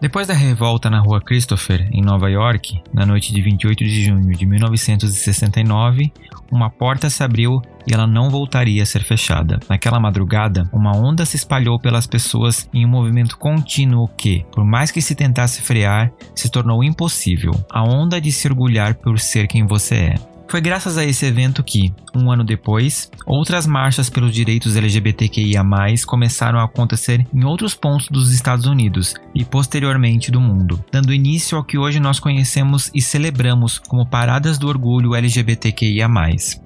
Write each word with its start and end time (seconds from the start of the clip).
Depois 0.00 0.26
da 0.26 0.34
revolta 0.34 0.90
na 0.90 1.00
rua 1.00 1.20
Christopher, 1.20 1.88
em 1.90 2.02
Nova 2.02 2.30
York, 2.30 2.82
na 2.92 3.06
noite 3.06 3.32
de 3.32 3.40
28 3.40 3.82
de 3.82 4.04
junho 4.04 4.36
de 4.36 4.44
1969, 4.44 6.12
uma 6.52 6.68
porta 6.68 7.08
se 7.08 7.22
abriu 7.22 7.62
e 7.88 7.94
ela 7.94 8.06
não 8.06 8.28
voltaria 8.28 8.82
a 8.82 8.86
ser 8.86 9.02
fechada. 9.02 9.58
Naquela 9.68 9.98
madrugada, 9.98 10.68
uma 10.72 10.94
onda 10.94 11.24
se 11.24 11.36
espalhou 11.36 11.80
pelas 11.80 12.06
pessoas 12.06 12.68
em 12.74 12.84
um 12.84 12.88
movimento 12.88 13.38
contínuo 13.38 14.08
que, 14.08 14.44
por 14.52 14.64
mais 14.64 14.90
que 14.90 15.00
se 15.00 15.14
tentasse 15.14 15.62
frear, 15.62 16.12
se 16.34 16.50
tornou 16.50 16.84
impossível. 16.84 17.52
A 17.70 17.82
onda 17.82 18.20
de 18.20 18.30
se 18.30 18.46
orgulhar 18.46 18.94
por 18.96 19.18
ser 19.18 19.46
quem 19.46 19.66
você 19.66 19.94
é. 19.94 20.35
Foi 20.48 20.60
graças 20.60 20.96
a 20.96 21.04
esse 21.04 21.26
evento 21.26 21.62
que, 21.62 21.92
um 22.14 22.30
ano 22.30 22.44
depois, 22.44 23.10
outras 23.26 23.66
marchas 23.66 24.08
pelos 24.08 24.32
direitos 24.32 24.76
LGBTQIA 24.76 25.62
começaram 26.06 26.58
a 26.58 26.64
acontecer 26.64 27.26
em 27.34 27.44
outros 27.44 27.74
pontos 27.74 28.08
dos 28.08 28.32
Estados 28.32 28.66
Unidos 28.66 29.14
e 29.34 29.44
posteriormente 29.44 30.30
do 30.30 30.40
mundo, 30.40 30.82
dando 30.90 31.12
início 31.12 31.58
ao 31.58 31.64
que 31.64 31.76
hoje 31.76 31.98
nós 31.98 32.20
conhecemos 32.20 32.90
e 32.94 33.02
celebramos 33.02 33.78
como 33.78 34.06
paradas 34.06 34.58
do 34.58 34.68
orgulho 34.68 35.14
LGBTQIA. 35.14 36.06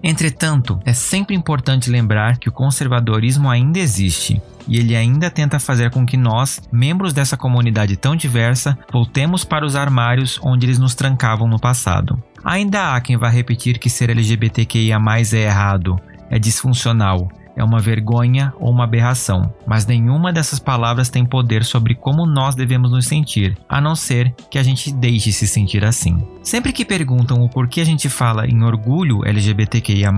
Entretanto, 0.03 0.79
é 0.85 0.93
sempre 0.93 1.35
importante 1.35 1.91
lembrar 1.91 2.39
que 2.39 2.49
o 2.49 2.53
conservadorismo 2.53 3.49
ainda 3.49 3.79
existe 3.79 4.41
e 4.71 4.79
ele 4.79 4.95
ainda 4.95 5.29
tenta 5.29 5.59
fazer 5.59 5.91
com 5.91 6.07
que 6.07 6.17
nós, 6.17 6.63
membros 6.73 7.13
dessa 7.13 7.37
comunidade 7.37 7.97
tão 7.97 8.15
diversa, 8.15 8.79
voltemos 8.93 9.45
para 9.45 9.67
os 9.67 9.75
armários 9.75 10.39
onde 10.43 10.65
eles 10.65 10.79
nos 10.79 10.95
trancavam 10.95 11.49
no 11.49 11.59
passado. 11.59 12.23
Ainda 12.45 12.95
há 12.95 13.01
quem 13.01 13.19
vá 13.19 13.29
repetir 13.29 13.79
que 13.79 13.91
ser 13.91 14.09
LGBTQIA 14.11 14.97
é 15.33 15.37
errado, 15.37 16.01
é 16.31 16.39
disfuncional, 16.39 17.29
é 17.61 17.65
uma 17.65 17.79
vergonha 17.79 18.53
ou 18.59 18.71
uma 18.71 18.85
aberração, 18.85 19.53
mas 19.67 19.87
nenhuma 19.87 20.33
dessas 20.33 20.59
palavras 20.59 21.11
tem 21.11 21.25
poder 21.25 21.65
sobre 21.65 21.95
como 21.95 22.27
nós 22.27 22.55
devemos 22.55 22.91
nos 22.91 23.07
sentir, 23.07 23.57
a 23.69 23.81
não 23.81 23.95
ser 23.95 24.35
que 24.51 24.59
a 24.59 24.63
gente 24.63 24.93
deixe 24.93 25.31
se 25.33 25.47
sentir 25.47 25.85
assim. 25.85 26.19
Sempre 26.43 26.73
que 26.73 26.85
perguntam 26.85 27.43
o 27.43 27.49
porquê 27.49 27.81
a 27.81 27.85
gente 27.85 28.09
fala 28.09 28.47
em 28.47 28.63
orgulho 28.63 29.25
LGBTQIA, 29.25 30.11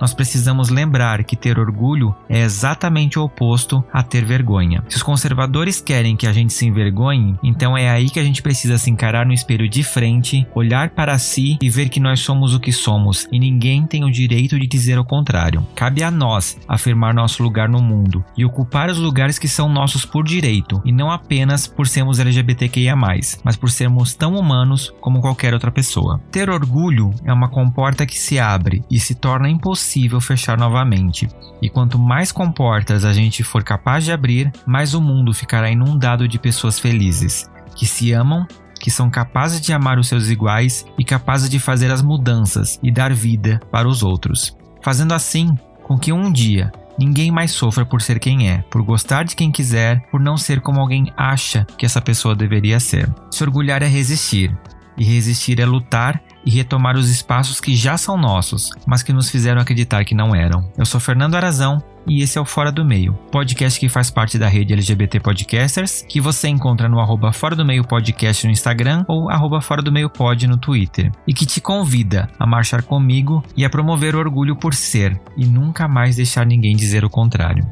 nós 0.00 0.14
precisamos 0.14 0.68
lembrar 0.68 1.22
que 1.24 1.36
ter 1.36 1.58
orgulho 1.58 2.14
é 2.28 2.40
exatamente 2.40 3.18
o 3.18 3.24
oposto 3.24 3.84
a 3.92 4.02
ter 4.02 4.24
vergonha. 4.24 4.82
Se 4.88 4.96
os 4.96 5.02
conservadores 5.02 5.80
querem 5.80 6.16
que 6.16 6.26
a 6.26 6.32
gente 6.32 6.52
se 6.52 6.66
envergonhe, 6.66 7.36
então 7.42 7.76
é 7.76 7.88
aí 7.88 8.08
que 8.10 8.18
a 8.18 8.24
gente 8.24 8.42
precisa 8.42 8.78
se 8.78 8.90
encarar 8.90 9.26
no 9.26 9.32
espelho 9.32 9.68
de 9.68 9.82
frente, 9.82 10.46
olhar 10.54 10.90
para 10.90 11.18
si 11.18 11.58
e 11.60 11.68
ver 11.68 11.88
que 11.88 12.00
nós 12.00 12.20
somos 12.20 12.54
o 12.54 12.60
que 12.60 12.72
somos 12.72 13.28
e 13.30 13.38
ninguém 13.38 13.86
tem 13.86 14.04
o 14.04 14.10
direito 14.10 14.58
de 14.58 14.66
dizer 14.66 14.98
o 14.98 15.04
contrário. 15.04 15.66
Cabe 15.74 16.02
a 16.02 16.10
nós 16.10 16.58
afirmar 16.78 17.12
nosso 17.12 17.42
lugar 17.42 17.68
no 17.68 17.82
mundo 17.82 18.24
e 18.36 18.44
ocupar 18.44 18.88
os 18.88 18.98
lugares 18.98 19.38
que 19.38 19.48
são 19.48 19.68
nossos 19.68 20.06
por 20.06 20.24
direito 20.24 20.80
e 20.84 20.92
não 20.92 21.10
apenas 21.10 21.66
por 21.66 21.86
sermos 21.86 22.18
LGBTQIA, 22.18 22.96
mas 22.96 23.56
por 23.56 23.70
sermos 23.70 24.14
tão 24.14 24.34
humanos 24.34 24.94
como 25.00 25.20
qualquer 25.20 25.52
outra 25.52 25.70
pessoa. 25.70 26.20
Ter 26.30 26.48
orgulho 26.48 27.10
é 27.24 27.32
uma 27.32 27.50
comporta 27.50 28.06
que 28.06 28.18
se 28.18 28.38
abre 28.38 28.82
e 28.90 28.98
se 28.98 29.14
torna 29.14 29.50
impossível 29.50 30.20
fechar 30.20 30.56
novamente. 30.56 31.28
E 31.60 31.68
quanto 31.68 31.98
mais 31.98 32.32
comportas 32.32 33.04
a 33.04 33.12
gente 33.12 33.42
for 33.42 33.62
capaz 33.62 34.04
de 34.04 34.12
abrir, 34.12 34.50
mais 34.66 34.94
o 34.94 35.00
mundo 35.00 35.34
ficará 35.34 35.70
inundado 35.70 36.28
de 36.28 36.38
pessoas 36.38 36.78
felizes, 36.78 37.50
que 37.74 37.84
se 37.84 38.12
amam 38.12 38.46
que 38.78 38.90
são 38.90 39.10
capazes 39.10 39.60
de 39.60 39.72
amar 39.72 39.98
os 39.98 40.06
seus 40.06 40.28
iguais 40.28 40.86
e 40.96 41.04
capazes 41.04 41.50
de 41.50 41.58
fazer 41.58 41.90
as 41.90 42.00
mudanças 42.00 42.78
e 42.82 42.92
dar 42.92 43.12
vida 43.12 43.60
para 43.72 43.88
os 43.88 44.02
outros. 44.04 44.56
Fazendo 44.82 45.12
assim 45.12 45.54
com 45.88 45.98
que 45.98 46.12
um 46.12 46.30
dia 46.30 46.70
ninguém 46.98 47.30
mais 47.30 47.50
sofra 47.50 47.86
por 47.86 48.02
ser 48.02 48.20
quem 48.20 48.50
é, 48.50 48.58
por 48.70 48.82
gostar 48.82 49.24
de 49.24 49.34
quem 49.34 49.50
quiser, 49.50 50.02
por 50.10 50.20
não 50.20 50.36
ser 50.36 50.60
como 50.60 50.80
alguém 50.80 51.10
acha 51.16 51.66
que 51.78 51.86
essa 51.86 52.00
pessoa 52.00 52.36
deveria 52.36 52.78
ser. 52.78 53.08
Se 53.30 53.42
orgulhar 53.42 53.82
é 53.82 53.86
resistir, 53.86 54.54
e 54.98 55.04
resistir 55.04 55.60
é 55.60 55.64
lutar 55.64 56.20
e 56.48 56.50
retomar 56.50 56.96
os 56.96 57.10
espaços 57.10 57.60
que 57.60 57.76
já 57.76 57.98
são 57.98 58.16
nossos, 58.16 58.70
mas 58.86 59.02
que 59.02 59.12
nos 59.12 59.28
fizeram 59.28 59.60
acreditar 59.60 60.02
que 60.02 60.14
não 60.14 60.34
eram. 60.34 60.72
Eu 60.78 60.86
sou 60.86 60.98
Fernando 60.98 61.34
Arazão 61.34 61.78
e 62.06 62.22
esse 62.22 62.38
é 62.38 62.40
o 62.40 62.44
Fora 62.46 62.72
do 62.72 62.82
Meio, 62.82 63.12
podcast 63.30 63.78
que 63.78 63.86
faz 63.86 64.10
parte 64.10 64.38
da 64.38 64.48
rede 64.48 64.72
LGBT 64.72 65.20
Podcasters, 65.20 66.06
que 66.08 66.22
você 66.22 66.48
encontra 66.48 66.88
no 66.88 67.00
arroba 67.00 67.34
Fora 67.34 67.54
do 67.54 67.66
Meio 67.66 67.86
Podcast 67.86 68.46
no 68.46 68.50
Instagram 68.50 69.04
ou 69.06 69.28
arroba 69.28 69.60
Fora 69.60 69.82
do 69.82 69.92
Meio 69.92 70.08
Pod 70.08 70.46
no 70.46 70.56
Twitter, 70.56 71.12
e 71.26 71.34
que 71.34 71.44
te 71.44 71.60
convida 71.60 72.30
a 72.38 72.46
marchar 72.46 72.82
comigo 72.82 73.44
e 73.54 73.62
a 73.62 73.68
promover 73.68 74.16
o 74.16 74.18
orgulho 74.18 74.56
por 74.56 74.72
ser 74.72 75.20
e 75.36 75.44
nunca 75.44 75.86
mais 75.86 76.16
deixar 76.16 76.46
ninguém 76.46 76.74
dizer 76.74 77.04
o 77.04 77.10
contrário. 77.10 77.62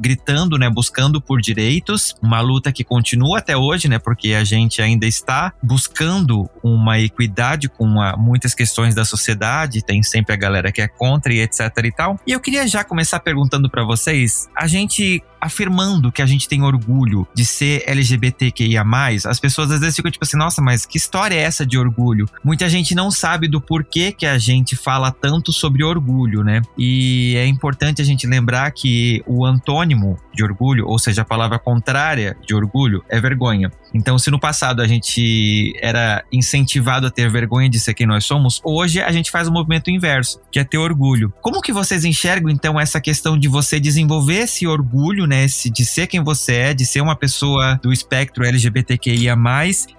gritando, 0.00 0.58
né, 0.58 0.70
buscando 0.70 1.20
por 1.20 1.40
direitos, 1.40 2.14
uma 2.22 2.40
luta 2.40 2.72
que 2.72 2.84
continua 2.84 3.38
até 3.38 3.56
hoje, 3.56 3.88
né, 3.88 3.98
porque 3.98 4.34
a 4.34 4.44
gente 4.44 4.80
ainda 4.80 5.06
está 5.06 5.52
buscando 5.62 6.48
uma 6.62 6.98
equidade 6.98 7.68
com 7.68 8.00
a, 8.00 8.16
muitas 8.16 8.54
questões 8.54 8.94
da 8.94 9.04
sociedade, 9.04 9.84
tem 9.84 10.02
sempre 10.02 10.32
a 10.32 10.36
galera 10.36 10.72
que 10.72 10.80
é 10.80 10.88
contra 10.88 11.32
e 11.32 11.40
etc 11.40 11.70
e 11.84 11.92
tal. 11.92 12.18
E 12.26 12.32
eu 12.32 12.40
queria 12.40 12.66
já 12.66 12.82
começar 12.82 13.20
perguntando 13.20 13.68
para 13.68 13.84
vocês, 13.84 14.48
a 14.56 14.66
gente 14.66 15.22
afirmando 15.44 16.10
que 16.10 16.22
a 16.22 16.26
gente 16.26 16.48
tem 16.48 16.62
orgulho 16.62 17.26
de 17.34 17.44
ser 17.44 17.84
LGBTQIA+, 17.86 18.84
as 19.26 19.38
pessoas 19.38 19.70
às 19.70 19.80
vezes 19.80 19.96
ficam 19.96 20.10
tipo 20.10 20.24
assim, 20.24 20.36
nossa, 20.36 20.62
mas 20.62 20.86
que 20.86 20.96
história 20.96 21.34
é 21.34 21.40
essa 21.40 21.66
de 21.66 21.76
orgulho? 21.76 22.28
Muita 22.42 22.68
gente 22.68 22.94
não 22.94 23.10
sabe 23.10 23.46
do 23.46 23.60
porquê 23.60 24.10
que 24.12 24.26
a 24.26 24.38
gente 24.38 24.74
fala 24.74 25.10
tanto 25.10 25.52
sobre 25.52 25.84
orgulho, 25.84 26.42
né? 26.42 26.62
E 26.78 27.34
é 27.36 27.46
importante 27.46 28.00
a 28.00 28.04
gente 28.04 28.26
lembrar 28.26 28.70
que 28.70 29.22
o 29.26 29.44
antônimo 29.44 30.18
de 30.34 30.42
orgulho, 30.42 30.86
ou 30.86 30.98
seja, 30.98 31.22
a 31.22 31.24
palavra 31.24 31.58
contrária 31.58 32.36
de 32.46 32.54
orgulho, 32.54 33.04
é 33.08 33.20
vergonha. 33.20 33.70
Então, 33.92 34.18
se 34.18 34.30
no 34.30 34.40
passado 34.40 34.82
a 34.82 34.86
gente 34.86 35.72
era 35.80 36.24
incentivado 36.32 37.06
a 37.06 37.10
ter 37.10 37.30
vergonha 37.30 37.68
de 37.68 37.78
ser 37.78 37.94
quem 37.94 38.06
nós 38.06 38.24
somos, 38.24 38.60
hoje 38.64 39.00
a 39.00 39.12
gente 39.12 39.30
faz 39.30 39.46
o 39.46 39.52
movimento 39.52 39.90
inverso, 39.90 40.40
que 40.50 40.58
é 40.58 40.64
ter 40.64 40.78
orgulho. 40.78 41.32
Como 41.40 41.60
que 41.60 41.72
vocês 41.72 42.04
enxergam 42.04 42.50
então 42.50 42.78
essa 42.80 43.00
questão 43.00 43.38
de 43.38 43.46
você 43.46 43.78
desenvolver 43.78 44.40
esse 44.40 44.66
orgulho, 44.66 45.26
né, 45.26 45.33
esse, 45.42 45.70
de 45.70 45.84
ser 45.84 46.06
quem 46.06 46.22
você 46.22 46.54
é, 46.54 46.74
de 46.74 46.86
ser 46.86 47.00
uma 47.00 47.16
pessoa 47.16 47.78
do 47.82 47.92
espectro 47.92 48.44
LGBTQIA+, 48.44 49.36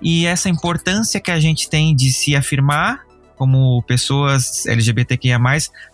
e 0.01 0.25
essa 0.25 0.49
importância 0.49 1.19
que 1.19 1.31
a 1.31 1.39
gente 1.39 1.69
tem 1.69 1.95
de 1.95 2.11
se 2.11 2.35
afirmar 2.35 3.05
como 3.35 3.83
pessoas 3.83 4.65
LGBTQIA+, 4.65 5.39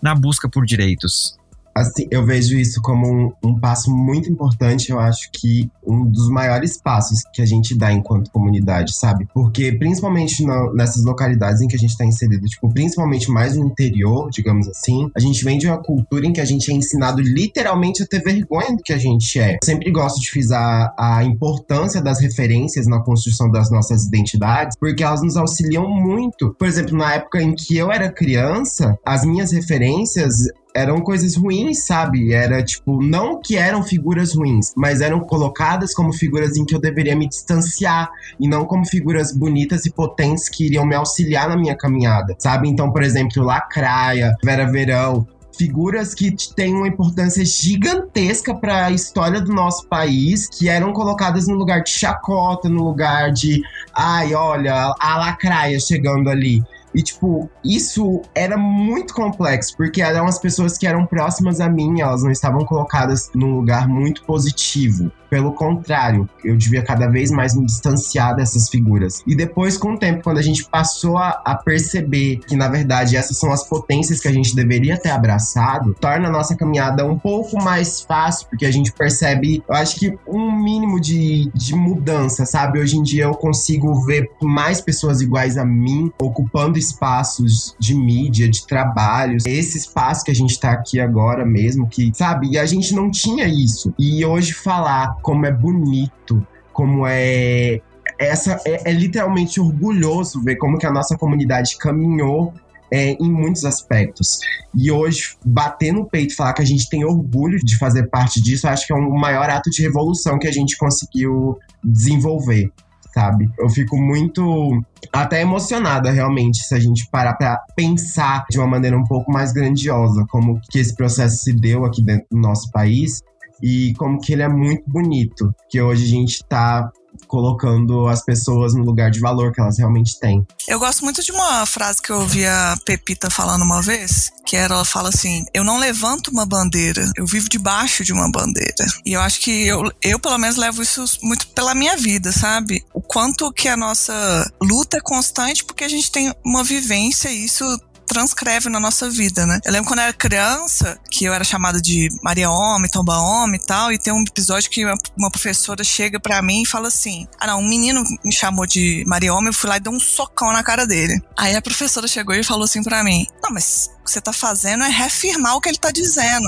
na 0.02 0.14
busca 0.14 0.48
por 0.48 0.66
direitos? 0.66 1.41
Assim, 1.74 2.08
eu 2.12 2.26
vejo 2.26 2.58
isso 2.58 2.82
como 2.82 3.08
um, 3.08 3.32
um, 3.44 3.60
passo 3.60 3.92
muito 3.92 4.30
importante. 4.30 4.92
Eu 4.92 5.00
acho 5.00 5.30
que 5.32 5.70
um 5.86 6.06
dos 6.06 6.30
maiores 6.30 6.80
passos 6.82 7.20
que 7.34 7.42
a 7.42 7.46
gente 7.46 7.78
dá 7.78 7.92
enquanto 7.92 8.32
comunidade, 8.32 8.96
sabe? 8.96 9.28
Porque 9.34 9.72
principalmente 9.74 10.46
no, 10.46 10.74
nessas 10.74 11.04
localidades 11.04 11.62
em 11.62 11.68
que 11.68 11.76
a 11.76 11.80
gente 11.80 11.92
está 11.92 12.06
inserido, 12.06 12.46
tipo, 12.46 12.70
principalmente 12.70 13.30
mais 13.30 13.56
no 13.56 13.66
interior, 13.66 14.30
digamos 14.32 14.68
assim, 14.68 15.10
a 15.16 15.20
gente 15.20 15.44
vem 15.44 15.58
de 15.58 15.68
uma 15.68 15.82
cultura 15.82 16.26
em 16.26 16.34
que 16.34 16.42
a 16.42 16.46
gente 16.46 16.72
é 16.72 16.74
ensinado 16.74 17.22
literalmente 17.22 18.04
a 18.04 18.08
ter 18.08 18.22
vergonha 18.22 18.76
do 18.76 18.84
que 18.84 18.94
a 18.94 18.98
gente 18.98 19.40
é. 19.40 19.54
Eu 19.56 19.60
sempre 19.66 19.92
gosto 19.92 20.20
de 20.20 20.30
frisar 20.30 20.94
a 20.98 21.24
importância 21.24 22.02
das 22.02 22.20
referências 22.20 22.88
na 22.88 23.00
construção 23.00 23.50
das 23.50 23.72
nossas 23.72 24.06
identidades, 24.06 24.78
porque 24.78 25.04
elas 25.04 25.22
nos 25.22 25.38
auxiliam 25.38 25.88
muito. 25.88 26.56
Por 26.58 26.68
exemplo, 26.68 26.98
na 26.98 27.16
época 27.16 27.42
em 27.42 27.54
que 27.54 27.78
eu 27.78 27.92
era 27.92 28.12
criança, 28.12 28.98
as 29.06 29.24
minhas 29.26 29.52
referências 29.52 30.36
eram 30.74 31.02
coisas 31.02 31.36
ruins, 31.36 31.86
sabe? 31.86 32.34
Era 32.34 32.64
tipo, 32.64 33.02
não 33.02 33.40
que 33.42 33.56
eram 33.56 33.84
figuras 33.84 34.36
ruins, 34.36 34.74
mas 34.76 35.02
eram 35.02 35.20
colocadas 35.20 35.94
como 35.94 36.14
figuras 36.14 36.58
em 36.58 36.66
que 36.66 36.76
eu 36.76 36.80
deveria 36.80 37.16
me 37.16 37.28
distanciar 37.28 38.10
e 38.40 38.48
não 38.48 38.66
como 38.66 38.86
figuras 38.86 39.36
bonitas 39.36 39.86
e 39.86 39.92
potentes 39.92 40.50
que 40.50 40.66
iriam 40.66 40.86
me 40.86 40.96
auxiliar 40.96 41.50
na 41.50 41.58
minha 41.58 41.76
caminhada, 41.76 42.36
sabe? 42.40 42.70
Então, 42.70 42.92
por 42.92 43.04
exemplo, 43.04 43.44
Lacraia, 43.44 44.36
Vera 44.44 44.70
Verão, 44.72 45.28
figuras 45.58 46.14
que 46.14 46.36
têm 46.56 46.74
uma 46.74 46.88
importância 46.88 47.46
gigantesca 47.46 48.56
para 48.56 48.86
a 48.86 48.92
história 48.92 49.42
do 49.42 49.54
nosso 49.54 49.88
país, 49.88 50.48
que 50.48 50.70
eram 50.70 50.94
colocadas 50.94 51.48
no 51.48 51.56
lugar 51.56 51.84
de 51.84 51.92
chacota, 51.92 52.70
no 52.70 52.84
lugar 52.84 53.32
de, 53.32 53.62
ai, 53.94 54.34
olha, 54.34 54.96
a 55.00 55.18
lacraia 55.18 55.80
chegando 55.80 56.30
ali. 56.30 56.64
E, 56.94 57.02
tipo, 57.02 57.50
isso 57.64 58.22
era 58.36 58.58
muito 58.58 59.14
complexo, 59.14 59.76
porque 59.78 60.02
eram 60.02 60.28
as 60.28 60.40
pessoas 60.40 60.78
que 60.78 60.86
eram 60.86 61.06
próximas 61.06 61.60
a 61.62 61.70
mim, 61.70 62.02
elas 62.02 62.24
não 62.24 62.32
estavam 62.32 62.66
colocadas 62.66 63.30
num 63.34 63.56
lugar 63.56 63.88
muito 63.88 64.24
positivo. 64.24 65.12
Pelo 65.32 65.54
contrário, 65.54 66.30
eu 66.44 66.58
devia 66.58 66.84
cada 66.84 67.08
vez 67.08 67.32
mais 67.32 67.56
me 67.56 67.66
distanciar 67.66 68.36
dessas 68.36 68.68
figuras. 68.68 69.24
E 69.26 69.34
depois, 69.34 69.78
com 69.78 69.94
o 69.94 69.98
tempo, 69.98 70.26
quando 70.26 70.40
a 70.40 70.42
gente 70.42 70.66
passou 70.66 71.18
a, 71.18 71.42
a 71.46 71.56
perceber 71.56 72.42
que, 72.46 72.54
na 72.54 72.68
verdade, 72.68 73.16
essas 73.16 73.38
são 73.38 73.50
as 73.50 73.64
potências 73.64 74.20
que 74.20 74.28
a 74.28 74.34
gente 74.34 74.54
deveria 74.54 74.98
ter 74.98 75.10
abraçado, 75.10 75.96
torna 76.02 76.28
a 76.28 76.32
nossa 76.32 76.54
caminhada 76.54 77.06
um 77.06 77.18
pouco 77.18 77.64
mais 77.64 78.02
fácil, 78.02 78.46
porque 78.50 78.66
a 78.66 78.72
gente 78.72 78.92
percebe, 78.92 79.64
eu 79.70 79.74
acho 79.74 79.96
que 79.96 80.20
um 80.28 80.52
mínimo 80.52 81.00
de, 81.00 81.50
de 81.56 81.74
mudança, 81.76 82.46
sabe? 82.46 82.82
Hoje 82.82 82.98
em 82.98 83.04
dia 83.04 83.24
eu 83.24 83.34
consigo 83.34 84.04
ver 84.04 84.30
mais 84.42 84.82
pessoas 84.82 85.22
iguais 85.22 85.58
a 85.58 85.64
mim 85.64 86.12
ocupando 86.22 86.78
espaços 86.78 87.74
de 87.80 87.96
mídia, 87.96 88.50
de 88.50 88.68
trabalhos. 88.68 89.46
Esse 89.46 89.78
espaço 89.78 90.26
que 90.26 90.32
a 90.32 90.36
gente 90.36 90.60
tá 90.60 90.72
aqui 90.72 91.00
agora 91.00 91.46
mesmo, 91.46 91.88
que, 91.88 92.12
sabe? 92.14 92.50
E 92.52 92.58
a 92.58 92.66
gente 92.66 92.94
não 92.94 93.10
tinha 93.10 93.48
isso. 93.48 93.94
E 93.98 94.26
hoje 94.26 94.52
falar 94.52 95.21
como 95.22 95.46
é 95.46 95.52
bonito, 95.52 96.46
como 96.74 97.06
é 97.06 97.82
essa 98.20 98.60
é, 98.66 98.90
é, 98.90 98.94
literalmente 98.94 99.60
orgulhoso 99.60 100.44
ver 100.44 100.56
como 100.58 100.78
que 100.78 100.86
a 100.86 100.92
nossa 100.92 101.18
comunidade 101.18 101.78
caminhou 101.78 102.54
é, 102.92 103.12
em 103.14 103.32
muitos 103.32 103.64
aspectos. 103.66 104.40
E 104.76 104.92
hoje, 104.92 105.36
bater 105.46 105.94
no 105.94 106.06
peito 106.06 106.34
e 106.34 106.36
falar 106.36 106.54
que 106.54 106.62
a 106.62 106.66
gente 106.66 106.90
tem 106.90 107.06
orgulho 107.06 107.58
de 107.58 107.78
fazer 107.78 108.10
parte 108.10 108.42
disso, 108.42 108.68
acho 108.68 108.86
que 108.86 108.94
é 108.94 108.96
um 108.96 109.18
maior 109.18 109.50
ato 109.50 109.70
de 109.70 109.82
revolução 109.82 110.38
que 110.38 110.48
a 110.48 110.52
gente 110.52 110.78
conseguiu 110.78 111.58
desenvolver 111.84 112.72
sabe? 113.14 113.50
Eu 113.60 113.70
fico 113.70 113.98
muito 113.98 114.82
até 115.12 115.42
emocionada 115.42 116.12
realmente 116.12 116.64
se 116.64 116.74
a 116.74 116.80
gente 116.80 117.10
parar 117.12 117.34
para 117.34 117.58
pensar 117.76 118.46
de 118.50 118.58
uma 118.58 118.68
maneira 118.68 118.98
um 118.98 119.04
pouco 119.04 119.32
mais 119.32 119.52
grandiosa 119.52 120.26
como 120.30 120.60
que 120.70 120.80
esse 120.80 120.96
processo 120.96 121.36
se 121.44 121.54
deu 121.54 121.86
aqui 121.86 122.02
dentro 122.02 122.26
do 122.32 122.38
nosso 122.38 122.72
país 122.72 123.22
e 123.62 123.94
como 123.96 124.20
que 124.20 124.34
ele 124.34 124.44
é 124.44 124.50
muito 124.50 124.84
bonito, 124.88 125.54
que 125.70 125.82
hoje 125.82 126.06
a 126.06 126.08
gente 126.08 126.44
tá 126.48 126.92
colocando 127.28 128.08
as 128.08 128.24
pessoas 128.24 128.74
no 128.74 128.84
lugar 128.84 129.12
de 129.12 129.20
valor 129.20 129.52
que 129.52 129.62
elas 129.62 129.78
realmente 129.78 130.20
têm. 130.20 130.46
Eu 130.68 130.80
gosto 130.80 131.04
muito 131.04 131.24
de 131.24 131.32
uma 131.32 131.66
frase 131.66 132.02
que 132.02 132.12
eu 132.12 132.20
ouvi 132.20 132.46
a 132.46 132.78
Pepita 132.86 133.30
falando 133.30 133.64
uma 133.64 133.82
vez, 133.82 134.32
que 134.46 134.56
era, 134.56 134.76
ela 134.76 134.86
fala 134.86 135.10
assim: 135.10 135.46
Eu 135.54 135.64
não 135.64 135.78
levanto 135.78 136.30
uma 136.30 136.46
bandeira, 136.46 137.10
eu 137.16 137.26
vivo 137.26 137.50
debaixo 137.50 138.04
de 138.04 138.14
uma 138.14 138.30
bandeira. 138.32 138.86
E 139.06 139.14
eu 139.14 139.22
acho 139.22 139.40
que 139.42 139.68
eu, 139.68 139.92
eu 140.02 140.20
pelo 140.20 140.38
menos, 140.38 140.58
levo 140.58 140.82
isso 140.82 141.04
muito 141.24 141.48
pela 141.50 141.76
minha 141.76 141.98
vida, 141.98 142.32
sabe? 142.32 142.84
O 142.94 143.02
quanto 143.02 143.52
que 143.52 143.68
a 143.68 143.78
nossa 143.78 144.50
luta 144.62 144.98
é 144.98 145.02
constante, 145.02 145.64
porque 145.64 145.84
a 145.84 145.90
gente 145.90 146.12
tem 146.12 146.34
uma 146.46 146.64
vivência, 146.64 147.30
e 147.30 147.46
isso 147.46 147.66
transcreve 148.12 148.70
na 148.70 148.80
nossa 148.80 149.10
vida, 149.10 149.46
né? 149.46 149.60
Eu 149.66 149.72
lembro 149.72 149.88
quando 149.88 150.00
eu 150.00 150.04
era 150.06 150.14
criança, 150.14 151.00
que 151.10 151.26
eu 151.26 151.34
era 151.34 151.44
chamada 151.44 151.82
de 151.82 152.10
Maria 152.22 152.50
Homem, 152.50 152.92
Tomba 152.92 153.18
Homem 153.18 153.60
e 153.60 153.66
tal, 153.66 153.92
e 153.92 153.98
tem 153.98 154.14
um 154.14 154.24
episódio 154.28 154.70
que 154.70 154.86
uma, 155.18 155.32
professora 155.32 155.84
chega 155.84 156.20
para 156.20 156.42
mim 156.42 156.64
e 156.64 156.66
fala 156.66 156.88
assim: 156.88 157.28
Ah, 157.40 157.48
não, 157.48 157.60
um 157.60 157.68
menino 157.68 158.04
me 158.24 158.34
chamou 158.34 158.66
de 158.66 159.04
Maria 159.08 159.34
Homem, 159.34 159.48
eu 159.48 159.54
fui 159.54 159.70
lá 159.70 159.78
e 159.78 159.80
dei 159.80 159.94
um 159.94 160.00
socão 160.00 160.52
na 160.52 160.64
cara 160.64 160.86
dele. 160.86 161.22
Aí 161.38 161.56
a 161.56 161.62
professora 161.62 162.08
chegou 162.08 162.36
e 162.36 162.44
falou 162.44 162.66
assim 162.66 162.84
para 162.84 163.04
mim: 163.04 163.26
Não, 163.42 163.52
mas 163.52 163.90
o 164.02 164.06
que 164.06 164.12
você 164.12 164.22
tá 164.22 164.34
fazendo 164.34 164.84
é 164.84 164.90
reafirmar 164.90 165.56
o 165.56 165.62
que 165.62 165.70
ele 165.70 165.78
tá 165.78 165.92
dizendo. 165.92 166.48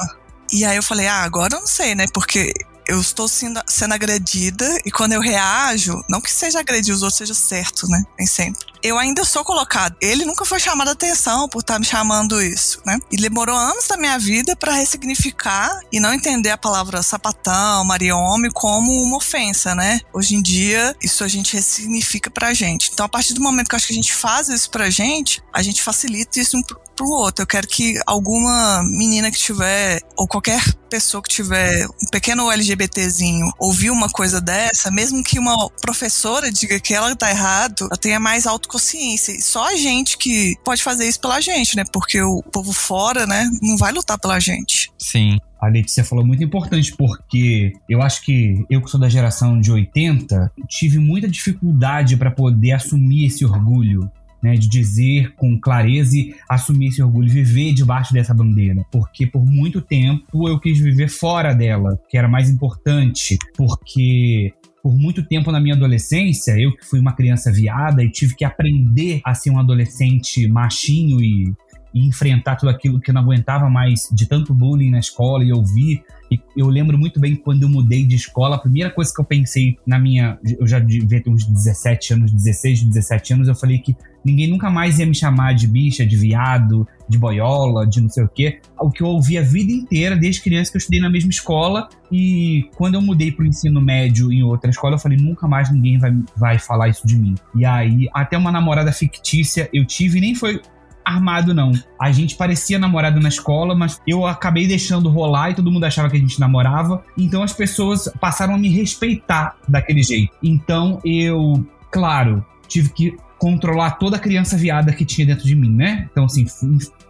E 0.51 0.65
aí 0.65 0.75
eu 0.75 0.83
falei, 0.83 1.07
ah, 1.07 1.23
agora 1.23 1.55
eu 1.55 1.59
não 1.61 1.67
sei, 1.67 1.95
né? 1.95 2.05
Porque 2.13 2.53
eu 2.87 2.99
estou 2.99 3.27
sendo, 3.27 3.61
sendo 3.67 3.93
agredida 3.93 4.65
e 4.85 4.91
quando 4.91 5.13
eu 5.13 5.21
reajo, 5.21 6.03
não 6.09 6.21
que 6.21 6.31
seja 6.31 6.59
agredir 6.59 6.93
os 6.93 7.01
outros 7.01 7.17
seja 7.17 7.33
certo, 7.33 7.87
né? 7.87 8.03
Nem 8.17 8.27
sempre. 8.27 8.73
Eu 8.83 8.99
ainda 8.99 9.23
sou 9.23 9.45
colocado. 9.45 9.95
Ele 10.01 10.25
nunca 10.25 10.43
foi 10.43 10.59
chamado 10.59 10.89
a 10.89 10.91
atenção 10.91 11.47
por 11.47 11.59
estar 11.59 11.79
me 11.79 11.85
chamando 11.85 12.41
isso, 12.41 12.81
né? 12.85 12.99
E 13.09 13.15
demorou 13.15 13.55
anos 13.55 13.87
da 13.87 13.95
minha 13.95 14.19
vida 14.19 14.57
para 14.57 14.73
ressignificar 14.73 15.79
e 15.89 16.01
não 16.01 16.13
entender 16.13 16.49
a 16.49 16.57
palavra 16.57 17.01
sapatão, 17.01 17.85
mariome 17.85 18.51
como 18.51 18.91
uma 19.03 19.15
ofensa, 19.15 19.73
né? 19.73 20.01
Hoje 20.13 20.35
em 20.35 20.41
dia, 20.41 20.93
isso 21.01 21.23
a 21.23 21.29
gente 21.29 21.53
ressignifica 21.53 22.29
pra 22.29 22.53
gente. 22.53 22.89
Então, 22.91 23.05
a 23.05 23.09
partir 23.09 23.33
do 23.33 23.41
momento 23.41 23.69
que 23.69 23.75
acho 23.77 23.87
que 23.87 23.93
a 23.93 23.95
gente 23.95 24.13
faz 24.13 24.49
isso 24.49 24.69
pra 24.69 24.89
gente, 24.89 25.41
a 25.53 25.63
gente 25.63 25.81
facilita 25.81 26.41
isso 26.41 26.57
pro 26.95 27.07
outro. 27.07 27.43
Eu 27.43 27.47
quero 27.47 27.67
que 27.67 27.99
alguma 28.05 28.81
menina 28.83 29.31
que 29.31 29.37
tiver, 29.37 29.99
ou 30.17 30.27
qualquer 30.27 30.61
pessoa 30.89 31.23
que 31.23 31.29
tiver 31.29 31.87
um 31.87 32.07
pequeno 32.11 32.51
LGBTzinho 32.51 33.47
ouvir 33.59 33.89
uma 33.89 34.09
coisa 34.09 34.39
dessa, 34.39 34.91
mesmo 34.91 35.23
que 35.23 35.39
uma 35.39 35.69
professora 35.81 36.51
diga 36.51 36.79
que 36.79 36.93
ela 36.93 37.15
tá 37.15 37.29
errado, 37.29 37.85
ela 37.85 37.97
tenha 37.97 38.19
mais 38.19 38.45
autoconsciência. 38.45 39.31
E 39.31 39.41
só 39.41 39.69
a 39.69 39.75
gente 39.75 40.17
que 40.17 40.55
pode 40.63 40.83
fazer 40.83 41.07
isso 41.07 41.19
pela 41.19 41.41
gente, 41.41 41.75
né? 41.75 41.83
Porque 41.91 42.21
o 42.21 42.43
povo 42.43 42.71
fora, 42.71 43.25
né, 43.25 43.49
não 43.61 43.75
vai 43.77 43.91
lutar 43.91 44.19
pela 44.19 44.39
gente. 44.39 44.91
Sim. 44.99 45.37
A 45.59 45.67
Letícia 45.67 46.03
falou 46.03 46.25
muito 46.25 46.43
importante 46.43 46.93
porque 46.97 47.71
eu 47.89 48.01
acho 48.01 48.21
que 48.23 48.65
eu 48.69 48.81
que 48.81 48.91
sou 48.91 48.99
da 48.99 49.07
geração 49.07 49.61
de 49.61 49.71
80 49.71 50.51
tive 50.67 50.99
muita 50.99 51.27
dificuldade 51.27 52.17
para 52.17 52.29
poder 52.29 52.73
assumir 52.73 53.27
esse 53.27 53.45
orgulho 53.45 54.11
né, 54.43 54.55
de 54.55 54.67
dizer 54.67 55.33
com 55.35 55.57
clareza 55.57 56.17
e 56.17 56.35
assumir 56.49 56.87
esse 56.87 57.01
orgulho, 57.01 57.29
viver 57.29 57.73
debaixo 57.73 58.13
dessa 58.13 58.33
bandeira, 58.33 58.85
porque 58.91 59.25
por 59.25 59.45
muito 59.45 59.81
tempo 59.81 60.49
eu 60.49 60.59
quis 60.59 60.77
viver 60.77 61.07
fora 61.07 61.53
dela, 61.53 61.97
que 62.09 62.17
era 62.17 62.27
mais 62.27 62.49
importante, 62.49 63.37
porque 63.55 64.53
por 64.83 64.93
muito 64.93 65.23
tempo 65.23 65.49
na 65.49 65.61
minha 65.61 65.75
adolescência, 65.75 66.59
eu 66.59 66.75
que 66.75 66.85
fui 66.85 66.99
uma 66.99 67.13
criança 67.13 67.49
viada 67.49 68.03
e 68.03 68.11
tive 68.11 68.35
que 68.35 68.43
aprender 68.43 69.21
a 69.23 69.33
ser 69.33 69.49
um 69.49 69.57
adolescente 69.57 70.45
machinho 70.45 71.21
e, 71.21 71.53
e 71.93 72.05
enfrentar 72.05 72.57
tudo 72.57 72.69
aquilo 72.69 72.99
que 72.99 73.09
eu 73.09 73.13
não 73.13 73.21
aguentava 73.21 73.69
mais 73.69 74.09
de 74.11 74.25
tanto 74.25 74.53
bullying 74.53 74.91
na 74.91 74.99
escola 74.99 75.41
e 75.41 75.53
ouvir. 75.53 76.03
E 76.29 76.37
eu 76.57 76.67
lembro 76.67 76.97
muito 76.97 77.17
bem 77.17 77.33
quando 77.33 77.63
eu 77.63 77.69
mudei 77.69 78.03
de 78.05 78.17
escola, 78.17 78.57
a 78.57 78.59
primeira 78.59 78.89
coisa 78.89 79.13
que 79.13 79.21
eu 79.21 79.25
pensei 79.25 79.77
na 79.87 79.97
minha. 79.97 80.37
Eu 80.43 80.67
já 80.67 80.79
devia 80.79 81.23
ter 81.23 81.29
uns 81.29 81.45
17 81.45 82.15
anos, 82.15 82.31
16, 82.33 82.83
17 82.83 83.33
anos, 83.35 83.47
eu 83.47 83.55
falei 83.55 83.79
que 83.79 83.95
ninguém 84.23 84.47
nunca 84.49 84.69
mais 84.69 84.99
ia 84.99 85.05
me 85.05 85.15
chamar 85.15 85.53
de 85.53 85.67
bicha, 85.67 86.05
de 86.05 86.15
viado, 86.15 86.87
de 87.07 87.17
boiola, 87.17 87.85
de 87.85 88.01
não 88.01 88.09
sei 88.09 88.23
o 88.23 88.29
quê. 88.29 88.59
O 88.79 88.89
que 88.89 89.01
eu 89.01 89.07
ouvi 89.07 89.37
a 89.37 89.41
vida 89.41 89.71
inteira, 89.71 90.15
desde 90.15 90.41
criança 90.41 90.71
que 90.71 90.77
eu 90.77 90.79
estudei 90.79 90.99
na 90.99 91.09
mesma 91.09 91.29
escola. 91.29 91.89
E 92.11 92.69
quando 92.75 92.95
eu 92.95 93.01
mudei 93.01 93.31
para 93.31 93.43
o 93.43 93.47
ensino 93.47 93.81
médio 93.81 94.31
em 94.31 94.43
outra 94.43 94.69
escola, 94.69 94.95
eu 94.95 94.99
falei, 94.99 95.17
nunca 95.17 95.47
mais 95.47 95.71
ninguém 95.71 95.97
vai, 95.97 96.13
vai 96.35 96.59
falar 96.59 96.89
isso 96.89 97.05
de 97.05 97.15
mim. 97.15 97.35
E 97.55 97.65
aí, 97.65 98.07
até 98.13 98.37
uma 98.37 98.51
namorada 98.51 98.91
fictícia 98.91 99.69
eu 99.73 99.85
tive, 99.85 100.19
nem 100.19 100.35
foi 100.35 100.61
armado, 101.03 101.53
não. 101.53 101.71
A 101.99 102.11
gente 102.11 102.35
parecia 102.35 102.79
namorado 102.79 103.19
na 103.19 103.29
escola, 103.29 103.75
mas 103.75 103.99
eu 104.07 104.25
acabei 104.25 104.67
deixando 104.67 105.09
rolar 105.09 105.51
e 105.51 105.55
todo 105.55 105.71
mundo 105.71 105.83
achava 105.83 106.09
que 106.09 106.17
a 106.17 106.19
gente 106.19 106.39
namorava. 106.39 107.03
Então 107.17 107.43
as 107.43 107.53
pessoas 107.53 108.09
passaram 108.19 108.55
a 108.55 108.57
me 108.57 108.69
respeitar 108.69 109.57
daquele 109.67 110.01
jeito. 110.01 110.33
Então 110.41 110.99
eu, 111.03 111.65
claro, 111.91 112.45
tive 112.67 112.89
que 112.89 113.17
controlar 113.43 113.91
toda 113.91 114.15
a 114.15 114.19
criança 114.19 114.55
viada 114.55 114.93
que 114.93 115.03
tinha 115.03 115.27
dentro 115.27 115.43
de 115.43 115.53
mim, 115.53 115.69
né? 115.69 116.07
Então, 116.09 116.23
assim, 116.23 116.45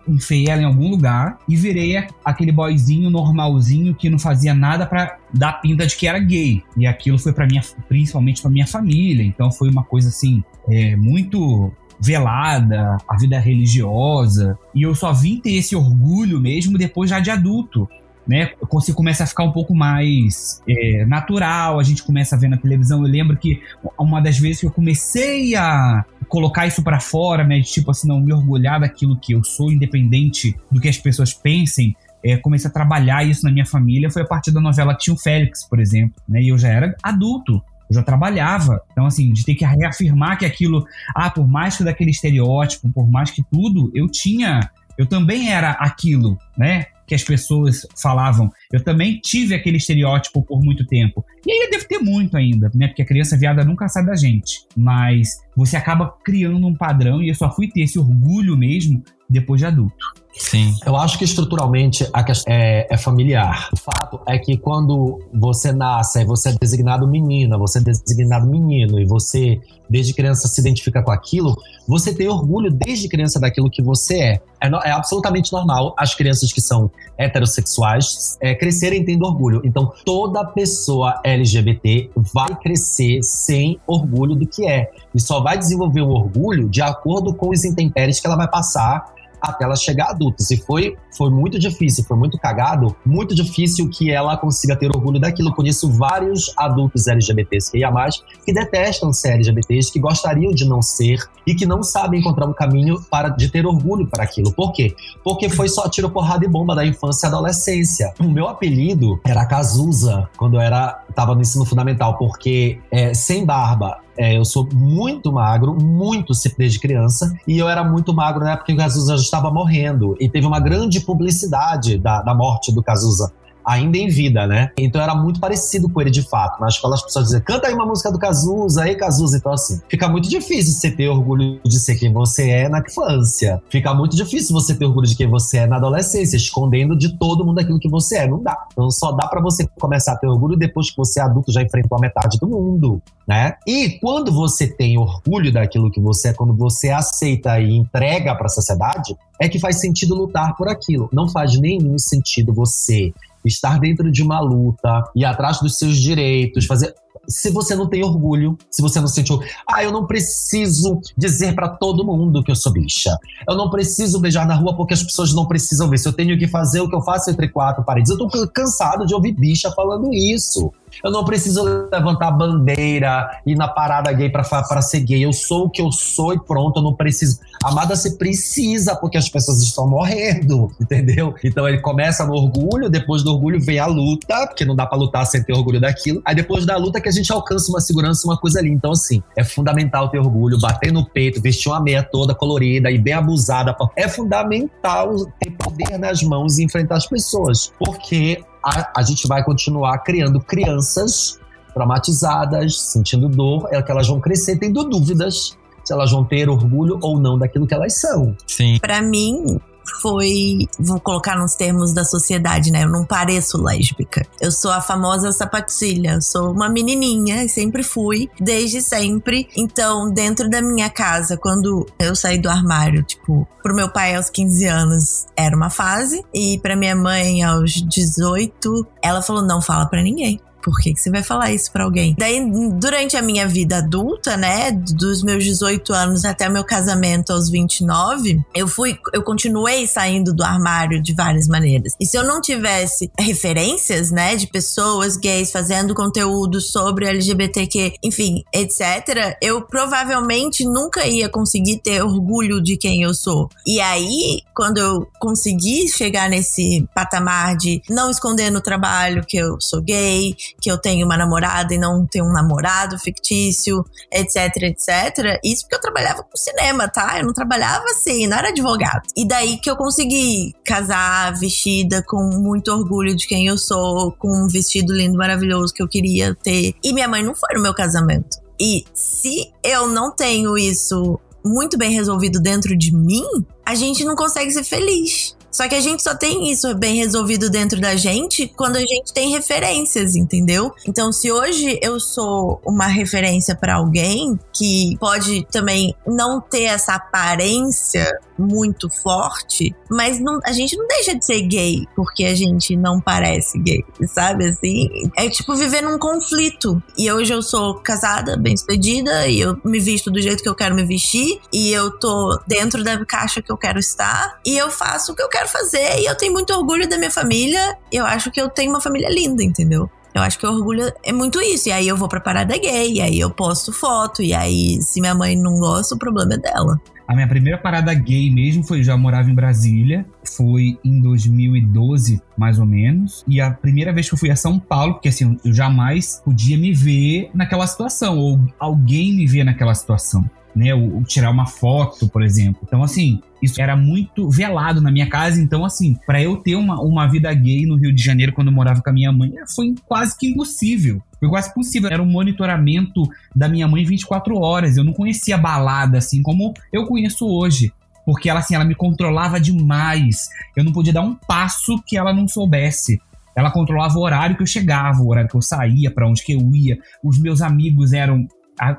enfiei 0.08 0.50
ela 0.50 0.63
em 0.63 0.66
algum 0.66 0.90
lugar 0.90 1.38
e 1.48 1.56
virei 1.56 2.08
aquele 2.25 2.52
boyzinho 2.52 3.08
normalzinho 3.12 3.94
que 3.94 4.10
não 4.10 4.18
fazia 4.18 4.52
nada 4.52 4.84
para 4.84 5.20
dar 5.32 5.62
pinta 5.62 5.86
de 5.86 5.96
que 5.96 6.08
era 6.08 6.18
gay. 6.18 6.63
E 6.75 6.88
aquilo 6.88 7.20
foi 7.20 7.34
para 7.34 7.46
minha, 7.46 7.62
principalmente 7.88 8.42
para 8.42 8.50
minha 8.50 8.66
família. 8.66 9.24
Então 9.24 9.52
foi 9.52 9.70
uma 9.70 9.84
coisa 9.84 10.10
assim 10.10 10.44
é, 10.68 10.96
muito 10.96 11.72
velada, 12.00 12.98
a 13.08 13.16
vida 13.16 13.38
religiosa. 13.38 14.58
E 14.74 14.82
eu 14.82 14.96
só 14.96 15.13
vim 15.13 15.40
ter 15.40 15.54
esse 15.54 15.75
orgulho 15.75 16.40
mesmo 16.40 16.80
depois 16.80 17.12
já 17.12 17.20
de 17.20 17.30
adulto 17.30 17.88
né? 18.28 18.52
Você 18.72 18.94
começa 18.94 19.24
a 19.24 19.28
ficar 19.28 19.44
um 19.44 19.52
pouco 19.52 19.75
mais 19.75 20.62
é, 20.68 21.06
natural, 21.06 21.80
a 21.80 21.84
gente 21.84 22.04
começa 22.04 22.36
a 22.36 22.40
ver 22.40 22.48
na 22.48 22.58
televisão. 22.58 23.06
Eu 23.06 23.12
lembro 23.12 23.38
que 23.38 23.62
uma 24.00 24.22
das 24.22 24.38
vezes 24.38 24.62
que 24.62 24.66
eu 24.66 24.72
comecei 24.72 25.56
a 25.56 26.06
colocar 26.34 26.66
isso 26.66 26.82
para 26.82 27.00
fora, 27.00 27.44
né? 27.44 27.62
Tipo 27.62 27.92
assim, 27.92 28.08
não 28.08 28.20
me 28.20 28.34
orgulhar 28.34 28.80
daquilo 28.80 29.16
que 29.16 29.34
eu 29.34 29.44
sou, 29.44 29.72
independente 29.72 30.58
do 30.72 30.82
que 30.82 30.90
as 30.90 30.98
pessoas 30.98 31.32
pensem. 31.32 31.96
É, 32.25 32.36
comecei 32.38 32.68
a 32.68 32.74
trabalhar 32.74 33.24
isso 33.24 33.46
na 33.46 33.52
minha 33.52 33.68
família 33.68 34.10
foi 34.10 34.24
a 34.24 34.25
partir 34.25 34.50
da 34.50 34.60
novela 34.60 34.96
Tio 34.96 35.16
Félix, 35.16 35.63
por 35.63 35.80
exemplo, 35.80 36.16
né? 36.28 36.42
E 36.42 36.50
eu 36.50 36.58
já 36.58 36.70
era 36.70 36.96
adulto, 37.04 37.62
eu 37.88 37.94
já 37.94 38.02
trabalhava. 38.02 38.82
Então, 38.92 39.06
assim, 39.06 39.32
de 39.32 39.46
ter 39.46 39.54
que 39.54 39.63
reafirmar 39.63 40.40
que 40.40 40.44
aquilo, 40.44 40.84
ah, 41.16 41.30
por 41.30 41.48
mais 41.48 41.78
que 41.78 41.84
daquele 41.84 42.10
estereótipo, 42.10 42.90
por 42.90 43.08
mais 43.08 43.30
que 43.30 43.44
tudo, 43.44 43.92
eu 43.94 44.08
tinha, 44.10 44.72
eu 44.98 45.06
também 45.06 45.52
era 45.52 45.70
aquilo, 45.74 46.36
né? 46.58 46.88
Que 47.05 47.15
as 47.15 47.24
pessoas 47.24 47.86
falavam. 48.01 48.51
Eu 48.72 48.83
também 48.83 49.19
tive 49.19 49.55
aquele 49.55 49.77
estereótipo 49.77 50.43
por 50.43 50.63
muito 50.63 50.86
tempo. 50.86 51.24
E 51.45 51.51
ainda 51.51 51.72
deve 51.72 51.86
ter 51.86 52.00
muito 52.00 52.38
ainda, 52.38 52.72
né? 52.74 52.88
Porque 52.88 53.01
a 53.01 53.05
criança 53.05 53.38
viada 53.38 53.63
nunca 53.63 53.88
sai 53.88 54.05
da 54.05 54.15
gente. 54.15 54.65
Mas 54.75 55.41
você 55.55 55.77
acaba 55.77 56.13
criando 56.24 56.65
um 56.65 56.74
padrão 56.74 57.22
e 57.22 57.29
eu 57.29 57.36
só 57.36 57.53
fui 57.53 57.69
ter 57.69 57.81
esse 57.81 58.00
orgulho 58.00 58.57
mesmo 58.57 59.03
depois 59.29 59.60
de 59.60 59.65
adulto. 59.65 60.23
Sim. 60.38 60.75
Eu 60.86 60.96
acho 60.96 61.18
que 61.18 61.24
estruturalmente 61.24 62.08
a 62.12 62.24
questão 62.24 62.52
é, 62.52 62.88
é, 62.90 62.98
familiar. 62.98 63.70
O 63.74 63.78
fato 63.78 64.20
é 64.28 64.38
que 64.38 64.58
quando 64.58 65.20
você 65.34 65.72
nasce 65.72 66.24
você 66.25 66.50
é 66.50 66.56
designado 66.60 67.08
menina, 67.08 67.58
você 67.58 67.80
é 67.80 67.82
designado 67.82 68.48
menino 68.48 69.00
e 69.00 69.06
você 69.06 69.60
desde 69.90 70.13
criança 70.13 70.48
se 70.48 70.60
identifica 70.60 71.04
com 71.04 71.12
aquilo, 71.12 71.56
você 71.88 72.13
tem 72.13 72.28
orgulho 72.28 72.72
desde 72.72 73.08
criança 73.08 73.40
daquilo 73.40 73.70
que 73.70 73.82
você 73.82 74.16
é. 74.16 74.42
É, 74.60 74.68
é 74.86 74.92
absolutamente 74.92 75.52
normal 75.52 75.94
as 75.98 76.16
crianças 76.16 76.52
que 76.52 76.62
são 76.62 76.90
heterossexuais 77.18 78.38
é, 78.42 78.56
crescerem 78.56 79.06
tendo 79.06 79.25
orgulho. 79.25 79.62
Então 79.63 79.94
toda 80.04 80.44
pessoa 80.46 81.22
LGBT 81.24 82.10
vai 82.16 82.56
crescer 82.56 83.22
sem 83.22 83.80
orgulho 83.86 84.34
do 84.34 84.48
que 84.48 84.68
é. 84.68 84.90
E 85.13 85.22
só 85.22 85.42
vai 85.42 85.58
desenvolver 85.58 86.02
o 86.02 86.10
orgulho 86.10 86.68
de 86.68 86.82
acordo 86.82 87.34
com 87.34 87.50
os 87.50 87.63
intempéries 87.63 88.20
que 88.20 88.25
ela 88.25 88.36
vai 88.36 88.50
passar 88.50 89.13
até 89.43 89.65
ela 89.65 89.75
chegar 89.75 90.12
adulta. 90.12 90.41
Se 90.41 90.57
foi, 90.57 90.95
foi 91.17 91.29
muito 91.29 91.59
difícil, 91.59 92.05
foi 92.05 92.15
muito 92.15 92.38
cagado, 92.38 92.95
muito 93.05 93.35
difícil 93.35 93.89
que 93.89 94.09
ela 94.09 94.38
consiga 94.38 94.75
ter 94.75 94.88
orgulho 94.88 95.19
daquilo. 95.19 95.53
Conheço 95.53 95.91
vários 95.91 96.53
adultos 96.57 97.07
LGBTs 97.07 97.69
que 97.71 97.83
mais 97.91 98.23
que 98.45 98.53
detestam 98.53 99.12
ser 99.12 99.33
LGBTs, 99.33 99.91
que 99.91 100.00
gostariam 100.00 100.53
de 100.53 100.65
não 100.65 100.81
ser 100.81 101.19
e 101.45 101.53
que 101.53 101.65
não 101.65 101.83
sabem 101.83 102.21
encontrar 102.21 102.47
um 102.47 102.53
caminho 102.53 103.01
para 103.12 103.27
de 103.29 103.50
ter 103.50 103.65
orgulho 103.65 104.07
para 104.07 104.23
aquilo. 104.23 104.53
Por 104.53 104.71
quê? 104.71 104.95
Porque 105.23 105.50
foi 105.50 105.67
só 105.67 105.89
tiro, 105.89 106.09
porrada 106.09 106.45
e 106.45 106.47
bomba 106.47 106.73
da 106.73 106.85
infância 106.85 107.27
e 107.27 107.29
adolescência. 107.29 108.13
O 108.19 108.29
meu 108.29 108.47
apelido 108.47 109.19
era 109.25 109.45
Cazuza 109.45 110.29
quando 110.38 110.55
eu 110.55 110.62
era 110.62 111.03
tava 111.13 111.35
no 111.35 111.41
ensino 111.41 111.65
fundamental, 111.65 112.17
porque 112.17 112.79
é, 112.89 113.13
sem 113.13 113.45
barba 113.45 114.00
é, 114.17 114.38
eu 114.38 114.46
sou 114.46 114.67
muito 114.72 115.32
magro, 115.32 115.74
muito 115.74 116.34
desde 116.58 116.79
criança, 116.79 117.34
e 117.48 117.58
eu 117.58 117.67
era 117.67 117.84
muito 117.84 118.13
magro 118.13 118.43
na 118.43 118.51
época 118.51 118.67
que 118.67 118.74
o 118.74 118.77
Cazuza 118.77 119.17
já 119.17 119.24
estava 119.24 119.51
morrendo. 119.51 120.15
E 120.20 120.29
teve 120.29 120.46
uma 120.46 120.60
grande 120.60 121.00
publicidade 121.00 121.98
da, 121.98 122.22
da 122.22 122.34
morte 122.36 122.74
do 122.74 122.84
Cazuza 122.84 123.32
ainda 123.65 123.98
em 123.98 124.08
vida, 124.08 124.48
né? 124.48 124.72
Então 124.77 125.01
era 125.01 125.15
muito 125.15 125.39
parecido 125.39 125.89
com 125.89 126.01
ele 126.01 126.12
de 126.12 126.22
fato. 126.22 126.60
Na 126.60 126.67
escola 126.67 126.96
as 126.96 127.03
pessoas 127.03 127.25
diziam, 127.25 127.41
canta 127.41 127.67
aí 127.67 127.74
uma 127.74 127.86
música 127.86 128.12
do 128.12 128.20
Cazuza, 128.20 128.84
aí 128.84 128.96
Cazuza. 128.96 129.38
Então 129.38 129.53
assim, 129.53 129.79
fica 129.88 130.08
muito 130.08 130.29
difícil 130.29 130.74
você 130.74 130.91
ter 130.91 131.08
orgulho 131.08 131.60
de 131.63 131.79
ser 131.79 131.96
quem 131.96 132.12
você 132.12 132.50
é 132.50 132.70
na 132.70 132.79
infância. 132.79 133.62
Fica 133.70 133.93
muito 133.93 134.15
difícil 134.15 134.53
você 134.53 134.75
ter 134.75 134.86
orgulho 134.86 135.08
de 135.08 135.15
quem 135.15 135.27
você 135.27 135.60
é 135.60 135.67
na 135.67 135.77
adolescência, 135.77 136.36
escondendo 136.36 136.98
de 136.98 137.17
todo 137.17 137.46
mundo 137.46 137.60
aquilo 137.60 137.79
que 137.79 137.89
você 137.89 138.17
é. 138.17 138.27
Não 138.27 138.41
dá. 138.41 138.58
Então 138.72 138.89
só 138.91 139.12
dá 139.12 139.27
para 139.27 139.41
você 139.41 139.67
começar 139.79 140.13
a 140.13 140.17
ter 140.17 140.27
orgulho 140.27 140.58
depois 140.58 140.89
que 140.89 140.98
você 140.98 141.20
é 141.20 141.24
adulto, 141.24 141.51
já 141.51 141.62
enfrentou 141.62 141.98
a 141.98 142.01
metade 142.01 142.38
do 142.39 142.48
mundo, 142.48 143.01
né? 143.27 143.53
E 143.67 143.98
quando 144.00 144.32
você 144.32 144.67
tem 144.67 144.98
orgulho 144.98 145.51
daquilo 145.51 145.91
que 145.91 146.01
você 146.01 146.24
é, 146.29 146.34
quando 146.34 146.53
você 146.53 146.89
aceita 146.89 147.60
e 147.60 147.75
entrega 147.75 148.36
para 148.36 148.48
a 148.48 148.50
sociedade, 148.50 149.15
é 149.39 149.48
que 149.48 149.60
faz 149.60 149.79
sentido 149.79 150.15
lutar 150.15 150.55
por 150.55 150.67
aquilo. 150.67 151.10
Não 151.12 151.27
faz 151.27 151.60
nenhum 151.60 151.98
sentido 151.98 152.53
você 152.53 153.13
estar 153.45 153.79
dentro 153.79 154.12
de 154.12 154.21
uma 154.21 154.39
luta, 154.39 155.03
ir 155.15 155.25
atrás 155.25 155.59
dos 155.59 155.77
seus 155.77 155.97
direitos, 155.97 156.65
fazer 156.65 156.93
se 157.27 157.50
você 157.50 157.75
não 157.75 157.88
tem 157.88 158.03
orgulho, 158.03 158.57
se 158.69 158.81
você 158.81 159.00
não 159.00 159.07
sentiu, 159.07 159.39
ah, 159.67 159.83
eu 159.83 159.91
não 159.91 160.05
preciso 160.05 161.00
dizer 161.17 161.55
para 161.55 161.69
todo 161.69 162.03
mundo 162.03 162.43
que 162.43 162.51
eu 162.51 162.55
sou 162.55 162.71
bicha. 162.71 163.17
Eu 163.47 163.55
não 163.55 163.69
preciso 163.69 164.19
beijar 164.19 164.45
na 164.45 164.55
rua 164.55 164.75
porque 164.75 164.93
as 164.93 165.03
pessoas 165.03 165.33
não 165.33 165.45
precisam 165.45 165.89
ver. 165.89 165.97
Se 165.97 166.07
eu 166.07 166.13
tenho 166.13 166.38
que 166.38 166.47
fazer 166.47 166.81
o 166.81 166.89
que 166.89 166.95
eu 166.95 167.01
faço 167.01 167.29
entre 167.29 167.47
quatro 167.47 167.83
paredes, 167.83 168.12
eu 168.12 168.17
tô 168.17 168.27
cansado 168.47 169.05
de 169.05 169.13
ouvir 169.13 169.31
bicha 169.33 169.71
falando 169.71 170.13
isso. 170.13 170.71
Eu 171.03 171.12
não 171.12 171.23
preciso 171.23 171.63
levantar 171.91 172.31
bandeira, 172.31 173.41
ir 173.45 173.55
na 173.55 173.67
parada 173.67 174.12
gay 174.12 174.29
para 174.29 174.81
ser 174.81 175.00
gay. 175.00 175.23
Eu 175.23 175.33
sou 175.33 175.65
o 175.65 175.69
que 175.69 175.81
eu 175.81 175.91
sou 175.91 176.33
e 176.33 176.39
pronto, 176.39 176.77
eu 176.77 176.83
não 176.83 176.93
preciso. 176.93 177.39
Amada, 177.63 177.96
você 177.96 178.12
precisa, 178.12 178.96
porque 178.96 179.17
as 179.17 179.29
pessoas 179.29 179.62
estão 179.62 179.88
morrendo, 179.88 180.70
entendeu? 180.79 181.34
Então 181.43 181.67
ele 181.67 181.79
começa 181.79 182.25
no 182.25 182.34
orgulho, 182.34 182.89
depois 182.89 183.24
do 183.24 183.32
orgulho 183.32 183.60
vem 183.60 183.79
a 183.79 183.86
luta, 183.86 184.48
porque 184.48 184.65
não 184.65 184.75
dá 184.75 184.86
para 184.86 184.98
lutar 184.98 185.25
sem 185.25 185.41
ter 185.41 185.53
orgulho 185.53 185.79
daquilo. 185.79 186.22
Aí 186.25 186.36
depois 186.36 186.65
da 186.65 186.75
luta 186.75 187.00
que 187.00 187.08
a 187.08 187.12
gente 187.12 187.32
alcança 187.32 187.72
uma 187.72 187.79
segurança, 187.79 188.27
uma 188.27 188.38
coisa 188.38 188.60
ali. 188.60 188.70
Então, 188.70 188.91
assim, 188.91 189.24
é 189.38 189.43
fundamental 189.43 190.10
ter 190.10 190.20
orgulho, 190.20 190.60
bater 190.60 190.91
no 190.91 191.05
peito, 191.05 191.41
vestir 191.41 191.70
uma 191.70 191.79
meia 191.79 192.03
toda 192.03 192.36
colorida 192.36 192.91
e 192.91 192.98
bem 192.98 193.13
abusada. 193.13 193.75
É 193.96 194.08
fundamental 194.08 195.25
ter 195.39 195.51
poder 195.51 195.98
nas 195.98 196.22
mãos 196.22 196.58
e 196.58 196.63
enfrentar 196.65 196.98
as 196.98 197.08
pessoas, 197.08 197.72
porque 197.79 198.43
a, 198.63 199.00
a 199.00 199.01
gente 199.03 199.27
vai 199.27 199.43
continuar 199.43 200.00
criando 200.00 200.39
crianças 200.39 201.39
traumatizadas, 201.74 202.79
sentindo 202.79 203.27
dor, 203.27 203.67
é 203.72 203.82
que 203.82 203.91
elas 203.91 204.08
vão 204.08 204.20
crescer 204.20 204.58
tendo 204.58 204.84
dúvidas 204.84 205.58
se 205.84 205.94
elas 205.94 206.12
vão 206.12 206.24
ter 206.24 206.50
orgulho 206.50 206.98
ou 207.02 207.20
não 207.20 207.38
daquilo 207.38 207.68
que 207.68 207.74
elas 207.74 208.00
são. 208.00 208.36
Sim. 208.48 208.78
Para 208.80 209.02
mim, 209.02 209.60
foi, 210.02 210.68
vou 210.80 211.00
colocar 211.00 211.38
nos 211.38 211.56
termos 211.56 211.94
da 211.94 212.04
sociedade, 212.04 212.72
né? 212.72 212.84
Eu 212.84 212.90
não 212.90 213.06
pareço 213.06 213.62
lésbica. 213.62 214.25
Eu 214.40 214.52
sou 214.52 214.72
a 214.72 214.82
famosa 214.82 215.32
sapatilha, 215.32 216.13
eu 216.13 216.22
sou 216.22 216.52
uma 216.52 216.70
menininha, 216.70 217.48
sempre 217.48 217.84
fui, 217.84 218.30
desde 218.40 218.82
sempre. 218.82 219.48
Então, 219.56 220.12
dentro 220.12 220.50
da 220.50 220.62
minha 220.62 220.90
casa, 220.90 221.38
quando 221.38 221.86
eu 222.00 222.16
saí 222.16 222.38
do 222.38 222.50
armário, 222.50 223.04
tipo, 223.04 223.48
pro 223.62 223.75
meu 223.75 223.90
pai 223.90 224.16
aos 224.16 224.30
15 224.30 224.66
anos 224.66 225.25
era 225.36 225.56
uma 225.56 225.70
fase 225.70 226.24
e 226.34 226.60
para 226.60 226.75
minha 226.75 226.96
mãe 226.96 227.44
aos 227.44 227.72
18, 227.74 228.88
ela 229.02 229.22
falou: 229.22 229.44
"Não 229.44 229.62
fala 229.62 229.86
para 229.86 230.02
ninguém". 230.02 230.40
Por 230.63 230.79
que, 230.79 230.93
que 230.93 231.00
você 231.00 231.12
vai 231.12 231.22
falar 231.22 231.51
isso 231.51 231.72
pra 231.72 231.84
alguém? 231.84 232.15
Daí, 232.17 232.39
durante 232.79 233.17
a 233.17 233.22
minha 233.22 233.46
vida 233.46 233.77
adulta, 233.77 234.38
né, 234.38 234.72
dos 234.72 235.22
meus 235.22 235.43
18 235.43 235.93
anos 235.93 236.24
até 236.24 236.48
meu 236.48 236.63
casamento 236.63 237.34
aos 237.34 237.50
29, 237.50 238.41
eu 238.55 238.67
fui, 238.67 238.98
eu 239.13 239.22
continuei 239.22 239.86
saindo 239.86 240.34
do 240.34 240.43
armário 240.43 241.01
de 241.01 241.13
várias 241.13 241.48
maneiras. 241.48 241.93
E 242.00 242.05
se 242.05 242.17
eu 242.17 242.24
não 242.24 242.39
tivesse 242.39 243.12
referências, 243.20 244.10
né, 244.10 244.36
de 244.36 244.48
pessoas 244.48 245.17
gays 245.17 245.51
fazendo 245.51 245.93
conteúdo 245.93 246.62
sobre 246.62 247.08
LGBTQ, 247.08 247.96
enfim, 248.01 248.43
etc., 248.53 249.38
eu 249.41 249.62
provavelmente 249.67 250.63
nunca 250.63 251.05
ia 251.05 251.27
conseguir 251.27 251.79
ter 251.79 252.01
orgulho 252.01 252.63
de 252.63 252.77
quem 252.77 253.03
eu 253.03 253.13
sou. 253.13 253.50
E 253.67 253.82
aí, 253.82 254.41
quando 254.55 254.77
eu 254.77 255.08
consegui 255.20 255.89
chegar 255.89 256.29
nesse 256.29 256.88
patamar 256.96 257.58
de 257.58 257.82
não 257.89 258.10
esconder 258.10 258.50
no 258.50 258.62
trabalho 258.62 259.25
que 259.27 259.38
eu 259.38 259.60
sou 259.60 259.82
gay, 259.82 260.36
que 260.63 260.72
eu 260.72 260.77
tenho 260.77 261.05
uma 261.05 261.17
namorada 261.17 261.74
e 261.74 261.77
não 261.77 262.08
tenho 262.08 262.24
um 262.24 262.32
namorado 262.32 262.98
fictício, 262.98 263.84
etc, 264.10 264.63
etc. 264.63 265.38
Isso 265.43 265.63
porque 265.63 265.75
eu 265.75 265.82
trabalhava 265.82 266.24
com 266.24 266.38
cinema, 266.38 266.88
tá? 266.88 267.20
Eu 267.20 267.25
não 267.25 267.34
trabalhava 267.34 267.84
assim, 267.89 268.27
não 268.27 268.38
era 268.38 268.48
advogado. 268.48 269.01
E 269.13 269.27
daí 269.27 269.58
que 269.58 269.70
eu 269.70 269.75
consegui 269.75 270.55
casar 270.65 271.34
vestida 271.38 272.01
com 272.08 272.24
muito 272.39 272.72
orgulho 272.72 273.13
de 273.13 273.27
quem 273.27 273.48
eu 273.48 273.58
sou, 273.58 274.13
com 274.13 274.29
um 274.29 274.48
vestido 274.48 274.93
lindo, 274.93 275.17
maravilhoso 275.17 275.74
que 275.74 275.84
eu 275.84 275.88
queria 275.88 276.34
ter. 276.34 276.74
E 276.82 276.93
minha 276.93 277.10
mãe 277.10 277.22
não 277.22 277.36
foi 277.36 277.53
no 277.55 277.62
meu 277.62 277.74
casamento. 277.74 278.38
E 278.58 278.86
se 278.93 279.51
eu 279.62 279.88
não 279.88 280.15
tenho 280.15 280.58
isso 280.58 281.20
muito 281.46 281.77
bem 281.77 281.91
resolvido 281.91 282.39
dentro 282.39 282.77
de 282.77 282.96
mim, 282.96 283.25
a 283.65 283.75
gente 283.75 284.05
não 284.05 284.15
consegue 284.15 284.50
ser 284.51 284.63
feliz. 284.63 285.36
Só 285.53 285.69
que 285.69 285.75
a 285.75 285.79
gente 285.79 286.01
só 286.01 286.15
tem 286.15 286.51
isso 286.51 286.74
bem 286.75 286.95
resolvido 286.95 287.50
dentro 287.50 287.79
da 287.79 287.95
gente 287.95 288.51
quando 288.55 288.77
a 288.77 288.81
gente 288.81 289.13
tem 289.13 289.29
referências, 289.29 290.15
entendeu? 290.15 290.74
Então, 290.88 291.13
se 291.13 291.31
hoje 291.31 291.79
eu 291.81 292.00
sou 292.00 292.60
uma 292.65 292.88
referência 292.88 293.55
para 293.55 293.75
alguém 293.75 294.38
que 294.51 294.98
pode 295.00 295.45
também 295.51 295.95
não 296.07 296.41
ter 296.41 296.63
essa 296.63 296.95
aparência 296.95 298.19
muito 298.38 298.89
forte, 298.89 299.75
mas 299.89 300.19
não, 300.19 300.39
a 300.43 300.51
gente 300.51 300.75
não 300.75 300.88
deixa 300.88 301.15
de 301.15 301.24
ser 301.24 301.41
gay 301.43 301.86
porque 301.95 302.25
a 302.25 302.33
gente 302.33 302.75
não 302.75 303.00
parece 303.00 303.60
gay, 303.60 303.83
sabe? 304.07 304.50
Assim, 304.50 304.89
é 305.15 305.29
tipo 305.29 305.55
viver 305.55 305.81
num 305.81 306.00
conflito. 306.00 306.81
E 306.98 307.12
hoje 307.12 307.33
eu 307.33 307.41
sou 307.41 307.75
casada, 307.75 308.36
bem 308.36 308.57
sucedida, 308.57 309.27
e 309.27 309.39
eu 309.39 309.57
me 309.63 309.79
visto 309.79 310.10
do 310.10 310.19
jeito 310.19 310.41
que 310.41 310.50
eu 310.50 310.55
quero 310.55 310.75
me 310.75 310.83
vestir, 310.83 311.39
e 311.51 311.72
eu 311.72 311.91
tô 312.00 312.39
dentro 312.48 312.83
da 312.83 313.05
caixa 313.05 313.41
que 313.41 313.51
eu 313.51 313.57
quero 313.57 313.79
estar, 313.79 314.39
e 314.45 314.57
eu 314.57 314.72
faço 314.72 315.12
o 315.12 315.15
que 315.15 315.22
eu 315.22 315.29
quero 315.29 315.42
fazer, 315.47 316.00
e 316.00 316.05
eu 316.05 316.15
tenho 316.15 316.33
muito 316.33 316.53
orgulho 316.53 316.88
da 316.88 316.97
minha 316.97 317.12
família. 317.12 317.77
Eu 317.91 318.05
acho 318.05 318.31
que 318.31 318.41
eu 318.41 318.50
tenho 318.50 318.71
uma 318.71 318.81
família 318.81 319.09
linda, 319.09 319.43
entendeu? 319.43 319.89
Eu 320.13 320.21
acho 320.21 320.38
que 320.38 320.45
o 320.45 320.51
orgulho 320.51 320.91
é 321.03 321.12
muito 321.12 321.41
isso. 321.41 321.69
E 321.69 321.71
aí 321.71 321.88
eu 321.88 321.97
vou 321.97 322.07
pra 322.07 322.19
parada 322.19 322.57
gay, 322.57 322.93
e 322.93 323.01
aí 323.01 323.19
eu 323.19 323.31
posto 323.31 323.71
foto, 323.71 324.21
e 324.21 324.33
aí 324.33 324.81
se 324.81 325.01
minha 325.01 325.15
mãe 325.15 325.35
não 325.35 325.55
gosta, 325.55 325.95
o 325.95 325.97
problema 325.97 326.35
é 326.35 326.38
dela. 326.38 326.79
A 327.07 327.15
minha 327.15 327.27
primeira 327.27 327.57
parada 327.57 327.93
gay 327.93 328.31
mesmo 328.31 328.63
foi, 328.63 328.81
já 328.81 328.95
morava 328.95 329.29
em 329.29 329.35
Brasília, 329.35 330.05
foi 330.23 330.79
em 330.85 331.01
2012, 331.01 332.21
mais 332.38 332.59
ou 332.59 332.65
menos. 332.65 333.25
E 333.27 333.41
a 333.41 333.51
primeira 333.51 333.91
vez 333.91 334.07
que 334.07 334.13
eu 334.13 334.17
fui 334.17 334.31
a 334.31 334.35
São 334.35 334.57
Paulo, 334.57 334.93
porque 334.93 335.09
assim, 335.09 335.38
eu 335.43 335.53
jamais 335.53 336.21
podia 336.23 336.57
me 336.57 336.71
ver 336.71 337.29
naquela 337.33 337.67
situação, 337.67 338.17
ou 338.17 338.39
alguém 338.57 339.13
me 339.15 339.27
ver 339.27 339.43
naquela 339.43 339.75
situação 339.75 340.23
né? 340.55 340.73
O, 340.73 341.03
tirar 341.03 341.31
uma 341.31 341.45
foto, 341.45 342.07
por 342.07 342.21
exemplo. 342.21 342.62
Então, 342.63 342.83
assim, 342.83 343.21
isso 343.43 343.62
era 343.62 343.75
muito 343.75 344.29
velado 344.29 344.79
na 344.79 344.89
minha 344.89 345.09
casa. 345.09 345.41
Então, 345.41 345.65
assim, 345.65 345.97
para 346.05 346.21
eu 346.21 346.38
ter 346.38 346.55
uma, 346.55 346.81
uma 346.81 347.05
vida 347.07 347.31
gay 347.33 347.65
no 347.65 347.75
Rio 347.75 347.93
de 347.93 348.01
Janeiro 348.01 348.31
quando 348.31 348.47
eu 348.47 348.53
morava 348.53 348.81
com 348.81 348.89
a 348.89 348.93
minha 348.93 349.12
mãe, 349.12 349.33
foi 349.53 349.75
quase 349.85 350.17
que 350.17 350.27
impossível. 350.27 351.01
Foi 351.19 351.27
quase 351.27 351.53
possível. 351.53 351.89
Era 351.91 352.01
um 352.01 352.09
monitoramento 352.09 353.03
da 353.35 353.50
minha 353.50 353.67
mãe 353.67 353.83
24 353.83 354.38
horas. 354.38 354.77
Eu 354.77 354.83
não 354.83 354.93
conhecia 354.93 355.38
balada 355.38 355.97
assim 355.97 356.23
como 356.23 356.53
eu 356.71 356.85
conheço 356.85 357.27
hoje. 357.27 357.73
Porque 358.05 358.29
ela, 358.29 358.39
assim, 358.39 358.55
ela 358.55 358.65
me 358.65 358.75
controlava 358.75 359.39
demais. 359.39 360.29
Eu 360.55 360.63
não 360.63 360.71
podia 360.71 360.93
dar 360.93 361.01
um 361.01 361.15
passo 361.15 361.81
que 361.85 361.97
ela 361.97 362.13
não 362.13 362.27
soubesse. 362.27 363.01
Ela 363.35 363.51
controlava 363.51 363.97
o 363.97 364.01
horário 364.01 364.35
que 364.35 364.43
eu 364.43 364.47
chegava, 364.47 365.01
o 365.01 365.09
horário 365.09 365.29
que 365.29 365.35
eu 365.35 365.41
saía, 365.41 365.91
para 365.91 366.07
onde 366.07 366.23
que 366.23 366.33
eu 366.33 366.41
ia. 366.53 366.77
Os 367.03 367.19
meus 367.19 367.41
amigos 367.41 367.91
eram 367.91 368.27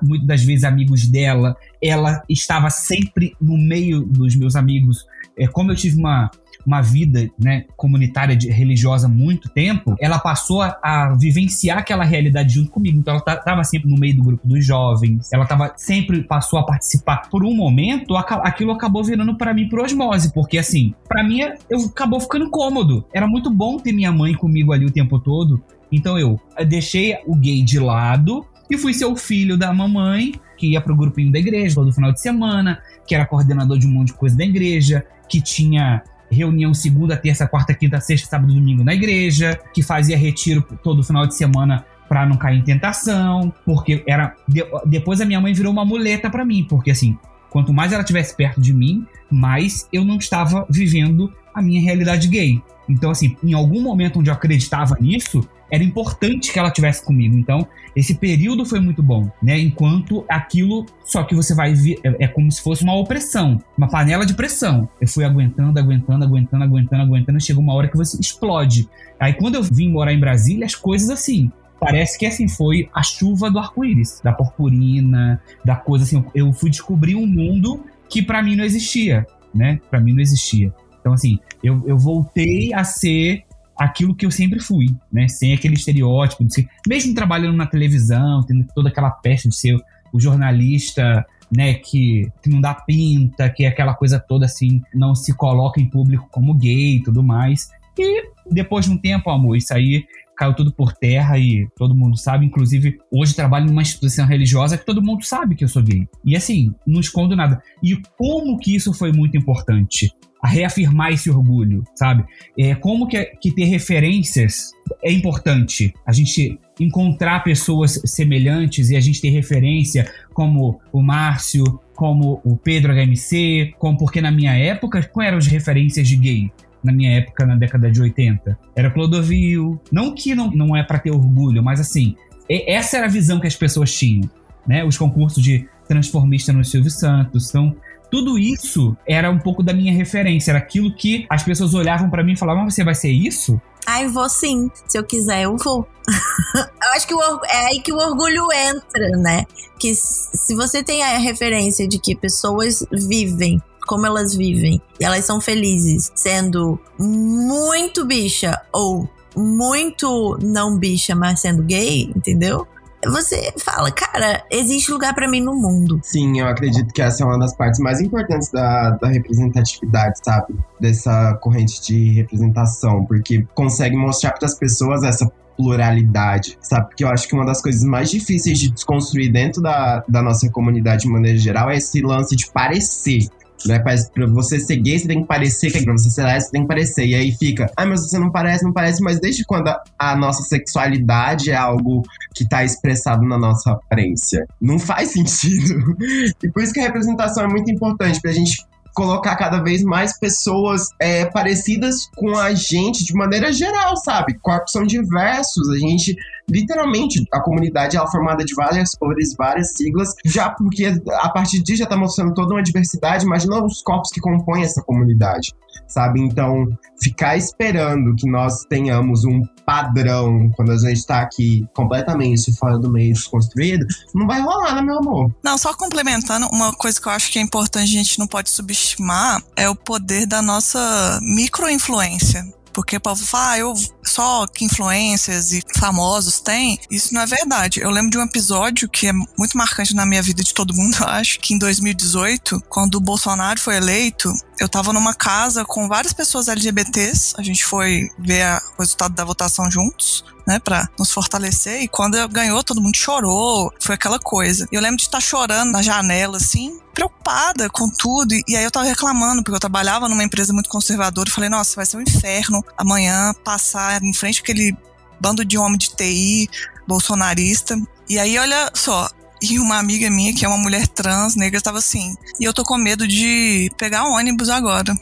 muitas 0.02 0.26
das 0.26 0.42
vezes 0.42 0.64
amigos 0.64 1.06
dela, 1.06 1.56
ela 1.82 2.22
estava 2.28 2.70
sempre 2.70 3.34
no 3.40 3.56
meio 3.56 4.00
dos 4.00 4.36
meus 4.36 4.56
amigos. 4.56 5.06
É, 5.36 5.46
como 5.46 5.72
eu 5.72 5.76
tive 5.76 5.98
uma, 5.98 6.30
uma 6.66 6.80
vida 6.80 7.30
né, 7.38 7.64
comunitária 7.76 8.36
de, 8.36 8.50
religiosa 8.50 9.08
muito 9.08 9.48
tempo, 9.48 9.96
ela 10.00 10.18
passou 10.18 10.62
a, 10.62 10.78
a, 10.82 11.16
vivenciar 11.18 11.78
aquela 11.78 12.04
realidade 12.04 12.54
junto 12.54 12.70
comigo. 12.70 12.98
Então 12.98 13.14
ela 13.14 13.38
estava 13.38 13.62
sempre 13.64 13.90
no 13.90 13.96
meio 13.96 14.16
do 14.16 14.22
grupo 14.22 14.46
dos 14.46 14.64
jovens, 14.64 15.32
ela 15.32 15.46
tava, 15.46 15.72
sempre 15.76 16.22
passou 16.22 16.58
a 16.58 16.64
participar. 16.64 17.28
Por 17.30 17.44
um 17.44 17.54
momento, 17.54 18.16
aquilo 18.16 18.72
acabou 18.72 19.04
virando 19.04 19.36
para 19.36 19.52
mim 19.52 19.68
por 19.68 19.80
osmose, 19.80 20.32
porque 20.32 20.58
assim, 20.58 20.94
para 21.06 21.22
mim 21.22 21.40
eu 21.68 21.80
acabou 21.86 22.20
ficando 22.20 22.48
cômodo. 22.50 23.04
Era 23.12 23.26
muito 23.26 23.50
bom 23.50 23.78
ter 23.78 23.92
minha 23.92 24.12
mãe 24.12 24.34
comigo 24.34 24.72
ali 24.72 24.86
o 24.86 24.90
tempo 24.90 25.18
todo. 25.18 25.62
Então 25.92 26.18
eu 26.18 26.40
deixei 26.66 27.18
o 27.26 27.36
gay 27.36 27.62
de 27.62 27.78
lado 27.78 28.46
e 28.70 28.78
fui 28.78 28.94
ser 28.94 29.04
o 29.04 29.16
filho 29.16 29.56
da 29.56 29.72
mamãe, 29.72 30.32
que 30.56 30.68
ia 30.68 30.80
pro 30.80 30.96
grupinho 30.96 31.30
da 31.30 31.38
igreja 31.38 31.74
todo 31.74 31.92
final 31.92 32.12
de 32.12 32.20
semana, 32.20 32.80
que 33.06 33.14
era 33.14 33.26
coordenador 33.26 33.78
de 33.78 33.86
um 33.86 33.90
monte 33.90 34.08
de 34.08 34.14
coisa 34.14 34.36
da 34.36 34.44
igreja, 34.44 35.04
que 35.28 35.40
tinha 35.40 36.02
reunião 36.30 36.74
segunda, 36.74 37.16
terça, 37.16 37.46
quarta, 37.46 37.74
quinta, 37.74 38.00
sexta, 38.00 38.28
sábado 38.28 38.52
e 38.52 38.54
domingo 38.54 38.82
na 38.82 38.94
igreja, 38.94 39.58
que 39.72 39.82
fazia 39.82 40.16
retiro 40.16 40.62
todo 40.82 41.02
final 41.02 41.26
de 41.26 41.34
semana 41.34 41.84
para 42.08 42.26
não 42.26 42.36
cair 42.36 42.58
em 42.58 42.62
tentação, 42.62 43.52
porque 43.64 44.02
era 44.06 44.34
de, 44.48 44.64
depois 44.86 45.20
a 45.20 45.24
minha 45.24 45.40
mãe 45.40 45.52
virou 45.52 45.72
uma 45.72 45.84
muleta 45.84 46.28
para 46.30 46.44
mim, 46.44 46.66
porque 46.68 46.90
assim, 46.90 47.18
quanto 47.50 47.72
mais 47.72 47.92
ela 47.92 48.02
estivesse 48.02 48.36
perto 48.36 48.60
de 48.60 48.72
mim, 48.72 49.06
mais 49.30 49.88
eu 49.92 50.04
não 50.04 50.16
estava 50.16 50.66
vivendo 50.68 51.32
a 51.54 51.62
minha 51.62 51.80
realidade 51.80 52.28
gay. 52.28 52.60
Então 52.88 53.10
assim, 53.10 53.36
em 53.42 53.54
algum 53.54 53.80
momento 53.80 54.18
onde 54.18 54.28
eu 54.28 54.34
acreditava 54.34 54.96
nisso, 55.00 55.48
era 55.74 55.82
importante 55.82 56.52
que 56.52 56.58
ela 56.58 56.70
tivesse 56.70 57.04
comigo. 57.04 57.36
Então, 57.36 57.66
esse 57.96 58.14
período 58.14 58.64
foi 58.64 58.78
muito 58.78 59.02
bom, 59.02 59.28
né? 59.42 59.58
Enquanto 59.58 60.24
aquilo, 60.28 60.86
só 61.04 61.24
que 61.24 61.34
você 61.34 61.52
vai 61.52 61.74
ver, 61.74 61.98
é, 62.04 62.24
é 62.24 62.28
como 62.28 62.50
se 62.52 62.62
fosse 62.62 62.84
uma 62.84 62.94
opressão, 62.94 63.60
uma 63.76 63.88
panela 63.88 64.24
de 64.24 64.34
pressão. 64.34 64.88
Eu 65.00 65.08
fui 65.08 65.24
aguentando, 65.24 65.76
aguentando, 65.76 66.24
aguentando, 66.24 66.62
aguentando, 66.62 67.02
aguentando, 67.02 67.40
chegou 67.40 67.60
uma 67.60 67.74
hora 67.74 67.88
que 67.88 67.96
você 67.96 68.16
explode. 68.20 68.88
Aí 69.18 69.34
quando 69.34 69.56
eu 69.56 69.64
vim 69.64 69.90
morar 69.90 70.12
em 70.12 70.20
Brasília, 70.20 70.64
as 70.64 70.76
coisas 70.76 71.10
assim, 71.10 71.50
parece 71.80 72.16
que 72.16 72.24
assim 72.24 72.46
foi 72.46 72.88
a 72.94 73.02
chuva 73.02 73.50
do 73.50 73.58
arco-íris, 73.58 74.20
da 74.22 74.32
purpurina, 74.32 75.42
da 75.64 75.74
coisa 75.74 76.04
assim. 76.04 76.24
Eu 76.32 76.52
fui 76.52 76.70
descobrir 76.70 77.16
um 77.16 77.26
mundo 77.26 77.84
que 78.08 78.22
para 78.22 78.40
mim 78.40 78.54
não 78.54 78.64
existia, 78.64 79.26
né? 79.52 79.80
Para 79.90 80.00
mim 80.00 80.12
não 80.12 80.20
existia. 80.20 80.72
Então 81.00 81.12
assim, 81.12 81.40
eu, 81.64 81.82
eu 81.84 81.98
voltei 81.98 82.72
a 82.72 82.84
ser 82.84 83.42
aquilo 83.76 84.14
que 84.14 84.24
eu 84.24 84.30
sempre 84.30 84.60
fui, 84.60 84.86
né? 85.12 85.28
Sem 85.28 85.52
aquele 85.52 85.74
estereótipo, 85.74 86.44
de 86.44 86.54
ser, 86.54 86.68
mesmo 86.86 87.14
trabalhando 87.14 87.56
na 87.56 87.66
televisão, 87.66 88.42
tendo 88.42 88.66
toda 88.74 88.88
aquela 88.88 89.10
peste 89.10 89.48
de 89.48 89.56
ser 89.56 89.76
o 90.12 90.20
jornalista, 90.20 91.26
né, 91.50 91.74
que, 91.74 92.30
que 92.42 92.48
não 92.48 92.60
dá 92.60 92.74
pinta, 92.74 93.48
que 93.50 93.64
é 93.64 93.68
aquela 93.68 93.94
coisa 93.94 94.18
toda 94.18 94.46
assim, 94.46 94.82
não 94.94 95.14
se 95.14 95.34
coloca 95.34 95.80
em 95.80 95.88
público 95.88 96.28
como 96.30 96.54
gay 96.54 96.96
e 96.96 97.02
tudo 97.02 97.22
mais. 97.22 97.70
E 97.98 98.28
depois 98.50 98.86
de 98.86 98.92
um 98.92 98.98
tempo, 98.98 99.30
amor, 99.30 99.56
isso 99.56 99.72
aí 99.72 100.04
caiu 100.36 100.54
tudo 100.54 100.72
por 100.72 100.92
terra 100.92 101.38
e 101.38 101.66
todo 101.76 101.94
mundo 101.94 102.16
sabe. 102.16 102.46
Inclusive, 102.46 102.98
hoje 103.10 103.34
trabalho 103.34 103.66
numa 103.66 103.82
instituição 103.82 104.26
religiosa 104.26 104.78
que 104.78 104.86
todo 104.86 105.02
mundo 105.02 105.24
sabe 105.24 105.54
que 105.54 105.64
eu 105.64 105.68
sou 105.68 105.82
gay. 105.82 106.08
E 106.24 106.36
assim, 106.36 106.74
não 106.86 107.00
escondo 107.00 107.36
nada. 107.36 107.62
E 107.82 107.96
como 108.16 108.58
que 108.58 108.74
isso 108.74 108.92
foi 108.92 109.12
muito 109.12 109.36
importante? 109.36 110.10
a 110.44 110.46
reafirmar 110.46 111.10
esse 111.10 111.30
orgulho, 111.30 111.82
sabe? 111.94 112.22
É, 112.58 112.74
como 112.74 113.08
que, 113.08 113.24
que 113.40 113.50
ter 113.50 113.64
referências 113.64 114.72
é 115.02 115.10
importante. 115.10 115.94
A 116.06 116.12
gente 116.12 116.60
encontrar 116.78 117.42
pessoas 117.42 117.98
semelhantes 118.04 118.90
e 118.90 118.96
a 118.96 119.00
gente 119.00 119.22
ter 119.22 119.30
referência 119.30 120.12
como 120.34 120.82
o 120.92 121.00
Márcio, 121.00 121.64
como 121.94 122.42
o 122.44 122.58
Pedro 122.58 122.92
HMC, 122.92 123.72
como 123.78 123.96
porque 123.96 124.20
na 124.20 124.30
minha 124.30 124.52
época, 124.52 125.02
quais 125.04 125.28
eram 125.28 125.38
as 125.38 125.46
referências 125.46 126.06
de 126.06 126.16
gay? 126.16 126.52
Na 126.84 126.92
minha 126.92 127.18
época, 127.18 127.46
na 127.46 127.56
década 127.56 127.90
de 127.90 128.00
80, 128.00 128.58
era 128.76 128.90
Clodovil. 128.90 129.80
Não 129.90 130.14
que 130.14 130.34
não, 130.34 130.50
não 130.50 130.76
é 130.76 130.82
para 130.82 130.98
ter 130.98 131.10
orgulho, 131.10 131.62
mas 131.62 131.80
assim, 131.80 132.14
essa 132.48 132.98
era 132.98 133.06
a 133.06 133.10
visão 133.10 133.40
que 133.40 133.46
as 133.46 133.56
pessoas 133.56 133.92
tinham, 133.92 134.28
né? 134.66 134.84
Os 134.84 134.98
concursos 134.98 135.42
de 135.42 135.66
transformista 135.88 136.52
no 136.52 136.64
Silvio 136.64 136.90
Santos. 136.90 137.48
Então, 137.48 137.74
tudo 138.10 138.38
isso 138.38 138.96
era 139.06 139.30
um 139.30 139.38
pouco 139.38 139.62
da 139.62 139.72
minha 139.72 139.92
referência, 139.92 140.52
era 140.52 140.58
aquilo 140.58 140.94
que 140.94 141.26
as 141.28 141.42
pessoas 141.42 141.74
olhavam 141.74 142.10
para 142.10 142.22
mim 142.22 142.32
e 142.34 142.38
falavam: 142.38 142.68
você 142.68 142.84
vai 142.84 142.94
ser 142.94 143.10
isso? 143.10 143.60
Ai, 143.86 144.08
vou 144.08 144.28
sim. 144.28 144.70
Se 144.88 144.98
eu 144.98 145.04
quiser, 145.04 145.42
eu 145.42 145.56
vou. 145.56 145.86
eu 146.54 146.90
acho 146.94 147.06
que 147.06 147.14
o, 147.14 147.20
é 147.44 147.66
aí 147.66 147.80
que 147.80 147.92
o 147.92 147.96
orgulho 147.96 148.46
entra, 148.52 149.08
né? 149.18 149.44
Que 149.78 149.94
se 149.94 150.54
você 150.54 150.82
tem 150.82 151.02
a 151.02 151.18
referência 151.18 151.86
de 151.86 151.98
que 151.98 152.14
pessoas 152.14 152.86
vivem 152.90 153.60
como 153.84 154.06
elas 154.06 154.34
vivem 154.34 154.80
e 154.98 155.04
elas 155.04 155.24
são 155.24 155.40
felizes 155.40 156.12
sendo 156.14 156.78
muito 156.98 158.04
bicha 158.04 158.60
ou 158.72 159.08
muito 159.36 160.38
não 160.42 160.78
bicha, 160.78 161.14
mas 161.14 161.40
sendo 161.40 161.62
gay, 161.62 162.12
entendeu? 162.14 162.66
Você 163.06 163.52
fala, 163.58 163.90
cara, 163.90 164.42
existe 164.50 164.90
lugar 164.90 165.14
para 165.14 165.28
mim 165.28 165.40
no 165.40 165.54
mundo. 165.54 166.00
Sim, 166.02 166.40
eu 166.40 166.46
acredito 166.46 166.92
que 166.92 167.02
essa 167.02 167.22
é 167.22 167.26
uma 167.26 167.38
das 167.38 167.54
partes 167.54 167.78
mais 167.78 168.00
importantes 168.00 168.50
da, 168.50 168.90
da 168.90 169.08
representatividade, 169.08 170.20
sabe? 170.24 170.54
Dessa 170.80 171.34
corrente 171.34 171.82
de 171.82 172.12
representação, 172.12 173.04
porque 173.04 173.46
consegue 173.54 173.96
mostrar 173.96 174.32
para 174.32 174.46
as 174.46 174.54
pessoas 174.54 175.02
essa 175.02 175.30
pluralidade, 175.56 176.58
sabe? 176.60 176.88
Porque 176.88 177.04
eu 177.04 177.08
acho 177.08 177.28
que 177.28 177.34
uma 177.34 177.44
das 177.44 177.60
coisas 177.60 177.82
mais 177.82 178.10
difíceis 178.10 178.58
de 178.58 178.70
desconstruir 178.70 179.30
dentro 179.30 179.62
da, 179.62 180.02
da 180.08 180.22
nossa 180.22 180.48
comunidade 180.50 181.02
de 181.02 181.08
maneira 181.08 181.38
geral 181.38 181.70
é 181.70 181.76
esse 181.76 182.00
lance 182.00 182.34
de 182.34 182.50
parecer. 182.50 183.28
Né? 183.66 183.78
Pra, 183.78 183.94
você 184.26 184.60
ser 184.60 184.76
gay, 184.76 184.98
você 184.98 185.08
tem 185.08 185.22
que 185.22 185.28
parecer 185.28 185.70
que 185.70 185.78
é 185.78 185.82
pra 185.82 185.92
você 185.92 186.10
ser 186.10 186.22
lésbica, 186.22 186.44
você 186.44 186.52
tem 186.52 186.62
que 186.62 186.68
parecer. 186.68 187.06
E 187.06 187.14
aí 187.14 187.32
fica, 187.32 187.70
ah, 187.76 187.86
mas 187.86 188.02
você 188.02 188.18
não 188.18 188.30
parece, 188.30 188.64
não 188.64 188.72
parece, 188.72 189.02
mas 189.02 189.20
desde 189.20 189.44
quando 189.44 189.68
a, 189.68 189.82
a 189.98 190.16
nossa 190.16 190.42
sexualidade 190.42 191.50
é 191.50 191.56
algo 191.56 192.02
que 192.34 192.48
tá 192.48 192.64
expressado 192.64 193.22
na 193.22 193.38
nossa 193.38 193.72
aparência? 193.72 194.46
Não 194.60 194.78
faz 194.78 195.12
sentido. 195.12 195.94
E 196.42 196.50
por 196.50 196.62
isso 196.62 196.72
que 196.72 196.80
a 196.80 196.84
representação 196.84 197.44
é 197.44 197.48
muito 197.48 197.70
importante 197.70 198.20
pra 198.20 198.32
gente 198.32 198.64
colocar 198.94 199.34
cada 199.36 199.60
vez 199.60 199.82
mais 199.82 200.18
pessoas 200.18 200.88
é, 201.00 201.24
parecidas 201.26 202.08
com 202.16 202.36
a 202.38 202.54
gente 202.54 203.04
de 203.04 203.12
maneira 203.12 203.52
geral, 203.52 203.96
sabe? 203.96 204.38
Corpos 204.40 204.72
são 204.72 204.84
diversos, 204.84 205.68
a 205.70 205.78
gente 205.78 206.16
literalmente 206.48 207.24
a 207.32 207.40
comunidade 207.40 207.96
é 207.96 208.06
formada 208.08 208.44
de 208.44 208.54
várias 208.54 208.90
cores, 208.94 209.34
várias 209.36 209.72
siglas, 209.72 210.10
já 210.24 210.50
porque 210.50 210.92
a 211.12 211.28
partir 211.30 211.62
disso 211.62 211.78
já 211.78 211.86
tá 211.86 211.96
mostrando 211.96 212.34
toda 212.34 212.54
uma 212.54 212.62
diversidade, 212.62 213.24
imagina 213.24 213.64
os 213.64 213.82
corpos 213.82 214.10
que 214.10 214.20
compõem 214.20 214.62
essa 214.62 214.82
comunidade, 214.82 215.52
sabe? 215.86 216.20
Então, 216.20 216.66
ficar 217.02 217.36
esperando 217.36 218.14
que 218.16 218.30
nós 218.30 218.64
tenhamos 218.68 219.24
um 219.24 219.42
padrão 219.64 220.50
quando 220.56 220.72
a 220.72 220.76
gente 220.76 221.06
tá 221.06 221.20
aqui 221.20 221.66
completamente 221.74 222.52
fora 222.56 222.78
do 222.78 222.90
meio 222.90 223.14
desconstruído, 223.14 223.86
não 224.14 224.26
vai 224.26 224.40
rolar, 224.40 224.74
né, 224.74 224.82
meu 224.82 224.98
amor? 224.98 225.34
Não, 225.42 225.56
só 225.56 225.74
complementando, 225.74 226.46
uma 226.52 226.72
coisa 226.74 227.00
que 227.00 227.08
eu 227.08 227.12
acho 227.12 227.32
que 227.32 227.38
é 227.38 227.42
importante, 227.42 227.84
a 227.84 228.02
gente 228.02 228.18
não 228.18 228.26
pode 228.26 228.50
subestimar, 228.50 229.42
é 229.56 229.68
o 229.68 229.74
poder 229.74 230.26
da 230.26 230.42
nossa 230.42 231.18
microinfluência. 231.22 232.44
Porque 232.74 232.96
o 232.96 233.00
povo 233.00 233.24
fala, 233.24 233.52
ah, 233.52 233.58
eu 233.58 233.74
só 234.02 234.46
que 234.46 234.64
influências 234.64 235.52
e 235.52 235.62
famosos 235.76 236.40
têm. 236.40 236.78
Isso 236.90 237.14
não 237.14 237.22
é 237.22 237.26
verdade. 237.26 237.80
Eu 237.80 237.90
lembro 237.90 238.10
de 238.10 238.18
um 238.18 238.22
episódio 238.22 238.88
que 238.88 239.06
é 239.06 239.12
muito 239.12 239.56
marcante 239.56 239.94
na 239.94 240.04
minha 240.04 240.22
vida 240.22 240.42
de 240.42 240.52
todo 240.52 240.74
mundo, 240.74 240.96
eu 241.00 241.06
acho, 241.06 241.40
que 241.40 241.54
em 241.54 241.58
2018, 241.58 242.62
quando 242.68 242.96
o 242.96 243.00
Bolsonaro 243.00 243.60
foi 243.60 243.76
eleito, 243.76 244.32
eu 244.58 244.68
tava 244.68 244.92
numa 244.92 245.14
casa 245.14 245.64
com 245.64 245.88
várias 245.88 246.12
pessoas 246.12 246.48
LGBTs. 246.48 247.34
A 247.36 247.42
gente 247.42 247.64
foi 247.64 248.08
ver 248.18 248.42
a, 248.42 248.62
o 248.78 248.82
resultado 248.82 249.14
da 249.14 249.24
votação 249.24 249.70
juntos 249.70 250.24
né, 250.46 250.58
para 250.58 250.88
nos 250.98 251.10
fortalecer. 251.10 251.82
E 251.82 251.88
quando 251.88 252.16
ganhou, 252.28 252.62
todo 252.62 252.80
mundo 252.80 252.96
chorou, 252.96 253.72
foi 253.80 253.94
aquela 253.94 254.18
coisa. 254.18 254.68
E 254.70 254.74
eu 254.74 254.80
lembro 254.80 254.96
de 254.96 255.04
estar 255.04 255.20
chorando 255.20 255.72
na 255.72 255.82
janela, 255.82 256.36
assim, 256.36 256.78
preocupada 256.92 257.68
com 257.70 257.88
tudo. 257.88 258.34
E 258.46 258.56
aí 258.56 258.64
eu 258.64 258.70
tava 258.70 258.86
reclamando, 258.86 259.42
porque 259.42 259.56
eu 259.56 259.60
trabalhava 259.60 260.08
numa 260.08 260.24
empresa 260.24 260.52
muito 260.52 260.68
conservadora. 260.68 261.28
E 261.28 261.32
falei, 261.32 261.50
nossa, 261.50 261.76
vai 261.76 261.86
ser 261.86 261.96
um 261.96 262.02
inferno 262.02 262.64
amanhã 262.76 263.34
passar 263.44 264.02
em 264.02 264.12
frente 264.12 264.40
aquele 264.40 264.76
bando 265.20 265.44
de 265.44 265.58
homem 265.58 265.78
de 265.78 265.90
TI 265.90 266.48
bolsonarista. 266.86 267.76
E 268.08 268.18
aí, 268.18 268.38
olha 268.38 268.70
só, 268.74 269.08
e 269.52 269.58
uma 269.58 269.78
amiga 269.78 270.08
minha, 270.10 270.34
que 270.34 270.44
é 270.44 270.48
uma 270.48 270.58
mulher 270.58 270.86
trans, 270.88 271.36
negra, 271.36 271.58
estava 271.58 271.78
assim. 271.78 272.14
E 272.40 272.44
eu 272.44 272.52
tô 272.52 272.64
com 272.64 272.76
medo 272.76 273.06
de 273.06 273.70
pegar 273.76 274.04
ônibus 274.04 274.48
agora. 274.48 274.94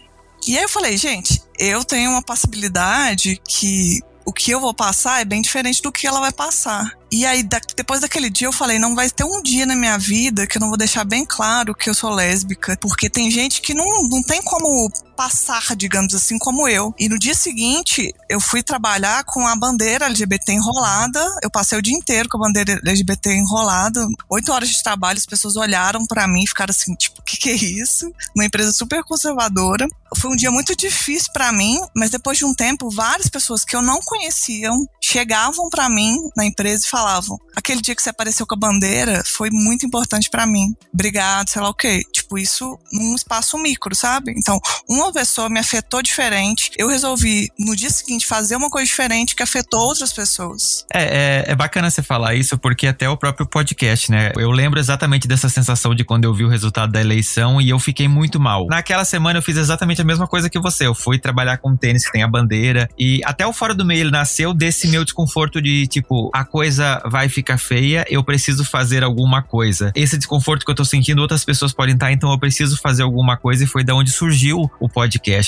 E 0.46 0.57
aí 0.57 0.64
eu 0.64 0.68
falei, 0.68 0.96
gente, 0.96 1.40
eu 1.59 1.85
tenho 1.85 2.11
uma 2.11 2.22
possibilidade 2.22 3.40
que 3.48 4.00
o 4.24 4.33
que 4.33 4.50
eu 4.50 4.61
vou 4.61 4.74
passar 4.74 5.20
é 5.20 5.24
bem 5.24 5.42
diferente 5.42 5.83
do 5.83 5.92
que 5.92 6.07
ela 6.07 6.20
vai 6.20 6.33
passar. 6.33 6.92
E 7.11 7.26
aí, 7.26 7.46
depois 7.76 8.00
daquele 8.00 8.31
dia, 8.31 8.46
eu 8.46 8.52
falei: 8.52 8.78
não 8.78 8.94
vai 8.94 9.11
ter 9.11 9.24
um 9.24 9.42
dia 9.42 9.66
na 9.66 9.76
minha 9.76 9.98
vida 9.98 10.46
que 10.46 10.57
eu 10.57 10.61
não 10.61 10.68
vou 10.68 10.78
deixar 10.78 11.05
bem 11.05 11.24
claro 11.24 11.74
que 11.74 11.90
eu 11.90 11.94
sou 11.94 12.11
lésbica. 12.11 12.76
Porque 12.81 13.11
tem 13.11 13.31
gente 13.31 13.61
que 13.61 13.74
não, 13.74 13.85
não 14.09 14.22
tem 14.22 14.42
como 14.42 14.90
passar, 15.23 15.77
digamos 15.77 16.15
assim, 16.17 16.37
como 16.37 16.67
eu. 16.67 16.93
E 16.99 17.09
no 17.09 17.17
dia 17.17 17.35
seguinte, 17.35 18.13
eu 18.29 18.41
fui 18.41 18.61
trabalhar 18.61 19.23
com 19.23 19.47
a 19.47 19.55
bandeira 19.55 20.07
LGBT 20.07 20.53
enrolada. 20.53 21.25
Eu 21.41 21.49
passei 21.49 21.79
o 21.79 21.83
dia 21.83 21.95
inteiro 21.95 22.29
com 22.29 22.39
a 22.39 22.41
bandeira 22.41 22.73
LGBT 22.85 23.33
enrolada. 23.33 24.05
Oito 24.29 24.53
horas 24.53 24.69
de 24.69 24.83
trabalho, 24.83 25.19
as 25.19 25.27
pessoas 25.27 25.55
olharam 25.55 26.05
para 26.07 26.27
mim 26.27 26.43
e 26.43 26.49
ficaram 26.49 26.73
assim: 26.73 26.97
tipo, 26.97 27.21
o 27.21 27.23
que, 27.23 27.37
que 27.37 27.51
é 27.51 27.55
isso? 27.55 28.13
Uma 28.35 28.47
empresa 28.47 28.73
super 28.73 29.05
conservadora. 29.05 29.87
Foi 30.17 30.29
um 30.29 30.37
dia 30.37 30.51
muito 30.51 30.75
difícil 30.75 31.31
para 31.33 31.53
mim, 31.53 31.81
mas 31.97 32.11
depois 32.11 32.37
de 32.37 32.45
um 32.45 32.53
tempo, 32.53 32.91
várias 32.91 33.29
pessoas 33.29 33.65
que 33.65 33.77
eu 33.77 33.81
não 33.81 34.01
conheciam 34.05 34.77
chegavam 35.01 35.71
para 35.71 35.89
mim 35.89 36.17
na 36.37 36.45
empresa 36.45 36.85
e 36.85 36.89
falavam 36.89 37.39
aquele 37.63 37.81
dia 37.81 37.95
que 37.95 38.03
você 38.03 38.11
apareceu 38.11 38.47
com 38.47 38.55
a 38.55 38.59
bandeira 38.59 39.23
foi 39.25 39.49
muito 39.51 39.87
importante 39.87 40.29
para 40.29 40.47
mim. 40.47 40.75
Obrigado, 40.93 41.49
sei 41.49 41.63
lá 41.63 41.69
o 41.69 41.75
quê. 41.75 42.03
Tipo, 42.13 42.37
isso 42.39 42.79
num 42.93 43.15
espaço 43.15 43.57
micro, 43.59 43.95
sabe? 43.95 44.35
Então, 44.37 44.61
uma 44.89 45.12
pessoa 45.12 45.48
me 45.48 45.59
afetou 45.59 46.03
diferente. 46.03 46.70
Eu 46.79 46.88
resolvi, 46.88 47.48
no 47.59 47.77
dia 47.77 47.90
seguinte, 47.90 48.27
fazer 48.27 48.57
uma 48.57 48.70
coisa 48.70 48.87
diferente 48.87 49.35
que 49.35 49.42
afetou 49.42 49.81
outras 49.81 50.12
pessoas. 50.12 50.85
É, 50.92 51.03
é, 51.03 51.53
é 51.53 51.55
bacana 51.55 51.90
você 51.90 52.03
falar 52.03 52.35
isso, 52.35 52.59
porque 52.59 52.87
até 52.87 53.09
o 53.09 53.16
próprio 53.16 53.46
podcast, 53.46 54.11
né? 54.11 54.33
Eu 54.37 54.51
lembro 54.51 54.79
exatamente 54.79 55.29
dessa 55.29 55.48
sensação 55.48 55.94
de 55.94 56.05
quando 56.05 56.25
eu 56.25 56.35
vi 56.35 56.44
o 56.44 56.48
resultado 56.48 56.92
da 56.92 57.01
eleição 57.01 57.61
e 57.61 57.70
eu 57.70 57.79
fiquei 57.79 58.09
muito 58.09 58.40
mal. 58.40 58.66
Naquela 58.66 59.05
semana 59.05 59.38
eu 59.38 59.42
fiz 59.42 59.57
exatamente 59.57 60.01
a 60.01 60.05
mesma 60.05 60.27
coisa 60.27 60.48
que 60.48 60.59
você. 60.59 60.87
Eu 60.87 60.94
fui 60.94 61.18
trabalhar 61.18 61.59
com 61.59 61.77
tênis 61.77 62.05
que 62.07 62.12
tem 62.12 62.22
a 62.22 62.29
bandeira. 62.29 62.88
E 62.98 63.20
até 63.25 63.46
o 63.46 63.53
Fora 63.53 63.75
do 63.75 63.85
Meio 63.85 64.01
ele 64.01 64.11
nasceu 64.11 64.55
desse 64.55 64.88
meu 64.88 65.05
desconforto 65.05 65.61
de, 65.61 65.87
tipo, 65.87 66.31
a 66.35 66.44
coisa 66.44 67.01
vai 67.07 67.29
ficar 67.29 67.59
feia, 67.59 68.05
eu 68.09 68.22
preciso 68.22 68.64
fazer 68.64 69.03
alguma 69.03 69.42
coisa. 69.42 69.92
Esse 69.94 70.16
desconforto 70.16 70.64
que 70.64 70.70
eu 70.70 70.75
tô 70.75 70.85
sentindo, 70.85 71.20
outras 71.20 71.44
pessoas 71.44 71.72
podem 71.72 71.94
estar, 71.94 72.12
então 72.12 72.31
eu 72.31 72.38
preciso 72.38 72.77
fazer 72.77 73.03
alguma 73.03 73.37
coisa 73.37 73.64
e 73.64 73.66
foi 73.66 73.85
da 73.85 73.94
onde 73.94 74.11
surgiu 74.11 74.70
o 74.81 74.88
podcast, 74.88 75.02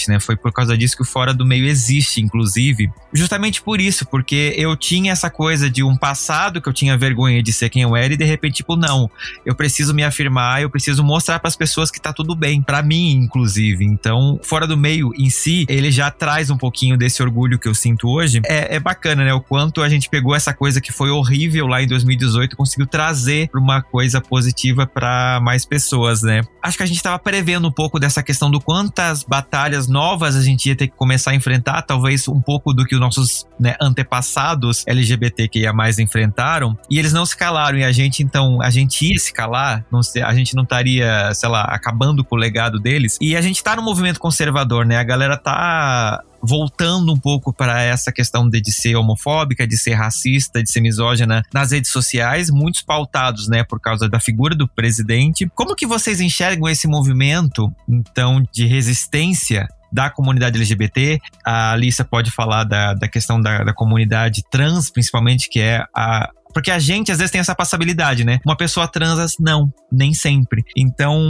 né? 0.09 0.21
Foi 0.21 0.37
por 0.37 0.53
causa 0.53 0.77
disso 0.77 0.97
que 0.97 1.03
o 1.03 1.07
Fora 1.07 1.33
do 1.33 1.45
Meio 1.45 1.67
existe, 1.67 2.21
inclusive. 2.21 2.91
Justamente 3.13 3.63
por 3.63 3.81
isso, 3.81 4.07
porque 4.07 4.55
eu 4.57 4.77
tinha 4.77 5.13
essa 5.13 5.31
coisa 5.31 5.71
de 5.71 5.83
um 5.83 5.97
passado 5.97 6.61
que 6.61 6.69
eu 6.69 6.73
tinha 6.73 6.97
vergonha 6.97 7.43
de 7.43 7.53
ser 7.53 7.69
quem 7.69 7.83
eu 7.83 7.97
era 7.97 8.15
e 8.15 8.17
de 8.17 8.25
repente, 8.25 8.57
tipo, 8.57 8.77
não, 8.77 9.11
eu 9.45 9.55
preciso 9.55 9.95
me 9.95 10.05
afirmar, 10.05 10.63
eu 10.63 10.71
preciso 10.71 11.03
mostrar 11.03 11.39
para 11.39 11.49
as 11.49 11.57
pessoas 11.57 11.91
que 11.91 12.01
tá 12.01 12.13
tudo 12.13 12.35
bem, 12.35 12.63
para 12.63 12.83
mim, 12.83 13.13
inclusive. 13.13 13.85
Então, 13.85 14.41
Fora 14.43 14.67
do 14.67 14.77
Meio 14.77 15.13
em 15.17 15.31
si, 15.31 15.67
ele 15.69 15.91
já 15.91 16.11
traz 16.11 16.51
um 16.51 16.57
pouquinho 16.57 16.97
desse 16.97 17.23
orgulho 17.23 17.59
que 17.59 17.69
eu 17.69 17.75
sinto 17.75 18.09
hoje. 18.09 18.41
É, 18.47 18.77
é 18.77 18.81
bacana, 18.81 19.25
né? 19.25 19.35
O 19.35 19.41
quanto 19.41 19.83
a 19.83 19.89
gente 19.89 20.09
pegou 20.09 20.35
essa 20.35 20.53
coisa 20.53 20.81
que 20.81 20.93
foi 20.93 21.11
horrível 21.11 21.67
lá 21.67 21.83
em 21.83 21.87
2018 21.87 22.57
conseguiu 22.57 22.87
trazer 22.87 23.51
uma 23.55 23.83
coisa 23.83 24.21
positiva 24.21 24.87
para 24.87 25.41
mais 25.41 25.65
pessoas, 25.65 26.23
né? 26.23 26.43
Acho 26.63 26.77
que 26.77 26.83
a 26.83 26.87
gente 26.87 26.97
estava 26.97 27.19
prevendo 27.19 27.69
um 27.69 27.73
pouco 27.73 27.99
dessa 27.99 28.23
questão 28.23 28.51
do 28.51 28.61
quantas 28.61 29.25
batalhas 29.35 29.89
novas 29.89 30.37
a 30.37 30.43
gente 30.43 30.69
ia 30.69 30.77
ter 30.77 30.87
que 30.87 30.95
começar 30.97 31.33
a 31.33 31.35
enfrentar, 31.35 31.83
talvez 31.83 32.29
um 32.29 32.41
pouco 32.41 32.73
do 32.73 32.85
que 32.85 32.95
os 32.95 33.01
nossos 33.01 33.45
né, 33.59 33.75
antepassados 33.81 34.85
LGBTQIA 34.87 35.73
mais 35.73 35.99
enfrentaram, 35.99 36.79
e 36.89 37.01
eles 37.01 37.13
não 37.13 37.27
se 37.27 37.37
calaram, 37.37 37.77
e 37.77 37.83
a 37.83 37.91
gente 37.91 38.23
então, 38.23 38.63
a 38.63 38.71
gente 38.71 39.11
ia 39.11 39.19
se 39.19 39.33
calar, 39.33 39.85
não 39.91 40.01
a 40.25 40.35
gente 40.35 40.55
não 40.55 40.63
estaria, 40.63 41.35
sei 41.35 41.49
lá, 41.49 41.63
acabando 41.63 42.25
com 42.25 42.37
o 42.37 42.39
legado 42.39 42.79
deles, 42.79 43.19
e 43.21 43.35
a 43.35 43.41
gente 43.41 43.61
tá 43.61 43.75
no 43.75 43.83
movimento 43.83 44.21
conservador, 44.21 44.87
né? 44.87 44.99
A 44.99 45.03
galera 45.03 45.37
tá 45.37 46.23
voltando 46.47 47.13
um 47.13 47.19
pouco 47.19 47.53
para 47.53 47.83
essa 47.83 48.13
questão 48.13 48.49
de, 48.49 48.61
de, 48.61 48.73
ser 48.73 48.97
homofóbica, 48.97 49.67
de 49.67 49.77
ser 49.77 49.95
racista, 49.95 50.63
de 50.63 50.71
ser 50.71 50.81
misógina 50.81 51.43
nas 51.53 51.73
redes 51.73 51.91
sociais, 51.91 52.51
muitos 52.51 52.83
pautados, 52.83 53.49
né, 53.49 53.65
por 53.65 53.81
causa 53.81 54.09
da 54.09 54.21
figura 54.21 54.55
do 54.55 54.69
presidente. 54.69 55.49
Como 55.55 55.75
que 55.75 55.87
vocês 55.87 56.21
enxergam 56.21 56.69
esse 56.69 56.87
movimento, 56.87 57.73
então, 57.89 58.43
de 58.53 58.67
resistência 58.67 59.69
da 59.93 60.11
comunidade 60.11 60.57
LGBT. 60.57 61.21
A 61.45 61.71
Alissa 61.73 62.05
pode 62.05 62.33
falar 62.33 62.65
da, 62.65 62.95
da 62.95 63.07
questão 63.07 63.41
da, 63.41 63.63
da 63.63 63.73
comunidade 63.73 64.43
trans, 64.51 64.91
principalmente, 64.91 65.49
que 65.49 65.61
é 65.61 65.85
a, 65.95 66.31
porque 66.55 66.71
a 66.71 66.79
gente 66.79 67.11
às 67.11 67.19
vezes 67.19 67.33
tem 67.33 67.41
essa 67.41 67.55
passabilidade, 67.55 68.25
né? 68.25 68.39
Uma 68.47 68.57
pessoa 68.57 68.87
trans, 68.87 69.35
não, 69.41 69.73
nem 69.91 70.15
sempre. 70.15 70.63
Então, 70.77 71.21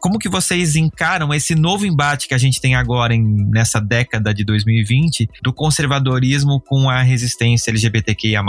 como 0.00 0.18
que 0.18 0.28
vocês 0.28 0.76
encaram 0.76 1.34
esse 1.34 1.54
novo 1.56 1.84
embate 1.84 2.28
que 2.28 2.34
a 2.34 2.38
gente 2.38 2.60
tem 2.60 2.76
agora 2.76 3.12
em, 3.12 3.22
nessa 3.50 3.80
década 3.80 4.32
de 4.32 4.44
2020 4.44 5.28
do 5.42 5.52
conservadorismo 5.52 6.60
com 6.60 6.88
a 6.88 7.02
resistência 7.02 7.70
LGBTQIA? 7.70 8.40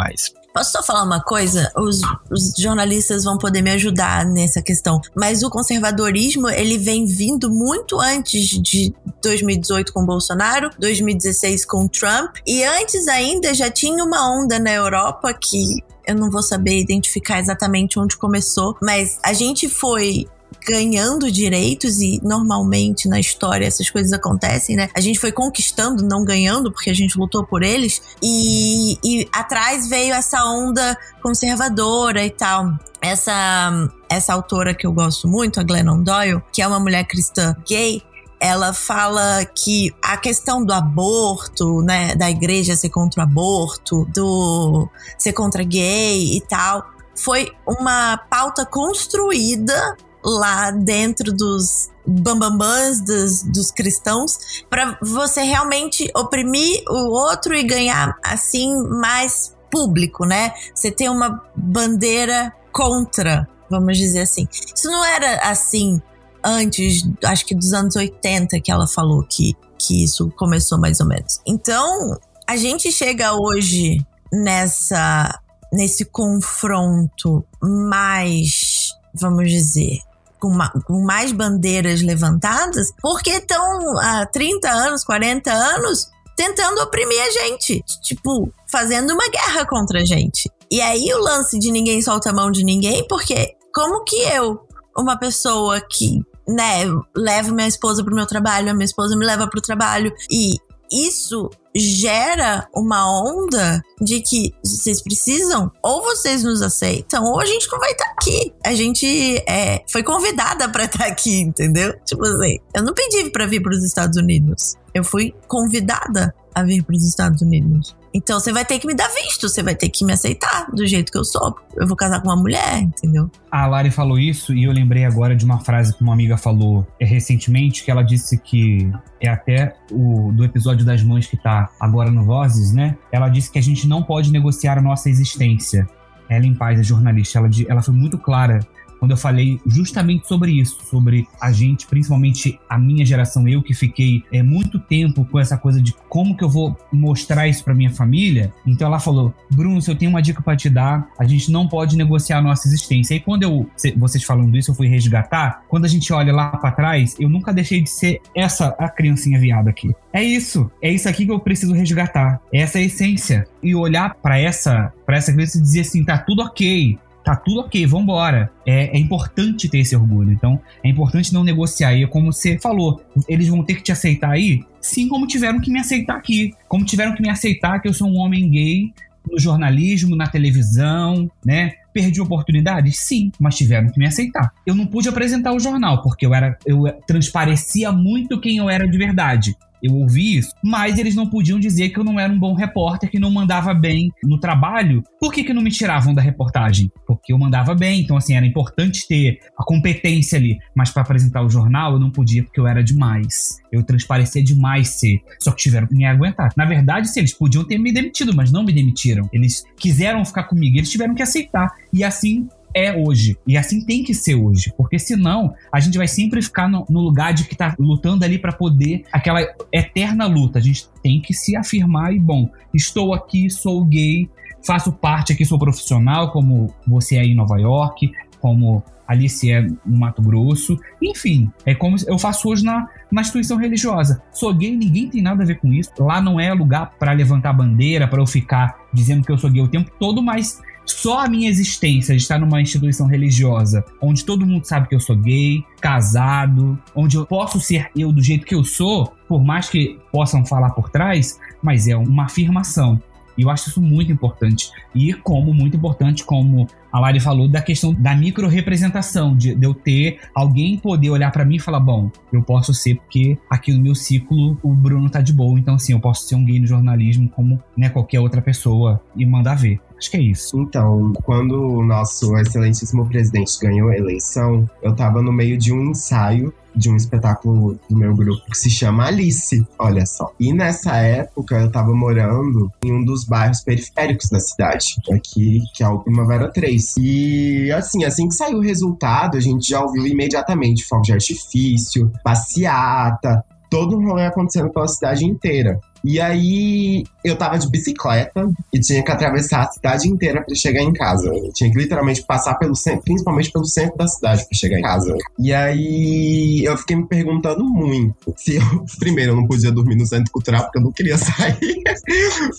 Posso 0.54 0.72
só 0.72 0.84
falar 0.84 1.04
uma 1.04 1.22
coisa? 1.22 1.72
Os, 1.78 2.02
os, 2.30 2.54
jornalistas 2.58 3.24
vão 3.24 3.38
poder 3.38 3.62
me 3.62 3.72
ajudar 3.72 4.26
nessa 4.26 4.62
questão. 4.62 5.00
Mas 5.16 5.44
o 5.44 5.50
conservadorismo, 5.50 6.50
ele 6.50 6.78
vem 6.78 7.06
vindo 7.06 7.50
muito 7.50 8.00
antes 8.00 8.50
de 8.62 8.94
2018 9.24 9.94
com 9.94 10.06
Bolsonaro, 10.06 10.70
2016 10.78 11.66
com 11.66 11.88
Trump. 11.88 12.38
E 12.46 12.64
antes 12.64 13.08
ainda 13.08 13.54
já 13.54 13.70
tinha 13.70 14.04
uma 14.04 14.30
onda 14.30 14.60
na 14.60 14.72
Europa 14.72 15.34
que 15.34 15.82
eu 16.06 16.16
não 16.16 16.30
vou 16.30 16.42
saber 16.42 16.80
identificar 16.80 17.40
exatamente 17.40 18.00
onde 18.00 18.18
começou, 18.18 18.78
mas 18.82 19.20
a 19.24 19.34
gente 19.34 19.70
foi 19.70 20.28
ganhando 20.66 21.32
direitos 21.32 22.02
e 22.02 22.20
normalmente 22.24 23.08
na 23.08 23.20
história 23.20 23.66
essas 23.66 23.90
coisas 23.90 24.14
acontecem, 24.14 24.76
né? 24.76 24.90
A 24.94 25.00
gente 25.00 25.20
foi 25.20 25.32
conquistando, 25.32 26.04
não 26.04 26.24
ganhando, 26.24 26.72
porque 26.72 26.90
a 26.90 26.94
gente 26.94 27.18
lutou 27.18 27.46
por 27.46 27.64
eles. 27.64 28.02
E, 28.22 28.98
e 29.04 29.28
atrás 29.32 29.88
veio 29.88 30.14
essa 30.14 30.44
onda 30.46 30.98
conservadora 31.22 32.24
e 32.24 32.30
tal. 32.30 32.74
Essa, 33.02 33.90
essa 34.10 34.34
autora 34.34 34.76
que 34.76 34.86
eu 34.86 34.94
gosto 34.94 35.28
muito, 35.28 35.60
a 35.60 35.64
Glennon 35.64 36.04
Doyle, 36.04 36.42
que 36.54 36.62
é 36.62 36.68
uma 36.68 36.80
mulher 36.80 37.04
cristã 37.06 37.56
gay, 37.68 38.04
ela 38.42 38.74
fala 38.74 39.46
que 39.46 39.94
a 40.04 40.18
questão 40.18 40.66
do 40.66 40.74
aborto, 40.74 41.84
né, 41.84 42.16
da 42.16 42.28
igreja 42.28 42.76
ser 42.76 42.90
contra 42.90 43.22
o 43.22 43.24
aborto, 43.24 44.06
do 44.06 44.90
ser 45.16 45.32
contra 45.34 45.64
gay 45.64 46.38
e 46.38 46.42
tal, 46.42 46.84
foi 47.16 47.52
uma 47.68 48.18
pauta 48.18 48.66
construída 48.66 49.96
lá 50.24 50.72
dentro 50.72 51.32
dos 51.32 51.92
bambambãs 52.06 53.00
dos, 53.02 53.44
dos 53.44 53.70
cristãos 53.70 54.64
para 54.68 54.98
você 55.04 55.44
realmente 55.44 56.10
oprimir 56.16 56.84
o 56.90 57.12
outro 57.12 57.54
e 57.54 57.62
ganhar 57.62 58.18
assim 58.24 58.76
mais 58.88 59.56
público, 59.70 60.26
né? 60.26 60.52
Você 60.74 60.90
tem 60.90 61.10
uma 61.10 61.44
bandeira 61.56 62.52
contra, 62.72 63.48
vamos 63.70 63.98
dizer 64.00 64.22
assim. 64.22 64.48
Isso 64.52 64.88
não 64.90 65.06
era 65.06 65.50
assim 65.50 66.02
antes, 66.44 67.04
acho 67.24 67.46
que 67.46 67.56
dos 67.56 67.74
anos 67.74 67.96
80 67.96 68.60
que 68.62 68.72
ela 68.72 68.88
falou 68.88 69.24
que, 69.24 69.56
que 69.78 70.04
isso 70.04 70.32
começou 70.38 70.80
mais 70.80 71.00
ou 71.00 71.08
menos. 71.08 71.40
Então, 71.46 72.18
a 72.48 72.56
gente 72.56 72.92
chega 72.92 73.34
hoje 73.34 74.06
nessa 74.32 75.40
nesse 75.72 76.04
confronto 76.06 77.46
mais, 77.62 78.90
vamos 79.14 79.50
dizer, 79.50 80.00
com, 80.40 80.50
uma, 80.50 80.70
com 80.86 81.02
mais 81.06 81.32
bandeiras 81.32 82.02
levantadas, 82.02 82.92
porque 83.02 83.30
estão 83.30 83.98
há 84.00 84.26
30 84.26 84.70
anos, 84.70 85.04
40 85.06 85.52
anos 85.52 86.08
tentando 86.36 86.82
oprimir 86.82 87.22
a 87.22 87.30
gente, 87.30 87.84
tipo, 88.02 88.52
fazendo 88.68 89.14
uma 89.14 89.30
guerra 89.30 89.66
contra 89.66 90.02
a 90.02 90.06
gente. 90.06 90.50
E 90.70 90.82
aí 90.82 91.14
o 91.14 91.20
lance 91.20 91.60
de 91.60 91.72
ninguém 91.72 92.02
solta 92.02 92.32
a 92.32 92.34
mão 92.34 92.52
de 92.52 92.64
ninguém, 92.64 93.06
porque 93.08 93.56
como 93.74 94.04
que 94.04 94.18
eu, 94.24 94.60
uma 94.98 95.18
pessoa 95.18 95.80
que, 95.80 96.20
né, 96.52 96.84
levo 97.16 97.54
minha 97.54 97.68
esposa 97.68 98.04
pro 98.04 98.16
meu 98.16 98.26
trabalho, 98.26 98.70
a 98.70 98.74
minha 98.74 98.86
esposa 98.86 99.16
me 99.16 99.26
leva 99.26 99.48
pro 99.48 99.62
trabalho 99.62 100.14
e 100.30 100.56
isso 100.92 101.50
gera 101.74 102.68
uma 102.76 103.10
onda 103.22 103.82
de 104.02 104.20
que 104.20 104.54
vocês 104.64 105.02
precisam, 105.02 105.72
ou 105.82 106.02
vocês 106.02 106.44
nos 106.44 106.62
aceitam, 106.62 107.24
ou 107.24 107.40
a 107.40 107.46
gente 107.46 107.72
não 107.72 107.80
vai 107.80 107.92
estar 107.92 108.04
tá 108.04 108.12
aqui. 108.12 108.54
A 108.64 108.76
gente 108.76 109.38
é, 109.48 109.82
foi 109.90 110.04
convidada 110.04 110.68
para 110.68 110.84
estar 110.84 111.00
tá 111.00 111.06
aqui, 111.06 111.40
entendeu? 111.40 111.98
Tipo 112.04 112.26
assim, 112.26 112.58
eu 112.76 112.84
não 112.84 112.94
pedi 112.94 113.30
para 113.30 113.46
vir 113.46 113.62
para 113.62 113.72
os 113.72 113.84
Estados 113.86 114.18
Unidos. 114.18 114.76
Eu 114.94 115.04
fui 115.04 115.34
convidada 115.48 116.36
a 116.54 116.62
vir 116.64 116.84
para 116.84 116.96
os 116.96 117.08
Estados 117.08 117.42
Unidos. 117.42 117.96
Então 118.14 118.40
você 118.40 118.52
vai 118.52 118.66
ter 118.66 118.80
que 118.80 118.88
me 118.88 118.94
dar 118.94 119.08
visto, 119.08 119.48
você 119.48 119.64
vai 119.64 119.76
ter 119.76 119.90
que 119.90 120.04
me 120.04 120.14
aceitar 120.14 120.70
do 120.72 120.86
jeito 120.86 121.12
que 121.12 121.18
eu 121.18 121.24
sou. 121.24 121.56
Eu 121.76 121.88
vou 121.88 121.96
casar 121.96 122.22
com 122.22 122.28
uma 122.28 122.36
mulher, 122.36 122.82
entendeu? 122.82 123.30
A 123.50 123.66
Lari 123.68 123.92
falou 123.92 124.20
isso 124.20 124.54
e 124.54 124.64
eu 124.64 124.72
lembrei 124.72 125.06
agora 125.06 125.36
de 125.36 125.46
uma 125.46 125.60
frase 125.60 125.96
que 125.96 126.02
uma 126.02 126.14
amiga 126.14 126.38
falou 126.38 126.86
é, 127.00 127.06
recentemente, 127.06 127.84
que 127.84 127.92
ela 127.92 128.04
disse 128.04 128.38
que 128.38 128.92
é 129.20 129.30
até 129.30 129.76
o 129.92 130.32
do 130.34 130.44
episódio 130.44 130.86
das 130.86 131.04
mães 131.04 131.28
que 131.28 131.38
tá 131.38 131.70
agora 131.80 132.12
no 132.12 132.24
Vozes, 132.24 132.74
né? 132.74 132.98
Ela 133.12 133.30
disse 133.30 133.52
que 133.52 133.60
a 133.60 133.64
gente 133.64 133.88
não 133.88 134.04
pode 134.04 134.32
negociar 134.32 134.78
a 134.78 134.82
nossa 134.82 135.10
existência. 135.10 135.88
Ela 136.30 136.46
em 136.46 136.54
paz, 136.54 136.80
a 136.80 136.84
jornalista, 136.84 137.40
ela, 137.40 137.50
ela 137.68 137.82
foi 137.82 137.94
muito 137.94 138.18
clara 138.18 138.60
quando 139.02 139.12
eu 139.12 139.18
falei 139.18 139.60
justamente 139.66 140.28
sobre 140.28 140.52
isso, 140.52 140.78
sobre 140.88 141.28
a 141.42 141.52
gente, 141.52 141.88
principalmente 141.88 142.60
a 142.70 142.78
minha 142.78 143.04
geração, 143.04 143.48
eu 143.48 143.64
que 143.64 143.74
fiquei 143.74 144.24
é, 144.32 144.44
muito 144.44 144.78
tempo 144.78 145.26
com 145.26 145.40
essa 145.40 145.58
coisa 145.58 145.82
de 145.82 145.92
como 146.08 146.38
que 146.38 146.44
eu 146.44 146.50
vou 146.50 146.78
mostrar 146.94 147.48
isso 147.48 147.64
para 147.64 147.74
minha 147.74 147.90
família. 147.90 148.54
Então 148.64 148.86
ela 148.86 149.00
falou: 149.00 149.34
Bruno, 149.50 149.82
se 149.82 149.90
eu 149.90 149.96
tenho 149.96 150.12
uma 150.12 150.22
dica 150.22 150.40
para 150.44 150.56
te 150.56 150.70
dar, 150.70 151.10
a 151.18 151.26
gente 151.26 151.52
não 151.52 151.68
pode 151.68 151.98
negociar 151.98 152.38
a 152.38 152.42
nossa 152.44 152.68
existência. 152.68 153.16
E 153.16 153.20
quando 153.20 153.42
eu, 153.42 153.68
vocês 153.98 154.24
falando 154.24 154.56
isso, 154.56 154.70
eu 154.70 154.76
fui 154.76 154.88
resgatar. 154.88 155.64
Quando 155.68 155.86
a 155.86 155.88
gente 155.90 156.14
olha 156.14 156.32
lá 156.32 156.50
para 156.50 156.72
trás, 156.72 157.16
eu 157.20 157.28
nunca 157.28 157.52
deixei 157.52 157.82
de 157.82 157.90
ser 157.90 158.22
essa 158.36 158.76
a 158.78 158.88
criancinha 158.88 159.40
viada 159.40 159.72
aqui. 159.72 159.92
É 160.14 160.24
isso, 160.24 160.70
é 160.80 160.92
isso 160.92 161.10
aqui 161.10 161.26
que 161.26 161.32
eu 161.32 161.40
preciso 161.40 161.74
resgatar. 161.74 162.40
Essa 162.54 162.78
é 162.78 162.84
a 162.84 162.86
essência. 162.86 163.48
E 163.64 163.74
olhar 163.74 164.14
para 164.14 164.38
essa, 164.38 164.94
para 165.08 165.18
essa 165.18 165.34
criança 165.34 165.58
e 165.58 165.62
dizer 165.62 165.82
assim, 165.82 166.04
tá 166.04 166.20
tudo 166.20 166.44
ok 166.44 167.00
tá 167.24 167.36
tudo 167.36 167.62
ok, 167.62 167.86
vambora. 167.86 168.52
É, 168.66 168.96
é 168.96 169.00
importante 169.00 169.70
ter 169.70 169.80
esse 169.80 169.96
orgulho. 169.96 170.32
Então, 170.32 170.60
é 170.84 170.90
importante 170.90 171.34
não 171.34 171.44
negociar. 171.44 171.94
E 171.94 172.04
é 172.04 172.08
como 172.08 172.32
você 172.32 172.58
falou, 172.60 173.02
eles 173.28 173.48
vão 173.48 173.64
ter 173.64 173.76
que 173.76 173.84
te 173.84 173.92
aceitar 173.92 174.32
aí? 174.32 174.64
Sim, 174.80 175.08
como 175.08 175.28
tiveram 175.28 175.60
que 175.60 175.72
me 175.72 175.80
aceitar 175.80 176.16
aqui. 176.16 176.54
Como 176.68 176.86
tiveram 176.86 177.16
que 177.16 177.22
me 177.22 177.30
aceitar 177.30 177.80
que 177.80 177.88
eu 177.88 177.94
sou 177.94 178.08
um 178.08 178.18
homem 178.18 178.50
gay 178.50 178.94
no 179.30 179.40
jornalismo, 179.40 180.16
na 180.16 180.28
televisão, 180.28 181.30
né? 181.46 181.74
Perdi 181.94 182.22
oportunidades? 182.22 182.98
Sim, 183.00 183.32
mas 183.40 183.56
tiveram 183.56 183.90
que 183.90 184.00
me 184.00 184.08
aceitar. 184.08 184.52
Eu 184.66 184.74
não 184.74 184.88
pude 184.88 185.10
apresentar 185.10 185.54
o 185.54 185.60
jornal, 185.60 186.02
porque 186.02 186.26
eu 186.26 186.34
era 186.34 186.58
eu 186.66 186.86
transparecia 187.06 187.92
muito 187.92 188.40
quem 188.40 188.58
eu 188.58 188.70
era 188.70 188.88
de 188.88 188.98
verdade 188.98 189.56
eu 189.82 189.94
ouvi 189.96 190.38
isso, 190.38 190.54
mas 190.64 190.98
eles 190.98 191.16
não 191.16 191.28
podiam 191.28 191.60
dizer 191.60 191.90
que 191.90 192.00
eu 192.00 192.04
não 192.04 192.20
era 192.20 192.32
um 192.32 192.40
bom 192.40 192.54
repórter, 192.54 193.10
que 193.10 193.20
não 193.20 193.32
mandava 193.32 193.74
bem 193.74 194.12
no 194.24 194.40
trabalho. 194.40 195.04
Por 195.20 195.34
que, 195.34 195.44
que 195.44 195.54
não 195.54 195.62
me 195.62 195.72
tiravam 195.72 196.14
da 196.14 196.22
reportagem? 196.22 196.92
Porque 197.06 197.34
eu 197.34 197.38
mandava 197.38 197.74
bem, 197.74 198.02
então 198.02 198.18
assim, 198.18 198.36
era 198.36 198.46
importante 198.46 199.08
ter 199.08 199.40
a 199.58 199.64
competência 199.64 200.38
ali, 200.38 200.58
mas 200.76 200.92
para 200.92 201.02
apresentar 201.02 201.44
o 201.44 201.50
jornal 201.50 201.94
eu 201.94 202.00
não 202.00 202.12
podia 202.12 202.44
porque 202.44 202.60
eu 202.60 202.68
era 202.68 202.84
demais. 202.84 203.60
Eu 203.72 203.84
transparecia 203.84 204.44
demais 204.44 204.90
ser, 204.90 205.20
só 205.40 205.52
que 205.52 205.64
tiveram 205.64 205.88
que 205.88 205.96
me 205.96 206.06
aguentar. 206.06 206.52
Na 206.56 206.66
verdade, 206.66 207.10
se 207.10 207.20
eles 207.20 207.34
podiam 207.34 207.64
ter 207.64 207.78
me 207.78 207.92
demitido, 207.92 208.36
mas 208.36 208.52
não 208.52 208.64
me 208.64 208.74
demitiram. 208.74 209.30
Eles 209.32 209.64
quiseram 209.78 210.24
ficar 210.26 210.44
comigo, 210.44 210.78
eles 210.78 210.90
tiveram 210.90 211.16
que 211.16 211.24
aceitar. 211.24 211.70
E 211.94 212.04
assim 212.04 212.48
é 212.74 212.96
hoje. 212.96 213.38
E 213.48 213.58
assim 213.58 213.86
tem 213.86 214.04
que 214.04 214.14
ser 214.14 214.36
hoje. 214.36 214.74
Porque 214.78 214.98
senão 214.98 215.54
a 215.72 215.80
gente 215.80 215.98
vai 215.98 216.08
sempre 216.08 216.42
ficar 216.42 216.68
no, 216.68 216.86
no 216.90 217.00
lugar 217.00 217.34
de 217.34 217.46
que 217.46 217.56
tá 217.56 217.76
lutando 217.80 218.26
ali 218.26 218.38
para 218.38 218.52
poder 218.52 219.04
aquela 219.12 219.42
eterna 219.72 220.26
luta. 220.28 220.60
A 220.60 220.62
gente 220.62 220.88
tem 221.02 221.22
que 221.22 221.34
se 221.34 221.56
afirmar 221.56 222.14
e, 222.14 222.20
bom, 222.20 222.50
estou 222.74 223.14
aqui, 223.14 223.50
sou 223.50 223.84
gay, 223.86 224.30
faço 224.66 224.92
parte 224.92 225.34
aqui, 225.34 225.46
sou 225.46 225.60
profissional, 225.60 226.32
como 226.32 226.74
você 226.88 227.18
aí 227.18 227.32
em 227.32 227.36
Nova 227.36 227.60
York, 227.60 228.12
como 228.40 228.84
Alice 229.12 229.52
é 229.52 229.62
no 229.62 229.98
Mato 229.98 230.22
Grosso. 230.22 230.80
Enfim, 231.02 231.52
é 231.66 231.76
como 231.76 231.98
eu 232.08 232.18
faço 232.18 232.48
hoje 232.48 232.64
na, 232.64 232.88
na 233.12 233.22
instituição 233.22 233.58
religiosa. 233.58 234.24
Sou 234.32 234.54
gay, 234.54 234.76
ninguém 234.76 235.10
tem 235.10 235.22
nada 235.22 235.44
a 235.44 235.46
ver 235.46 235.60
com 235.60 235.68
isso. 235.72 235.92
Lá 236.00 236.22
não 236.22 236.40
é 236.40 236.54
lugar 236.54 236.92
para 236.98 237.12
levantar 237.12 237.52
bandeira, 237.52 238.08
para 238.08 238.22
eu 238.22 238.26
ficar 238.26 238.80
dizendo 238.94 239.24
que 239.24 239.32
eu 239.32 239.38
sou 239.38 239.50
gay 239.50 239.62
o 239.62 239.68
tempo 239.68 239.92
todo, 240.00 240.22
mas 240.24 240.62
só 240.86 241.20
a 241.20 241.28
minha 241.28 241.50
existência 241.50 242.16
de 242.16 242.22
estar 242.22 242.40
numa 242.40 242.62
instituição 242.62 243.08
religiosa 243.08 243.84
onde 244.02 244.26
todo 244.26 244.46
mundo 244.46 244.66
sabe 244.66 244.88
que 244.88 244.96
eu 244.96 245.00
sou 245.00 245.16
gay, 245.16 245.64
casado, 245.80 246.78
onde 246.96 247.18
eu 247.18 247.26
posso 247.26 247.60
ser 247.60 247.90
eu 247.96 248.12
do 248.12 248.22
jeito 248.22 248.46
que 248.46 248.56
eu 248.56 248.64
sou, 248.64 249.14
por 249.28 249.44
mais 249.44 249.70
que 249.70 250.00
possam 250.12 250.46
falar 250.46 250.72
por 250.72 250.90
trás, 250.90 251.40
mas 251.62 251.88
é 251.88 251.96
uma 251.96 252.26
afirmação. 252.26 253.02
E 253.38 253.44
eu 253.44 253.50
acho 253.50 253.70
isso 253.70 253.82
muito 253.82 254.12
importante. 254.12 254.70
E 254.94 255.14
como 255.14 255.54
muito 255.54 255.78
importante, 255.78 256.24
como 256.24 256.68
a 256.92 257.00
Lari 257.00 257.20
falou, 257.20 257.48
da 257.48 257.62
questão 257.62 257.94
da 257.94 258.14
micro-representação, 258.14 259.36
de, 259.36 259.56
de 259.56 259.66
eu 259.66 259.74
ter 259.74 260.20
alguém 260.36 260.78
poder 260.78 261.10
olhar 261.10 261.32
para 261.32 261.46
mim 261.46 261.56
e 261.56 261.60
falar: 261.60 261.80
bom, 261.80 262.12
eu 262.32 262.44
posso 262.44 262.74
ser 262.74 262.96
porque 262.96 263.38
aqui 263.50 263.74
no 263.74 263.82
meu 263.82 263.96
ciclo 263.96 264.58
o 264.62 264.74
Bruno 264.74 265.10
tá 265.10 265.22
de 265.22 265.34
boa, 265.34 265.58
então 265.58 265.76
assim, 265.76 265.94
eu 265.94 266.00
posso 266.00 266.28
ser 266.28 266.36
um 266.36 266.44
gay 266.44 266.60
no 266.60 266.68
jornalismo 266.68 267.30
como 267.30 267.62
né, 267.76 267.90
qualquer 267.90 268.20
outra 268.20 268.42
pessoa 268.42 269.02
e 269.16 269.26
mandar 269.26 269.56
ver. 269.56 269.80
Acho 270.02 270.10
que 270.10 270.18
é 270.18 270.22
isso. 270.22 270.60
Então, 270.60 271.14
quando 271.24 271.62
o 271.62 271.86
nosso 271.86 272.36
excelentíssimo 272.36 273.08
presidente 273.08 273.52
ganhou 273.62 273.90
a 273.90 273.96
eleição, 273.96 274.68
eu 274.82 274.96
tava 274.96 275.22
no 275.22 275.32
meio 275.32 275.60
de 275.60 275.72
um 275.72 275.92
ensaio 275.92 276.52
de 276.76 276.90
um 276.90 276.96
espetáculo 276.96 277.78
do 277.88 277.96
meu 277.96 278.16
grupo 278.16 278.44
que 278.50 278.58
se 278.58 278.70
chama 278.70 279.06
Alice, 279.06 279.64
olha 279.78 280.04
só. 280.08 280.32
E 280.40 280.52
nessa 280.52 280.96
época 280.96 281.60
eu 281.60 281.72
tava 281.72 281.94
morando 281.94 282.72
em 282.82 282.92
um 282.92 283.06
dos 283.06 283.26
bairros 283.26 283.62
periféricos 283.62 284.28
da 284.30 284.40
cidade, 284.40 284.96
aqui, 285.14 285.60
que 285.76 285.84
é 285.84 285.88
o 285.88 286.00
Primavera 286.00 286.52
3. 286.52 286.96
E 286.98 287.72
assim, 287.72 288.04
assim 288.04 288.28
que 288.28 288.34
saiu 288.34 288.58
o 288.58 288.62
resultado, 288.62 289.38
a 289.38 289.42
gente 289.42 289.70
já 289.70 289.82
ouviu 289.82 290.08
imediatamente 290.08 290.84
fogo 290.86 291.04
de 291.04 291.14
artifício, 291.14 292.12
passeata, 292.24 293.44
todo 293.70 293.98
um 293.98 294.06
rolê 294.06 294.26
acontecendo 294.26 294.70
pela 294.72 294.88
cidade 294.88 295.26
inteira. 295.26 295.80
E 296.04 296.20
aí 296.20 297.04
eu 297.24 297.36
tava 297.36 297.58
de 297.58 297.70
bicicleta 297.70 298.50
e 298.74 298.80
tinha 298.80 299.04
que 299.04 299.12
atravessar 299.12 299.62
a 299.62 299.72
cidade 299.72 300.08
inteira 300.08 300.44
para 300.44 300.56
chegar 300.56 300.82
em 300.82 300.94
casa. 300.94 301.28
Eu 301.28 301.52
tinha 301.54 301.72
que 301.72 301.78
literalmente 301.78 302.24
passar 302.24 302.56
pelo 302.56 302.76
centro, 302.76 303.04
principalmente 303.04 303.52
pelo 303.52 303.66
centro 303.66 303.98
da 303.98 304.08
cidade 304.08 304.46
para 304.48 304.58
chegar 304.58 304.80
em 304.80 304.82
casa. 304.82 305.16
E 305.40 305.54
aí 305.54 306.64
eu 306.64 306.78
fiquei 306.78 306.96
me 306.96 307.08
perguntando 307.08 307.64
muito 307.64 308.34
se 308.36 308.56
eu, 308.56 308.86
primeiro, 309.00 309.32
eu 309.32 309.36
não 309.36 309.48
podia 309.48 309.72
dormir 309.72 309.96
no 309.96 310.06
centro 310.06 310.32
cultural 310.32 310.64
porque 310.64 310.80
eu 310.80 310.84
não 310.84 310.92
queria 310.92 311.18
sair. 311.20 311.84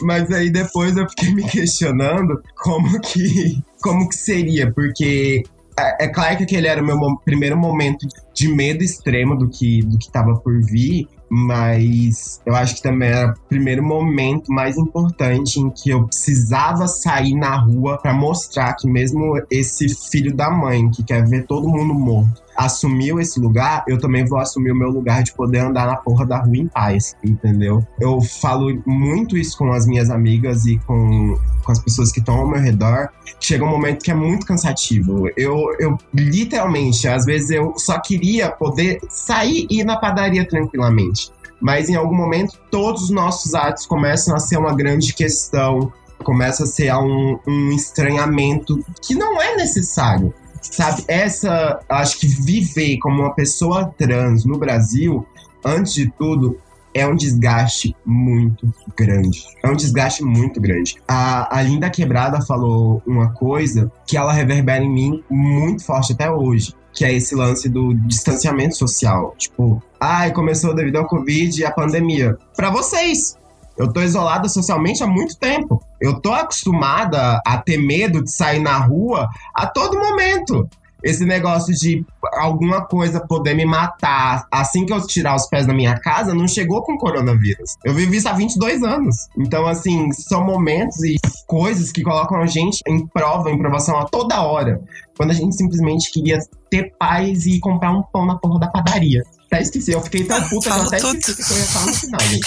Mas 0.02 0.30
aí 0.30 0.50
depois 0.50 0.96
eu 0.96 1.08
fiquei 1.08 1.34
me 1.34 1.44
questionando 1.44 2.40
como 2.56 3.00
que 3.00 3.62
como 3.82 4.08
que 4.08 4.14
seria, 4.14 4.70
porque 4.72 5.42
é, 5.78 6.04
é 6.04 6.08
claro 6.08 6.36
que 6.36 6.44
aquele 6.44 6.68
era 6.68 6.82
o 6.82 6.86
meu 6.86 6.98
primeiro 7.24 7.56
momento 7.56 8.06
de 8.34 8.48
medo 8.48 8.82
extremo 8.82 9.36
do 9.36 9.48
que 9.48 9.82
do 9.82 9.98
que 9.98 10.06
estava 10.06 10.36
por 10.36 10.62
vir, 10.62 11.08
mas 11.34 12.42
eu 12.44 12.54
acho 12.54 12.74
que 12.74 12.82
também 12.82 13.08
era 13.08 13.32
o 13.32 13.48
primeiro 13.48 13.82
momento 13.82 14.52
mais 14.52 14.76
importante 14.76 15.58
em 15.58 15.70
que 15.70 15.88
eu 15.88 16.04
precisava 16.06 16.86
sair 16.86 17.34
na 17.34 17.56
rua 17.56 17.96
para 17.96 18.12
mostrar 18.12 18.74
que 18.74 18.86
mesmo 18.86 19.40
esse 19.50 19.88
filho 20.10 20.36
da 20.36 20.50
mãe 20.50 20.90
que 20.90 21.02
quer 21.02 21.26
ver 21.26 21.46
todo 21.46 21.66
mundo 21.66 21.94
morto 21.94 22.41
assumiu 22.56 23.20
esse 23.20 23.40
lugar, 23.40 23.84
eu 23.88 23.98
também 23.98 24.24
vou 24.24 24.38
assumir 24.38 24.72
o 24.72 24.76
meu 24.76 24.90
lugar 24.90 25.22
de 25.22 25.32
poder 25.32 25.58
andar 25.58 25.86
na 25.86 25.96
porra 25.96 26.26
da 26.26 26.38
rua 26.38 26.56
em 26.56 26.66
paz, 26.66 27.16
entendeu? 27.24 27.86
Eu 28.00 28.20
falo 28.20 28.80
muito 28.86 29.36
isso 29.36 29.56
com 29.56 29.72
as 29.72 29.86
minhas 29.86 30.10
amigas 30.10 30.66
e 30.66 30.78
com, 30.78 31.38
com 31.64 31.72
as 31.72 31.78
pessoas 31.78 32.12
que 32.12 32.20
estão 32.20 32.34
ao 32.34 32.48
meu 32.48 32.60
redor. 32.60 33.08
Chega 33.40 33.64
um 33.64 33.68
momento 33.68 34.02
que 34.02 34.10
é 34.10 34.14
muito 34.14 34.46
cansativo. 34.46 35.28
Eu, 35.36 35.74
eu 35.78 35.98
literalmente, 36.14 37.08
às 37.08 37.24
vezes 37.24 37.50
eu 37.50 37.74
só 37.76 37.98
queria 37.98 38.50
poder 38.50 39.00
sair 39.08 39.66
e 39.70 39.80
ir 39.80 39.84
na 39.84 39.96
padaria 39.96 40.46
tranquilamente. 40.46 41.30
Mas 41.60 41.88
em 41.88 41.94
algum 41.94 42.16
momento, 42.16 42.58
todos 42.70 43.04
os 43.04 43.10
nossos 43.10 43.54
atos 43.54 43.86
começam 43.86 44.34
a 44.34 44.38
ser 44.40 44.58
uma 44.58 44.74
grande 44.74 45.14
questão, 45.14 45.92
começa 46.24 46.64
a 46.64 46.66
ser 46.66 46.92
um, 46.94 47.38
um 47.46 47.70
estranhamento 47.70 48.84
que 49.00 49.14
não 49.14 49.40
é 49.40 49.56
necessário 49.56 50.34
sabe? 50.62 51.04
Essa, 51.08 51.80
acho 51.88 52.18
que 52.18 52.26
viver 52.26 52.98
como 52.98 53.22
uma 53.22 53.34
pessoa 53.34 53.92
trans 53.98 54.44
no 54.44 54.58
Brasil, 54.58 55.26
antes 55.64 55.94
de 55.94 56.10
tudo, 56.10 56.58
é 56.94 57.06
um 57.06 57.16
desgaste 57.16 57.96
muito 58.04 58.72
grande. 58.96 59.44
É 59.64 59.68
um 59.68 59.76
desgaste 59.76 60.22
muito 60.22 60.60
grande. 60.60 60.96
A, 61.08 61.58
a 61.58 61.62
Linda 61.62 61.90
Quebrada 61.90 62.40
falou 62.42 63.02
uma 63.06 63.32
coisa 63.32 63.90
que 64.06 64.16
ela 64.16 64.32
reverbera 64.32 64.84
em 64.84 64.90
mim 64.90 65.24
muito 65.30 65.84
forte 65.84 66.12
até 66.12 66.30
hoje, 66.30 66.74
que 66.92 67.04
é 67.04 67.12
esse 67.12 67.34
lance 67.34 67.68
do 67.68 67.94
distanciamento 67.94 68.76
social. 68.76 69.34
Tipo, 69.38 69.82
ai, 69.98 70.32
começou 70.32 70.74
devido 70.74 70.96
ao 70.96 71.06
Covid 71.06 71.60
e 71.60 71.64
a 71.64 71.70
pandemia. 71.70 72.36
Para 72.54 72.70
vocês, 72.70 73.36
eu 73.76 73.92
tô 73.92 74.00
isolada 74.00 74.48
socialmente 74.48 75.02
há 75.02 75.06
muito 75.06 75.36
tempo. 75.36 75.82
Eu 76.00 76.20
tô 76.20 76.32
acostumada 76.32 77.40
a 77.46 77.58
ter 77.58 77.76
medo 77.76 78.22
de 78.22 78.30
sair 78.30 78.60
na 78.60 78.78
rua 78.78 79.28
a 79.54 79.66
todo 79.66 79.98
momento. 79.98 80.68
Esse 81.02 81.24
negócio 81.24 81.74
de 81.74 82.06
alguma 82.34 82.86
coisa 82.86 83.26
poder 83.26 83.54
me 83.54 83.64
matar 83.64 84.46
assim 84.50 84.86
que 84.86 84.92
eu 84.92 85.04
tirar 85.04 85.34
os 85.34 85.48
pés 85.48 85.66
da 85.66 85.74
minha 85.74 85.98
casa 85.98 86.32
não 86.32 86.46
chegou 86.46 86.82
com 86.82 86.96
coronavírus. 86.96 87.76
Eu 87.84 87.92
vivi 87.92 88.18
isso 88.18 88.28
há 88.28 88.32
22 88.32 88.84
anos. 88.84 89.16
Então, 89.36 89.66
assim, 89.66 90.12
são 90.12 90.44
momentos 90.44 91.02
e 91.02 91.16
coisas 91.46 91.90
que 91.90 92.02
colocam 92.02 92.40
a 92.40 92.46
gente 92.46 92.80
em 92.86 93.04
prova, 93.04 93.50
em 93.50 93.58
provação 93.58 93.98
a 93.98 94.04
toda 94.04 94.42
hora. 94.42 94.80
Quando 95.16 95.32
a 95.32 95.34
gente 95.34 95.56
simplesmente 95.56 96.10
queria 96.12 96.38
ter 96.70 96.92
paz 96.96 97.46
e 97.46 97.58
comprar 97.58 97.90
um 97.90 98.02
pão 98.02 98.24
na 98.24 98.38
porra 98.38 98.60
da 98.60 98.68
padaria. 98.68 99.22
Até 99.52 99.60
esqueci, 99.60 99.92
eu 99.92 100.00
fiquei 100.00 100.24
tão 100.24 100.48
puta 100.48 100.70
que 100.70 100.78
eu 100.78 100.82
até 100.82 100.96
tudo. 100.96 101.18
esqueci 101.18 101.46
que 101.46 101.52
eu 101.52 101.58
ia 101.58 101.64
falar 101.66 101.86
no 101.86 101.94
final, 101.94 102.20
gente. 102.22 102.46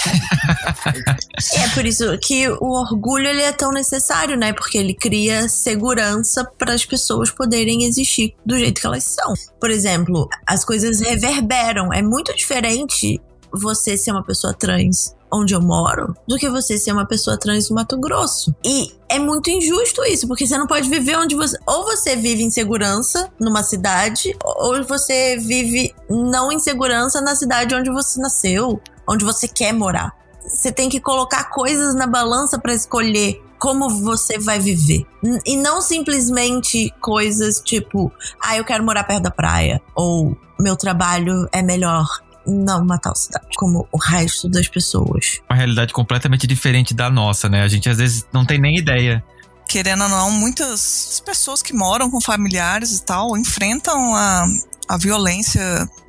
É 1.54 1.68
por 1.68 1.86
isso 1.86 2.18
que 2.18 2.48
o 2.48 2.80
orgulho 2.80 3.28
ele 3.28 3.42
é 3.42 3.52
tão 3.52 3.70
necessário, 3.70 4.36
né? 4.36 4.52
Porque 4.52 4.76
ele 4.76 4.92
cria 4.92 5.48
segurança 5.48 6.44
para 6.58 6.74
as 6.74 6.84
pessoas 6.84 7.30
poderem 7.30 7.84
existir 7.84 8.34
do 8.44 8.58
jeito 8.58 8.80
que 8.80 8.86
elas 8.88 9.04
são. 9.04 9.34
Por 9.60 9.70
exemplo, 9.70 10.28
as 10.44 10.64
coisas 10.64 11.00
reverberam. 11.00 11.92
É 11.92 12.02
muito 12.02 12.34
diferente 12.34 13.20
você 13.52 13.96
ser 13.96 14.10
uma 14.10 14.24
pessoa 14.24 14.52
trans 14.52 15.14
onde 15.32 15.54
eu 15.54 15.60
moro 15.60 16.14
do 16.26 16.36
que 16.36 16.48
você 16.48 16.78
ser 16.78 16.92
uma 16.92 17.06
pessoa 17.06 17.38
trans 17.38 17.68
no 17.68 17.76
Mato 17.76 17.98
Grosso. 17.98 18.54
E 18.64 18.92
é 19.08 19.18
muito 19.18 19.50
injusto 19.50 20.04
isso, 20.04 20.26
porque 20.26 20.46
você 20.46 20.56
não 20.56 20.66
pode 20.66 20.88
viver 20.88 21.16
onde 21.16 21.34
você. 21.34 21.58
Ou 21.66 21.84
você 21.84 22.16
vive 22.16 22.42
em 22.42 22.50
segurança 22.50 23.30
numa 23.38 23.62
cidade, 23.62 24.36
ou 24.44 24.82
você 24.84 25.36
vive 25.36 25.94
não 26.08 26.50
em 26.50 26.58
segurança 26.58 27.20
na 27.20 27.34
cidade 27.34 27.74
onde 27.74 27.90
você 27.90 28.20
nasceu, 28.20 28.80
onde 29.08 29.24
você 29.24 29.48
quer 29.48 29.72
morar. 29.72 30.14
Você 30.46 30.70
tem 30.70 30.88
que 30.88 31.00
colocar 31.00 31.50
coisas 31.50 31.94
na 31.94 32.06
balança 32.06 32.58
para 32.58 32.72
escolher 32.72 33.42
como 33.58 33.88
você 33.88 34.38
vai 34.38 34.58
viver. 34.58 35.04
E 35.44 35.56
não 35.56 35.80
simplesmente 35.80 36.92
coisas 37.00 37.60
tipo, 37.60 38.12
ah, 38.40 38.56
eu 38.56 38.64
quero 38.64 38.84
morar 38.84 39.04
perto 39.04 39.24
da 39.24 39.30
praia, 39.30 39.80
ou 39.94 40.36
meu 40.60 40.76
trabalho 40.76 41.48
é 41.52 41.62
melhor 41.62 42.06
não 42.46 42.82
uma 42.82 42.98
tal 42.98 43.14
cidade, 43.14 43.46
como 43.56 43.88
o 43.90 43.98
resto 43.98 44.48
das 44.48 44.68
pessoas. 44.68 45.40
Uma 45.48 45.56
realidade 45.56 45.92
completamente 45.92 46.46
diferente 46.46 46.94
da 46.94 47.10
nossa, 47.10 47.48
né? 47.48 47.62
A 47.62 47.68
gente 47.68 47.88
às 47.88 47.98
vezes 47.98 48.26
não 48.32 48.44
tem 48.44 48.58
nem 48.58 48.76
ideia 48.76 49.24
querendo 49.68 50.04
ou 50.04 50.08
não, 50.08 50.30
muitas 50.30 51.20
pessoas 51.24 51.60
que 51.60 51.72
moram 51.72 52.10
com 52.10 52.20
familiares 52.20 52.92
e 52.92 53.04
tal 53.04 53.36
enfrentam 53.36 54.14
a, 54.14 54.46
a 54.88 54.96
violência 54.96 55.60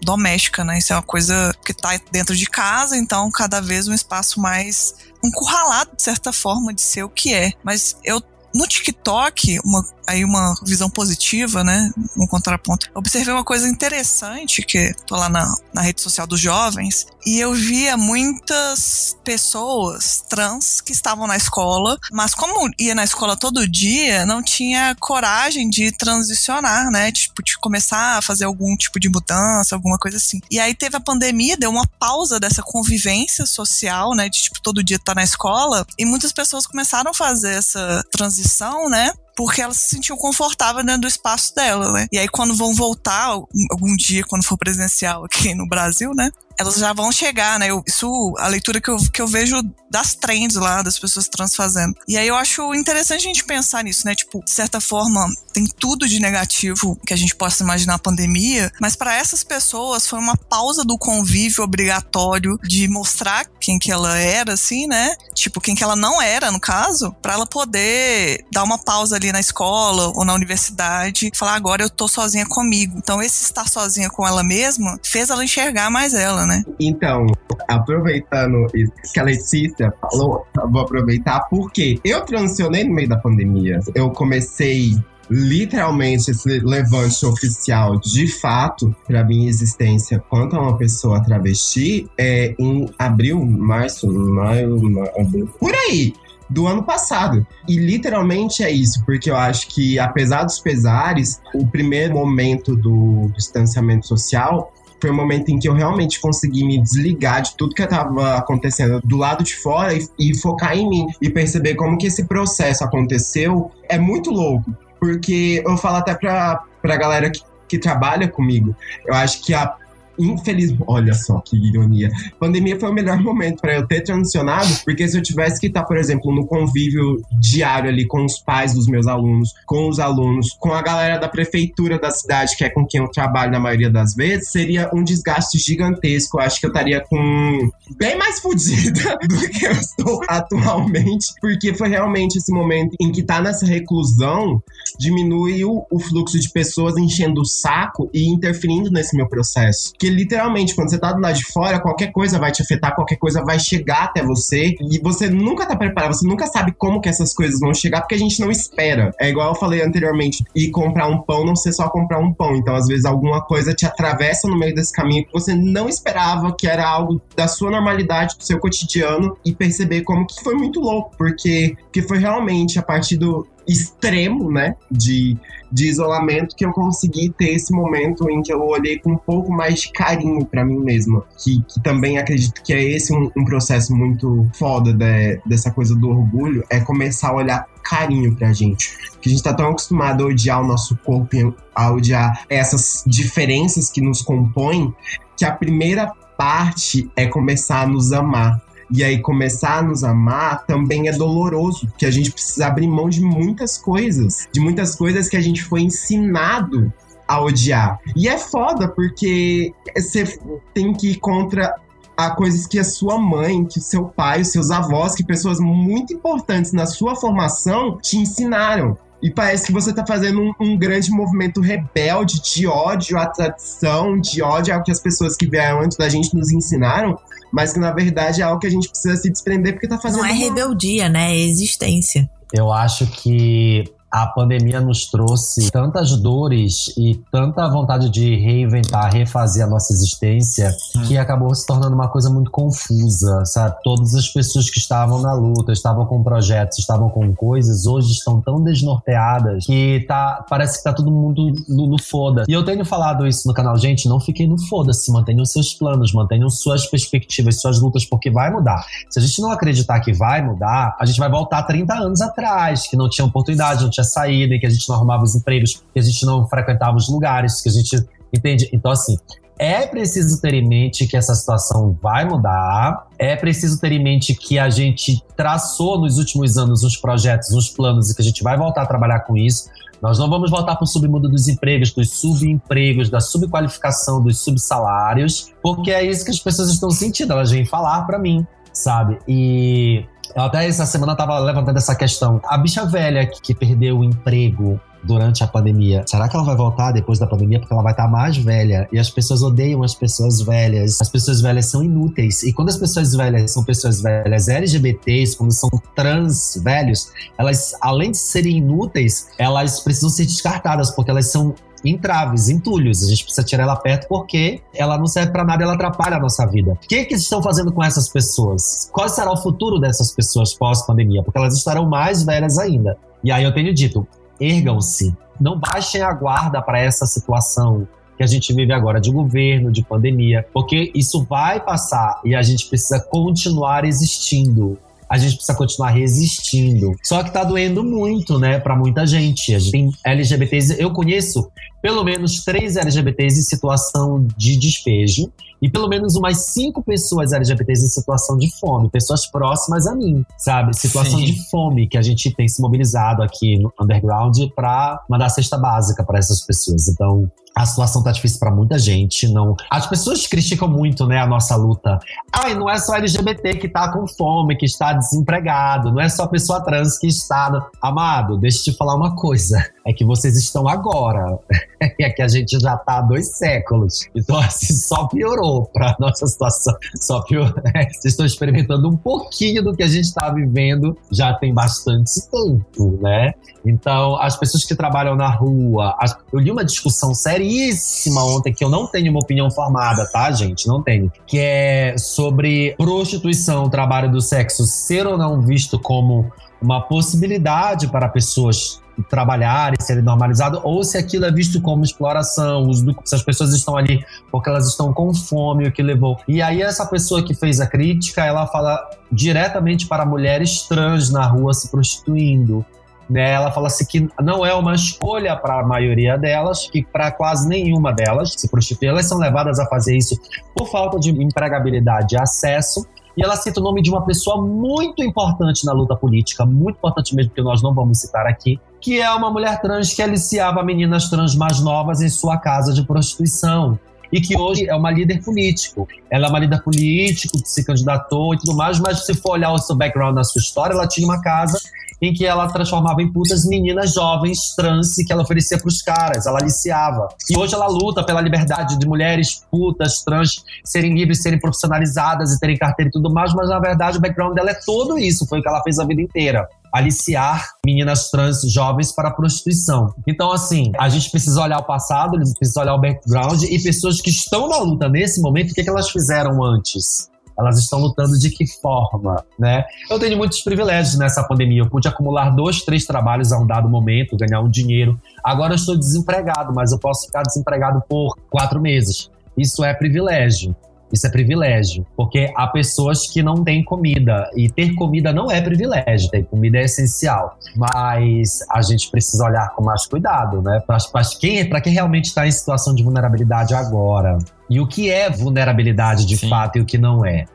doméstica, 0.01 0.63
né? 0.63 0.77
Isso 0.77 0.93
é 0.93 0.95
uma 0.95 1.03
coisa 1.03 1.53
que 1.65 1.73
tá 1.73 1.99
dentro 2.11 2.35
de 2.35 2.45
casa, 2.45 2.95
então 2.95 3.29
cada 3.31 3.59
vez 3.59 3.87
um 3.87 3.93
espaço 3.93 4.39
mais 4.39 4.93
encurralado, 5.23 5.95
de 5.95 6.03
certa 6.03 6.31
forma, 6.31 6.73
de 6.73 6.81
ser 6.81 7.03
o 7.03 7.09
que 7.09 7.33
é. 7.33 7.51
Mas 7.63 7.97
eu 8.03 8.21
no 8.57 8.65
TikTok, 8.65 9.59
uma, 9.63 9.85
aí 10.07 10.25
uma 10.25 10.55
visão 10.63 10.89
positiva, 10.89 11.63
né? 11.63 11.91
Um 12.17 12.25
contraponto. 12.25 12.89
Observei 12.95 13.31
uma 13.31 13.43
coisa 13.43 13.69
interessante, 13.69 14.63
que 14.63 14.95
tô 15.05 15.15
lá 15.15 15.29
na, 15.29 15.53
na 15.71 15.81
rede 15.81 16.01
social 16.01 16.25
dos 16.25 16.39
jovens, 16.39 17.05
e 17.23 17.39
eu 17.39 17.53
via 17.53 17.95
muitas 17.95 19.15
pessoas 19.23 20.23
trans 20.27 20.81
que 20.81 20.91
estavam 20.91 21.27
na 21.27 21.37
escola, 21.37 21.99
mas 22.11 22.33
como 22.33 22.67
ia 22.79 22.95
na 22.95 23.03
escola 23.03 23.37
todo 23.37 23.67
dia, 23.67 24.25
não 24.25 24.41
tinha 24.41 24.95
coragem 24.99 25.69
de 25.69 25.91
transicionar, 25.91 26.89
né? 26.89 27.11
Tipo, 27.11 27.43
de 27.43 27.59
começar 27.59 28.17
a 28.17 28.21
fazer 28.23 28.45
algum 28.45 28.75
tipo 28.75 28.99
de 28.99 29.07
mudança, 29.07 29.75
alguma 29.75 29.99
coisa 29.99 30.17
assim. 30.17 30.41
E 30.49 30.59
aí 30.59 30.73
teve 30.73 30.97
a 30.97 31.01
pandemia, 31.01 31.57
deu 31.57 31.69
uma 31.69 31.85
pausa 31.99 32.39
dessa 32.39 32.63
convivência 32.63 33.45
social, 33.45 34.15
né? 34.15 34.29
De 34.29 34.41
tipo, 34.41 34.59
todo 34.63 34.83
dia 34.83 34.97
estar 34.97 35.13
tá 35.13 35.15
na 35.15 35.23
escola, 35.23 35.85
e 35.95 36.05
muitas 36.05 36.31
pessoas 36.31 36.65
começaram 36.65 37.11
a 37.11 37.13
fazer 37.13 37.53
essa 37.53 38.03
transição 38.11 38.46
né? 38.89 39.11
porque 39.37 39.61
ela 39.61 39.73
se 39.73 39.89
sentiu 39.89 40.17
confortável 40.17 40.83
dentro 40.83 41.01
do 41.01 41.07
espaço 41.07 41.53
dela, 41.53 41.93
né? 41.93 42.07
E 42.11 42.17
aí, 42.17 42.27
quando 42.27 42.55
vão 42.55 42.73
voltar, 42.73 43.27
algum 43.69 43.95
dia, 43.95 44.23
quando 44.23 44.43
for 44.43 44.57
presencial 44.57 45.23
aqui 45.23 45.53
no 45.53 45.67
Brasil, 45.67 46.11
né? 46.15 46.31
Elas 46.59 46.75
já 46.75 46.93
vão 46.93 47.11
chegar, 47.11 47.59
né? 47.59 47.67
Eu, 47.69 47.83
isso, 47.85 48.33
a 48.37 48.47
leitura 48.47 48.81
que 48.81 48.89
eu, 48.89 48.97
que 49.11 49.21
eu 49.21 49.27
vejo 49.27 49.61
das 49.89 50.15
trends 50.15 50.55
lá, 50.55 50.81
das 50.81 50.99
pessoas 50.99 51.27
trans 51.27 51.55
fazendo. 51.55 51.95
E 52.07 52.17
aí 52.17 52.27
eu 52.27 52.35
acho 52.35 52.73
interessante 52.73 53.21
a 53.21 53.27
gente 53.27 53.43
pensar 53.43 53.83
nisso, 53.83 54.05
né? 54.05 54.15
Tipo, 54.15 54.43
de 54.43 54.51
certa 54.51 54.81
forma, 54.81 55.27
tem 55.53 55.65
tudo 55.65 56.07
de 56.07 56.19
negativo 56.19 56.97
que 57.05 57.13
a 57.13 57.17
gente 57.17 57.35
possa 57.35 57.63
imaginar 57.63 57.95
a 57.95 57.99
pandemia, 57.99 58.71
mas 58.79 58.95
para 58.95 59.15
essas 59.15 59.43
pessoas 59.43 60.07
foi 60.07 60.19
uma 60.19 60.35
pausa 60.35 60.83
do 60.83 60.97
convívio 60.97 61.63
obrigatório 61.63 62.59
de 62.63 62.87
mostrar 62.87 63.45
quem 63.59 63.79
que 63.79 63.91
ela 63.91 64.17
era, 64.17 64.53
assim, 64.53 64.87
né? 64.87 65.15
Tipo, 65.33 65.61
quem 65.61 65.75
que 65.75 65.83
ela 65.83 65.95
não 65.95 66.21
era, 66.21 66.51
no 66.51 66.59
caso, 66.59 67.15
para 67.21 67.33
ela 67.33 67.45
poder 67.45 68.45
dar 68.51 68.63
uma 68.63 68.77
pausa 68.77 69.15
ali 69.15 69.31
na 69.31 69.39
escola 69.39 70.09
ou 70.15 70.25
na 70.25 70.33
universidade, 70.33 71.31
falar 71.33 71.55
agora 71.55 71.83
eu 71.83 71.89
tô 71.89 72.07
sozinha 72.07 72.45
comigo. 72.45 72.97
Então 72.97 73.21
esse 73.21 73.43
estar 73.43 73.67
sozinha 73.67 74.09
com 74.09 74.27
ela 74.27 74.43
mesma 74.43 74.99
fez 75.03 75.29
ela 75.29 75.43
enxergar 75.43 75.89
mais 75.89 76.13
ela, 76.13 76.45
né? 76.47 76.63
Então, 76.79 77.27
aproveitando 77.67 78.65
isso 78.73 78.91
que 79.13 79.19
a 79.19 79.23
Letícia 79.23 79.93
falou, 80.01 80.47
vou 80.71 80.81
aproveitar 80.81 81.41
porque 81.49 81.99
eu 82.03 82.21
transicionei 82.21 82.83
no 82.83 82.93
meio 82.93 83.09
da 83.09 83.17
pandemia. 83.17 83.79
Eu 83.93 84.09
comecei 84.09 84.95
literalmente 85.29 86.31
esse 86.31 86.59
levante 86.59 87.25
oficial 87.25 87.99
de 87.99 88.27
fato 88.27 88.95
para 89.05 89.23
minha 89.23 89.49
existência 89.49 90.23
quanto 90.29 90.55
a 90.55 90.61
uma 90.61 90.77
pessoa 90.77 91.21
travesti 91.21 92.09
é 92.17 92.55
em 92.57 92.89
abril, 92.97 93.45
março, 93.45 94.07
maio, 94.07 94.77
abril, 95.19 95.47
por 95.59 95.73
aí 95.73 96.13
do 96.49 96.65
ano 96.65 96.83
passado. 96.83 97.45
E 97.67 97.77
literalmente 97.77 98.63
é 98.63 98.71
isso, 98.71 99.03
porque 99.05 99.29
eu 99.29 99.35
acho 99.35 99.67
que, 99.67 99.99
apesar 99.99 100.43
dos 100.43 100.59
pesares, 100.59 101.41
o 101.53 101.67
primeiro 101.67 102.13
momento 102.13 102.75
do 102.75 103.29
distanciamento 103.35 104.07
social 104.07 104.71
foi 104.99 105.09
o 105.09 105.13
momento 105.13 105.49
em 105.49 105.59
que 105.59 105.67
eu 105.67 105.73
realmente 105.73 106.19
consegui 106.19 106.63
me 106.63 106.81
desligar 106.81 107.41
de 107.41 107.55
tudo 107.55 107.75
que 107.75 107.83
estava 107.83 108.35
acontecendo 108.35 108.99
do 109.03 109.17
lado 109.17 109.43
de 109.43 109.55
fora 109.55 109.93
e, 109.93 110.07
e, 110.19 110.37
focar 110.37 110.75
em 110.75 110.89
mim 110.89 111.07
e 111.21 111.29
perceber 111.29 111.75
como 111.75 111.97
que 111.97 112.07
esse 112.07 112.25
processo 112.25 112.83
aconteceu 112.83 113.71
é 113.87 113.97
muito 113.97 114.31
louco. 114.31 114.75
Porque 114.99 115.61
eu 115.65 115.77
falo 115.77 115.97
até 115.97 116.15
pra, 116.15 116.63
pra 116.81 116.95
galera 116.95 117.29
que, 117.29 117.41
que 117.67 117.77
trabalha 117.77 118.27
comigo, 118.27 118.75
eu 119.05 119.13
acho 119.13 119.43
que 119.43 119.53
a 119.53 119.75
infeliz, 120.19 120.73
olha 120.87 121.13
só 121.13 121.39
que 121.39 121.57
ironia. 121.57 122.09
Pandemia 122.39 122.79
foi 122.79 122.89
o 122.89 122.93
melhor 122.93 123.19
momento 123.21 123.61
para 123.61 123.75
eu 123.75 123.87
ter 123.87 124.01
transicionado, 124.01 124.67
porque 124.83 125.07
se 125.07 125.17
eu 125.17 125.21
tivesse 125.21 125.59
que 125.59 125.67
estar, 125.67 125.83
por 125.83 125.97
exemplo, 125.97 126.33
no 126.33 126.45
convívio 126.45 127.21
diário 127.39 127.89
ali 127.89 128.05
com 128.05 128.23
os 128.25 128.39
pais 128.39 128.73
dos 128.73 128.87
meus 128.87 129.07
alunos, 129.07 129.53
com 129.65 129.87
os 129.87 129.99
alunos, 129.99 130.55
com 130.59 130.73
a 130.73 130.81
galera 130.81 131.17
da 131.17 131.27
prefeitura 131.27 131.99
da 131.99 132.11
cidade, 132.11 132.55
que 132.55 132.63
é 132.63 132.69
com 132.69 132.85
quem 132.85 133.01
eu 133.01 133.09
trabalho 133.09 133.51
na 133.51 133.59
maioria 133.59 133.89
das 133.89 134.15
vezes, 134.15 134.49
seria 134.51 134.89
um 134.93 135.03
desgaste 135.03 135.57
gigantesco. 135.57 136.39
Eu 136.39 136.45
acho 136.45 136.59
que 136.59 136.65
eu 136.65 136.71
estaria 136.71 137.01
com 137.01 137.69
bem 137.97 138.17
mais 138.17 138.39
fodida 138.39 139.17
do 139.27 139.49
que 139.49 139.65
eu 139.65 139.71
estou 139.71 140.21
atualmente, 140.27 141.33
porque 141.41 141.73
foi 141.73 141.89
realmente 141.89 142.37
esse 142.37 142.51
momento 142.51 142.95
em 142.99 143.11
que 143.11 143.23
tá 143.23 143.41
nessa 143.41 143.65
reclusão, 143.65 144.61
diminui 144.99 145.63
o, 145.63 145.85
o 145.89 145.99
fluxo 145.99 146.39
de 146.39 146.49
pessoas 146.49 146.97
enchendo 146.97 147.41
o 147.41 147.45
saco 147.45 148.09
e 148.13 148.27
interferindo 148.27 148.89
nesse 148.91 149.15
meu 149.15 149.27
processo. 149.27 149.93
Que 149.97 150.06
literalmente, 150.09 150.75
quando 150.75 150.89
você 150.89 150.97
tá 150.97 151.11
do 151.11 151.21
lado 151.21 151.35
de 151.35 151.45
fora, 151.45 151.79
qualquer 151.79 152.11
coisa 152.11 152.39
vai 152.39 152.51
te 152.51 152.61
afetar, 152.61 152.95
qualquer 152.95 153.17
coisa 153.17 153.43
vai 153.43 153.59
chegar 153.59 154.05
até 154.05 154.23
você 154.23 154.75
e 154.79 154.99
você 154.99 155.29
nunca 155.29 155.65
tá 155.65 155.75
preparado, 155.75 156.13
você 156.13 156.27
nunca 156.27 156.47
sabe 156.47 156.73
como 156.77 157.01
que 157.01 157.09
essas 157.09 157.33
coisas 157.33 157.59
vão 157.59 157.73
chegar, 157.73 158.01
porque 158.01 158.15
a 158.15 158.19
gente 158.19 158.39
não 158.39 158.51
espera. 158.51 159.11
É 159.19 159.29
igual 159.29 159.49
eu 159.49 159.55
falei 159.55 159.81
anteriormente, 159.81 160.43
e 160.55 160.69
comprar 160.69 161.07
um 161.07 161.21
pão 161.21 161.45
não 161.45 161.55
ser 161.55 161.73
só 161.73 161.89
comprar 161.89 162.19
um 162.19 162.33
pão. 162.33 162.55
Então, 162.55 162.75
às 162.75 162.87
vezes, 162.87 163.05
alguma 163.05 163.41
coisa 163.41 163.73
te 163.73 163.85
atravessa 163.85 164.47
no 164.47 164.57
meio 164.57 164.73
desse 164.73 164.91
caminho 164.91 165.25
que 165.25 165.33
você 165.33 165.53
não 165.53 165.87
esperava, 165.87 166.55
que 166.57 166.67
era 166.67 166.87
algo 166.87 167.21
da 167.35 167.47
sua 167.47 167.71
normalidade, 167.71 168.37
do 168.37 168.43
seu 168.43 168.59
cotidiano, 168.59 169.37
e 169.45 169.53
perceber 169.53 170.01
como 170.01 170.25
que 170.25 170.43
foi 170.43 170.55
muito 170.55 170.79
louco, 170.79 171.11
porque 171.17 171.75
que 171.91 172.01
foi 172.01 172.17
realmente 172.17 172.79
a 172.79 172.81
partir 172.81 173.17
do, 173.17 173.47
extremo, 173.67 174.51
né, 174.51 174.75
de, 174.89 175.37
de 175.71 175.87
isolamento 175.87 176.55
que 176.55 176.65
eu 176.65 176.71
consegui 176.71 177.29
ter 177.29 177.55
esse 177.55 177.73
momento 177.73 178.29
em 178.29 178.41
que 178.41 178.51
eu 178.51 178.61
olhei 178.61 178.97
com 178.99 179.11
um 179.11 179.17
pouco 179.17 179.51
mais 179.51 179.81
de 179.81 179.91
carinho 179.91 180.45
para 180.45 180.63
mim 180.63 180.79
mesma, 180.79 181.23
que, 181.37 181.61
que 181.63 181.81
também 181.81 182.17
acredito 182.17 182.63
que 182.63 182.73
é 182.73 182.81
esse 182.81 183.13
um, 183.13 183.29
um 183.35 183.43
processo 183.43 183.95
muito 183.95 184.47
foda 184.53 184.93
de, 184.93 185.39
dessa 185.45 185.71
coisa 185.71 185.95
do 185.95 186.09
orgulho, 186.09 186.63
é 186.69 186.79
começar 186.79 187.29
a 187.29 187.35
olhar 187.35 187.67
carinho 187.83 188.35
pra 188.35 188.53
gente. 188.53 188.97
Que 189.21 189.29
a 189.29 189.31
gente 189.31 189.43
tá 189.43 189.53
tão 189.53 189.69
acostumado 189.69 190.23
a 190.23 190.27
odiar 190.27 190.61
o 190.61 190.67
nosso 190.67 190.97
corpo, 190.97 191.55
a 191.75 191.91
odiar 191.91 192.45
essas 192.49 193.03
diferenças 193.05 193.89
que 193.89 194.01
nos 194.01 194.21
compõem, 194.21 194.93
que 195.35 195.45
a 195.45 195.51
primeira 195.51 196.11
parte 196.37 197.09
é 197.15 197.25
começar 197.25 197.81
a 197.81 197.87
nos 197.87 198.13
amar 198.13 198.61
e 198.89 199.03
aí 199.03 199.21
começar 199.21 199.79
a 199.79 199.83
nos 199.83 200.03
amar 200.03 200.65
também 200.65 201.07
é 201.07 201.11
doloroso, 201.11 201.87
porque 201.87 202.05
a 202.05 202.11
gente 202.11 202.31
precisa 202.31 202.67
abrir 202.67 202.87
mão 202.87 203.09
de 203.09 203.21
muitas 203.21 203.77
coisas, 203.77 204.47
de 204.51 204.59
muitas 204.59 204.95
coisas 204.95 205.27
que 205.27 205.37
a 205.37 205.41
gente 205.41 205.63
foi 205.63 205.81
ensinado 205.81 206.91
a 207.27 207.41
odiar. 207.41 207.99
E 208.15 208.27
é 208.27 208.37
foda, 208.37 208.87
porque 208.87 209.73
você 209.95 210.39
tem 210.73 210.93
que 210.93 211.11
ir 211.11 211.19
contra 211.19 211.75
a 212.15 212.31
coisas 212.31 212.65
que 212.65 212.79
a 212.79 212.83
sua 212.83 213.19
mãe, 213.19 213.63
que 213.65 213.77
o 213.77 213.81
seu 213.81 214.05
pai, 214.05 214.41
os 214.41 214.51
seus 214.51 214.71
avós, 214.71 215.13
que 215.13 215.23
pessoas 215.23 215.59
muito 215.59 216.13
importantes 216.13 216.71
na 216.71 216.85
sua 216.85 217.15
formação 217.15 217.99
te 218.01 218.17
ensinaram. 218.17 218.97
E 219.21 219.31
parece 219.31 219.67
que 219.67 219.73
você 219.73 219.93
tá 219.93 220.05
fazendo 220.05 220.41
um, 220.41 220.53
um, 220.59 220.77
grande 220.77 221.09
movimento 221.11 221.59
rebelde 221.59 222.39
de 222.41 222.67
ódio 222.67 223.17
à 223.17 223.25
tradição, 223.25 224.19
de 224.19 224.41
ódio 224.41 224.73
ao 224.73 224.83
que 224.83 224.91
as 224.91 224.99
pessoas 224.99 225.35
que 225.35 225.47
vieram 225.47 225.81
antes 225.81 225.97
da 225.97 226.07
gente 226.07 226.35
nos 226.35 226.51
ensinaram, 226.51 227.17
mas 227.51 227.73
que 227.73 227.79
na 227.79 227.91
verdade 227.91 228.41
é 228.41 228.43
algo 228.43 228.59
que 228.59 228.67
a 228.67 228.71
gente 228.71 228.89
precisa 228.89 229.15
se 229.15 229.29
desprender 229.29 229.73
porque 229.73 229.87
tá 229.87 229.97
fazendo. 229.97 230.19
Não 230.19 230.25
é 230.25 230.33
rebeldia, 230.33 231.09
né? 231.09 231.31
É 231.31 231.39
existência. 231.39 232.29
Eu 232.53 232.71
acho 232.71 233.05
que 233.07 233.83
a 234.11 234.25
pandemia 234.25 234.79
nos 234.79 235.05
trouxe 235.05 235.69
tantas 235.69 236.15
dores 236.17 236.93
e 236.97 237.15
tanta 237.31 237.67
vontade 237.67 238.09
de 238.09 238.35
reinventar, 238.35 239.13
refazer 239.13 239.65
a 239.65 239.67
nossa 239.67 239.93
existência, 239.93 240.73
que 241.07 241.17
acabou 241.17 241.53
se 241.53 241.65
tornando 241.65 241.93
uma 241.93 242.07
coisa 242.07 242.29
muito 242.29 242.49
confusa, 242.49 243.45
sabe? 243.45 243.75
Todas 243.83 244.15
as 244.15 244.27
pessoas 244.27 244.69
que 244.69 244.79
estavam 244.79 245.21
na 245.21 245.33
luta, 245.33 245.71
estavam 245.71 246.05
com 246.05 246.23
projetos, 246.23 246.79
estavam 246.79 247.09
com 247.09 247.35
coisas, 247.35 247.85
hoje 247.85 248.13
estão 248.13 248.41
tão 248.41 248.63
desnorteadas 248.63 249.65
que 249.65 250.05
tá, 250.07 250.45
parece 250.49 250.77
que 250.77 250.83
tá 250.83 250.93
todo 250.93 251.11
mundo 251.11 251.53
no, 251.67 251.87
no 251.87 252.01
foda. 252.01 252.45
E 252.47 252.53
eu 252.53 252.63
tenho 252.63 252.85
falado 252.85 253.27
isso 253.27 253.47
no 253.47 253.53
canal, 253.53 253.77
gente, 253.77 254.07
não 254.07 254.19
fiquem 254.19 254.47
no 254.47 254.57
foda-se, 254.57 255.11
mantenham 255.11 255.45
seus 255.45 255.73
planos, 255.73 256.13
mantenham 256.13 256.49
suas 256.49 256.85
perspectivas, 256.85 257.59
suas 257.59 257.79
lutas, 257.79 258.05
porque 258.05 258.31
vai 258.31 258.49
mudar. 258.49 258.85
Se 259.09 259.19
a 259.19 259.21
gente 259.21 259.41
não 259.41 259.51
acreditar 259.51 259.99
que 259.99 260.13
vai 260.13 260.41
mudar, 260.41 260.95
a 260.99 261.05
gente 261.05 261.19
vai 261.19 261.29
voltar 261.29 261.63
30 261.63 261.93
anos 261.93 262.21
atrás, 262.21 262.87
que 262.87 262.95
não 262.95 263.09
tinha 263.09 263.25
oportunidade, 263.25 263.83
não 263.83 263.89
tinha 263.89 264.03
saída, 264.07 264.57
que 264.57 264.65
a 264.65 264.69
gente 264.69 264.87
não 264.89 264.95
arrumava 264.95 265.23
os 265.23 265.35
empregos, 265.35 265.83
que 265.93 265.99
a 265.99 266.01
gente 266.01 266.25
não 266.25 266.47
frequentava 266.47 266.97
os 266.97 267.07
lugares, 267.09 267.61
que 267.61 267.69
a 267.69 267.71
gente. 267.71 268.03
Entende? 268.33 268.69
Então, 268.73 268.91
assim, 268.91 269.15
é 269.59 269.87
preciso 269.87 270.39
ter 270.39 270.53
em 270.53 270.67
mente 270.67 271.07
que 271.07 271.17
essa 271.17 271.33
situação 271.33 271.97
vai 272.01 272.25
mudar. 272.25 273.07
É 273.17 273.35
preciso 273.35 273.79
ter 273.79 273.91
em 273.91 274.03
mente 274.03 274.35
que 274.35 274.59
a 274.59 274.69
gente 274.69 275.23
traçou 275.35 275.99
nos 275.99 276.17
últimos 276.17 276.57
anos 276.57 276.83
uns 276.83 276.97
projetos, 276.97 277.51
uns 277.51 277.69
planos 277.69 278.11
e 278.11 278.15
que 278.15 278.21
a 278.21 278.25
gente 278.25 278.43
vai 278.43 278.57
voltar 278.57 278.83
a 278.83 278.85
trabalhar 278.85 279.21
com 279.21 279.35
isso. 279.35 279.69
Nós 280.01 280.19
não 280.19 280.29
vamos 280.29 280.51
voltar 280.51 280.75
para 280.75 280.83
o 280.83 280.87
submundo 280.87 281.27
dos 281.27 281.47
empregos, 281.47 281.91
dos 281.91 282.11
subempregos, 282.19 283.09
da 283.09 283.19
subqualificação, 283.19 284.21
dos 284.21 284.39
subsalários, 284.41 285.51
porque 285.61 285.89
é 285.89 286.05
isso 286.05 286.23
que 286.23 286.29
as 286.29 286.39
pessoas 286.39 286.69
estão 286.69 286.91
sentindo. 286.91 287.33
Elas 287.33 287.49
vêm 287.49 287.65
falar 287.65 288.03
para 288.03 288.19
mim, 288.19 288.45
sabe? 288.71 289.17
E 289.27 290.05
até 290.35 290.67
essa 290.67 290.85
semana 290.85 291.15
tava 291.15 291.37
levantando 291.39 291.77
essa 291.77 291.95
questão. 291.95 292.41
A 292.45 292.57
bicha 292.57 292.85
velha 292.85 293.25
que, 293.25 293.41
que 293.41 293.55
perdeu 293.55 293.99
o 293.99 294.03
emprego 294.03 294.79
durante 295.03 295.43
a 295.43 295.47
pandemia. 295.47 296.03
Será 296.05 296.27
que 296.27 296.35
ela 296.35 296.45
vai 296.45 296.55
voltar 296.55 296.91
depois 296.91 297.19
da 297.19 297.25
pandemia? 297.25 297.59
Porque 297.59 297.73
ela 297.73 297.83
vai 297.83 297.93
estar 297.93 298.07
mais 298.07 298.37
velha. 298.37 298.87
E 298.91 298.99
as 298.99 299.09
pessoas 299.09 299.41
odeiam 299.41 299.83
as 299.83 299.95
pessoas 299.95 300.41
velhas. 300.41 300.99
As 301.01 301.09
pessoas 301.09 301.41
velhas 301.41 301.67
são 301.67 301.83
inúteis. 301.83 302.43
E 302.43 302.53
quando 302.53 302.69
as 302.69 302.77
pessoas 302.77 303.13
velhas 303.13 303.51
são 303.51 303.63
pessoas 303.63 304.01
velhas 304.01 304.47
LGBTs, 304.47 305.37
quando 305.37 305.51
são 305.51 305.69
trans 305.95 306.59
velhos, 306.63 307.11
elas, 307.37 307.73
além 307.81 308.11
de 308.11 308.17
serem 308.17 308.57
inúteis, 308.57 309.29
elas 309.37 309.79
precisam 309.79 310.09
ser 310.09 310.25
descartadas, 310.25 310.91
porque 310.91 311.11
elas 311.11 311.31
são 311.31 311.55
entraves, 311.83 312.49
entulhos. 312.49 313.03
A 313.03 313.07
gente 313.07 313.23
precisa 313.23 313.45
tirar 313.45 313.63
ela 313.63 313.75
perto 313.75 314.07
porque 314.07 314.61
ela 314.73 314.97
não 314.97 315.05
serve 315.05 315.31
para 315.31 315.43
nada, 315.43 315.63
ela 315.63 315.73
atrapalha 315.73 316.17
a 316.17 316.19
nossa 316.19 316.45
vida. 316.45 316.73
O 316.73 316.87
que, 316.87 317.05
que 317.05 317.15
estão 317.15 317.41
fazendo 317.41 317.71
com 317.71 317.83
essas 317.83 318.09
pessoas? 318.09 318.89
Qual 318.91 319.07
será 319.09 319.31
o 319.31 319.37
futuro 319.37 319.79
dessas 319.79 320.11
pessoas 320.11 320.53
pós-pandemia? 320.53 321.23
Porque 321.23 321.37
elas 321.37 321.55
estarão 321.55 321.87
mais 321.87 322.23
velhas 322.23 322.57
ainda. 322.57 322.97
E 323.23 323.31
aí 323.31 323.43
eu 323.43 323.53
tenho 323.53 323.73
dito, 323.73 324.07
ergam-se. 324.39 325.15
Não 325.39 325.59
baixem 325.59 326.01
a 326.01 326.11
guarda 326.13 326.61
para 326.61 326.79
essa 326.79 327.05
situação 327.05 327.87
que 328.17 328.23
a 328.23 328.27
gente 328.27 328.51
vive 328.51 328.73
agora 328.73 328.99
de 328.99 329.11
governo, 329.11 329.71
de 329.71 329.83
pandemia, 329.83 330.45
porque 330.51 330.91
isso 330.95 331.23
vai 331.23 331.63
passar 331.63 332.19
e 332.25 332.33
a 332.33 332.41
gente 332.41 332.67
precisa 332.67 332.99
continuar 332.99 333.85
existindo 333.85 334.77
a 335.09 335.17
gente 335.17 335.35
precisa 335.35 335.57
continuar 335.57 335.91
resistindo. 335.91 336.93
Só 337.03 337.23
que 337.23 337.31
tá 337.31 337.43
doendo 337.43 337.83
muito, 337.83 338.37
né, 338.39 338.59
para 338.59 338.75
muita 338.75 339.05
gente. 339.05 339.53
A 339.53 339.59
gente 339.59 339.71
tem 339.71 339.91
LGBTs, 340.05 340.75
eu 340.79 340.91
conheço 340.91 341.49
pelo 341.81 342.03
menos 342.03 342.43
três 342.43 342.75
LGBTs 342.75 343.39
em 343.39 343.43
situação 343.43 344.27
de 344.35 344.57
despejo 344.57 345.31
e 345.61 345.69
pelo 345.69 345.87
menos 345.87 346.15
umas 346.15 346.53
cinco 346.53 346.83
pessoas 346.83 347.31
LGBTs 347.31 347.85
em 347.85 347.89
situação 347.89 348.37
de 348.37 348.49
fome, 348.59 348.89
pessoas 348.89 349.25
próximas 349.27 349.87
a 349.87 349.95
mim, 349.95 350.23
sabe? 350.37 350.75
Situação 350.77 351.19
Sim. 351.19 351.25
de 351.25 351.49
fome 351.49 351.87
que 351.87 351.97
a 351.97 352.01
gente 352.01 352.33
tem 352.35 352.47
se 352.47 352.61
mobilizado 352.61 353.23
aqui 353.23 353.57
no 353.57 353.71
underground 353.79 354.37
para 354.55 355.03
mandar 355.09 355.29
cesta 355.29 355.57
básica 355.57 356.03
para 356.03 356.19
essas 356.19 356.45
pessoas. 356.45 356.87
Então, 356.87 357.29
a 357.57 357.65
situação 357.65 358.03
tá 358.03 358.11
difícil 358.11 358.39
para 358.39 358.51
muita 358.51 358.77
gente, 358.77 359.27
não. 359.27 359.55
As 359.69 359.87
pessoas 359.87 360.27
criticam 360.27 360.67
muito, 360.67 361.07
né, 361.07 361.19
a 361.19 361.25
nossa 361.25 361.55
luta. 361.55 361.99
Ai, 362.31 362.53
não 362.53 362.69
é 362.69 362.77
só 362.77 362.95
LGBT 362.95 363.55
que 363.55 363.67
tá 363.67 363.91
com 363.91 364.07
fome, 364.07 364.55
que 364.55 364.65
está 364.65 364.93
desempregado, 364.93 365.91
não 365.91 365.99
é 365.99 366.07
só 366.07 366.27
pessoa 366.27 366.63
trans 366.63 366.99
que 366.99 367.07
está. 367.07 367.67
Amado, 367.81 368.37
deixa 368.37 368.59
eu 368.59 368.63
te 368.65 368.77
falar 368.77 368.95
uma 368.95 369.15
coisa. 369.15 369.57
É 369.85 369.91
que 369.91 370.05
vocês 370.05 370.37
estão 370.37 370.67
agora. 370.67 371.39
É 371.99 372.09
que 372.09 372.23
a 372.23 372.27
gente 372.27 372.59
já 372.59 372.75
tá 372.75 372.97
há 372.97 373.01
dois 373.01 373.37
séculos. 373.37 374.07
Então, 374.15 374.37
assim, 374.39 374.73
só 374.73 375.07
piorou 375.07 375.67
pra 375.67 375.95
nossa 375.99 376.25
situação. 376.25 376.75
Só 376.99 377.21
piorou. 377.21 377.53
É, 377.75 377.83
vocês 377.83 378.05
estão 378.05 378.25
experimentando 378.25 378.89
um 378.89 378.97
pouquinho 378.97 379.63
do 379.63 379.75
que 379.75 379.83
a 379.83 379.87
gente 379.87 380.11
tá 380.11 380.31
vivendo 380.31 380.97
já 381.11 381.33
tem 381.33 381.53
bastante 381.53 382.27
tempo, 382.31 382.97
né? 383.01 383.33
Então, 383.63 384.19
as 384.19 384.35
pessoas 384.35 384.65
que 384.65 384.73
trabalham 384.73 385.15
na 385.15 385.29
rua. 385.29 385.95
Eu 386.33 386.39
li 386.39 386.49
uma 386.49 386.65
discussão 386.65 387.13
séria 387.13 387.46
seríssima 387.47 388.23
ontem, 388.23 388.53
que 388.53 388.63
eu 388.63 388.69
não 388.69 388.87
tenho 388.87 389.11
uma 389.11 389.19
opinião 389.19 389.49
formada, 389.49 390.07
tá, 390.11 390.29
gente? 390.31 390.67
Não 390.67 390.81
tenho. 390.81 391.11
Que 391.25 391.39
é 391.39 391.95
sobre 391.97 392.75
prostituição, 392.77 393.69
trabalho 393.69 394.11
do 394.11 394.21
sexo 394.21 394.65
ser 394.65 395.07
ou 395.07 395.17
não 395.17 395.41
visto 395.41 395.79
como 395.79 396.31
uma 396.61 396.81
possibilidade 396.81 397.87
para 397.87 398.09
pessoas 398.09 398.81
trabalharem, 399.11 399.77
serem 399.79 400.03
normalizados, 400.03 400.59
ou 400.63 400.83
se 400.83 400.97
aquilo 400.97 401.25
é 401.25 401.31
visto 401.31 401.61
como 401.61 401.83
exploração, 401.83 402.67
se 403.05 403.13
as 403.13 403.21
pessoas 403.21 403.53
estão 403.53 403.77
ali 403.77 404.03
porque 404.31 404.49
elas 404.49 404.67
estão 404.67 404.91
com 404.91 405.13
fome, 405.13 405.67
o 405.67 405.71
que 405.71 405.83
levou. 405.83 406.17
E 406.27 406.41
aí 406.41 406.63
essa 406.63 406.83
pessoa 406.83 407.23
que 407.23 407.35
fez 407.35 407.59
a 407.59 407.67
crítica, 407.67 408.25
ela 408.25 408.47
fala 408.47 408.89
diretamente 409.11 409.85
para 409.85 410.03
mulheres 410.03 410.63
trans 410.63 411.11
na 411.11 411.27
rua 411.27 411.53
se 411.53 411.69
prostituindo 411.69 412.65
Né? 413.09 413.31
Ela 413.31 413.51
fala 413.51 413.67
assim 413.67 413.85
que 413.85 414.09
não 414.21 414.45
é 414.45 414.53
uma 414.53 414.75
escolha 414.75 415.35
para 415.35 415.61
a 415.61 415.63
maioria 415.63 416.17
delas, 416.17 416.69
que 416.69 416.83
para 416.83 417.11
quase 417.11 417.47
nenhuma 417.47 417.93
delas 417.93 418.33
se 418.37 418.49
prostituir, 418.49 418.89
elas 418.89 419.07
são 419.07 419.17
levadas 419.17 419.59
a 419.59 419.65
fazer 419.65 419.95
isso 419.97 420.19
por 420.53 420.69
falta 420.69 420.99
de 420.99 421.09
empregabilidade 421.11 422.15
e 422.15 422.19
acesso. 422.19 422.85
E 423.15 423.23
ela 423.23 423.35
cita 423.35 423.59
o 423.59 423.63
nome 423.63 423.81
de 423.81 423.89
uma 423.89 424.05
pessoa 424.05 424.39
muito 424.39 425.01
importante 425.03 425.65
na 425.65 425.73
luta 425.73 425.95
política, 425.95 426.45
muito 426.45 426.77
importante 426.77 427.15
mesmo, 427.15 427.31
que 427.31 427.41
nós 427.41 427.63
não 427.63 427.73
vamos 427.73 427.99
citar 427.99 428.27
aqui, 428.27 428.59
que 428.79 429.01
é 429.01 429.09
uma 429.11 429.31
mulher 429.31 429.59
trans 429.59 429.91
que 429.93 430.03
aliciava 430.03 430.61
meninas 430.63 431.09
trans 431.09 431.35
mais 431.35 431.59
novas 431.59 432.01
em 432.01 432.09
sua 432.09 432.37
casa 432.37 432.71
de 432.71 432.85
prostituição 432.85 433.79
e 434.11 434.21
que 434.21 434.37
hoje 434.37 434.69
é 434.69 434.75
uma 434.75 434.91
líder 434.91 435.23
político. 435.23 435.87
Ela 436.11 436.27
é 436.27 436.29
uma 436.29 436.39
líder 436.39 436.61
político, 436.61 437.37
se 437.43 437.65
candidatou 437.65 438.35
e 438.35 438.37
tudo 438.37 438.55
mais, 438.55 438.79
mas 438.79 439.05
se 439.05 439.13
for 439.15 439.31
olhar 439.31 439.51
o 439.51 439.57
seu 439.57 439.75
background 439.75 440.15
na 440.15 440.23
sua 440.23 440.39
história, 440.39 440.73
ela 440.73 440.87
tinha 440.87 441.07
uma 441.07 441.21
casa 441.21 441.59
em 442.01 442.13
que 442.13 442.25
ela 442.25 442.47
transformava 442.47 443.01
em 443.01 443.11
putas 443.11 443.45
meninas 443.45 443.93
jovens 443.93 444.55
trans 444.55 444.95
que 444.95 445.11
ela 445.11 445.23
oferecia 445.23 445.57
para 445.57 445.67
os 445.67 445.81
caras, 445.81 446.25
ela 446.25 446.39
aliciava. 446.39 447.07
E 447.29 447.37
hoje 447.37 447.53
ela 447.53 447.67
luta 447.67 448.03
pela 448.03 448.21
liberdade 448.21 448.77
de 448.77 448.87
mulheres 448.87 449.41
putas 449.49 450.03
trans 450.03 450.43
serem 450.63 450.93
livres, 450.93 451.21
serem 451.21 451.39
profissionalizadas 451.39 452.31
e 452.33 452.39
terem 452.39 452.57
carteira 452.57 452.89
e 452.89 452.91
tudo 452.91 453.11
mais, 453.11 453.33
mas 453.33 453.49
na 453.49 453.59
verdade 453.59 453.97
o 453.97 454.01
background 454.01 454.35
dela 454.35 454.51
é 454.51 454.59
todo 454.65 454.97
isso, 454.97 455.25
foi 455.27 455.39
o 455.39 455.41
que 455.41 455.49
ela 455.49 455.61
fez 455.63 455.79
a 455.79 455.85
vida 455.85 456.01
inteira 456.01 456.47
aliciar 456.73 457.51
meninas 457.65 458.09
trans 458.09 458.41
jovens 458.51 458.91
para 458.91 459.09
a 459.09 459.11
prostituição. 459.11 459.93
Então, 460.05 460.31
assim, 460.31 460.71
a 460.77 460.89
gente 460.89 461.09
precisa 461.09 461.41
olhar 461.41 461.59
o 461.59 461.63
passado, 461.63 462.17
precisa 462.37 462.61
olhar 462.61 462.75
o 462.75 462.81
background 462.81 463.43
e 463.43 463.61
pessoas 463.61 464.01
que 464.01 464.09
estão 464.09 464.47
na 464.49 464.59
luta 464.59 464.89
nesse 464.89 465.21
momento, 465.21 465.51
o 465.51 465.53
que, 465.53 465.61
é 465.61 465.63
que 465.63 465.69
elas 465.69 465.89
fizeram 465.89 466.43
antes? 466.43 467.09
Elas 467.37 467.59
estão 467.59 467.79
lutando 467.79 468.17
de 468.17 468.29
que 468.29 468.47
forma, 468.47 469.23
né? 469.37 469.63
Eu 469.89 469.99
tenho 469.99 470.17
muitos 470.17 470.41
privilégios 470.41 470.97
nessa 470.97 471.23
pandemia. 471.23 471.61
Eu 471.61 471.69
pude 471.69 471.87
acumular 471.87 472.29
dois, 472.31 472.63
três 472.63 472.85
trabalhos 472.85 473.31
a 473.31 473.39
um 473.39 473.45
dado 473.45 473.69
momento, 473.69 474.17
ganhar 474.17 474.41
um 474.41 474.49
dinheiro. 474.49 474.99
Agora 475.23 475.53
eu 475.53 475.55
estou 475.55 475.77
desempregado, 475.77 476.53
mas 476.53 476.71
eu 476.71 476.79
posso 476.79 477.05
ficar 477.05 477.23
desempregado 477.23 477.81
por 477.87 478.15
quatro 478.29 478.59
meses. 478.59 479.09
Isso 479.37 479.63
é 479.63 479.73
privilégio. 479.73 480.55
Isso 480.91 481.05
é 481.05 481.09
privilégio, 481.09 481.85
porque 481.95 482.31
há 482.35 482.47
pessoas 482.47 483.07
que 483.07 483.21
não 483.21 483.43
têm 483.43 483.63
comida 483.63 484.29
e 484.35 484.49
ter 484.49 484.73
comida 484.75 485.11
não 485.11 485.29
é 485.29 485.41
privilégio, 485.41 486.09
ter 486.09 486.25
comida 486.25 486.57
é 486.57 486.63
essencial. 486.63 487.37
Mas 487.55 488.39
a 488.49 488.61
gente 488.61 488.89
precisa 488.89 489.25
olhar 489.25 489.53
com 489.55 489.63
mais 489.63 489.85
cuidado, 489.85 490.41
né? 490.41 490.61
Para 490.65 490.77
quem, 491.19 491.49
quem 491.49 491.73
realmente 491.73 492.05
está 492.05 492.25
em 492.27 492.31
situação 492.31 492.73
de 492.73 492.83
vulnerabilidade 492.83 493.53
agora. 493.53 494.17
E 494.49 494.59
o 494.59 494.67
que 494.67 494.89
é 494.89 495.09
vulnerabilidade 495.09 496.05
de 496.05 496.17
Sim. 496.17 496.29
fato 496.29 496.57
e 496.57 496.61
o 496.61 496.65
que 496.65 496.77
não 496.77 497.05
é. 497.05 497.25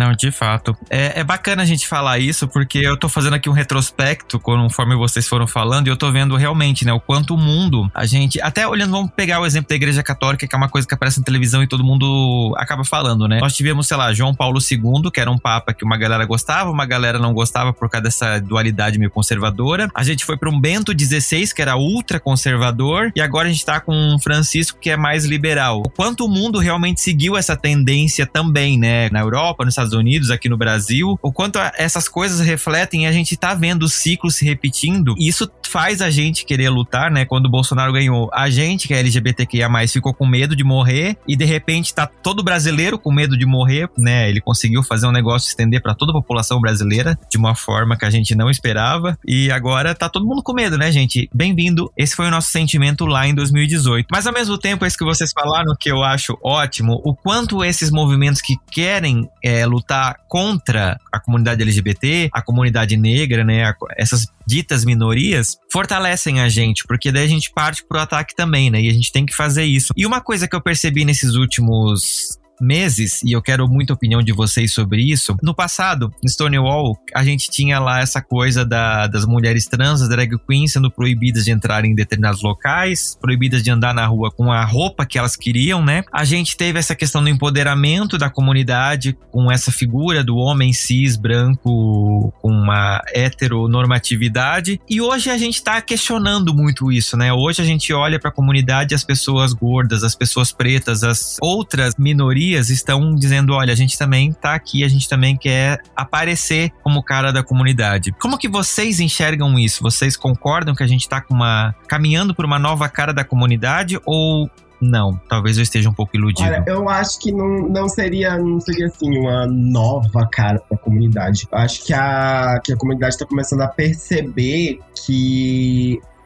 Não, 0.00 0.14
de 0.14 0.30
fato. 0.30 0.74
É, 0.88 1.20
é, 1.20 1.24
bacana 1.24 1.62
a 1.62 1.66
gente 1.66 1.86
falar 1.86 2.18
isso, 2.18 2.48
porque 2.48 2.78
eu 2.78 2.96
tô 2.96 3.06
fazendo 3.06 3.34
aqui 3.34 3.50
um 3.50 3.52
retrospecto, 3.52 4.40
conforme 4.40 4.96
vocês 4.96 5.28
foram 5.28 5.46
falando, 5.46 5.88
e 5.88 5.90
eu 5.90 5.96
tô 5.96 6.10
vendo 6.10 6.34
realmente, 6.36 6.86
né, 6.86 6.92
o 6.92 6.98
quanto 6.98 7.34
o 7.34 7.36
mundo, 7.36 7.90
a 7.94 8.06
gente. 8.06 8.40
Até 8.40 8.66
olhando, 8.66 8.92
vamos 8.92 9.10
pegar 9.14 9.40
o 9.40 9.44
exemplo 9.44 9.68
da 9.68 9.74
Igreja 9.74 10.02
Católica, 10.02 10.46
que 10.46 10.54
é 10.54 10.56
uma 10.56 10.70
coisa 10.70 10.88
que 10.88 10.94
aparece 10.94 11.18
na 11.18 11.24
televisão 11.24 11.62
e 11.62 11.66
todo 11.66 11.84
mundo 11.84 12.54
acaba 12.56 12.82
falando, 12.82 13.28
né? 13.28 13.40
Nós 13.40 13.54
tivemos, 13.54 13.86
sei 13.86 13.96
lá, 13.98 14.10
João 14.14 14.34
Paulo 14.34 14.58
II, 14.58 15.10
que 15.12 15.20
era 15.20 15.30
um 15.30 15.36
papa 15.36 15.74
que 15.74 15.84
uma 15.84 15.98
galera 15.98 16.24
gostava, 16.24 16.70
uma 16.70 16.86
galera 16.86 17.18
não 17.18 17.34
gostava 17.34 17.70
por 17.70 17.90
causa 17.90 18.04
dessa 18.04 18.40
dualidade 18.40 18.98
meio 18.98 19.10
conservadora. 19.10 19.90
A 19.94 20.02
gente 20.02 20.24
foi 20.24 20.38
para 20.38 20.48
um 20.48 20.58
Bento 20.58 20.94
XVI, 20.98 21.52
que 21.52 21.60
era 21.60 21.76
ultra 21.76 22.18
conservador, 22.18 23.12
e 23.14 23.20
agora 23.20 23.48
a 23.48 23.52
gente 23.52 23.66
tá 23.66 23.80
com 23.80 23.94
um 23.94 24.18
Francisco, 24.18 24.78
que 24.80 24.88
é 24.88 24.96
mais 24.96 25.26
liberal. 25.26 25.82
O 25.84 25.90
quanto 25.90 26.24
o 26.24 26.28
mundo 26.28 26.58
realmente 26.58 27.02
seguiu 27.02 27.36
essa 27.36 27.54
tendência 27.54 28.24
também, 28.24 28.78
né? 28.78 29.10
Na 29.10 29.20
Europa, 29.20 29.62
nos 29.62 29.74
Estados 29.74 29.89
Unidos, 29.92 30.30
aqui 30.30 30.48
no 30.48 30.56
Brasil, 30.56 31.18
o 31.22 31.32
quanto 31.32 31.58
essas 31.76 32.08
coisas 32.08 32.40
refletem, 32.40 33.06
a 33.06 33.12
gente 33.12 33.36
tá 33.36 33.54
vendo 33.54 33.84
o 33.84 33.88
ciclo 33.88 34.30
se 34.30 34.44
repetindo, 34.44 35.14
e 35.18 35.28
isso 35.28 35.50
faz 35.66 36.02
a 36.02 36.10
gente 36.10 36.44
querer 36.44 36.68
lutar, 36.68 37.10
né? 37.10 37.24
Quando 37.24 37.46
o 37.46 37.50
Bolsonaro 37.50 37.92
ganhou, 37.92 38.28
a 38.32 38.50
gente 38.50 38.88
que 38.88 38.94
é 38.94 38.98
LGBTQIA+, 38.98 39.68
ficou 39.88 40.12
com 40.12 40.26
medo 40.26 40.56
de 40.56 40.64
morrer, 40.64 41.16
e 41.26 41.36
de 41.36 41.44
repente 41.44 41.94
tá 41.94 42.06
todo 42.06 42.42
brasileiro 42.42 42.98
com 42.98 43.12
medo 43.12 43.36
de 43.36 43.46
morrer, 43.46 43.88
né? 43.96 44.28
Ele 44.28 44.40
conseguiu 44.40 44.82
fazer 44.82 45.06
um 45.06 45.12
negócio 45.12 45.48
estender 45.48 45.80
para 45.80 45.94
toda 45.94 46.10
a 46.12 46.14
população 46.14 46.60
brasileira 46.60 47.18
de 47.30 47.38
uma 47.38 47.54
forma 47.54 47.96
que 47.96 48.04
a 48.04 48.10
gente 48.10 48.34
não 48.34 48.50
esperava, 48.50 49.16
e 49.26 49.50
agora 49.50 49.94
tá 49.94 50.08
todo 50.08 50.26
mundo 50.26 50.42
com 50.42 50.52
medo, 50.52 50.76
né, 50.76 50.90
gente? 50.90 51.28
Bem-vindo. 51.32 51.90
Esse 51.96 52.16
foi 52.16 52.26
o 52.26 52.30
nosso 52.30 52.48
sentimento 52.48 53.06
lá 53.06 53.26
em 53.26 53.34
2018. 53.34 54.08
Mas 54.10 54.26
ao 54.26 54.32
mesmo 54.32 54.58
tempo, 54.58 54.84
isso 54.84 54.98
que 54.98 55.04
vocês 55.04 55.32
falaram 55.32 55.74
que 55.78 55.90
eu 55.90 56.02
acho 56.02 56.36
ótimo, 56.42 57.00
o 57.04 57.14
quanto 57.14 57.64
esses 57.64 57.90
movimentos 57.90 58.40
que 58.40 58.56
querem 58.70 59.28
é, 59.42 59.64
lutar 59.66 59.79
contra 60.28 60.98
a 61.12 61.20
comunidade 61.20 61.62
LGBT, 61.62 62.30
a 62.32 62.42
comunidade 62.42 62.96
negra, 62.96 63.44
né, 63.44 63.72
essas 63.96 64.26
ditas 64.46 64.84
minorias, 64.84 65.56
fortalecem 65.72 66.40
a 66.40 66.48
gente, 66.48 66.84
porque 66.86 67.12
daí 67.12 67.24
a 67.24 67.28
gente 67.28 67.52
parte 67.52 67.84
pro 67.86 68.00
ataque 68.00 68.34
também, 68.34 68.70
né? 68.70 68.80
E 68.80 68.88
a 68.88 68.92
gente 68.92 69.12
tem 69.12 69.24
que 69.24 69.34
fazer 69.34 69.64
isso. 69.64 69.92
E 69.96 70.04
uma 70.04 70.20
coisa 70.20 70.48
que 70.48 70.56
eu 70.56 70.60
percebi 70.60 71.04
nesses 71.04 71.34
últimos 71.34 72.39
meses, 72.60 73.22
e 73.22 73.32
eu 73.32 73.42
quero 73.42 73.68
muita 73.68 73.92
opinião 73.92 74.22
de 74.22 74.32
vocês 74.32 74.72
sobre 74.72 75.02
isso. 75.02 75.36
No 75.42 75.54
passado, 75.54 76.12
em 76.22 76.28
Stonewall, 76.28 76.98
a 77.14 77.24
gente 77.24 77.50
tinha 77.50 77.78
lá 77.78 78.00
essa 78.00 78.20
coisa 78.20 78.64
da, 78.64 79.06
das 79.06 79.24
mulheres 79.24 79.66
trans, 79.66 80.06
drag 80.08 80.36
queens, 80.46 80.72
sendo 80.72 80.90
proibidas 80.90 81.44
de 81.44 81.50
entrar 81.50 81.84
em 81.84 81.94
determinados 81.94 82.42
locais, 82.42 83.16
proibidas 83.20 83.62
de 83.62 83.70
andar 83.70 83.94
na 83.94 84.06
rua 84.06 84.30
com 84.30 84.52
a 84.52 84.64
roupa 84.64 85.06
que 85.06 85.18
elas 85.18 85.36
queriam, 85.36 85.84
né? 85.84 86.02
A 86.12 86.24
gente 86.24 86.56
teve 86.56 86.78
essa 86.78 86.94
questão 86.94 87.22
do 87.22 87.28
empoderamento 87.28 88.18
da 88.18 88.28
comunidade 88.28 89.16
com 89.30 89.50
essa 89.50 89.72
figura 89.72 90.22
do 90.22 90.36
homem 90.36 90.72
cis 90.72 91.16
branco 91.16 92.32
com 92.40 92.50
uma 92.50 93.02
heteronormatividade. 93.12 94.80
E 94.88 95.00
hoje 95.00 95.30
a 95.30 95.38
gente 95.38 95.56
está 95.56 95.80
questionando 95.80 96.54
muito 96.54 96.92
isso, 96.92 97.16
né? 97.16 97.32
Hoje 97.32 97.62
a 97.62 97.64
gente 97.64 97.92
olha 97.92 98.18
para 98.18 98.30
a 98.30 98.34
comunidade, 98.34 98.94
as 98.94 99.04
pessoas 99.04 99.52
gordas, 99.52 100.04
as 100.04 100.14
pessoas 100.14 100.52
pretas, 100.52 101.02
as 101.02 101.36
outras 101.40 101.94
minorias 101.98 102.49
estão 102.58 103.14
dizendo, 103.14 103.54
olha, 103.54 103.72
a 103.72 103.76
gente 103.76 103.98
também 103.98 104.32
tá 104.32 104.54
aqui, 104.54 104.82
a 104.82 104.88
gente 104.88 105.08
também 105.08 105.36
quer 105.36 105.80
aparecer 105.94 106.72
como 106.82 107.02
cara 107.02 107.32
da 107.32 107.42
comunidade. 107.42 108.12
Como 108.12 108.38
que 108.38 108.48
vocês 108.48 108.98
enxergam 109.00 109.58
isso? 109.58 109.82
Vocês 109.82 110.16
concordam 110.16 110.74
que 110.74 110.82
a 110.82 110.86
gente 110.86 111.08
tá 111.08 111.20
com 111.20 111.34
uma 111.34 111.74
caminhando 111.86 112.34
por 112.34 112.44
uma 112.44 112.58
nova 112.58 112.88
cara 112.88 113.12
da 113.12 113.24
comunidade 113.24 113.98
ou 114.04 114.50
não, 114.80 115.20
talvez 115.28 115.58
eu 115.58 115.62
esteja 115.62 115.90
um 115.90 115.92
pouco 115.92 116.16
iludido. 116.16 116.48
Olha, 116.48 116.64
eu 116.66 116.88
acho 116.88 117.18
que 117.20 117.30
não, 117.30 117.68
não 117.68 117.88
seria 117.88 118.38
não 118.38 118.58
seria 118.58 118.86
assim 118.86 119.18
uma 119.18 119.46
nova 119.46 120.26
cara 120.32 120.58
para 120.58 120.76
a 120.76 120.80
comunidade. 120.80 121.46
Acho 121.52 121.84
que 121.84 121.92
a 121.92 122.58
que 122.64 122.72
a 122.72 122.76
comunidade 122.76 123.14
está 123.14 123.26
começando 123.26 123.60
a 123.60 123.68
perceber 123.68 124.80
que 125.04 125.69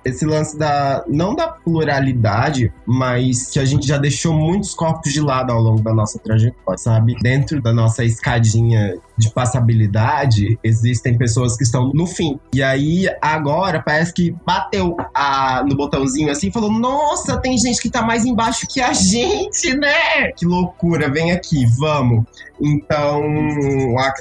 esse 0.05 0.25
lance 0.25 0.57
da 0.59 1.05
não 1.09 1.35
da 1.35 1.49
pluralidade, 1.49 2.73
mas 2.87 3.51
que 3.51 3.59
a 3.59 3.65
gente 3.65 3.87
já 3.87 3.99
deixou 3.99 4.33
muitos 4.33 4.75
corpos 4.75 5.13
de 5.13 5.21
lado 5.21 5.53
ao 5.53 5.61
longo 5.61 5.83
da 5.83 5.95
nossa 5.95 6.19
trajetória, 6.19 6.79
sabe? 6.79 7.15
Dentro 7.23 7.61
da 7.61 7.73
nossa 7.73 8.05
escadinha 8.05 8.97
de 9.17 9.31
passabilidade, 9.31 10.59
existem 10.63 11.17
pessoas 11.17 11.57
que 11.57 11.63
estão 11.63 11.91
no 11.95 12.07
fim. 12.07 12.39
E 12.53 12.63
aí, 12.63 13.07
agora, 13.21 13.83
parece 13.83 14.13
que 14.13 14.35
bateu 14.45 14.97
a, 15.15 15.65
no 15.67 15.77
botãozinho 15.77 16.31
assim 16.31 16.51
falou: 16.51 16.71
Nossa, 16.71 17.37
tem 17.39 17.57
gente 17.57 17.81
que 17.81 17.91
tá 17.91 18.03
mais 18.03 18.25
embaixo 18.25 18.67
que 18.69 18.81
a 18.81 18.93
gente, 18.93 19.75
né? 19.77 20.33
Que 20.37 20.45
loucura, 20.45 21.11
vem 21.11 21.33
aqui, 21.33 21.65
vamos. 21.79 22.25
Então, 22.61 23.23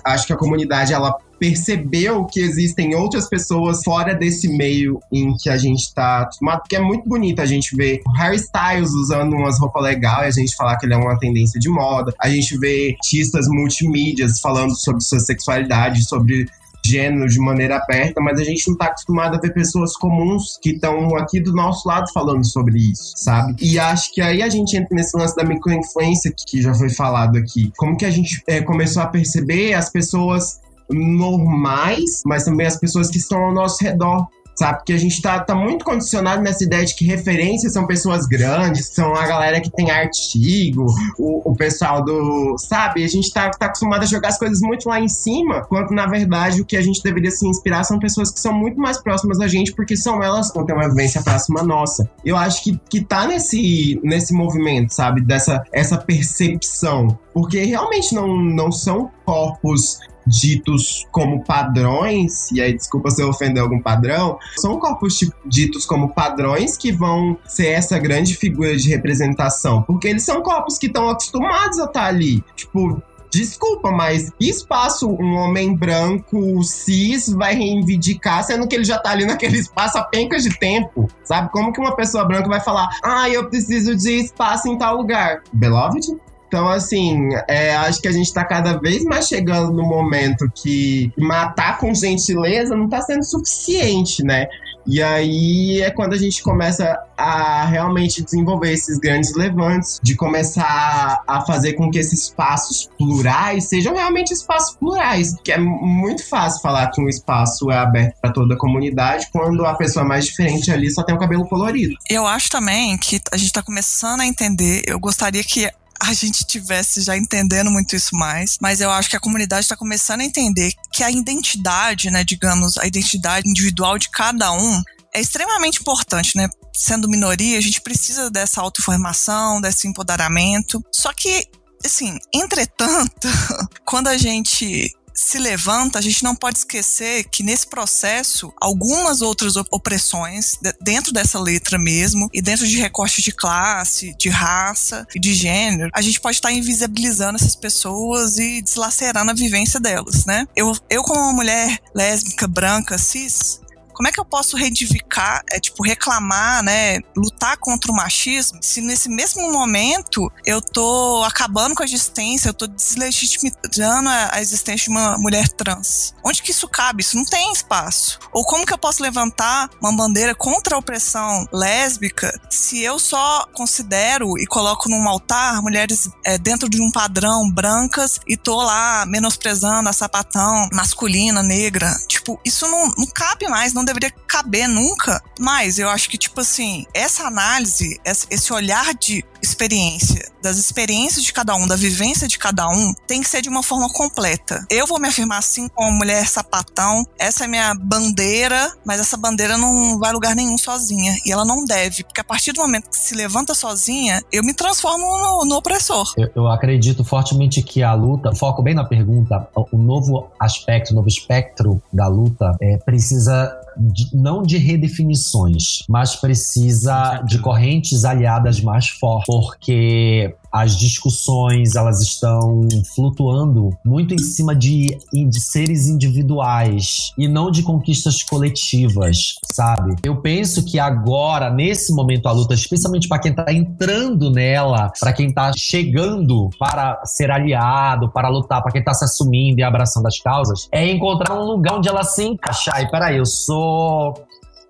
acho 0.06 0.28
que 0.28 0.34
a 0.34 0.38
comunidade 0.38 0.94
ela 0.94 1.16
percebeu 1.44 2.24
que 2.24 2.40
existem 2.40 2.96
outras 2.96 3.28
pessoas 3.28 3.84
fora 3.84 4.16
desse 4.16 4.48
meio 4.48 5.02
em 5.12 5.36
que 5.36 5.50
a 5.50 5.58
gente 5.58 5.82
está 5.82 6.22
acostumado, 6.22 6.60
porque 6.60 6.78
é 6.78 6.80
muito 6.80 7.10
bonito 7.10 7.42
a 7.42 7.46
gente 7.46 7.76
ver 7.76 8.02
Harry 8.16 8.38
Styles 8.38 8.92
usando 8.92 9.34
umas 9.34 9.60
roupas 9.60 9.84
legais, 9.84 10.38
a 10.38 10.40
gente 10.40 10.56
falar 10.56 10.78
que 10.78 10.86
ele 10.86 10.94
é 10.94 10.98
uma 10.98 11.20
tendência 11.20 11.60
de 11.60 11.68
moda, 11.68 12.14
a 12.18 12.30
gente 12.30 12.58
vê 12.58 12.96
artistas 12.96 13.46
multimídias 13.50 14.40
falando 14.40 14.74
sobre 14.74 15.02
sua 15.02 15.20
sexualidade, 15.20 16.08
sobre 16.08 16.46
gênero 16.86 17.28
de 17.28 17.40
maneira 17.40 17.76
aberta, 17.76 18.22
mas 18.22 18.40
a 18.40 18.44
gente 18.46 18.66
não 18.68 18.76
está 18.76 18.86
acostumado 18.86 19.36
a 19.36 19.40
ver 19.40 19.54
pessoas 19.54 19.98
comuns 19.98 20.58
que 20.62 20.70
estão 20.70 21.14
aqui 21.18 21.42
do 21.42 21.54
nosso 21.54 21.86
lado 21.86 22.10
falando 22.14 22.46
sobre 22.46 22.78
isso, 22.80 23.12
sabe? 23.18 23.54
E 23.60 23.78
acho 23.78 24.14
que 24.14 24.22
aí 24.22 24.42
a 24.42 24.48
gente 24.48 24.78
entra 24.78 24.96
nesse 24.96 25.18
lance 25.18 25.36
da 25.36 25.44
microinfluência 25.44 26.34
que 26.48 26.62
já 26.62 26.74
foi 26.74 26.90
falado 26.90 27.38
aqui. 27.38 27.70
Como 27.76 27.98
que 27.98 28.06
a 28.06 28.10
gente 28.10 28.42
é, 28.48 28.62
começou 28.62 29.04
a 29.04 29.08
perceber 29.08 29.74
as 29.74 29.90
pessoas 29.90 30.64
normais, 30.90 32.22
mas 32.26 32.44
também 32.46 32.68
as 32.68 32.78
pessoas 32.78 33.10
que 33.10 33.18
estão 33.18 33.40
ao 33.44 33.54
nosso 33.54 33.84
redor 33.84 34.28
sabe? 34.56 34.78
Porque 34.80 34.94
a 34.94 34.98
gente 34.98 35.22
tá, 35.22 35.40
tá 35.40 35.56
muito 35.56 35.84
condicionado 35.84 36.42
nessa 36.42 36.64
ideia 36.64 36.86
de 36.86 36.96
que 36.96 37.06
referências 37.06 37.74
são 37.74 37.86
pessoas 37.86 38.26
grandes, 38.26 38.94
são 38.94 39.16
a 39.16 39.26
galera 39.26 39.60
que 39.60 39.72
tem 39.72 39.90
artigo, 39.90 40.86
o, 41.18 41.52
o 41.52 41.56
pessoal 41.56 42.04
do. 42.04 42.56
Sabe? 42.58 43.04
A 43.04 43.08
gente 43.08 43.32
tá, 43.34 43.50
tá 43.50 43.68
acostumado 43.68 44.04
a 44.04 44.06
jogar 44.06 44.30
as 44.30 44.38
coisas 44.38 44.60
muito 44.62 44.88
lá 44.88 45.00
em 45.00 45.08
cima, 45.08 45.62
quando 45.62 45.92
na 45.92 46.06
verdade 46.06 46.62
o 46.62 46.66
que 46.66 46.78
a 46.78 46.82
gente 46.82 47.02
deveria 47.02 47.32
se 47.32 47.48
inspirar 47.48 47.84
são 47.84 48.00
pessoas 48.00 48.32
que 48.32 48.40
são 48.40 48.54
muito 48.54 48.80
mais 48.80 49.02
próximas 49.02 49.38
da 49.38 49.48
gente, 49.48 49.74
porque 49.74 49.98
são 49.98 50.22
elas 50.24 50.52
que 50.52 50.66
têm 50.66 50.76
uma 50.76 50.90
vivência 50.90 51.22
próxima 51.22 51.64
nossa. 51.64 52.10
Eu 52.24 52.38
acho 52.38 52.64
que, 52.64 52.80
que 52.90 53.04
tá 53.04 53.28
nesse, 53.28 54.00
nesse 54.04 54.34
movimento, 54.34 54.94
sabe? 54.94 55.22
Dessa 55.22 55.64
essa 55.72 55.98
percepção. 55.98 57.18
Porque 57.34 57.64
realmente 57.64 58.14
não, 58.14 58.28
não 58.38 58.72
são 58.72 59.10
corpos 59.26 59.98
ditos 60.26 61.08
como 61.12 61.44
padrões, 61.44 62.52
e 62.52 62.62
aí 62.62 62.74
desculpa 62.74 63.10
se 63.10 63.22
eu 63.22 63.30
ofender 63.30 63.62
algum 63.62 63.82
padrão, 63.82 64.38
são 64.58 64.78
corpos 64.80 65.18
tipo, 65.18 65.36
ditos 65.46 65.86
como 65.86 66.14
padrões 66.14 66.78
que 66.78 66.92
vão 66.92 67.38
ser 67.46 67.68
essa 67.68 67.98
grande 68.00 68.36
figura 68.36 68.76
de 68.76 68.90
representação, 68.90 69.82
porque 69.84 70.08
eles 70.08 70.24
são 70.24 70.42
corpos 70.42 70.78
que 70.78 70.88
estão 70.88 71.10
acostumados 71.10 71.80
a 71.80 71.86
estar 71.86 72.06
ali. 72.06 72.44
Tipo, 72.56 73.02
Desculpa, 73.34 73.90
mas 73.90 74.30
que 74.30 74.48
espaço 74.48 75.10
um 75.10 75.34
homem 75.38 75.76
branco 75.76 76.64
cis 76.64 77.30
vai 77.30 77.56
reivindicar, 77.56 78.44
sendo 78.44 78.68
que 78.68 78.76
ele 78.76 78.84
já 78.84 79.00
tá 79.00 79.10
ali 79.10 79.26
naquele 79.26 79.58
espaço 79.58 79.98
há 79.98 80.04
pencas 80.04 80.44
de 80.44 80.56
tempo? 80.60 81.10
Sabe? 81.24 81.52
Como 81.52 81.74
que 81.74 81.82
uma 81.82 81.96
pessoa 81.96 82.26
branca 82.26 82.48
vai 82.48 82.60
falar, 82.60 82.88
ah, 83.04 83.28
eu 83.28 83.50
preciso 83.50 83.96
de 83.96 84.20
espaço 84.20 84.68
em 84.68 84.78
tal 84.78 84.98
lugar? 84.98 85.42
Beloved? 85.52 86.16
Então, 86.54 86.70
assim, 86.70 87.30
é, 87.48 87.76
acho 87.78 88.00
que 88.00 88.08
a 88.08 88.12
gente 88.12 88.28
está 88.28 88.46
cada 88.46 88.78
vez 88.78 89.04
mais 89.06 89.28
chegando 89.28 89.74
no 89.74 89.82
momento 89.82 90.48
que 90.54 91.12
matar 91.18 91.80
com 91.80 91.92
gentileza 91.96 92.76
não 92.76 92.86
está 92.86 93.02
sendo 93.02 93.24
suficiente, 93.24 94.24
né? 94.24 94.46
E 94.86 95.02
aí 95.02 95.82
é 95.82 95.90
quando 95.90 96.14
a 96.14 96.18
gente 96.18 96.44
começa 96.44 96.96
a 97.18 97.66
realmente 97.66 98.22
desenvolver 98.22 98.72
esses 98.72 99.00
grandes 99.00 99.34
levantes, 99.34 100.00
de 100.04 100.16
começar 100.16 101.24
a 101.28 101.42
fazer 101.42 101.74
com 101.74 101.90
que 101.90 101.98
esses 101.98 102.26
espaços 102.26 102.88
plurais 103.00 103.64
sejam 103.64 103.96
realmente 103.96 104.32
espaços 104.32 104.76
plurais, 104.76 105.36
que 105.44 105.52
é 105.52 105.58
muito 105.58 106.28
fácil 106.30 106.62
falar 106.62 106.92
que 106.92 107.02
um 107.02 107.08
espaço 107.08 107.72
é 107.72 107.78
aberto 107.78 108.16
para 108.22 108.32
toda 108.32 108.54
a 108.54 108.58
comunidade 108.58 109.28
quando 109.32 109.66
a 109.66 109.74
pessoa 109.74 110.06
mais 110.06 110.26
diferente 110.26 110.70
ali 110.70 110.92
só 110.92 111.02
tem 111.02 111.16
o 111.16 111.20
cabelo 111.20 111.48
colorido. 111.48 111.96
Eu 112.08 112.28
acho 112.28 112.50
também 112.50 112.96
que 112.98 113.20
a 113.32 113.38
gente 113.38 113.48
está 113.48 113.64
começando 113.64 114.22
a 114.22 114.28
entender, 114.28 114.84
eu 114.86 115.00
gostaria 115.00 115.44
que 115.44 115.72
a 116.04 116.14
gente 116.14 116.44
tivesse 116.44 117.02
já 117.02 117.18
entendendo 117.18 117.72
muito 117.72 117.96
isso 117.96 118.16
mais, 118.16 118.58
mas 118.62 118.82
eu 118.82 118.92
acho 118.92 119.10
que 119.10 119.16
a 119.16 119.20
comunidade 119.20 119.64
está 119.64 119.76
começando 119.76 120.20
a 120.20 120.26
entender 120.26 120.74
que 120.92 121.02
a 121.02 121.10
identidade, 121.10 122.10
né, 122.10 122.24
digamos, 122.24 122.78
a 122.78 122.86
identidade 122.86 123.50
individual 123.50 123.98
de 123.98 124.10
cada 124.10 124.52
um 124.52 124.84
é 125.14 125.22
extremamente 125.22 125.80
importante, 125.80 126.36
né? 126.36 126.50
Sendo 126.76 127.08
minoria, 127.08 127.58
a 127.58 127.62
gente 127.62 127.80
precisa 127.80 128.30
dessa 128.30 128.62
autoinformação, 128.62 129.62
desse 129.62 129.88
empoderamento. 129.88 130.84
Só 130.92 131.14
que, 131.14 131.48
assim, 131.86 132.18
entretanto, 132.34 133.28
quando 133.86 134.08
a 134.08 134.18
gente 134.18 134.92
se 135.24 135.40
levanta, 135.40 136.00
a 136.00 136.02
gente 136.02 136.24
não 136.24 136.36
pode 136.36 136.60
esquecer 136.60 137.24
que 137.26 137.44
nesse 137.44 137.68
processo, 137.68 138.54
algumas 138.60 139.22
outras 139.22 139.56
opressões, 139.72 140.58
dentro 140.82 141.14
dessa 141.14 141.40
letra 141.40 141.78
mesmo, 141.78 142.30
e 142.34 142.42
dentro 142.42 142.68
de 142.68 142.78
recortes 142.78 143.24
de 143.24 143.32
classe, 143.32 144.16
de 144.18 144.30
raça 144.30 145.08
e 145.16 145.20
de 145.20 145.34
gênero, 145.34 145.90
a 145.94 146.02
gente 146.02 146.20
pode 146.20 146.38
estar 146.38 146.52
invisibilizando 146.52 147.38
essas 147.38 147.56
pessoas 147.56 148.38
e 148.38 148.62
deslacerando 148.62 149.32
a 149.32 149.36
vivência 149.36 149.80
delas, 149.80 150.26
né? 150.26 150.46
Eu, 150.56 150.76
eu 150.90 151.04
como 151.04 151.20
uma 151.20 151.34
mulher 151.34 151.80
lésbica, 151.96 152.48
branca, 152.48 152.98
cis, 152.98 153.60
como 153.94 154.08
é 154.08 154.12
que 154.12 154.20
eu 154.20 154.26
posso 154.26 154.58
reivindicar, 154.58 155.44
é, 155.52 155.60
tipo, 155.60 155.84
reclamar, 155.84 156.64
né, 156.64 157.00
lutar 157.16 157.58
contra 157.58 157.92
o 157.92 157.96
machismo, 157.96 158.60
se 158.62 158.82
nesse 158.82 159.10
mesmo 159.10 159.52
momento 159.52 160.32
eu 160.46 160.62
tô 160.62 161.24
acabando 161.24 161.76
com 161.76 161.84
a 161.84 161.86
existência, 161.86 162.50
eu 162.50 162.54
tô 162.54 162.68
deslegitimizando 162.68 164.10
a, 164.10 164.36
a 164.36 164.42
existência 164.42 164.86
de 164.86 164.90
uma 164.90 165.18
mulher 165.18 165.48
trans? 165.50 166.14
Onde 166.24 166.42
que 166.42 166.52
isso 166.52 166.68
cabe? 166.68 167.02
Isso 167.02 167.16
não 167.16 167.26
tem 167.26 167.52
espaço. 167.52 168.20
Ou 168.32 168.44
como 168.44 168.66
que 168.66 168.74
eu 168.74 168.78
posso 168.78 169.02
levantar 169.02 169.70
uma 169.82 169.96
bandeira 169.96 170.34
contra 170.36 170.76
a 170.76 170.80
opressão 170.80 171.48
lésbica 171.52 172.40
se 172.50 172.82
eu 172.82 172.98
só 173.00 173.46
considero 173.54 174.38
e 174.38 174.46
coloco 174.46 174.90
num 174.90 175.08
altar 175.08 175.62
mulheres 175.62 176.10
é, 176.26 176.38
dentro 176.38 176.70
de 176.70 176.82
um 176.82 176.92
padrão 176.92 177.50
brancas 177.52 178.20
e 178.28 178.36
tô 178.36 178.62
lá 178.62 179.06
menosprezando 179.06 179.90
a 179.90 179.94
sapatão 179.94 180.68
masculina, 180.74 181.44
negra? 181.44 181.94
Tipo, 182.08 182.40
isso 182.46 182.68
não, 182.68 182.94
não 182.98 183.08
cabe 183.08 183.48
mais, 183.48 183.74
não 183.74 183.83
não 183.84 183.86
deveria 183.86 184.12
caber 184.28 184.68
nunca. 184.68 185.22
Mas 185.40 185.78
eu 185.78 185.90
acho 185.90 186.10
que, 186.10 186.18
tipo 186.18 186.42
assim, 186.42 186.86
essa 186.94 187.26
análise, 187.26 188.00
esse 188.06 188.54
olhar 188.54 188.94
de 188.96 189.24
experiência, 189.42 190.32
das 190.42 190.58
experiências 190.58 191.24
de 191.24 191.34
cada 191.34 191.54
um, 191.56 191.68
da 191.68 191.76
vivência 191.76 192.28
de 192.28 192.40
cada 192.40 192.68
um, 192.70 192.94
tem 193.06 193.22
que 193.22 193.28
ser 193.28 193.42
de 193.42 193.50
uma 193.50 193.62
forma 193.62 193.90
completa. 193.92 194.66
Eu 194.70 194.88
vou 194.88 195.00
me 195.00 195.10
afirmar 195.10 195.40
assim 195.40 195.68
como 195.68 195.92
mulher 195.92 196.26
sapatão, 196.28 197.06
essa 197.20 197.44
é 197.44 197.48
minha 197.48 197.74
bandeira, 197.76 198.74
mas 198.86 199.02
essa 199.02 199.18
bandeira 199.18 199.58
não 199.58 200.00
vai 200.00 200.12
a 200.12 200.14
lugar 200.14 200.36
nenhum 200.36 200.58
sozinha. 200.58 201.16
E 201.26 201.32
ela 201.32 201.44
não 201.44 201.66
deve, 201.66 202.04
porque 202.04 202.22
a 202.22 202.24
partir 202.24 202.54
do 202.54 202.62
momento 202.62 202.90
que 202.90 202.98
se 202.98 203.14
levanta 203.16 203.54
sozinha, 203.54 204.24
eu 204.32 204.44
me 204.44 204.54
transformo 204.54 205.06
no, 205.18 205.46
no 205.46 205.56
opressor. 205.58 206.14
Eu, 206.18 206.30
eu, 206.36 206.48
acredito 206.48 207.04
fortemente 207.04 207.62
que 207.62 207.84
a 207.84 207.94
luta, 207.94 208.34
foco 208.34 208.62
bem 208.62 208.74
na 208.74 208.86
pergunta, 208.86 209.48
o 209.56 209.78
novo 209.78 210.32
aspecto, 210.40 210.92
o 210.92 210.96
novo 210.96 211.08
espectro 211.08 211.82
da 211.92 212.08
luta 212.08 212.56
é, 212.62 212.78
precisa 212.78 213.63
de, 213.78 214.16
não 214.16 214.42
de 214.42 214.58
redefinições, 214.58 215.84
mas 215.88 216.16
precisa 216.16 217.22
de 217.26 217.40
correntes 217.40 218.06
aliadas 218.06 218.62
mais 218.62 218.88
fortes, 218.88 219.26
porque 219.28 220.36
as 220.54 220.78
discussões 220.78 221.76
elas 221.76 222.00
estão 222.02 222.68
flutuando 222.96 223.72
muito 223.84 224.14
em 224.14 224.20
cima 224.20 224.56
de, 224.56 224.98
de 225.12 225.42
seres 225.42 225.88
individuais 225.88 227.12
e 227.18 227.28
não 227.28 227.50
de 227.50 227.64
conquistas 227.64 228.22
coletivas, 228.22 229.34
sabe? 229.52 229.96
Eu 230.04 230.22
penso 230.22 230.64
que 230.64 230.78
agora, 230.78 231.50
nesse 231.50 231.92
momento, 231.94 232.28
a 232.28 232.32
luta, 232.32 232.54
especialmente 232.54 233.08
para 233.08 233.20
quem 233.20 233.34
tá 233.34 233.52
entrando 233.52 234.30
nela, 234.30 234.92
para 235.00 235.12
quem 235.12 235.34
tá 235.34 235.52
chegando 235.58 236.50
para 236.60 237.04
ser 237.04 237.32
aliado, 237.32 238.12
para 238.12 238.30
lutar, 238.30 238.62
para 238.62 238.72
quem 238.72 238.84
tá 238.84 238.94
se 238.94 239.06
assumindo 239.06 239.60
e 239.60 239.64
abraçando 239.64 240.06
as 240.08 240.20
causas, 240.20 240.68
é 240.72 240.88
encontrar 240.88 241.34
um 241.34 241.46
lugar 241.46 241.78
onde 241.78 241.90
ela 241.90 242.04
se 242.04 242.24
encaixar. 242.24 242.84
E 242.84 242.92
peraí, 242.92 243.18
eu 243.18 243.26
sou 243.26 244.14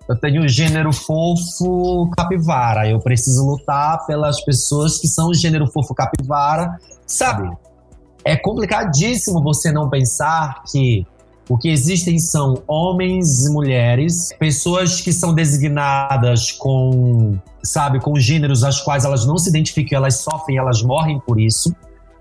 eu 0.08 0.16
tenho 0.16 0.42
o 0.42 0.48
gênero 0.48 0.92
fofo 0.92 2.10
capivara. 2.16 2.88
Eu 2.88 2.98
preciso 3.00 3.44
lutar 3.46 4.04
pelas 4.06 4.42
pessoas 4.44 4.98
que 4.98 5.08
são 5.08 5.32
gênero 5.32 5.66
fofo 5.70 5.94
capivara, 5.94 6.78
sabe? 7.06 7.50
É 8.24 8.36
complicadíssimo 8.36 9.42
você 9.42 9.72
não 9.72 9.88
pensar 9.88 10.62
que 10.70 11.06
o 11.48 11.58
que 11.58 11.68
existem 11.68 12.18
são 12.18 12.62
homens 12.66 13.46
e 13.46 13.52
mulheres, 13.52 14.30
pessoas 14.38 15.00
que 15.00 15.12
são 15.12 15.34
designadas 15.34 16.52
com, 16.52 17.38
sabe, 17.62 18.00
com 18.00 18.18
gêneros 18.18 18.64
aos 18.64 18.80
quais 18.80 19.04
elas 19.04 19.26
não 19.26 19.36
se 19.36 19.50
identificam, 19.50 19.98
elas 19.98 20.16
sofrem, 20.20 20.56
elas 20.56 20.82
morrem 20.82 21.20
por 21.20 21.38
isso. 21.38 21.74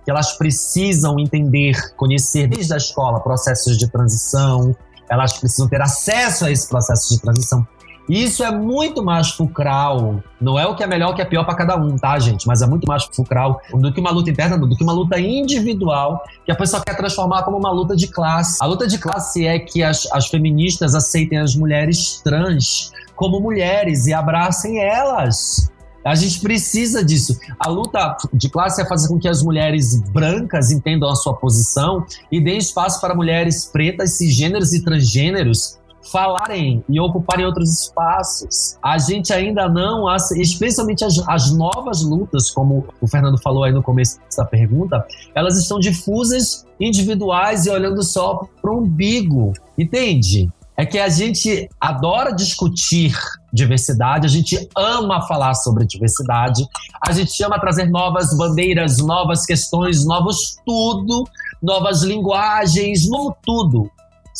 Que 0.04 0.12
elas 0.12 0.34
precisam 0.34 1.18
entender, 1.18 1.96
conhecer 1.96 2.48
desde 2.48 2.74
a 2.74 2.78
escola 2.78 3.22
processos 3.22 3.78
de 3.78 3.90
transição, 3.90 4.76
elas 5.10 5.38
precisam 5.38 5.70
ter 5.70 5.82
acesso 5.82 6.46
a 6.46 6.52
esse 6.52 6.68
processo 6.68 7.14
de 7.14 7.22
transição. 7.22 7.66
Isso 8.10 8.44
é 8.44 8.52
muito 8.52 9.04
mais 9.04 9.30
fulcral. 9.30 10.22
Não 10.40 10.60
é 10.60 10.68
o 10.68 10.76
que 10.76 10.84
é 10.84 10.88
melhor, 10.88 11.12
o 11.12 11.16
que 11.16 11.22
é 11.22 11.26
pior 11.26 11.46
para 11.46 11.56
cada 11.56 11.76
um, 11.78 11.98
tá, 11.98 12.20
gente? 12.20 12.46
Mas 12.46 12.62
é 12.62 12.68
muito 12.68 12.86
mais 12.86 13.04
fulcral 13.06 13.62
do 13.74 13.94
que 13.94 14.00
uma 14.00 14.12
luta 14.12 14.30
interna, 14.30 14.58
do 14.58 14.76
que 14.76 14.84
uma 14.84 14.94
luta 14.94 15.20
individual 15.20 16.22
que 16.46 16.52
a 16.52 16.56
pessoa 16.56 16.84
quer 16.84 16.98
transformar 16.98 17.44
como 17.44 17.58
uma 17.58 17.72
luta 17.72 17.96
de 17.96 18.08
classe. 18.08 18.58
A 18.62 18.66
luta 18.66 18.88
de 18.88 18.98
classe 18.98 19.46
é 19.46 19.58
que 19.58 19.82
as, 19.82 20.06
as 20.12 20.28
feministas 20.28 20.94
aceitem 20.96 21.40
as 21.40 21.56
mulheres 21.56 22.22
trans 22.24 22.92
como 23.16 23.40
mulheres 23.40 24.06
e 24.08 24.14
abracem 24.14 24.80
elas. 24.80 25.72
A 26.06 26.16
gente 26.16 26.42
precisa 26.42 27.04
disso. 27.04 27.38
A 27.58 27.70
luta 27.70 28.18
de 28.34 28.50
classe 28.50 28.82
é 28.82 28.86
fazer 28.86 29.08
com 29.08 29.18
que 29.18 29.28
as 29.28 29.42
mulheres 29.42 30.02
brancas 30.12 30.70
entendam 30.70 31.10
a 31.10 31.16
sua 31.16 31.34
posição 31.34 32.06
e 32.30 32.42
deem 32.42 32.58
espaço 32.58 33.00
para 33.00 33.16
mulheres 33.16 33.66
pretas, 33.66 34.18
cisgêneros 34.18 34.74
e 34.74 34.84
transgêneros 34.84 35.80
falarem 36.12 36.84
e 36.90 37.00
ocuparem 37.00 37.46
outros 37.46 37.82
espaços. 37.82 38.78
A 38.84 38.98
gente 38.98 39.32
ainda 39.32 39.70
não, 39.70 40.06
especialmente 40.36 41.04
as, 41.04 41.18
as 41.28 41.52
novas 41.54 42.04
lutas, 42.04 42.52
como 42.52 42.86
o 43.02 43.08
Fernando 43.08 43.42
falou 43.42 43.64
aí 43.64 43.72
no 43.72 43.84
começo 43.84 44.20
da 44.38 44.46
pergunta, 44.46 45.06
elas 45.34 45.58
estão 45.58 45.80
difusas, 45.80 46.66
individuais 46.80 47.66
e 47.66 47.70
olhando 47.70 48.04
só 48.04 48.48
para 48.62 48.72
o 48.72 48.80
umbigo, 48.80 49.54
entende? 49.78 50.50
É 50.76 50.86
que 50.86 50.98
a 50.98 51.08
gente 51.08 51.70
adora 51.80 52.34
discutir 52.34 53.16
diversidade, 53.54 54.26
a 54.26 54.30
gente 54.30 54.68
ama 54.76 55.22
falar 55.28 55.54
sobre 55.54 55.86
diversidade, 55.86 56.66
a 57.00 57.12
gente 57.12 57.44
ama 57.44 57.60
trazer 57.60 57.90
novas 57.90 58.36
bandeiras, 58.36 58.98
novas 58.98 59.46
questões, 59.46 60.04
novos 60.04 60.58
tudo, 60.66 61.26
novas 61.62 62.02
linguagens, 62.02 63.08
novo 63.08 63.36
tudo. 63.46 63.92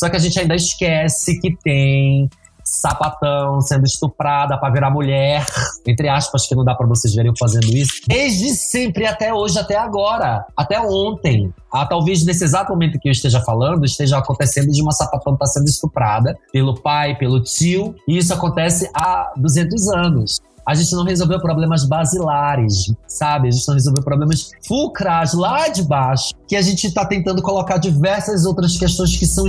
Só 0.04 0.10
que 0.10 0.16
a 0.16 0.20
gente 0.20 0.38
ainda 0.38 0.54
esquece 0.54 1.40
que 1.40 1.56
tem 1.64 2.28
sapatão 2.62 3.58
sendo 3.62 3.86
estuprada 3.86 4.58
para 4.58 4.70
virar 4.70 4.90
mulher, 4.90 5.46
entre 5.86 6.10
aspas, 6.10 6.46
que 6.46 6.54
não 6.54 6.62
dá 6.62 6.74
para 6.74 6.86
vocês 6.86 7.14
verem 7.14 7.30
eu 7.30 7.34
fazendo 7.38 7.74
isso, 7.74 8.02
desde 8.06 8.50
sempre 8.50 9.06
até 9.06 9.32
hoje, 9.32 9.58
até 9.58 9.78
agora, 9.78 10.44
até 10.54 10.78
ontem. 10.78 11.50
Ah, 11.72 11.86
talvez 11.86 12.22
nesse 12.22 12.44
exato 12.44 12.70
momento 12.70 12.98
que 12.98 13.08
eu 13.08 13.12
esteja 13.12 13.40
falando, 13.40 13.82
esteja 13.86 14.18
acontecendo 14.18 14.70
de 14.70 14.82
uma 14.82 14.92
sapatão 14.92 15.32
estar 15.32 15.46
tá 15.46 15.50
sendo 15.50 15.70
estuprada 15.70 16.36
pelo 16.52 16.74
pai, 16.74 17.16
pelo 17.16 17.42
tio, 17.42 17.94
e 18.06 18.18
isso 18.18 18.34
acontece 18.34 18.90
há 18.92 19.32
200 19.38 19.88
anos. 19.88 20.38
a 20.66 20.74
gente 20.74 20.92
não 20.92 21.04
resolveu 21.04 21.40
problemas 21.40 21.86
basilares, 21.86 22.92
sabe? 23.06 23.48
A 23.48 23.50
gente 23.50 23.66
não 23.68 23.74
resolveu 23.74 24.02
problemas 24.02 24.50
fulcrais 24.66 25.32
lá 25.32 25.68
de 25.68 25.82
baixo, 25.82 26.34
que 26.46 26.56
a 26.56 26.62
gente 26.62 26.86
está 26.86 27.04
tentando 27.04 27.40
colocar 27.42 27.78
diversas 27.78 28.44
outras 28.44 28.76
questões 28.76 29.16
que 29.16 29.26
são 29.26 29.46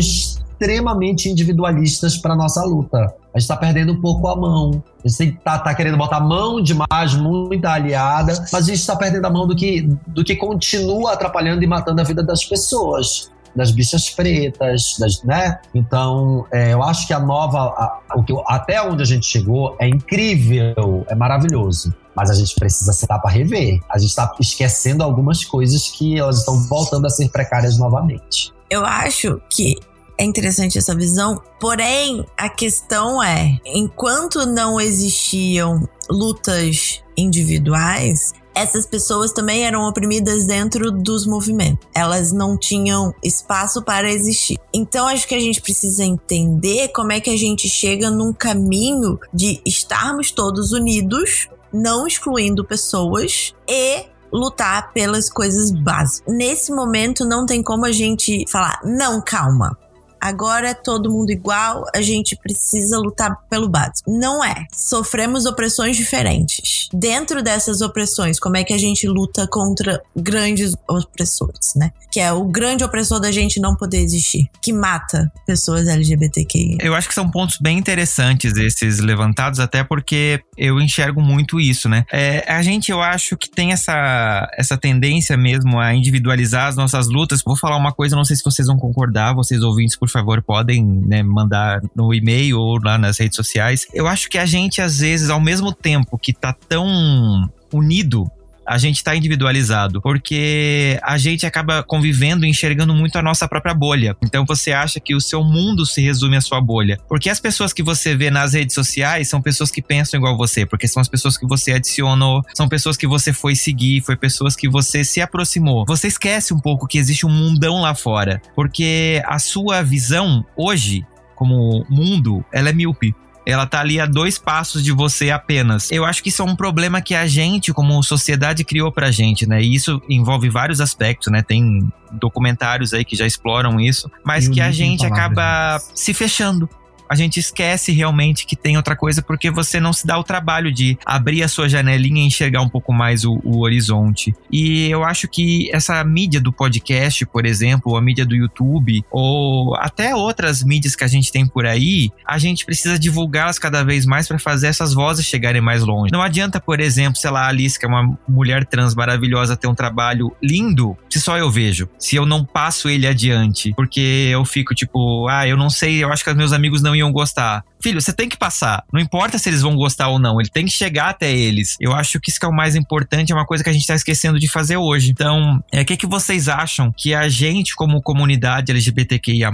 individualistas 1.29 2.17
para 2.17 2.35
nossa 2.35 2.63
luta. 2.63 2.97
A 2.97 3.39
gente 3.39 3.43
está 3.43 3.57
perdendo 3.57 3.93
um 3.93 4.01
pouco 4.01 4.27
a 4.27 4.35
mão. 4.35 4.83
A 5.03 5.07
gente 5.07 5.35
está 5.35 5.59
tá 5.59 5.75
querendo 5.75 5.97
botar 5.97 6.17
a 6.17 6.21
mão 6.21 6.61
demais, 6.61 7.15
muita 7.15 7.71
aliada, 7.71 8.33
mas 8.51 8.53
a 8.53 8.67
gente 8.67 8.79
está 8.79 8.95
perdendo 8.95 9.25
a 9.25 9.29
mão 9.29 9.45
do 9.45 9.55
que, 9.55 9.81
do 10.07 10.23
que 10.23 10.35
continua 10.35 11.13
atrapalhando 11.13 11.63
e 11.63 11.67
matando 11.67 12.01
a 12.01 12.03
vida 12.03 12.23
das 12.23 12.45
pessoas 12.45 13.29
das 13.55 13.71
bichas 13.71 14.09
pretas, 14.09 14.97
das, 14.99 15.23
né? 15.23 15.59
Então, 15.73 16.45
é, 16.51 16.73
eu 16.73 16.83
acho 16.83 17.07
que 17.07 17.13
a 17.13 17.19
nova, 17.19 17.59
a, 17.59 18.01
o 18.15 18.23
que, 18.23 18.33
até 18.47 18.81
onde 18.81 19.01
a 19.01 19.05
gente 19.05 19.25
chegou 19.25 19.75
é 19.79 19.87
incrível, 19.87 21.05
é 21.07 21.15
maravilhoso. 21.15 21.93
Mas 22.15 22.29
a 22.29 22.33
gente 22.33 22.53
precisa 22.55 22.91
sentar 22.93 23.21
para 23.21 23.31
rever. 23.31 23.79
A 23.89 23.97
gente 23.97 24.09
está 24.09 24.33
esquecendo 24.39 25.03
algumas 25.03 25.43
coisas 25.43 25.89
que 25.89 26.17
elas 26.19 26.39
estão 26.39 26.61
voltando 26.67 27.05
a 27.05 27.09
ser 27.09 27.29
precárias 27.29 27.77
novamente. 27.77 28.53
Eu 28.69 28.85
acho 28.85 29.41
que 29.49 29.75
é 30.18 30.24
interessante 30.24 30.78
essa 30.78 30.95
visão, 30.95 31.41
porém 31.59 32.26
a 32.38 32.49
questão 32.49 33.22
é, 33.22 33.59
enquanto 33.66 34.45
não 34.45 34.80
existiam 34.80 35.88
lutas 36.09 37.03
individuais, 37.18 38.34
essas 38.53 38.86
pessoas 38.86 39.34
também 39.34 39.66
eram 39.66 39.82
oprimidas 39.82 40.45
dentro 40.45 40.89
dos 40.89 41.28
movimentos. 41.28 41.86
Elas 41.93 42.32
não 42.32 42.57
tinham 42.57 43.13
espaço 43.22 43.84
para 43.84 44.09
existir. 44.09 44.57
Então 44.74 45.05
acho 45.07 45.28
que 45.28 45.36
a 45.36 45.39
gente 45.39 45.61
precisa 45.61 46.05
entender 46.05 46.88
como 46.89 47.11
é 47.11 47.20
que 47.20 47.30
a 47.30 47.38
gente 47.38 47.68
chega 47.68 48.09
num 48.09 48.32
caminho 48.32 49.20
de 49.34 49.61
estarmos 49.66 50.32
todos 50.32 50.72
unidos, 50.72 51.49
não 51.74 52.07
excluindo 52.07 52.63
pessoas 52.63 53.53
e 53.70 54.05
lutar 54.32 54.93
pelas 54.93 55.30
coisas 55.30 55.72
básicas. 55.72 56.34
Nesse 56.34 56.72
momento 56.72 57.26
não 57.26 57.45
tem 57.45 57.61
como 57.61 57.86
a 57.86 57.91
gente 57.91 58.45
falar, 58.49 58.80
não, 58.86 59.22
calma 59.22 59.78
agora 60.26 60.69
é 60.69 60.73
todo 60.73 61.11
mundo 61.11 61.30
igual, 61.30 61.86
a 61.93 62.01
gente 62.01 62.36
precisa 62.36 62.97
lutar 62.97 63.38
pelo 63.49 63.69
básico. 63.69 64.09
Não 64.09 64.43
é. 64.43 64.65
Sofremos 64.73 65.45
opressões 65.45 65.95
diferentes. 65.95 66.89
Dentro 66.91 67.43
dessas 67.43 67.82
opressões, 67.82 68.39
como 68.39 68.57
é 68.57 68.63
que 68.63 68.73
a 68.73 68.78
gente 68.78 69.07
luta 69.07 69.47
contra 69.47 70.01
grandes 70.15 70.73
opressores, 70.89 71.73
né? 71.76 71.91
Que 72.11 72.19
é 72.19 72.34
o 72.34 72.45
grande 72.45 72.84
opressor 72.84 73.19
da 73.19 73.32
gente 73.32 73.59
não 73.59 73.76
poder 73.76 73.99
existir, 73.99 74.49
que 74.61 74.73
mata 74.73 75.32
pessoas 75.45 75.88
LGBTQI. 75.88 76.78
Eu 76.82 76.95
acho 76.95 77.07
que 77.07 77.13
são 77.13 77.30
pontos 77.30 77.57
bem 77.61 77.78
interessantes 77.78 78.55
esses 78.57 78.99
levantados, 78.99 79.59
até 79.59 79.84
porque 79.84 80.41
eu 80.57 80.80
enxergo 80.80 81.21
muito 81.21 81.59
isso, 81.59 81.88
né? 81.88 82.03
É, 82.11 82.51
a 82.51 82.61
gente, 82.61 82.89
eu 82.91 83.01
acho 83.01 83.38
que 83.38 83.49
tem 83.49 83.71
essa, 83.71 84.49
essa 84.57 84.78
tendência 84.78 85.38
mesmo 85.38 85.80
a 85.80 85.93
individualizar 85.93 86.67
as 86.67 86.76
nossas 86.76 87.07
lutas. 87.07 87.43
Vou 87.45 87.55
falar 87.55 87.78
uma 87.78 87.91
coisa, 87.91 88.15
não 88.15 88.26
sei 88.26 88.36
se 88.36 88.43
vocês 88.43 88.67
vão 88.67 88.78
concordar, 88.78 89.36
vocês 89.36 89.61
ouvintes, 89.61 89.95
por 89.95 90.09
favor, 90.20 90.41
podem 90.41 90.84
né, 90.84 91.24
mandar 91.24 91.82
no 91.95 92.13
e-mail 92.13 92.59
ou 92.59 92.80
lá 92.84 92.97
nas 92.97 93.20
redes 93.20 93.36
sociais. 93.36 93.88
Eu 93.93 94.07
acho 94.07 94.30
que 94.30 94.38
a 94.38 94.45
gente, 94.45 94.82
às 94.82 94.99
vezes, 94.99 95.30
ao 95.30 95.39
mesmo 95.39 95.72
tempo 95.72 96.18
que 96.18 96.34
tá 96.34 96.53
tão 96.68 97.49
unido 97.72 98.30
a 98.66 98.78
gente 98.78 98.97
está 98.97 99.16
individualizado, 99.16 100.01
porque 100.01 100.99
a 101.03 101.18
gente 101.18 101.45
acaba 101.45 101.84
convivendo 101.84 102.45
e 102.45 102.49
enxergando 102.49 102.93
muito 102.93 103.18
a 103.18 103.22
nossa 103.22 103.47
própria 103.47 103.74
bolha. 103.74 104.16
Então 104.24 104.45
você 104.45 104.72
acha 104.72 104.99
que 104.99 105.16
o 105.16 105.22
seu 105.22 105.43
mundo 105.43 105.86
se 105.86 106.01
resume 106.01 106.38
à 106.38 106.41
sua 106.41 106.59
bolha. 106.59 106.99
Porque 107.07 107.30
as 107.30 107.39
pessoas 107.39 107.74
que 107.74 107.84
você 107.84 108.16
vê 108.16 108.30
nas 108.30 108.53
redes 108.53 108.74
sociais 108.74 109.30
são 109.30 109.41
pessoas 109.41 109.72
que 109.72 109.82
pensam 109.82 110.18
igual 110.18 110.38
você, 110.38 110.66
porque 110.66 110.88
são 110.88 111.01
as 111.01 111.07
pessoas 111.07 111.38
que 111.38 111.45
você 111.45 111.74
adicionou, 111.74 112.43
são 112.53 112.68
pessoas 112.68 112.97
que 112.97 113.07
você 113.07 113.32
foi 113.32 113.55
seguir, 113.55 114.01
foi 114.01 114.16
pessoas 114.16 114.55
que 114.55 114.68
você 114.68 115.03
se 115.03 115.22
aproximou. 115.22 115.86
Você 115.88 116.07
esquece 116.07 116.53
um 116.53 116.59
pouco 116.59 116.88
que 116.88 116.97
existe 116.97 117.26
um 117.26 117.30
mundão 117.30 117.82
lá 117.82 117.93
fora, 117.93 118.41
porque 118.55 119.22
a 119.26 119.39
sua 119.39 119.82
visão 119.82 120.45
hoje 120.55 121.05
como 121.36 121.86
mundo, 121.89 122.43
ela 122.51 122.70
é 122.70 122.74
míope. 122.74 123.13
Ela 123.45 123.65
tá 123.65 123.79
ali 123.79 123.99
a 123.99 124.05
dois 124.05 124.37
passos 124.37 124.83
de 124.83 124.91
você 124.91 125.29
apenas. 125.29 125.91
Eu 125.91 126.05
acho 126.05 126.23
que 126.23 126.29
isso 126.29 126.41
é 126.41 126.45
um 126.45 126.55
problema 126.55 127.01
que 127.01 127.13
a 127.13 127.27
gente, 127.27 127.71
como 127.73 128.01
sociedade, 128.01 128.63
criou 128.63 128.91
pra 128.91 129.11
gente, 129.11 129.47
né? 129.47 129.61
E 129.61 129.75
isso 129.75 130.01
envolve 130.09 130.49
vários 130.49 130.81
aspectos, 130.81 131.31
né? 131.31 131.43
Tem 131.43 131.87
documentários 132.11 132.93
aí 132.93 133.03
que 133.03 133.15
já 133.15 133.25
exploram 133.25 133.79
isso, 133.79 134.09
mas 134.23 134.47
que 134.47 134.61
a 134.61 134.71
gente 134.71 135.05
acaba 135.05 135.79
se 135.93 136.13
fechando 136.13 136.69
a 137.09 137.15
gente 137.15 137.39
esquece 137.39 137.91
realmente 137.91 138.45
que 138.45 138.55
tem 138.55 138.77
outra 138.77 138.95
coisa 138.95 139.21
porque 139.21 139.49
você 139.49 139.79
não 139.79 139.93
se 139.93 140.05
dá 140.05 140.17
o 140.17 140.23
trabalho 140.23 140.71
de 140.71 140.97
abrir 141.05 141.43
a 141.43 141.47
sua 141.47 141.69
janelinha 141.69 142.23
e 142.23 142.27
enxergar 142.27 142.61
um 142.61 142.69
pouco 142.69 142.93
mais 142.93 143.23
o, 143.23 143.39
o 143.43 143.61
horizonte. 143.61 144.33
E 144.51 144.89
eu 144.89 145.03
acho 145.03 145.27
que 145.27 145.69
essa 145.73 146.03
mídia 146.03 146.41
do 146.41 146.51
podcast, 146.51 147.25
por 147.25 147.45
exemplo, 147.45 147.91
ou 147.91 147.97
a 147.97 148.01
mídia 148.01 148.25
do 148.25 148.35
YouTube, 148.35 149.03
ou 149.11 149.75
até 149.75 150.15
outras 150.15 150.63
mídias 150.63 150.95
que 150.95 151.03
a 151.03 151.07
gente 151.07 151.31
tem 151.31 151.45
por 151.45 151.65
aí, 151.65 152.11
a 152.25 152.37
gente 152.37 152.65
precisa 152.65 152.97
divulgá-las 152.97 153.59
cada 153.59 153.83
vez 153.83 154.05
mais 154.05 154.27
para 154.27 154.39
fazer 154.39 154.67
essas 154.67 154.93
vozes 154.93 155.25
chegarem 155.25 155.61
mais 155.61 155.81
longe. 155.81 156.11
Não 156.11 156.21
adianta, 156.21 156.59
por 156.59 156.79
exemplo, 156.79 157.19
sei 157.19 157.29
lá, 157.29 157.45
a 157.45 157.47
Alice, 157.49 157.79
que 157.79 157.85
é 157.85 157.89
uma 157.89 158.17
mulher 158.27 158.65
trans 158.65 158.95
maravilhosa, 158.95 159.57
ter 159.57 159.67
um 159.67 159.75
trabalho 159.75 160.35
lindo, 160.41 160.97
se 161.09 161.19
só 161.19 161.37
eu 161.37 161.51
vejo, 161.51 161.87
se 161.99 162.15
eu 162.15 162.25
não 162.25 162.43
passo 162.43 162.89
ele 162.89 163.07
adiante, 163.07 163.73
porque 163.75 164.29
eu 164.31 164.43
fico 164.45 164.73
tipo, 164.73 165.27
ah, 165.27 165.47
eu 165.47 165.57
não 165.57 165.69
sei, 165.69 166.03
eu 166.03 166.11
acho 166.11 166.23
que 166.23 166.33
meus 166.33 166.51
amigos 166.51 166.81
não 166.81 166.94
iam 166.95 167.11
gostar. 167.11 167.63
Filho, 167.81 168.01
você 168.01 168.11
tem 168.11 168.27
que 168.27 168.37
passar. 168.37 168.83
Não 168.91 168.99
importa 168.99 169.37
se 169.37 169.47
eles 169.47 169.61
vão 169.61 169.75
gostar 169.75 170.07
ou 170.07 170.17
não, 170.17 170.39
ele 170.39 170.49
tem 170.49 170.65
que 170.65 170.71
chegar 170.71 171.09
até 171.09 171.31
eles. 171.31 171.75
Eu 171.79 171.93
acho 171.93 172.19
que 172.19 172.31
isso 172.31 172.39
que 172.39 172.45
é 172.45 172.49
o 172.49 172.55
mais 172.55 172.75
importante, 172.75 173.31
é 173.31 173.35
uma 173.35 173.45
coisa 173.45 173.63
que 173.63 173.69
a 173.69 173.73
gente 173.73 173.85
tá 173.85 173.93
esquecendo 173.93 174.39
de 174.39 174.47
fazer 174.47 174.77
hoje. 174.77 175.11
Então, 175.11 175.63
é, 175.71 175.81
o 175.81 175.85
que, 175.85 175.95
que 175.95 176.07
vocês 176.07 176.47
acham 176.47 176.91
que 176.97 177.13
a 177.13 177.29
gente, 177.29 177.75
como 177.75 178.01
comunidade 178.01 178.71
LGBTQIA, 178.71 179.51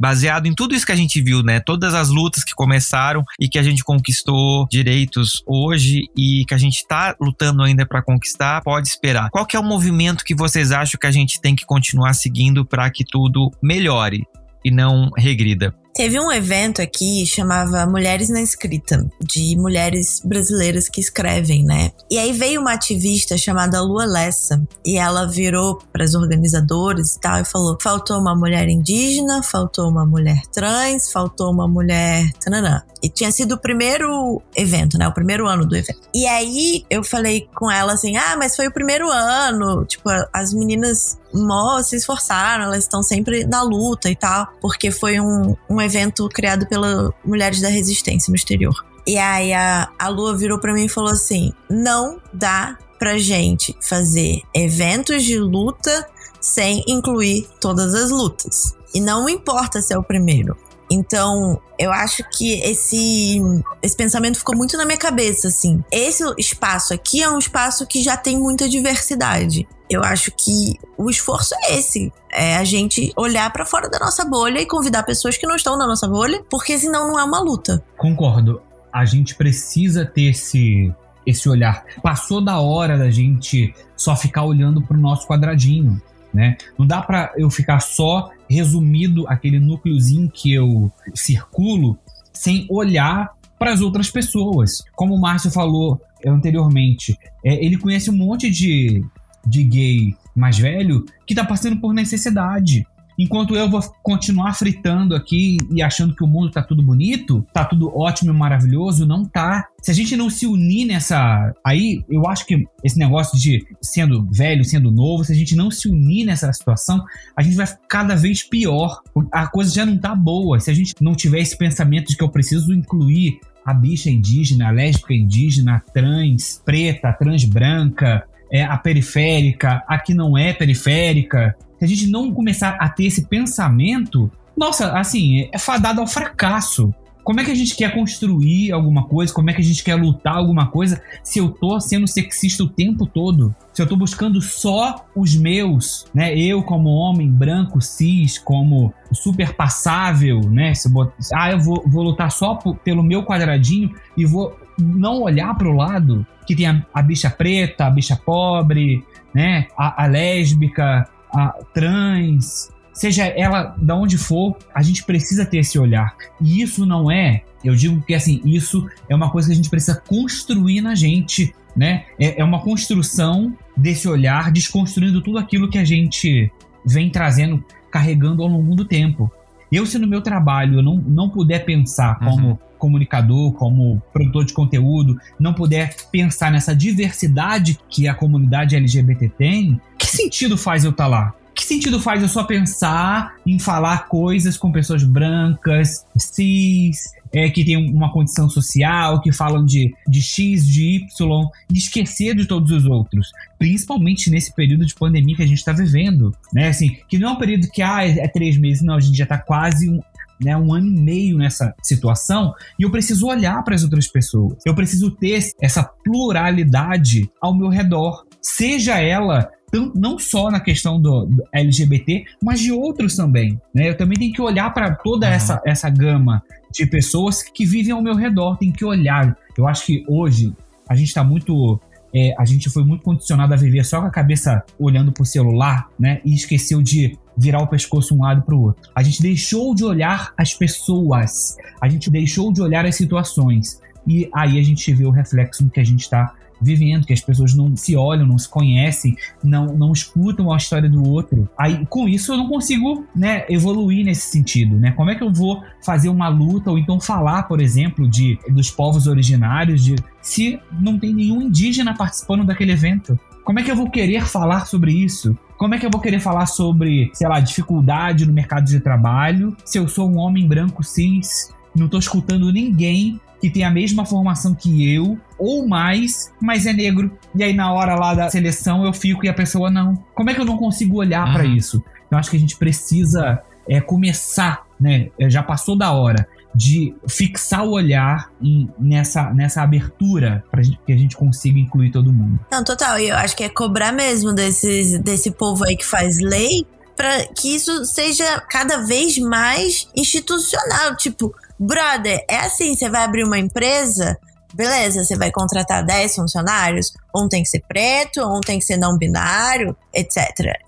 baseado 0.00 0.46
em 0.46 0.54
tudo 0.54 0.74
isso 0.74 0.86
que 0.86 0.92
a 0.92 0.96
gente 0.96 1.20
viu, 1.20 1.42
né? 1.42 1.60
Todas 1.60 1.92
as 1.92 2.08
lutas 2.08 2.42
que 2.42 2.54
começaram 2.54 3.22
e 3.38 3.48
que 3.48 3.58
a 3.58 3.62
gente 3.62 3.84
conquistou 3.84 4.66
direitos 4.70 5.42
hoje 5.46 6.04
e 6.16 6.44
que 6.46 6.54
a 6.54 6.58
gente 6.58 6.86
tá 6.86 7.14
lutando 7.20 7.62
ainda 7.62 7.84
para 7.84 8.02
conquistar, 8.02 8.62
pode 8.62 8.88
esperar. 8.88 9.28
Qual 9.30 9.44
que 9.44 9.56
é 9.56 9.60
o 9.60 9.64
movimento 9.64 10.24
que 10.24 10.34
vocês 10.34 10.72
acham 10.72 10.98
que 10.98 11.06
a 11.06 11.10
gente 11.12 11.40
tem 11.40 11.54
que 11.54 11.66
continuar 11.66 12.14
seguindo 12.14 12.64
para 12.64 12.90
que 12.90 13.04
tudo 13.04 13.50
melhore? 13.62 14.24
e 14.64 14.70
não 14.70 15.10
regrida. 15.16 15.74
Teve 15.98 16.20
um 16.20 16.30
evento 16.30 16.80
aqui 16.80 17.26
chamava 17.26 17.84
Mulheres 17.84 18.28
na 18.28 18.40
Escrita, 18.40 19.04
de 19.20 19.56
mulheres 19.56 20.22
brasileiras 20.24 20.88
que 20.88 21.00
escrevem, 21.00 21.64
né? 21.64 21.90
E 22.08 22.16
aí 22.16 22.32
veio 22.32 22.60
uma 22.60 22.74
ativista 22.74 23.36
chamada 23.36 23.82
Lua 23.82 24.04
Lessa 24.04 24.62
e 24.86 24.96
ela 24.96 25.26
virou 25.26 25.82
para 25.92 26.04
as 26.04 26.14
organizadoras 26.14 27.16
e 27.16 27.20
tal 27.20 27.40
e 27.40 27.44
falou: 27.44 27.76
faltou 27.82 28.16
uma 28.16 28.32
mulher 28.32 28.68
indígena, 28.68 29.42
faltou 29.42 29.88
uma 29.88 30.06
mulher 30.06 30.40
trans, 30.52 31.10
faltou 31.10 31.50
uma 31.50 31.66
mulher. 31.66 32.30
Tananã. 32.38 32.80
E 33.02 33.08
tinha 33.08 33.32
sido 33.32 33.56
o 33.56 33.58
primeiro 33.58 34.40
evento, 34.54 34.96
né? 34.96 35.08
O 35.08 35.12
primeiro 35.12 35.48
ano 35.48 35.66
do 35.66 35.74
evento. 35.74 36.08
E 36.14 36.28
aí 36.28 36.84
eu 36.88 37.02
falei 37.02 37.48
com 37.56 37.68
ela 37.68 37.94
assim: 37.94 38.16
ah, 38.16 38.36
mas 38.38 38.54
foi 38.54 38.68
o 38.68 38.72
primeiro 38.72 39.10
ano. 39.10 39.84
Tipo, 39.84 40.10
as 40.32 40.54
meninas 40.54 41.18
mó 41.32 41.82
se 41.82 41.96
esforçaram, 41.96 42.64
elas 42.64 42.84
estão 42.84 43.02
sempre 43.02 43.44
na 43.44 43.62
luta 43.62 44.10
e 44.10 44.16
tal, 44.16 44.46
porque 44.60 44.90
foi 44.90 45.20
um, 45.20 45.54
um 45.68 45.80
evento 45.80 46.28
criado 46.28 46.66
pela 46.66 47.12
Mulheres 47.24 47.60
da 47.60 47.68
Resistência 47.68 48.30
no 48.30 48.36
exterior. 48.36 48.74
E 49.06 49.16
aí 49.16 49.52
a, 49.52 49.90
a 49.98 50.08
Lua 50.08 50.36
virou 50.36 50.58
para 50.58 50.72
mim 50.72 50.84
e 50.84 50.88
falou 50.88 51.10
assim: 51.10 51.52
não 51.70 52.20
dá 52.32 52.76
pra 52.98 53.16
gente 53.16 53.74
fazer 53.80 54.42
eventos 54.54 55.24
de 55.24 55.38
luta 55.38 56.06
sem 56.40 56.84
incluir 56.86 57.48
todas 57.60 57.94
as 57.94 58.10
lutas. 58.10 58.74
E 58.94 59.00
não 59.00 59.28
importa 59.28 59.80
se 59.80 59.94
é 59.94 59.98
o 59.98 60.02
primeiro. 60.02 60.56
Então, 60.90 61.60
eu 61.78 61.92
acho 61.92 62.24
que 62.30 62.60
esse, 62.60 63.40
esse 63.82 63.96
pensamento 63.96 64.38
ficou 64.38 64.56
muito 64.56 64.76
na 64.76 64.86
minha 64.86 64.96
cabeça, 64.96 65.48
assim. 65.48 65.84
Esse 65.92 66.24
espaço 66.38 66.94
aqui 66.94 67.22
é 67.22 67.28
um 67.28 67.38
espaço 67.38 67.86
que 67.86 68.02
já 68.02 68.16
tem 68.16 68.38
muita 68.38 68.68
diversidade. 68.68 69.68
Eu 69.90 70.02
acho 70.02 70.30
que 70.32 70.78
o 70.96 71.08
esforço 71.08 71.54
é 71.64 71.78
esse. 71.78 72.12
É 72.30 72.56
a 72.56 72.64
gente 72.64 73.12
olhar 73.16 73.50
para 73.52 73.64
fora 73.64 73.88
da 73.88 73.98
nossa 73.98 74.24
bolha 74.24 74.60
e 74.60 74.66
convidar 74.66 75.02
pessoas 75.02 75.36
que 75.36 75.46
não 75.46 75.56
estão 75.56 75.76
na 75.76 75.86
nossa 75.86 76.06
bolha, 76.06 76.44
porque 76.50 76.78
senão 76.78 77.08
não 77.08 77.18
é 77.18 77.24
uma 77.24 77.40
luta. 77.40 77.82
Concordo. 77.96 78.60
A 78.92 79.04
gente 79.04 79.34
precisa 79.34 80.04
ter 80.04 80.30
esse, 80.30 80.92
esse 81.26 81.48
olhar. 81.48 81.84
Passou 82.02 82.40
da 82.42 82.60
hora 82.60 82.98
da 82.98 83.10
gente 83.10 83.74
só 83.96 84.14
ficar 84.16 84.44
olhando 84.44 84.82
pro 84.82 84.98
nosso 84.98 85.26
quadradinho 85.26 86.00
né? 86.32 86.56
Não 86.78 86.86
dá 86.86 87.02
para 87.02 87.32
eu 87.36 87.50
ficar 87.50 87.80
só 87.80 88.30
resumido 88.48 89.26
aquele 89.28 89.58
núcleozinho 89.58 90.30
que 90.30 90.52
eu 90.52 90.90
circulo 91.14 91.98
sem 92.32 92.66
olhar 92.70 93.32
para 93.58 93.72
as 93.72 93.80
outras 93.80 94.10
pessoas. 94.10 94.82
Como 94.94 95.14
o 95.14 95.20
Márcio 95.20 95.50
falou 95.50 96.00
anteriormente, 96.26 97.16
é, 97.44 97.64
ele 97.64 97.76
conhece 97.76 98.10
um 98.10 98.16
monte 98.16 98.50
de, 98.50 99.04
de 99.46 99.64
gay 99.64 100.14
mais 100.34 100.58
velho 100.58 101.04
que 101.26 101.32
está 101.32 101.44
passando 101.44 101.80
por 101.80 101.92
necessidade. 101.92 102.86
enquanto 103.18 103.56
eu 103.56 103.68
vou 103.68 103.82
continuar 104.02 104.54
fritando 104.54 105.14
aqui 105.14 105.56
e 105.72 105.82
achando 105.82 106.14
que 106.14 106.22
o 106.22 106.26
mundo 106.26 106.52
tá 106.52 106.62
tudo 106.62 106.82
bonito, 106.82 107.44
tá 107.52 107.64
tudo 107.64 107.92
ótimo 107.94 108.32
e 108.32 108.36
maravilhoso, 108.36 109.04
não 109.04 109.24
tá. 109.24 109.66
Se 109.82 109.90
a 109.90 109.94
gente 109.94 110.16
não 110.16 110.30
se 110.30 110.46
unir 110.46 110.86
nessa. 110.86 111.52
Aí 111.64 112.04
eu 112.08 112.26
acho 112.28 112.46
que 112.46 112.64
esse 112.84 112.96
negócio 112.96 113.36
de 113.38 113.66
sendo 113.82 114.24
velho, 114.30 114.64
sendo 114.64 114.90
novo, 114.92 115.24
se 115.24 115.32
a 115.32 115.34
gente 115.34 115.56
não 115.56 115.70
se 115.70 115.88
unir 115.88 116.24
nessa 116.24 116.52
situação, 116.52 117.04
a 117.36 117.42
gente 117.42 117.56
vai 117.56 117.66
cada 117.88 118.14
vez 118.14 118.42
pior. 118.42 119.00
A 119.32 119.48
coisa 119.48 119.74
já 119.74 119.84
não 119.84 119.98
tá 119.98 120.14
boa. 120.14 120.60
Se 120.60 120.70
a 120.70 120.74
gente 120.74 120.94
não 121.00 121.14
tiver 121.14 121.40
esse 121.40 121.58
pensamento 121.58 122.08
de 122.08 122.16
que 122.16 122.22
eu 122.22 122.28
preciso 122.28 122.72
incluir 122.72 123.40
a 123.64 123.74
bicha 123.74 124.08
indígena, 124.08 124.68
a 124.68 124.70
lésbica 124.70 125.12
indígena, 125.12 125.76
a 125.76 125.80
trans 125.80 126.62
preta, 126.64 127.08
a 127.08 127.12
trans 127.12 127.44
branca, 127.44 128.24
é, 128.50 128.64
a 128.64 128.76
periférica, 128.76 129.82
a 129.86 129.98
que 129.98 130.14
não 130.14 130.36
é 130.36 130.52
periférica, 130.52 131.56
se 131.78 131.84
a 131.84 131.88
gente 131.88 132.06
não 132.08 132.32
começar 132.32 132.70
a 132.80 132.88
ter 132.88 133.06
esse 133.06 133.26
pensamento, 133.26 134.30
nossa, 134.56 134.92
assim, 134.92 135.48
é 135.52 135.58
fadado 135.58 136.00
ao 136.00 136.06
fracasso. 136.06 136.92
Como 137.22 137.40
é 137.40 137.44
que 137.44 137.50
a 137.50 137.54
gente 137.54 137.76
quer 137.76 137.92
construir 137.94 138.72
alguma 138.72 139.04
coisa? 139.04 139.32
Como 139.34 139.50
é 139.50 139.52
que 139.52 139.60
a 139.60 139.64
gente 139.64 139.84
quer 139.84 139.94
lutar 139.96 140.36
alguma 140.36 140.68
coisa 140.68 141.02
se 141.22 141.38
eu 141.38 141.50
tô 141.50 141.78
sendo 141.78 142.08
sexista 142.08 142.64
o 142.64 142.68
tempo 142.68 143.04
todo? 143.04 143.54
Se 143.70 143.82
eu 143.82 143.86
tô 143.86 143.96
buscando 143.96 144.40
só 144.40 145.04
os 145.14 145.36
meus, 145.36 146.06
né? 146.14 146.34
Eu 146.34 146.62
como 146.62 146.88
homem 146.88 147.30
branco, 147.30 147.82
cis, 147.82 148.38
como 148.38 148.94
super 149.12 149.54
passável, 149.54 150.40
né? 150.40 150.72
Se 150.74 150.88
eu 150.88 151.12
ah, 151.34 151.52
eu 151.52 151.60
vou, 151.60 151.84
vou 151.86 152.02
lutar 152.02 152.32
só 152.32 152.54
pelo 152.82 153.02
meu 153.02 153.22
quadradinho 153.22 153.94
e 154.16 154.24
vou 154.24 154.58
não 154.78 155.22
olhar 155.22 155.54
para 155.56 155.68
o 155.68 155.72
lado 155.72 156.26
que 156.46 156.54
tem 156.54 156.66
a, 156.66 156.82
a, 156.94 157.02
bicha 157.02 157.28
preta, 157.28 157.86
a 157.86 157.90
bicha 157.90 158.16
pobre, 158.16 159.04
né? 159.34 159.66
A, 159.76 160.04
a 160.04 160.06
lésbica, 160.06 161.08
a 161.30 161.48
trans, 161.74 162.70
seja 162.92 163.26
ela 163.26 163.76
da 163.78 163.94
onde 163.94 164.16
for, 164.16 164.56
a 164.74 164.82
gente 164.82 165.04
precisa 165.04 165.44
ter 165.44 165.58
esse 165.58 165.78
olhar. 165.78 166.16
E 166.40 166.62
isso 166.62 166.86
não 166.86 167.10
é, 167.10 167.42
eu 167.62 167.74
digo 167.74 168.00
que 168.02 168.14
assim, 168.14 168.40
isso 168.44 168.88
é 169.08 169.14
uma 169.14 169.30
coisa 169.30 169.48
que 169.48 169.52
a 169.52 169.56
gente 169.56 169.70
precisa 169.70 170.02
construir 170.06 170.80
na 170.80 170.94
gente, 170.94 171.54
né? 171.76 172.04
É, 172.18 172.40
é 172.40 172.44
uma 172.44 172.60
construção 172.60 173.56
desse 173.76 174.08
olhar, 174.08 174.50
desconstruindo 174.50 175.22
tudo 175.22 175.38
aquilo 175.38 175.68
que 175.68 175.78
a 175.78 175.84
gente 175.84 176.50
vem 176.84 177.10
trazendo, 177.10 177.62
carregando 177.90 178.42
ao 178.42 178.48
longo 178.48 178.74
do 178.74 178.84
tempo. 178.84 179.30
Eu, 179.70 179.86
se 179.86 179.98
no 179.98 180.06
meu 180.06 180.20
trabalho 180.20 180.78
eu 180.78 180.82
não, 180.82 180.96
não 180.96 181.28
puder 181.28 181.64
pensar 181.64 182.18
uhum. 182.20 182.28
como 182.28 182.60
comunicador, 182.78 183.52
como 183.52 184.00
produtor 184.12 184.44
de 184.44 184.52
conteúdo, 184.52 185.18
não 185.38 185.52
puder 185.52 185.94
pensar 186.12 186.50
nessa 186.50 186.74
diversidade 186.74 187.78
que 187.88 188.06
a 188.06 188.14
comunidade 188.14 188.76
LGBT 188.76 189.28
tem, 189.30 189.80
que 189.98 190.06
sentido 190.06 190.56
faz 190.56 190.84
eu 190.84 190.90
estar 190.90 191.04
tá 191.04 191.08
lá? 191.08 191.34
que 191.58 191.64
sentido 191.64 191.98
faz 191.98 192.22
eu 192.22 192.28
só 192.28 192.44
pensar 192.44 193.34
em 193.44 193.58
falar 193.58 194.06
coisas 194.06 194.56
com 194.56 194.70
pessoas 194.70 195.02
brancas, 195.02 196.06
cis, 196.16 197.12
é, 197.32 197.48
que 197.50 197.64
tem 197.64 197.76
uma 197.76 198.12
condição 198.12 198.48
social, 198.48 199.20
que 199.20 199.32
falam 199.32 199.64
de, 199.64 199.94
de 200.06 200.20
X, 200.20 200.66
de 200.66 200.96
Y, 200.96 201.48
e 201.72 201.78
esquecer 201.78 202.34
de 202.34 202.46
todos 202.46 202.70
os 202.70 202.84
outros. 202.86 203.30
Principalmente 203.58 204.30
nesse 204.30 204.54
período 204.54 204.86
de 204.86 204.94
pandemia 204.94 205.36
que 205.36 205.42
a 205.42 205.46
gente 205.46 205.58
está 205.58 205.72
vivendo. 205.72 206.34
Né? 206.52 206.68
Assim, 206.68 206.96
que 207.08 207.18
não 207.18 207.30
é 207.30 207.32
um 207.32 207.38
período 207.38 207.68
que 207.70 207.82
ah, 207.82 208.06
é, 208.06 208.28
três 208.28 208.56
meses, 208.58 208.82
não, 208.82 208.94
a 208.94 209.00
gente 209.00 209.16
já 209.16 209.24
está 209.24 209.38
quase 209.38 209.88
um, 209.88 210.00
né, 210.40 210.56
um 210.56 210.72
ano 210.72 210.86
e 210.86 211.00
meio 211.00 211.38
nessa 211.38 211.74
situação 211.82 212.54
e 212.78 212.82
eu 212.82 212.90
preciso 212.90 213.26
olhar 213.26 213.62
para 213.64 213.74
as 213.74 213.82
outras 213.82 214.06
pessoas. 214.06 214.56
Eu 214.64 214.74
preciso 214.74 215.10
ter 215.10 215.52
essa 215.60 215.82
pluralidade 215.82 217.28
ao 217.40 217.54
meu 217.54 217.68
redor, 217.68 218.24
seja 218.40 218.98
ela 218.98 219.50
não 219.94 220.18
só 220.18 220.50
na 220.50 220.60
questão 220.60 221.00
do, 221.00 221.26
do, 221.26 221.44
LGBT, 221.52 222.24
mas 222.42 222.60
de 222.60 222.72
outros 222.72 223.16
também. 223.16 223.60
Né? 223.74 223.90
Eu 223.90 223.96
também 223.96 224.18
tenho 224.18 224.32
que 224.32 224.40
olhar 224.40 224.72
para 224.72 224.94
toda 224.94 225.26
uhum. 225.26 225.32
essa, 225.32 225.60
essa 225.64 225.90
gama 225.90 226.42
de 226.72 226.86
pessoas 226.86 227.42
que 227.42 227.64
vivem 227.66 227.92
ao 227.92 228.02
meu 228.02 228.14
redor, 228.14 228.56
tem 228.56 228.72
que 228.72 228.84
olhar. 228.84 229.36
Eu 229.56 229.66
acho 229.66 229.86
que 229.86 230.04
hoje 230.08 230.54
a 230.88 230.94
gente 230.94 231.08
está 231.08 231.22
muito. 231.22 231.80
É, 232.14 232.34
a 232.38 232.44
gente 232.46 232.70
foi 232.70 232.82
muito 232.84 233.02
condicionado 233.02 233.52
a 233.52 233.56
viver 233.56 233.84
só 233.84 234.00
com 234.00 234.06
a 234.06 234.10
cabeça 234.10 234.64
olhando 234.78 235.12
para 235.12 235.22
o 235.22 235.26
celular, 235.26 235.88
né? 235.98 236.22
E 236.24 236.34
esqueceu 236.34 236.80
de 236.80 237.18
virar 237.36 237.60
o 237.60 237.66
pescoço 237.66 238.14
um 238.14 238.22
lado 238.22 238.42
para 238.42 238.54
o 238.54 238.62
outro. 238.62 238.90
A 238.94 239.02
gente 239.02 239.20
deixou 239.20 239.74
de 239.74 239.84
olhar 239.84 240.32
as 240.36 240.54
pessoas, 240.54 241.56
a 241.78 241.88
gente 241.88 242.10
deixou 242.10 242.50
de 242.50 242.62
olhar 242.62 242.86
as 242.86 242.96
situações. 242.96 243.80
E 244.06 244.28
aí 244.34 244.58
a 244.58 244.62
gente 244.62 244.90
vê 244.94 245.04
o 245.04 245.10
reflexo 245.10 245.62
do 245.62 245.70
que 245.70 245.80
a 245.80 245.84
gente 245.84 246.00
está 246.00 246.34
vivendo, 246.60 247.06
que 247.06 247.12
as 247.12 247.20
pessoas 247.20 247.54
não 247.54 247.76
se 247.76 247.96
olham, 247.96 248.26
não 248.26 248.38
se 248.38 248.48
conhecem, 248.48 249.16
não, 249.42 249.66
não 249.76 249.92
escutam 249.92 250.52
a 250.52 250.56
história 250.56 250.88
do 250.88 251.08
outro. 251.08 251.48
Aí, 251.58 251.86
com 251.86 252.08
isso, 252.08 252.32
eu 252.32 252.36
não 252.36 252.48
consigo, 252.48 253.06
né, 253.14 253.44
evoluir 253.48 254.04
nesse 254.04 254.30
sentido, 254.30 254.76
né? 254.76 254.92
Como 254.92 255.10
é 255.10 255.14
que 255.14 255.22
eu 255.22 255.32
vou 255.32 255.62
fazer 255.84 256.08
uma 256.08 256.28
luta 256.28 256.70
ou 256.70 256.78
então 256.78 257.00
falar, 257.00 257.44
por 257.44 257.60
exemplo, 257.60 258.08
de 258.08 258.38
dos 258.48 258.70
povos 258.70 259.06
originários, 259.06 259.84
de 259.84 259.96
se 260.20 260.58
não 260.80 260.98
tem 260.98 261.14
nenhum 261.14 261.42
indígena 261.42 261.94
participando 261.94 262.44
daquele 262.44 262.72
evento? 262.72 263.18
Como 263.44 263.58
é 263.58 263.62
que 263.62 263.70
eu 263.70 263.76
vou 263.76 263.88
querer 263.88 264.26
falar 264.26 264.66
sobre 264.66 264.92
isso? 264.92 265.36
Como 265.56 265.74
é 265.74 265.78
que 265.78 265.86
eu 265.86 265.90
vou 265.90 266.00
querer 266.00 266.20
falar 266.20 266.46
sobre, 266.46 267.10
sei 267.14 267.26
lá, 267.26 267.40
dificuldade 267.40 268.26
no 268.26 268.32
mercado 268.32 268.66
de 268.66 268.78
trabalho 268.78 269.56
se 269.64 269.78
eu 269.78 269.88
sou 269.88 270.08
um 270.08 270.18
homem 270.18 270.46
branco 270.46 270.84
cis? 270.84 271.50
Não 271.74 271.88
tô 271.88 271.98
escutando 271.98 272.52
ninguém 272.52 273.20
que 273.40 273.50
tem 273.50 273.64
a 273.64 273.70
mesma 273.70 274.04
formação 274.04 274.54
que 274.54 274.92
eu, 274.92 275.18
ou 275.38 275.66
mais, 275.66 276.32
mas 276.40 276.66
é 276.66 276.72
negro. 276.72 277.16
E 277.34 277.42
aí, 277.42 277.52
na 277.52 277.72
hora 277.72 277.94
lá 277.94 278.14
da 278.14 278.30
seleção, 278.30 278.84
eu 278.84 278.92
fico 278.92 279.24
e 279.24 279.28
a 279.28 279.34
pessoa 279.34 279.70
não. 279.70 279.94
Como 280.14 280.30
é 280.30 280.34
que 280.34 280.40
eu 280.40 280.44
não 280.44 280.56
consigo 280.56 280.98
olhar 280.98 281.26
uhum. 281.26 281.32
para 281.32 281.44
isso? 281.44 281.82
Eu 282.10 282.18
acho 282.18 282.30
que 282.30 282.36
a 282.36 282.40
gente 282.40 282.56
precisa 282.56 283.42
é, 283.68 283.80
começar, 283.80 284.64
né? 284.80 285.08
É, 285.18 285.28
já 285.28 285.42
passou 285.42 285.76
da 285.76 285.92
hora 285.92 286.26
de 286.54 286.94
fixar 287.08 287.64
o 287.64 287.70
olhar 287.70 288.30
em, 288.42 288.68
nessa, 288.78 289.32
nessa 289.32 289.62
abertura 289.62 290.42
para 290.50 290.62
que 290.62 290.92
a 290.92 290.96
gente 290.96 291.16
consiga 291.16 291.58
incluir 291.58 291.90
todo 291.90 292.12
mundo. 292.12 292.40
Não, 292.50 292.64
total. 292.64 292.98
E 292.98 293.10
eu 293.10 293.16
acho 293.16 293.36
que 293.36 293.44
é 293.44 293.48
cobrar 293.48 293.92
mesmo 293.92 294.32
desses, 294.32 294.98
desse 294.98 295.30
povo 295.30 295.64
aí 295.64 295.76
que 295.76 295.86
faz 295.86 296.18
lei 296.18 296.66
para 296.96 297.26
que 297.26 297.54
isso 297.54 297.84
seja 297.84 298.40
cada 298.50 298.78
vez 298.78 299.18
mais 299.18 299.88
institucional. 299.94 300.96
Tipo, 300.96 301.32
Brother, 301.58 302.24
é 302.28 302.36
assim, 302.36 302.74
você 302.74 302.88
vai 302.88 303.04
abrir 303.04 303.24
uma 303.24 303.38
empresa, 303.38 304.18
beleza, 304.54 305.04
você 305.04 305.16
vai 305.16 305.30
contratar 305.30 305.84
10 305.84 306.14
funcionários, 306.14 306.92
um 307.14 307.28
tem 307.28 307.42
que 307.42 307.48
ser 307.48 307.62
preto, 307.66 308.22
um 308.22 308.40
tem 308.40 308.58
que 308.58 308.64
ser 308.64 308.76
não 308.76 308.96
binário, 308.96 309.76
etc. 309.92 310.18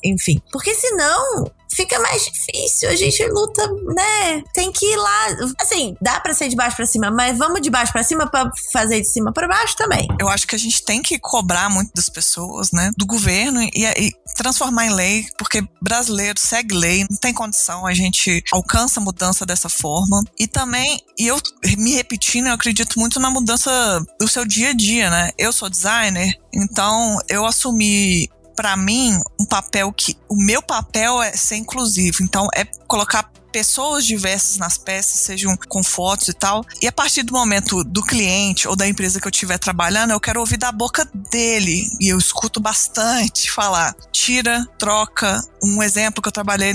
Enfim, 0.03 0.41
porque 0.53 0.75
senão 0.75 1.51
fica 1.75 1.99
mais 1.99 2.25
difícil. 2.25 2.89
A 2.89 2.97
gente 2.97 3.25
luta, 3.27 3.67
né? 3.95 4.43
Tem 4.53 4.71
que 4.73 4.87
ir 4.87 4.97
lá. 4.97 5.27
Assim, 5.61 5.97
dá 6.01 6.21
para 6.21 6.35
ser 6.35 6.49
de 6.49 6.57
baixo 6.57 6.77
para 6.77 6.87
cima, 6.87 7.11
mas 7.11 7.39
vamos 7.39 7.61
de 7.61 7.71
baixo 7.71 7.93
para 7.93 8.03
cima 8.03 8.29
para 8.29 8.51
fazer 8.73 9.01
de 9.01 9.09
cima 9.09 9.33
para 9.33 9.49
baixo 9.49 9.77
também. 9.77 10.09
Eu 10.19 10.29
acho 10.29 10.47
que 10.47 10.55
a 10.55 10.59
gente 10.59 10.85
tem 10.85 11.03
que 11.03 11.19
cobrar 11.19 11.69
muito 11.71 11.91
das 11.95 12.09
pessoas, 12.09 12.71
né? 12.73 12.91
Do 12.97 13.07
governo 13.07 13.61
e, 13.63 13.85
e 13.85 14.13
transformar 14.37 14.87
em 14.87 14.95
lei, 14.95 15.27
porque 15.37 15.63
brasileiro 15.83 16.39
segue 16.39 16.75
lei, 16.75 17.07
não 17.11 17.19
tem 17.19 17.33
condição, 17.33 17.87
a 17.87 17.95
gente 17.95 18.43
alcança 18.53 19.01
a 19.01 19.03
mudança 19.03 19.45
dessa 19.45 19.69
forma. 19.69 20.23
E 20.39 20.47
também, 20.47 20.99
e 21.19 21.27
eu 21.27 21.39
me 21.79 21.95
repetindo, 21.95 22.47
eu 22.47 22.55
acredito 22.55 22.99
muito 22.99 23.21
na 23.21 23.31
mudança 23.31 23.71
do 24.19 24.29
seu 24.29 24.45
dia 24.45 24.71
a 24.71 24.73
dia, 24.73 25.11
né? 25.11 25.31
Eu 25.39 25.53
sou 25.53 25.69
designer, 25.69 26.35
então 26.55 27.19
eu 27.29 27.45
assumi 27.47 28.29
para 28.61 28.77
mim, 28.77 29.19
um 29.41 29.47
papel 29.47 29.91
que. 29.91 30.15
O 30.29 30.37
meu 30.37 30.61
papel 30.61 31.23
é 31.23 31.33
ser 31.33 31.57
inclusivo. 31.57 32.23
Então, 32.23 32.47
é 32.55 32.67
colocar 32.87 33.31
pessoas 33.51 34.05
diversas 34.05 34.59
nas 34.59 34.77
peças, 34.77 35.21
sejam 35.21 35.57
com 35.69 35.83
fotos 35.83 36.29
e 36.29 36.35
tal. 36.35 36.63
E 36.81 36.87
a 36.87 36.93
partir 36.93 37.23
do 37.23 37.33
momento 37.33 37.83
do 37.83 38.03
cliente 38.03 38.69
ou 38.69 38.77
da 38.77 38.87
empresa 38.87 39.19
que 39.19 39.27
eu 39.27 39.31
estiver 39.31 39.59
trabalhando, 39.59 40.11
eu 40.11 40.21
quero 40.21 40.41
ouvir 40.41 40.59
da 40.59 40.71
boca 40.71 41.09
dele. 41.33 41.91
E 41.99 42.13
eu 42.13 42.19
escuto 42.19 42.61
bastante 42.61 43.51
falar. 43.51 43.97
Tira, 44.13 44.63
troca. 44.79 45.43
Um 45.65 45.83
exemplo 45.83 46.21
que 46.21 46.29
eu 46.29 46.33
trabalhei 46.33 46.75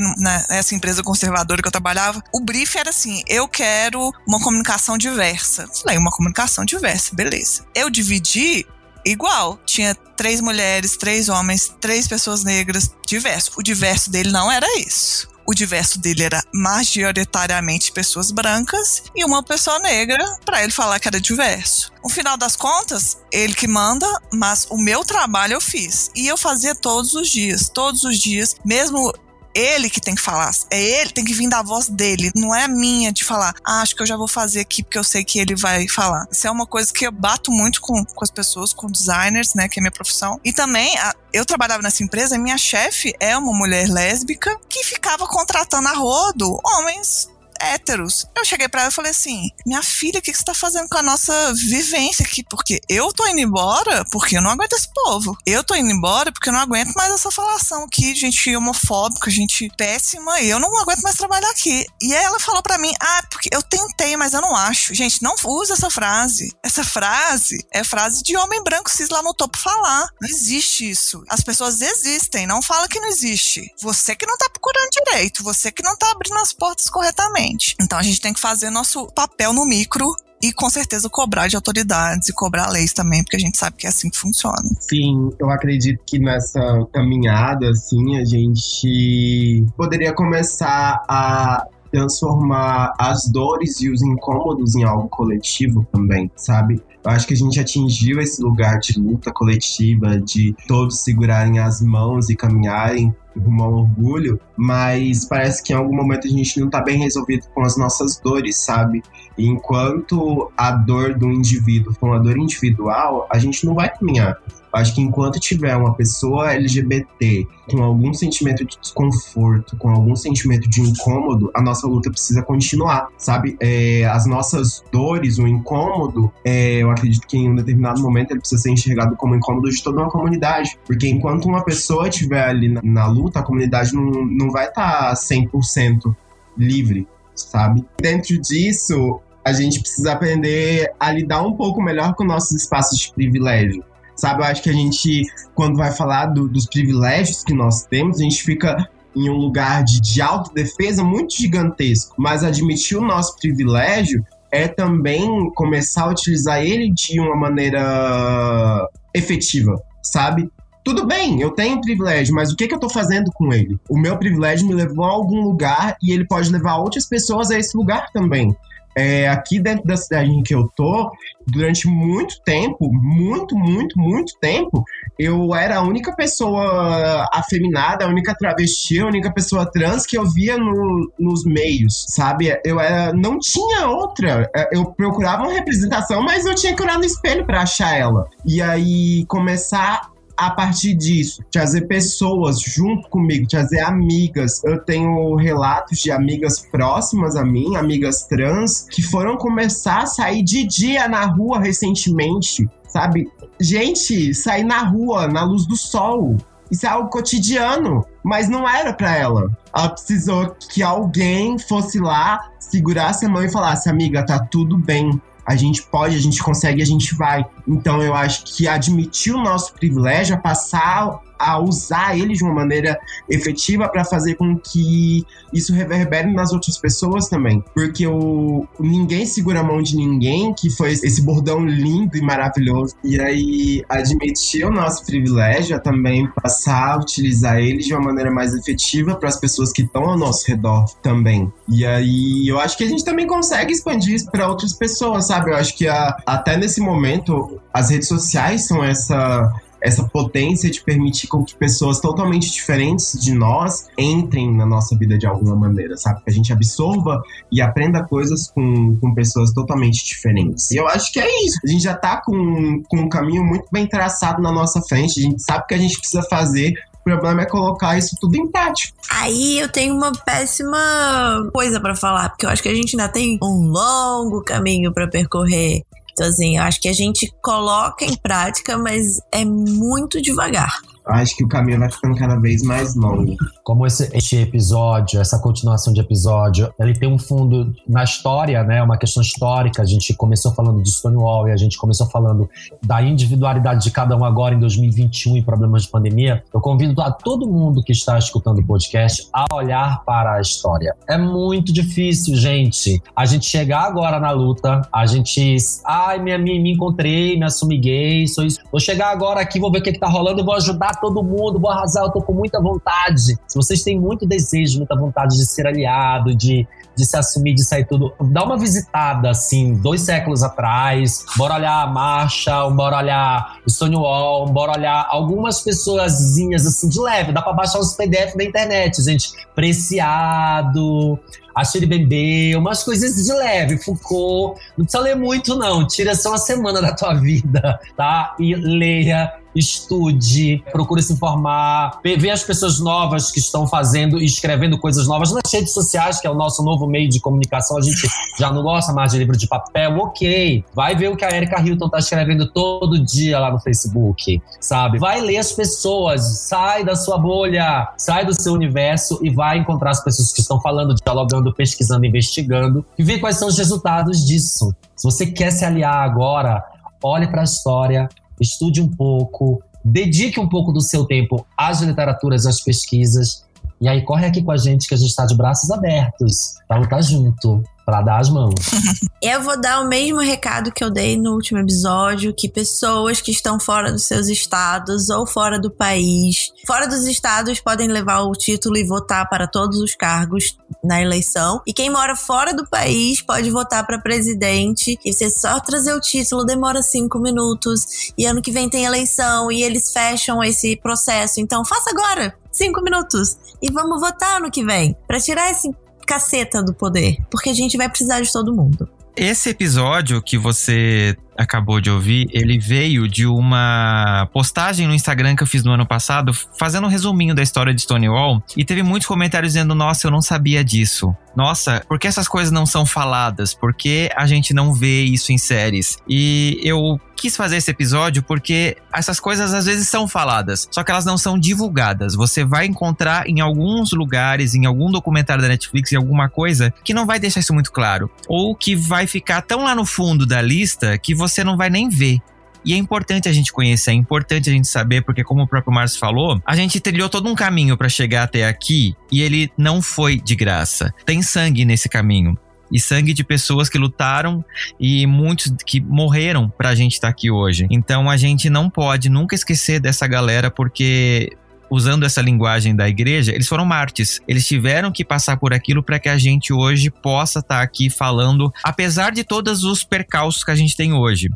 nessa 0.50 0.74
empresa 0.74 1.04
conservadora 1.04 1.62
que 1.62 1.68
eu 1.68 1.72
trabalhava, 1.72 2.22
o 2.34 2.40
brief 2.40 2.76
era 2.78 2.90
assim: 2.90 3.22
eu 3.28 3.48
quero 3.48 4.12
uma 4.28 4.40
comunicação 4.40 4.98
diversa. 4.98 5.68
Falei, 5.84 6.00
uma 6.00 6.12
comunicação 6.12 6.66
diversa, 6.66 7.16
beleza. 7.16 7.64
Eu 7.76 7.92
dividi 7.92 8.66
igual. 9.06 9.60
Tinha 9.66 9.94
três 9.94 10.42
mulheres, 10.42 10.98
três 10.98 11.30
homens, 11.30 11.74
três 11.80 12.08
pessoas 12.08 12.44
negras, 12.44 12.90
diverso. 13.06 13.52
O 13.58 13.64
diverso 13.64 14.10
dele 14.10 14.32
não 14.32 14.52
era 14.52 14.68
isso. 14.80 15.28
O 15.48 15.54
diverso 15.54 16.00
dele 16.00 16.24
era 16.24 16.44
majoritariamente 16.52 17.92
pessoas 17.92 18.32
brancas 18.32 19.04
e 19.16 19.24
uma 19.24 19.44
pessoa 19.44 19.78
negra 19.78 20.26
para 20.44 20.64
ele 20.64 20.72
falar 20.72 21.00
que 21.00 21.08
era 21.08 21.22
diverso. 21.22 21.94
No 22.04 22.10
final 22.10 22.36
das 22.36 22.56
contas, 22.56 23.18
ele 23.32 23.54
que 23.54 23.68
manda, 23.68 24.08
mas 24.34 24.66
o 24.72 24.78
meu 24.78 25.06
trabalho 25.06 25.54
eu 25.54 25.62
fiz. 25.62 26.10
E 26.16 26.28
eu 26.28 26.36
fazia 26.36 26.74
todos 26.74 27.14
os 27.14 27.30
dias, 27.30 27.70
todos 27.70 28.04
os 28.04 28.18
dias, 28.18 28.56
mesmo 28.66 29.14
ele 29.56 29.90
que 29.90 30.02
tem 30.02 30.14
que 30.14 30.22
falar. 30.22 30.52
É 30.70 30.82
ele, 30.82 31.12
tem 31.12 31.24
que 31.24 31.34
vir 31.34 31.48
da 31.48 31.64
voz 31.64 31.88
dele. 31.88 32.32
Não 32.36 32.54
é 32.54 32.68
minha 32.68 33.12
de 33.12 33.24
falar, 33.24 33.56
ah, 33.66 33.82
acho 33.82 33.96
que 33.96 34.02
eu 34.02 34.06
já 34.06 34.18
vou 34.18 34.28
fazer 34.28 34.60
aqui 34.60 34.84
porque 34.84 34.98
eu 34.98 35.04
sei 35.04 35.24
que 35.24 35.40
ele 35.40 35.56
vai 35.56 35.88
falar. 35.88 36.28
Isso 36.32 36.46
é 36.46 36.52
uma 36.52 36.68
coisa 36.68 36.92
que 36.92 37.08
eu 37.08 37.12
bato 37.12 37.52
muito 37.52 37.80
com, 37.80 38.04
com 38.04 38.24
as 38.24 38.30
pessoas, 38.30 38.74
com 38.74 38.88
designers, 38.88 39.54
né, 39.54 39.70
que 39.70 39.80
é 39.80 39.82
minha 39.82 39.92
profissão. 39.92 40.40
E 40.44 40.52
também, 40.52 40.98
a, 41.00 41.16
eu 41.32 41.46
trabalhava 41.46 41.82
nessa 41.82 42.04
empresa, 42.04 42.38
minha 42.38 42.58
chefe 42.58 43.14
é 43.20 43.38
uma 43.38 43.54
mulher 43.54 43.88
lésbica 43.88 44.60
que 44.68 44.84
ficava 44.84 45.26
contratando 45.28 45.88
a 45.88 45.94
rodo 45.94 46.60
homens 46.66 47.30
héteros. 47.60 48.26
Eu 48.36 48.46
cheguei 48.46 48.68
para 48.68 48.82
ela 48.82 48.90
e 48.90 48.94
falei 48.94 49.12
assim: 49.12 49.50
minha 49.66 49.82
filha, 49.84 50.20
o 50.20 50.22
que, 50.22 50.32
que 50.32 50.38
você 50.38 50.44
tá 50.44 50.54
fazendo 50.54 50.88
com 50.90 50.98
a 50.98 51.04
nossa 51.04 51.54
vivência 51.54 52.26
aqui? 52.26 52.44
Porque 52.44 52.80
eu 52.90 53.12
tô 53.14 53.26
indo 53.28 53.40
embora 53.40 54.06
porque 54.12 54.38
eu 54.38 54.42
não 54.42 54.52
aguento 54.52 54.74
esse 54.74 54.92
povo. 54.94 55.38
Eu 55.46 55.64
tô 55.64 55.76
indo 55.76 55.90
embora 55.90 56.32
porque 56.32 56.50
eu 56.50 56.54
não 56.54 56.60
aguento 56.60 56.94
mais 56.94 57.14
essa 57.14 57.32
falação 57.32 57.84
aqui, 57.84 58.16
gente 58.16 58.56
homofóbica, 58.56 59.30
gente 59.30 59.70
péssima, 59.78 60.40
e 60.42 60.50
eu 60.50 60.60
não 60.60 60.76
aguento 60.80 61.02
mais 61.02 61.16
trabalhar 61.16 61.50
aqui. 61.50 61.86
E 62.02 62.16
aí 62.16 62.24
ela 62.24 62.40
falou 62.40 62.62
para 62.62 62.78
mim: 62.78 62.94
ah, 63.00 63.24
porque 63.30 63.50
eu 63.52 63.62
tentei, 63.62 64.16
mas 64.18 64.34
eu 64.34 64.42
não 64.42 64.56
acho. 64.56 64.94
Gente, 64.94 65.22
não 65.22 65.36
usa 65.46 65.74
essa 65.74 65.90
frase. 65.90 66.56
Essa 66.64 66.84
frase 66.84 67.66
é 67.72 67.84
frase 67.84 68.24
de 68.24 68.36
homem 68.38 68.64
branco 68.64 68.90
cis 68.90 69.10
lá 69.10 69.22
no 69.22 69.34
topo 69.34 69.58
falar. 69.58 70.08
Não 70.22 70.30
existe 70.30 70.90
isso. 70.90 71.24
As 71.30 71.42
pessoas 71.42 71.82
existem, 71.82 72.48
não 72.48 72.62
fala 72.62 72.88
que 72.88 73.00
não 73.00 73.08
existe. 73.08 73.70
Você 73.82 74.16
que 74.16 74.26
não 74.26 74.38
tá 74.38 74.50
procurando 74.50 74.90
direito, 74.92 75.44
você 75.44 75.72
que 75.72 75.84
não 75.84 75.96
tá 75.98 76.12
abrindo 76.12 76.38
as 76.40 76.54
portas 76.54 76.90
corretamente. 76.90 77.45
Então 77.82 77.98
a 77.98 78.04
gente 78.04 78.22
tem 78.22 78.34
que 78.34 78.40
fazer 78.40 78.70
nosso 78.70 79.08
papel 79.08 79.54
no 79.54 79.66
micro 79.66 80.06
e 80.42 80.54
com 80.54 80.70
certeza 80.70 81.10
cobrar 81.10 81.48
de 81.48 81.56
autoridades 81.56 82.30
e 82.30 82.34
cobrar 82.34 82.70
leis 82.70 82.94
também, 82.94 83.24
porque 83.24 83.38
a 83.38 83.40
gente 83.40 83.58
sabe 83.58 83.78
que 83.78 83.88
é 83.88 83.90
assim 83.90 84.10
que 84.10 84.18
funciona. 84.18 84.70
Sim, 84.80 85.30
eu 85.40 85.50
acredito 85.50 86.04
que 86.06 86.20
nessa 86.20 86.86
caminhada, 86.94 87.70
assim, 87.70 88.18
a 88.18 88.26
gente 88.26 89.66
poderia 89.76 90.14
começar 90.14 91.02
a 91.08 91.66
transformar 91.96 92.94
as 93.00 93.26
dores 93.30 93.80
e 93.80 93.90
os 93.90 94.02
incômodos 94.02 94.76
em 94.76 94.84
algo 94.84 95.08
coletivo 95.08 95.88
também, 95.94 96.30
sabe? 96.36 96.84
Eu 97.04 97.12
acho 97.12 97.26
que 97.26 97.34
a 97.34 97.38
gente 97.38 97.58
atingiu 97.58 98.20
esse 98.20 98.42
lugar 98.42 98.80
de 98.80 99.00
luta 99.00 99.32
coletiva, 99.32 100.20
de 100.20 100.54
todos 100.68 101.04
segurarem 101.04 101.60
as 101.60 101.82
mãos 101.82 102.30
e 102.30 102.36
caminharem 102.36 103.16
rumo 103.38 103.64
ao 103.64 103.74
orgulho, 103.74 104.40
mas 104.58 105.26
parece 105.26 105.64
que 105.64 105.72
em 105.72 105.76
algum 105.76 105.96
momento 105.96 106.28
a 106.28 106.32
gente 106.32 106.60
não 106.60 106.70
tá 106.70 106.82
bem 106.82 106.98
resolvido 106.98 107.46
com 107.54 107.62
as 107.62 107.78
nossas 107.78 108.18
dores, 108.20 108.58
sabe? 108.58 109.04
E 109.38 109.46
enquanto 109.46 110.52
a 110.58 110.72
dor 110.72 111.14
do 111.14 111.32
indivíduo 111.32 111.94
for 111.94 112.10
uma 112.10 112.20
dor 112.20 112.38
individual, 112.38 113.28
a 113.30 113.38
gente 113.38 113.66
não 113.66 113.74
vai 113.74 113.90
caminhar. 113.90 114.38
Acho 114.76 114.94
que 114.94 115.02
enquanto 115.02 115.40
tiver 115.40 115.74
uma 115.78 115.94
pessoa 115.94 116.52
LGBT 116.52 117.48
com 117.72 117.82
algum 117.82 118.14
sentimento 118.14 118.66
de 118.66 118.78
desconforto, 118.78 119.78
com 119.78 119.90
algum 119.90 120.18
sentimento 120.18 120.70
de 120.70 120.82
incômodo, 120.82 121.50
a 121.56 121.62
nossa 121.62 121.88
luta 121.88 122.12
precisa 122.12 122.44
continuar, 122.44 123.08
sabe? 123.18 123.56
É, 123.62 124.04
as 124.06 124.26
nossas 124.26 124.84
dores, 124.92 125.38
o 125.38 125.48
incômodo, 125.48 126.30
é, 126.44 126.84
eu 126.84 126.92
acredito 126.92 127.26
que 127.26 127.38
em 127.38 127.50
um 127.50 127.56
determinado 127.56 128.02
momento 128.02 128.32
ele 128.32 128.42
precisa 128.42 128.64
ser 128.64 128.72
enxergado 128.72 129.16
como 129.16 129.34
incômodo 129.34 129.70
de 129.70 129.82
toda 129.82 130.02
uma 130.02 130.10
comunidade. 130.10 130.78
Porque 130.86 131.08
enquanto 131.08 131.46
uma 131.46 131.64
pessoa 131.64 132.10
estiver 132.10 132.44
ali 132.44 132.68
na, 132.68 132.82
na 132.84 133.08
luta, 133.08 133.40
a 133.40 133.44
comunidade 133.44 133.96
não, 133.96 134.04
não 134.26 134.52
vai 134.52 134.68
estar 134.68 135.08
tá 135.08 135.14
100% 135.14 136.14
livre, 136.58 137.08
sabe? 137.34 137.86
Dentro 137.98 138.38
disso, 138.42 139.22
a 139.46 139.54
gente 139.54 139.80
precisa 139.80 140.12
aprender 140.12 140.92
a 141.00 141.14
lidar 141.14 141.44
um 141.44 141.54
pouco 141.54 141.82
melhor 141.82 142.14
com 142.14 142.26
nossos 142.26 142.52
espaços 142.52 143.00
de 143.00 143.14
privilégio 143.14 143.86
sabe? 144.16 144.42
Eu 144.42 144.48
acho 144.48 144.64
que 144.64 144.70
a 144.70 144.74
gente, 144.74 145.24
quando 145.54 145.78
vai 145.78 145.92
falar 145.92 146.28
do, 146.28 146.48
dos 146.48 146.66
privilégios 146.66 147.44
que 147.44 147.54
nós 147.54 147.84
temos, 147.84 148.20
a 148.20 148.24
gente 148.24 148.44
fica 148.44 148.90
em 149.16 149.30
um 149.30 149.38
lugar 149.38 149.84
de, 149.84 150.02
de 150.02 150.22
autodefesa 150.22 151.04
muito 151.04 151.36
gigantesco. 151.36 152.16
Mas 152.18 152.44
admitir 152.44 152.98
o 152.98 153.06
nosso 153.06 153.36
privilégio 153.38 154.26
é 154.52 154.68
também 154.68 155.50
começar 155.56 156.04
a 156.04 156.10
utilizar 156.10 156.62
ele 156.62 156.92
de 156.92 157.20
uma 157.20 157.36
maneira 157.36 158.88
efetiva, 159.14 159.76
sabe? 160.04 160.50
Tudo 160.84 161.08
bem, 161.08 161.42
eu 161.42 161.50
tenho 161.50 161.82
privilégio, 161.82 162.36
mas 162.36 162.52
o 162.52 162.56
que, 162.56 162.68
que 162.68 162.76
eu 162.76 162.80
tô 162.80 162.88
fazendo 162.88 163.32
com 163.34 163.52
ele? 163.52 163.80
O 163.90 163.98
meu 163.98 164.18
privilégio 164.18 164.68
me 164.68 164.74
levou 164.76 165.04
a 165.04 165.10
algum 165.10 165.42
lugar 165.42 165.98
e 166.02 166.12
ele 166.12 166.28
pode 166.28 166.52
levar 166.52 166.78
outras 166.78 167.08
pessoas 167.08 167.50
a 167.50 167.58
esse 167.58 167.76
lugar 167.76 168.12
também 168.12 168.56
é, 168.96 169.28
aqui 169.28 169.60
dentro 169.60 169.86
da 169.86 169.98
cidade 169.98 170.30
em 170.30 170.42
que 170.42 170.56
eu 170.56 170.70
tô, 170.76 171.12
durante 171.46 171.88
muito 171.88 172.42
tempo, 172.44 172.90
muito, 172.92 173.56
muito, 173.56 174.00
muito 174.00 174.38
tempo, 174.40 174.84
eu 175.20 175.54
era 175.54 175.78
a 175.78 175.82
única 175.82 176.16
pessoa 176.16 177.28
afeminada, 177.32 178.06
a 178.06 178.08
única 178.08 178.34
travesti, 178.36 179.00
a 179.00 179.08
única 179.08 179.32
pessoa 179.32 179.70
trans 179.70 180.06
que 180.06 180.18
eu 180.18 180.26
via 180.26 180.58
no, 180.58 181.12
nos 181.20 181.46
meios, 181.46 182.06
sabe? 182.10 182.60
Eu 182.64 182.80
era, 182.80 183.14
não 183.14 183.38
tinha 183.40 183.88
outra. 183.88 184.50
É, 184.56 184.70
eu 184.76 184.86
procurava 184.86 185.44
uma 185.44 185.54
representação, 185.54 186.22
mas 186.22 186.46
eu 186.46 186.56
tinha 186.56 186.76
que 186.76 186.82
olhar 186.82 186.98
no 186.98 187.06
espelho 187.06 187.46
para 187.46 187.62
achar 187.62 187.98
ela. 187.98 188.28
E 188.46 188.62
aí 188.62 189.26
começar 189.28 190.15
a 190.38 190.52
partir 190.52 190.94
disso, 190.94 191.44
trazer 191.52 191.88
pessoas 191.88 192.60
junto 192.60 193.10
comigo, 193.10 193.48
trazer 193.48 193.80
amigas. 193.82 194.64
Eu 194.64 194.84
tenho 194.84 195.36
relatos 195.36 196.00
de 196.00 196.12
amigas 196.12 196.60
próximas 196.60 197.36
a 197.36 197.44
mim, 197.44 197.76
amigas 197.76 198.24
trans, 198.24 198.88
que 198.90 199.02
foram 199.02 199.38
começar 199.38 200.04
a 200.04 200.08
sair 200.08 200.44
de 200.44 200.66
dia 200.66 201.08
na 201.08 201.26
rua 201.26 201.60
recentemente, 201.60 202.70
sabe? 202.88 203.32
Gente, 203.60 204.34
sair 204.34 204.64
na 204.64 204.84
rua, 204.84 205.28
na 205.28 205.44
luz 205.44 205.66
do 205.66 205.76
sol. 205.76 206.36
Isso 206.70 206.86
é 206.86 206.90
algo 206.90 207.10
cotidiano, 207.10 208.04
mas 208.24 208.50
não 208.50 208.68
era 208.68 208.92
para 208.92 209.16
ela. 209.16 209.50
Ela 209.74 209.90
precisou 209.90 210.56
que 210.72 210.82
alguém 210.82 211.60
fosse 211.60 212.00
lá, 212.00 212.50
segurasse 212.60 213.26
a 213.26 213.30
mão 213.30 213.44
e 213.44 213.52
falasse: 213.52 213.90
Amiga, 213.90 214.26
tá 214.26 214.40
tudo 214.40 214.78
bem 214.78 215.22
a 215.46 215.56
gente 215.56 215.84
pode, 215.84 216.16
a 216.16 216.20
gente 216.20 216.42
consegue, 216.42 216.82
a 216.82 216.86
gente 216.86 217.14
vai. 217.16 217.46
Então 217.68 218.02
eu 218.02 218.16
acho 218.16 218.44
que 218.46 218.68
admitir 218.68 219.34
o 219.34 219.42
nosso 219.42 219.74
privilégio 219.74 220.34
é 220.34 220.38
passar 220.38 221.22
a 221.38 221.60
usar 221.60 222.18
ele 222.18 222.34
de 222.34 222.44
uma 222.44 222.54
maneira 222.54 223.00
efetiva 223.30 223.88
para 223.88 224.06
fazer 224.06 224.36
com 224.36 224.58
que 224.58 225.26
isso 225.54 225.74
reverbere 225.74 226.32
nas 226.34 226.52
outras 226.52 226.78
pessoas 226.78 227.28
também. 227.28 227.64
Porque 227.74 228.06
o 228.08 228.68
ninguém 228.80 229.26
segura 229.26 229.60
a 229.60 229.64
mão 229.64 229.82
de 229.82 229.96
ninguém, 229.96 230.54
que 230.54 230.70
foi 230.70 230.92
esse 230.92 231.22
bordão 231.22 231.66
lindo 231.66 232.18
e 232.18 232.22
maravilhoso. 232.22 232.96
E 233.04 233.20
aí 233.20 233.84
admitir 233.90 234.66
o 234.66 234.72
nosso 234.72 235.06
privilégio 235.06 235.76
é 235.76 235.80
também 235.80 236.28
passar 236.42 236.94
a 236.94 236.98
utilizar 236.98 237.58
ele 237.60 237.80
de 237.80 237.94
uma 237.94 238.02
maneira 238.02 238.32
mais 238.32 238.54
efetiva 238.54 239.16
para 239.16 239.30
as 239.30 239.40
pessoas 239.40 239.72
que 239.72 239.82
estão 239.82 240.04
ao 240.04 240.18
nosso 240.18 240.48
redor 240.48 240.86
também. 241.02 241.52
E 241.70 241.86
aí 241.86 242.48
eu 242.48 242.60
acho 242.60 242.78
que 242.78 242.84
a 242.84 242.88
gente 242.88 243.04
também 243.04 243.28
consegue 243.28 243.74
expandir 243.74 244.16
isso 244.16 244.30
para 244.30 244.48
outras 244.48 244.74
pessoas, 244.74 245.28
sabe? 245.28 245.52
Eu 245.52 245.56
acho 245.56 245.76
que 245.76 245.88
a, 245.88 246.16
até 246.26 246.58
nesse 246.58 246.82
momento 246.82 247.60
as 247.74 247.90
redes 247.90 248.08
sociais 248.08 248.68
são 248.68 248.84
essa 248.84 249.52
essa 249.86 250.04
potência 250.04 250.70
de 250.70 250.82
permitir 250.82 251.28
com 251.28 251.44
que 251.44 251.56
pessoas 251.56 252.00
totalmente 252.00 252.52
diferentes 252.52 253.20
de 253.22 253.34
nós 253.34 253.88
entrem 253.98 254.52
na 254.52 254.66
nossa 254.66 254.98
vida 254.98 255.18
de 255.18 255.28
alguma 255.28 255.56
maneira, 255.56 255.96
sabe? 255.96 256.24
Que 256.24 256.30
a 256.32 256.34
gente 256.34 256.52
absorva 256.52 257.22
e 257.52 257.62
aprenda 257.62 258.04
coisas 258.04 258.50
com, 258.50 258.98
com 258.98 259.14
pessoas 259.14 259.54
totalmente 259.54 260.04
diferentes. 260.04 260.72
E 260.72 260.78
eu 260.78 260.88
acho 260.88 261.12
que 261.12 261.20
é 261.20 261.46
isso. 261.46 261.60
A 261.64 261.68
gente 261.68 261.84
já 261.84 261.94
tá 261.94 262.22
com, 262.26 262.82
com 262.90 262.98
um 262.98 263.10
caminho 263.10 263.44
muito 263.44 263.68
bem 263.72 263.88
traçado 263.88 264.42
na 264.42 264.52
nossa 264.52 264.82
frente, 264.82 265.20
a 265.20 265.24
gente 265.24 265.44
sabe 265.44 265.64
o 265.64 265.68
que 265.68 265.76
a 265.76 265.80
gente 265.80 266.00
precisa 266.00 266.24
fazer 266.24 266.74
o 267.06 267.12
problema 267.12 267.44
é 267.44 267.46
colocar 267.46 267.96
isso 267.96 268.16
tudo 268.20 268.36
em 268.36 268.50
prática. 268.50 268.92
Aí 269.12 269.60
eu 269.60 269.70
tenho 269.70 269.96
uma 269.96 270.12
péssima 270.12 271.48
coisa 271.54 271.80
para 271.80 271.96
falar, 271.96 272.30
porque 272.30 272.48
eu 272.48 272.50
acho 272.50 272.64
que 272.64 272.70
a 272.70 272.74
gente 272.74 273.00
ainda 273.00 273.08
tem 273.08 273.38
um 273.44 273.68
longo 273.68 274.42
caminho 274.42 274.92
para 274.92 275.08
percorrer. 275.08 275.84
Então, 276.16 276.28
assim, 276.28 276.56
eu 276.56 276.64
acho 276.64 276.80
que 276.80 276.88
a 276.88 276.94
gente 276.94 277.30
coloca 277.42 278.06
em 278.06 278.16
prática, 278.16 278.78
mas 278.78 279.20
é 279.34 279.44
muito 279.44 280.22
devagar 280.22 280.80
acho 281.06 281.36
que 281.36 281.44
o 281.44 281.48
caminho 281.48 281.80
vai 281.80 281.92
ficando 281.92 282.18
cada 282.18 282.36
vez 282.40 282.64
mais 282.64 282.96
longo. 282.96 283.36
Como 283.66 283.84
esse, 283.84 284.16
este 284.16 284.38
episódio, 284.38 285.20
essa 285.20 285.40
continuação 285.40 285.92
de 285.92 286.00
episódio, 286.00 286.72
ele 286.80 286.94
tem 286.94 287.12
um 287.12 287.18
fundo 287.18 287.74
na 287.90 288.04
história, 288.04 288.64
né? 288.64 288.84
Uma 288.84 288.96
questão 288.96 289.24
histórica. 289.24 289.82
A 289.82 289.86
gente 289.86 290.14
começou 290.14 290.54
falando 290.54 290.84
de 290.84 290.92
Stonewall 290.92 291.48
e 291.48 291.52
a 291.52 291.58
gente 291.58 291.76
começou 291.76 292.06
falando 292.06 292.48
da 292.84 293.02
individualidade 293.02 293.84
de 293.84 293.90
cada 293.90 294.16
um 294.16 294.24
agora 294.24 294.54
em 294.54 294.60
2021 294.60 295.38
em 295.38 295.44
problemas 295.44 295.82
de 295.82 295.90
pandemia. 295.90 296.44
Eu 296.54 296.62
convido 296.62 297.02
a 297.02 297.12
todo 297.12 297.48
mundo 297.48 297.82
que 297.82 297.92
está 297.92 298.20
escutando 298.20 298.60
o 298.60 298.64
podcast 298.64 299.28
a 299.34 299.52
olhar 299.52 300.04
para 300.06 300.36
a 300.36 300.42
história. 300.42 300.96
É 301.10 301.18
muito 301.18 301.74
difícil, 301.74 302.36
gente. 302.36 303.02
A 303.16 303.26
gente 303.26 303.48
chegar 303.48 303.88
agora 303.88 304.20
na 304.20 304.30
luta, 304.30 304.88
a 304.94 305.08
gente, 305.08 305.58
ai, 305.84 306.22
me, 306.22 306.38
me, 306.38 306.60
me 306.60 306.74
encontrei, 306.74 307.36
me 307.36 307.46
assumi 307.46 307.80
gay, 307.80 308.28
sou 308.28 308.46
isso. 308.46 308.60
Vou 308.72 308.80
chegar 308.80 309.10
agora 309.10 309.42
aqui, 309.42 309.60
vou 309.60 309.72
ver 309.72 309.80
o 309.80 309.82
que, 309.82 309.92
que 309.92 310.00
tá 310.00 310.08
rolando 310.08 310.40
e 310.40 310.44
vou 310.44 310.54
ajudar 310.54 311.00
todo 311.02 311.24
mundo, 311.24 311.60
vou 311.60 311.72
arrasar, 311.72 312.04
eu 312.04 312.12
tô 312.12 312.22
com 312.22 312.32
muita 312.32 312.62
vontade. 312.62 313.34
Se 313.56 313.58
vocês 313.58 313.84
têm 313.84 313.98
muito 313.98 314.26
desejo, 314.26 314.80
muita 314.80 314.98
vontade 314.98 315.38
de 315.38 315.46
ser 315.46 315.66
aliado, 315.66 316.36
de, 316.36 316.68
de 316.94 317.06
se 317.06 317.16
assumir, 317.16 317.54
de 317.54 317.64
sair 317.64 317.86
tudo, 317.86 318.14
dá 318.20 318.44
uma 318.44 318.58
visitada, 318.58 319.30
assim, 319.30 319.76
dois 319.76 320.02
séculos 320.02 320.44
atrás. 320.44 321.24
Bora 321.38 321.56
olhar 321.56 321.84
a 321.84 321.88
Marcha, 321.88 322.70
bora 322.70 322.98
olhar 322.98 323.60
Stonewall, 323.66 324.46
bora 324.48 324.78
olhar 324.78 325.08
algumas 325.10 325.62
pessoazinhas, 325.62 326.66
assim, 326.66 326.90
de 326.90 327.00
leve. 327.00 327.32
Dá 327.32 327.42
pra 327.42 327.54
baixar 327.54 327.80
os 327.80 327.94
PDF 327.94 328.36
da 328.36 328.44
internet, 328.44 329.02
gente. 329.02 329.32
Preciado, 329.56 331.18
Achille 331.56 331.86
Bebê, 331.86 332.58
umas 332.58 332.84
coisas 332.84 333.26
de 333.26 333.32
leve, 333.32 333.78
Foucault. 333.78 334.60
Não 334.78 334.84
precisa 334.84 335.02
ler 335.02 335.16
muito, 335.16 335.56
não. 335.56 335.88
Tira 335.88 336.14
só 336.14 336.32
uma 336.32 336.38
semana 336.38 336.82
da 336.82 336.94
tua 336.94 337.14
vida, 337.16 337.80
tá? 337.96 338.36
E 338.38 338.54
leia 338.54 339.32
estude, 339.56 340.64
procure 340.72 341.02
se 341.02 341.14
informar, 341.14 342.00
ver 342.04 342.30
as 342.30 342.44
pessoas 342.44 342.80
novas 342.80 343.32
que 343.32 343.40
estão 343.40 343.68
fazendo 343.68 344.22
e 344.22 344.26
escrevendo 344.26 344.78
coisas 344.78 345.08
novas 345.08 345.32
nas 345.32 345.52
redes 345.52 345.74
sociais, 345.74 346.20
que 346.20 346.28
é 346.28 346.30
o 346.30 346.36
nosso 346.36 346.64
novo 346.64 346.86
meio 346.86 347.10
de 347.10 347.20
comunicação. 347.20 347.78
A 347.78 347.82
gente 347.82 348.08
já 348.38 348.52
não 348.52 348.62
gosta 348.62 348.92
mais 348.94 349.12
de 349.12 349.18
livro 349.18 349.38
de 349.38 349.48
papel, 349.48 349.98
ok. 349.98 350.64
Vai 350.74 350.96
ver 350.96 351.10
o 351.10 351.16
que 351.16 351.24
a 351.24 351.36
Erika 351.36 351.62
Hilton 351.62 351.90
tá 351.90 352.00
escrevendo 352.00 352.48
todo 352.52 353.04
dia 353.04 353.40
lá 353.40 353.52
no 353.52 353.60
Facebook, 353.60 354.42
sabe? 354.60 355.00
Vai 355.00 355.22
ler 355.22 355.38
as 355.38 355.52
pessoas, 355.52 356.40
sai 356.40 356.84
da 356.84 356.96
sua 356.96 357.18
bolha, 357.18 357.94
sai 357.98 358.26
do 358.26 358.34
seu 358.34 358.54
universo 358.54 359.20
e 359.22 359.30
vai 359.30 359.58
encontrar 359.58 359.92
as 359.92 360.04
pessoas 360.04 360.32
que 360.34 360.42
estão 360.42 360.60
falando, 360.60 360.96
dialogando, 360.96 361.54
pesquisando, 361.54 362.06
investigando 362.06 362.86
e 362.98 363.04
ver 363.04 363.20
quais 363.20 363.38
são 363.38 363.48
os 363.48 363.58
resultados 363.58 364.26
disso. 364.26 364.74
Se 364.96 365.04
você 365.04 365.26
quer 365.26 365.52
se 365.52 365.66
aliar 365.66 366.04
agora, 366.04 366.64
olhe 367.04 367.28
para 367.28 367.42
a 367.42 367.44
história, 367.44 368.10
estude 368.40 368.82
um 368.82 368.88
pouco, 368.88 369.62
dedique 369.84 370.40
um 370.40 370.48
pouco 370.48 370.72
do 370.72 370.82
seu 370.82 371.06
tempo 371.06 371.46
às 371.58 371.82
literaturas, 371.82 372.46
às 372.46 372.62
pesquisas. 372.62 373.46
E 373.80 373.88
aí 373.88 374.04
corre 374.04 374.26
aqui 374.26 374.42
com 374.42 374.52
a 374.52 374.58
gente 374.58 374.88
que 374.88 374.94
a 374.94 374.98
gente 374.98 375.10
está 375.10 375.26
de 375.26 375.36
braços 375.36 375.70
abertos 375.70 376.56
para 376.68 376.78
lutar 376.78 377.04
junto 377.04 377.64
para 377.86 378.02
dar 378.02 378.20
as 378.20 378.30
mãos. 378.30 378.56
Eu 379.22 379.42
vou 379.42 379.60
dar 379.60 379.82
o 379.82 379.88
mesmo 379.88 380.20
recado 380.20 380.72
que 380.72 380.84
eu 380.84 380.90
dei 380.92 381.18
no 381.18 381.34
último 381.34 381.58
episódio, 381.58 382.36
que 382.36 382.48
pessoas 382.48 383.22
que 383.22 383.32
estão 383.32 383.60
fora 383.60 383.92
dos 383.92 384.06
seus 384.06 384.28
estados 384.28 385.10
ou 385.10 385.26
fora 385.26 385.58
do 385.58 385.72
país, 385.72 386.52
fora 386.68 386.88
dos 386.88 387.08
estados 387.08 387.60
podem 387.60 387.88
levar 387.88 388.22
o 388.22 388.34
título 388.34 388.78
e 388.78 388.86
votar 388.86 389.28
para 389.28 389.48
todos 389.48 389.80
os 389.80 389.96
cargos 389.96 390.56
na 390.84 391.02
eleição. 391.02 391.60
E 391.66 391.74
quem 391.74 391.90
mora 391.90 392.16
fora 392.16 392.54
do 392.54 392.68
país 392.70 393.20
pode 393.20 393.50
votar 393.50 393.84
para 393.88 394.00
presidente. 394.00 395.00
E 395.04 395.12
você 395.12 395.28
só 395.28 395.60
trazer 395.60 395.94
o 395.94 396.00
título 396.00 396.46
demora 396.46 396.84
cinco 396.84 397.18
minutos. 397.18 398.12
E 398.16 398.28
ano 398.28 398.44
que 398.44 398.52
vem 398.52 398.70
tem 398.70 398.86
eleição 398.86 399.52
e 399.52 399.64
eles 399.64 399.92
fecham 399.92 400.44
esse 400.44 400.76
processo. 400.76 401.42
Então 401.42 401.66
faça 401.66 401.90
agora 401.90 402.38
cinco 402.52 402.82
minutos 402.82 403.38
e 403.62 403.72
vamos 403.72 404.00
votar 404.00 404.40
no 404.40 404.52
que 404.52 404.64
vem 404.64 404.96
para 405.08 405.20
tirar 405.20 405.52
esse 405.52 405.70
caceta 406.06 406.62
do 406.62 406.74
poder, 406.74 407.18
porque 407.30 407.50
a 407.50 407.54
gente 407.54 407.78
vai 407.78 407.90
precisar 407.90 408.22
de 408.22 408.32
todo 408.32 408.54
mundo. 408.54 408.88
Esse 409.16 409.50
episódio 409.50 410.22
que 410.22 410.38
você 410.38 411.18
acabou 411.38 411.82
de 411.82 411.90
ouvir, 411.90 412.28
ele 412.32 412.58
veio 412.58 413.08
de 413.08 413.26
uma 413.26 414.28
postagem 414.34 414.88
no 414.88 414.94
Instagram 414.94 415.36
que 415.36 415.44
eu 415.44 415.48
fiz 415.48 415.64
no 415.64 415.72
ano 415.72 415.86
passado, 415.86 416.32
fazendo 416.58 416.86
um 416.86 416.90
resuminho 416.90 417.36
da 417.36 417.44
história 417.44 417.74
de 417.74 417.82
Stonewall, 417.82 418.42
e 418.56 418.64
teve 418.64 418.84
muitos 418.84 419.08
comentários 419.08 419.54
dizendo: 419.54 419.76
Nossa, 419.76 420.08
eu 420.08 420.12
não 420.12 420.22
sabia 420.22 420.64
disso. 420.64 421.16
Nossa, 421.36 421.84
por 421.88 422.00
que 422.00 422.08
essas 422.08 422.28
coisas 422.28 422.52
não 422.52 422.66
são 422.66 422.86
faladas? 422.86 423.54
Por 423.54 423.74
que 423.74 424.10
a 424.16 424.26
gente 424.26 424.54
não 424.54 424.74
vê 424.74 425.04
isso 425.04 425.34
em 425.34 425.38
séries? 425.38 425.98
E 426.08 426.60
eu 426.64 427.00
quis 427.16 427.36
fazer 427.36 427.58
esse 427.58 427.72
episódio 427.72 428.22
porque 428.24 428.78
essas 428.94 429.20
coisas 429.20 429.54
às 429.54 429.66
vezes 429.66 429.88
são 429.88 430.08
faladas, 430.08 430.68
só 430.70 430.84
que 430.84 430.92
elas 430.92 431.06
não 431.06 431.18
são 431.18 431.38
divulgadas. 431.40 432.16
Você 432.16 432.44
vai 432.44 432.66
encontrar 432.66 433.28
em 433.28 433.40
alguns 433.40 433.92
lugares, 433.94 434.54
em 434.54 434.66
algum 434.66 434.92
documentário 434.92 435.42
da 435.42 435.48
Netflix, 435.48 435.92
em 435.92 435.96
alguma 435.96 436.30
coisa, 436.30 436.74
que 436.84 436.94
não 436.94 437.06
vai 437.06 437.20
deixar 437.20 437.40
isso 437.40 437.54
muito 437.54 437.72
claro. 437.72 438.10
Ou 438.28 438.56
que 438.56 438.76
vai 438.76 439.08
ficar 439.08 439.42
tão 439.42 439.64
lá 439.64 439.74
no 439.74 439.86
fundo 439.86 440.26
da 440.26 440.42
lista 440.42 440.98
que 440.98 441.16
você 441.16 441.25
você 441.28 441.44
não 441.44 441.58
vai 441.58 441.70
nem 441.70 441.90
ver. 441.90 442.20
E 442.66 442.74
é 442.74 442.78
importante 442.78 443.30
a 443.30 443.32
gente 443.32 443.54
conhecer, 443.54 443.92
é 443.92 443.94
importante 443.94 444.50
a 444.50 444.54
gente 444.54 444.68
saber, 444.68 445.04
porque 445.04 445.24
como 445.24 445.44
o 445.44 445.48
próprio 445.48 445.72
Márcio 445.72 446.00
falou, 446.00 446.42
a 446.44 446.56
gente 446.56 446.80
trilhou 446.80 447.08
todo 447.08 447.30
um 447.30 447.36
caminho 447.36 447.78
para 447.78 447.88
chegar 447.88 448.24
até 448.24 448.48
aqui 448.48 448.96
e 449.12 449.22
ele 449.22 449.52
não 449.56 449.84
foi 449.84 450.20
de 450.20 450.36
graça. 450.36 450.92
Tem 451.06 451.22
sangue 451.22 451.64
nesse 451.64 451.88
caminho. 451.88 452.36
E 452.72 452.80
sangue 452.80 453.14
de 453.14 453.24
pessoas 453.24 453.70
que 453.70 453.78
lutaram 453.78 454.44
e 454.80 455.06
muitos 455.06 455.54
que 455.64 455.80
morreram 455.80 456.50
pra 456.50 456.74
gente 456.74 456.94
estar 456.94 457.10
tá 457.10 457.12
aqui 457.12 457.30
hoje. 457.30 457.68
Então 457.70 458.10
a 458.10 458.18
gente 458.18 458.50
não 458.50 458.68
pode 458.68 459.10
nunca 459.10 459.36
esquecer 459.36 459.80
dessa 459.80 460.08
galera, 460.08 460.50
porque 460.50 461.38
usando 461.70 462.04
essa 462.04 462.22
linguagem 462.22 462.76
da 462.76 462.88
igreja, 462.88 463.34
eles 463.34 463.48
foram 463.48 463.66
mártires. 463.66 464.22
Eles 464.28 464.48
tiveram 464.48 464.92
que 464.92 465.04
passar 465.04 465.38
por 465.38 465.54
aquilo 465.54 465.84
para 465.84 466.00
que 466.00 466.10
a 466.10 466.18
gente 466.18 466.54
hoje 466.54 466.90
possa 466.90 467.40
estar 467.40 467.58
tá 467.58 467.62
aqui 467.62 467.90
falando, 467.90 468.54
apesar 468.64 469.12
de 469.12 469.24
todos 469.24 469.64
os 469.64 469.84
percalços 469.84 470.44
que 470.44 470.52
a 470.52 470.56
gente 470.56 470.76
tem 470.76 470.94
hoje 470.94 471.30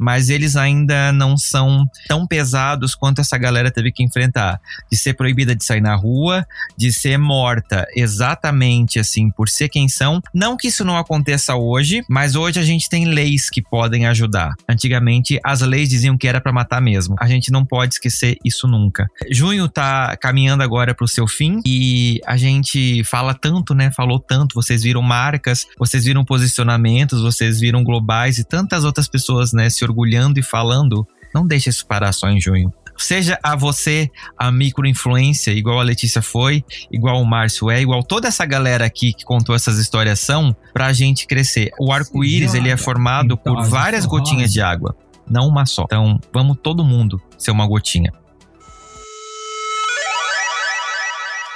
mas 0.00 0.30
eles 0.30 0.56
ainda 0.56 1.12
não 1.12 1.36
são 1.36 1.86
tão 2.08 2.26
pesados 2.26 2.94
quanto 2.94 3.20
essa 3.20 3.36
galera 3.36 3.70
teve 3.70 3.92
que 3.92 4.02
enfrentar. 4.02 4.60
De 4.90 4.96
ser 4.96 5.14
proibida 5.14 5.54
de 5.54 5.64
sair 5.64 5.80
na 5.80 5.94
rua, 5.94 6.46
de 6.76 6.92
ser 6.92 7.18
morta 7.18 7.86
exatamente 7.94 8.98
assim 8.98 9.30
por 9.30 9.48
ser 9.48 9.68
quem 9.68 9.88
são. 9.88 10.20
Não 10.34 10.56
que 10.56 10.68
isso 10.68 10.84
não 10.84 10.96
aconteça 10.96 11.54
hoje, 11.54 12.02
mas 12.08 12.34
hoje 12.34 12.58
a 12.58 12.62
gente 12.62 12.88
tem 12.88 13.04
leis 13.04 13.50
que 13.50 13.62
podem 13.62 14.06
ajudar. 14.06 14.54
Antigamente 14.68 15.38
as 15.44 15.60
leis 15.60 15.88
diziam 15.88 16.16
que 16.16 16.26
era 16.26 16.40
para 16.40 16.52
matar 16.52 16.80
mesmo. 16.80 17.14
A 17.20 17.28
gente 17.28 17.52
não 17.52 17.64
pode 17.64 17.94
esquecer 17.94 18.36
isso 18.44 18.66
nunca. 18.66 19.06
Junho 19.30 19.68
tá 19.68 20.16
caminhando 20.16 20.62
agora 20.62 20.94
para 20.94 21.04
o 21.04 21.08
seu 21.08 21.26
fim 21.28 21.60
e 21.66 22.20
a 22.26 22.36
gente 22.36 23.04
fala 23.04 23.34
tanto, 23.34 23.74
né? 23.74 23.90
Falou 23.90 24.18
tanto, 24.18 24.54
vocês 24.54 24.82
viram 24.82 25.02
marcas, 25.02 25.66
vocês 25.78 26.04
viram 26.04 26.24
posicionamentos, 26.24 27.20
vocês 27.20 27.60
viram 27.60 27.84
globais 27.84 28.38
e 28.38 28.44
tantas 28.44 28.84
outras 28.84 29.08
pessoas, 29.08 29.52
né, 29.52 29.68
se 29.68 29.84
orgulhando 29.90 30.38
e 30.38 30.42
falando, 30.42 31.06
não 31.34 31.46
deixe 31.46 31.68
isso 31.68 31.86
parar 31.86 32.12
só 32.12 32.28
em 32.28 32.40
junho. 32.40 32.72
Seja 32.96 33.38
a 33.42 33.56
você 33.56 34.10
a 34.36 34.52
microinfluência, 34.52 35.52
igual 35.52 35.80
a 35.80 35.82
Letícia 35.82 36.20
foi, 36.20 36.62
igual 36.92 37.20
o 37.20 37.24
Márcio 37.24 37.70
é, 37.70 37.80
igual 37.80 38.02
toda 38.02 38.28
essa 38.28 38.44
galera 38.44 38.84
aqui 38.84 39.14
que 39.14 39.24
contou 39.24 39.54
essas 39.54 39.78
histórias 39.78 40.20
são, 40.20 40.54
pra 40.72 40.92
gente 40.92 41.26
crescer. 41.26 41.70
O 41.80 41.92
arco-íris, 41.92 42.52
ele 42.52 42.68
é 42.68 42.76
formado 42.76 43.38
por 43.38 43.58
então, 43.58 43.70
várias 43.70 44.04
gotinhas 44.04 44.52
de 44.52 44.60
água, 44.60 44.94
não 45.28 45.48
uma 45.48 45.64
só. 45.64 45.84
Então, 45.84 46.20
vamos 46.32 46.58
todo 46.62 46.84
mundo 46.84 47.20
ser 47.38 47.50
uma 47.50 47.66
gotinha. 47.66 48.12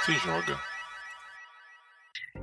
Se 0.05 0.13
joga. 0.17 0.74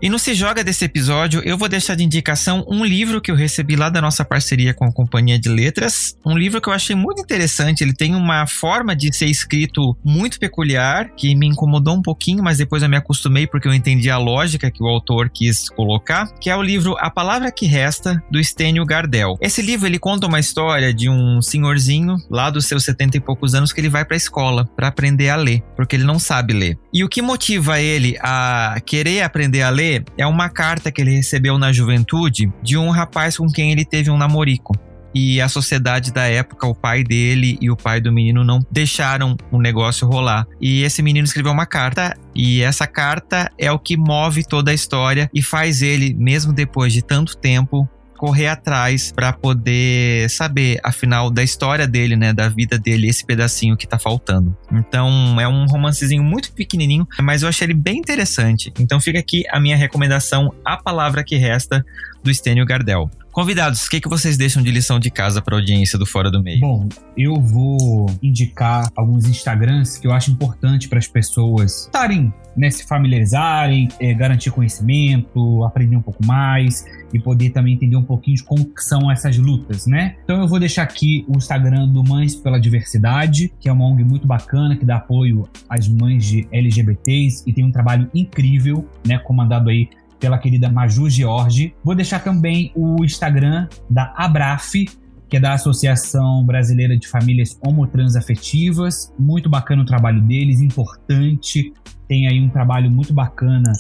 E 0.01 0.09
no 0.09 0.19
Se 0.19 0.35
Joga 0.35 0.65
desse 0.65 0.85
episódio, 0.85 1.41
eu 1.45 1.57
vou 1.57 1.69
deixar 1.69 1.95
de 1.95 2.03
indicação 2.03 2.65
um 2.69 2.85
livro 2.85 3.21
que 3.21 3.31
eu 3.31 3.37
recebi 3.37 3.77
lá 3.77 3.89
da 3.89 4.01
nossa 4.01 4.25
parceria 4.25 4.75
com 4.75 4.85
a 4.85 4.93
Companhia 4.93 5.39
de 5.39 5.49
Letras. 5.49 6.17
Um 6.27 6.37
livro 6.37 6.61
que 6.61 6.69
eu 6.69 6.73
achei 6.73 6.97
muito 6.97 7.21
interessante. 7.21 7.83
Ele 7.83 7.93
tem 7.93 8.15
uma 8.15 8.47
forma 8.47 8.97
de 8.97 9.15
ser 9.15 9.27
escrito 9.27 9.97
muito 10.05 10.41
peculiar, 10.41 11.11
que 11.17 11.35
me 11.37 11.47
incomodou 11.47 11.95
um 11.95 12.03
pouquinho, 12.03 12.43
mas 12.43 12.59
depois 12.59 12.83
eu 12.83 12.89
me 12.89 12.97
acostumei 12.97 13.47
porque 13.47 13.69
eu 13.69 13.73
entendi 13.73 14.11
a 14.11 14.19
lógica 14.19 14.71
que 14.71 14.83
o 14.83 14.89
autor 14.89 15.31
quis 15.31 15.69
colocar, 15.69 16.27
que 16.41 16.51
é 16.51 16.57
o 16.57 16.63
livro 16.63 16.97
A 16.99 17.11
Palavra 17.11 17.53
que 17.53 17.67
Resta, 17.67 18.21
do 18.31 18.43
Stênio 18.43 18.85
Gardel. 18.85 19.37
Esse 19.41 19.63
livro 19.63 19.87
ele 19.87 19.99
conta 19.99 20.27
uma 20.27 20.41
história 20.41 20.93
de 20.93 21.09
um 21.09 21.41
senhorzinho 21.41 22.17
lá 22.31 22.51
dos 22.51 22.67
seus 22.67 22.85
setenta 22.85 23.17
e 23.17 23.21
poucos 23.21 23.55
anos 23.55 23.73
que 23.73 23.81
ele 23.81 23.89
vai 23.89 24.05
para 24.05 24.17
a 24.17 24.19
escola 24.19 24.69
para 24.77 24.89
aprender 24.89 25.29
a 25.29 25.37
ler, 25.37 25.63
porque 25.77 25.95
ele 25.95 26.05
não 26.05 26.19
sabe 26.19 26.53
ler. 26.53 26.77
E 26.93 27.05
o 27.05 27.09
que 27.09 27.23
motiva 27.23 27.81
ele 27.81 28.17
a 28.21 28.81
querer 28.85 29.23
aprender 29.23 29.63
a 29.63 29.71
ler 29.71 29.82
é 30.17 30.27
uma 30.27 30.49
carta 30.49 30.91
que 30.91 31.01
ele 31.01 31.17
recebeu 31.17 31.59
na 31.59 31.73
juventude 31.73 32.53
de 32.63 32.77
um 32.77 32.91
rapaz 32.91 33.37
com 33.37 33.47
quem 33.47 33.73
ele 33.73 33.85
teve 33.85 34.11
um 34.11 34.17
namorico. 34.17 34.75
E 35.15 35.41
a 35.41 35.49
sociedade 35.49 36.11
da 36.11 36.23
época, 36.23 36.67
o 36.67 36.75
pai 36.75 37.05
dele 37.05 37.59
e 37.61 37.71
o 37.71 37.77
pai 37.77 38.01
do 38.01 38.11
menino 38.11 38.43
não 38.45 38.65
deixaram 38.71 39.37
o 39.51 39.61
negócio 39.61 40.09
rolar. 40.09 40.47
E 40.61 40.83
esse 40.83 41.03
menino 41.03 41.25
escreveu 41.25 41.53
uma 41.53 41.67
carta, 41.67 42.17
e 42.35 42.63
essa 42.63 42.87
carta 42.87 43.51
é 43.59 43.71
o 43.71 43.79
que 43.79 43.97
move 43.97 44.43
toda 44.43 44.71
a 44.71 44.75
história 44.75 45.31
e 45.35 45.43
faz 45.43 45.83
ele, 45.83 46.15
mesmo 46.15 46.53
depois 46.53 46.93
de 46.93 47.03
tanto 47.03 47.37
tempo, 47.37 47.87
correr 48.23 48.47
atrás 48.47 49.11
para 49.11 49.33
poder 49.33 50.31
saber, 50.31 50.79
afinal, 50.85 51.29
da 51.29 51.43
história 51.43 51.89
dele, 51.89 52.15
né, 52.15 52.33
da 52.33 52.49
vida 52.49 52.79
dele, 52.79 53.09
esse 53.09 53.27
pedacinho 53.27 53.77
que 53.77 53.85
tá 53.85 53.99
faltando. 53.99 54.57
Então, 54.71 55.41
é 55.41 55.49
um 55.49 55.67
romancezinho 55.67 56.23
muito 56.23 56.53
pequenininho, 56.53 57.05
mas 57.21 57.43
eu 57.43 57.49
achei 57.49 57.67
ele 57.67 57.75
bem 57.75 57.99
interessante. 57.99 58.73
Então, 58.79 59.01
fica 59.01 59.19
aqui 59.19 59.43
a 59.51 59.59
minha 59.59 59.77
recomendação, 59.77 60.55
A 60.65 60.77
Palavra 60.77 61.25
que 61.25 61.35
Resta, 61.35 61.85
do 62.23 62.33
Stênio 62.33 62.65
Gardel. 62.65 63.11
Convidados, 63.33 63.87
o 63.87 63.91
que, 63.91 64.01
que 64.01 64.09
vocês 64.09 64.37
deixam 64.37 64.63
de 64.63 64.71
lição 64.71 65.01
de 65.01 65.11
casa 65.11 65.43
para 65.43 65.57
audiência 65.57 65.99
do 65.99 66.07
Fora 66.07 66.31
do 66.31 66.41
Meio? 66.41 66.61
Bom, 66.61 66.89
eu 67.17 67.35
vou 67.41 68.07
indicar 68.23 68.89
alguns 68.95 69.25
Instagrams 69.25 69.99
que 69.99 70.07
eu 70.07 70.13
acho 70.13 70.31
importante 70.31 70.87
para 70.87 70.99
as 70.99 71.09
pessoas 71.09 71.87
estarem 71.87 72.33
né, 72.57 72.71
se 72.71 72.87
familiarizarem, 72.87 73.89
é, 74.01 74.13
garantir 74.15 74.51
conhecimento, 74.51 75.65
aprender 75.65 75.97
um 75.97 76.03
pouco 76.03 76.25
mais 76.25 76.85
e 77.13 77.19
poder 77.19 77.51
também 77.51 77.75
entender 77.75 77.97
um 77.97 78.03
pouquinho 78.03 78.37
de 78.37 78.45
como 78.45 78.71
são 78.79 79.11
essas 79.11 79.37
lutas, 79.39 79.87
né? 79.87 80.17
Então 80.25 80.41
eu 80.41 80.49
vou 80.49 80.59
deixar 80.59 80.83
aqui 80.83 81.25
o 81.29 81.37
Instagram 81.37 81.89
do 81.89 82.03
Mães 82.03 82.35
pela 82.35 82.59
Diversidade, 82.59 83.53
que 83.61 83.69
é 83.69 83.73
uma 83.73 83.85
ONG 83.85 84.05
muito 84.05 84.27
bacana 84.27 84.77
que 84.77 84.85
dá 84.85 84.97
apoio 84.97 85.49
às 85.69 85.89
mães 85.89 86.25
de 86.25 86.47
LGBTs 86.51 87.45
e 87.47 87.53
tem 87.53 87.65
um 87.65 87.73
trabalho 87.73 88.11
incrível, 88.15 88.89
né, 89.07 89.19
comandado 89.19 89.71
aí 89.71 89.89
pela 90.23 90.39
querida 90.39 90.71
Maju 90.71 91.11
George. 91.11 91.75
Vou 91.83 91.97
deixar 91.97 92.21
também 92.21 92.71
o 92.77 93.05
Instagram 93.05 93.67
da 93.91 94.15
Abraf, 94.17 94.87
que 95.29 95.37
é 95.37 95.41
da 95.41 95.55
Associação 95.55 96.45
Brasileira 96.45 96.97
de 96.97 97.09
Famílias 97.09 97.59
Homotransafetivas. 97.61 99.13
Muito 99.19 99.49
bacana 99.49 99.83
o 99.83 99.85
trabalho 99.85 100.21
deles, 100.21 100.61
importante. 100.61 101.73
Tem 102.13 102.29
aí 102.29 102.39
um 102.43 102.51
trabalho 102.51 102.91
muito 102.91 103.15
bacana, 103.15 103.73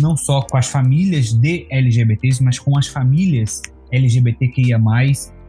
não 0.00 0.16
só 0.16 0.42
com 0.42 0.56
as 0.56 0.68
famílias 0.68 1.32
de 1.32 1.66
LGBTs, 1.68 2.40
mas 2.40 2.56
com 2.56 2.78
as 2.78 2.86
famílias 2.86 3.62
LGBTQIA. 3.90 4.78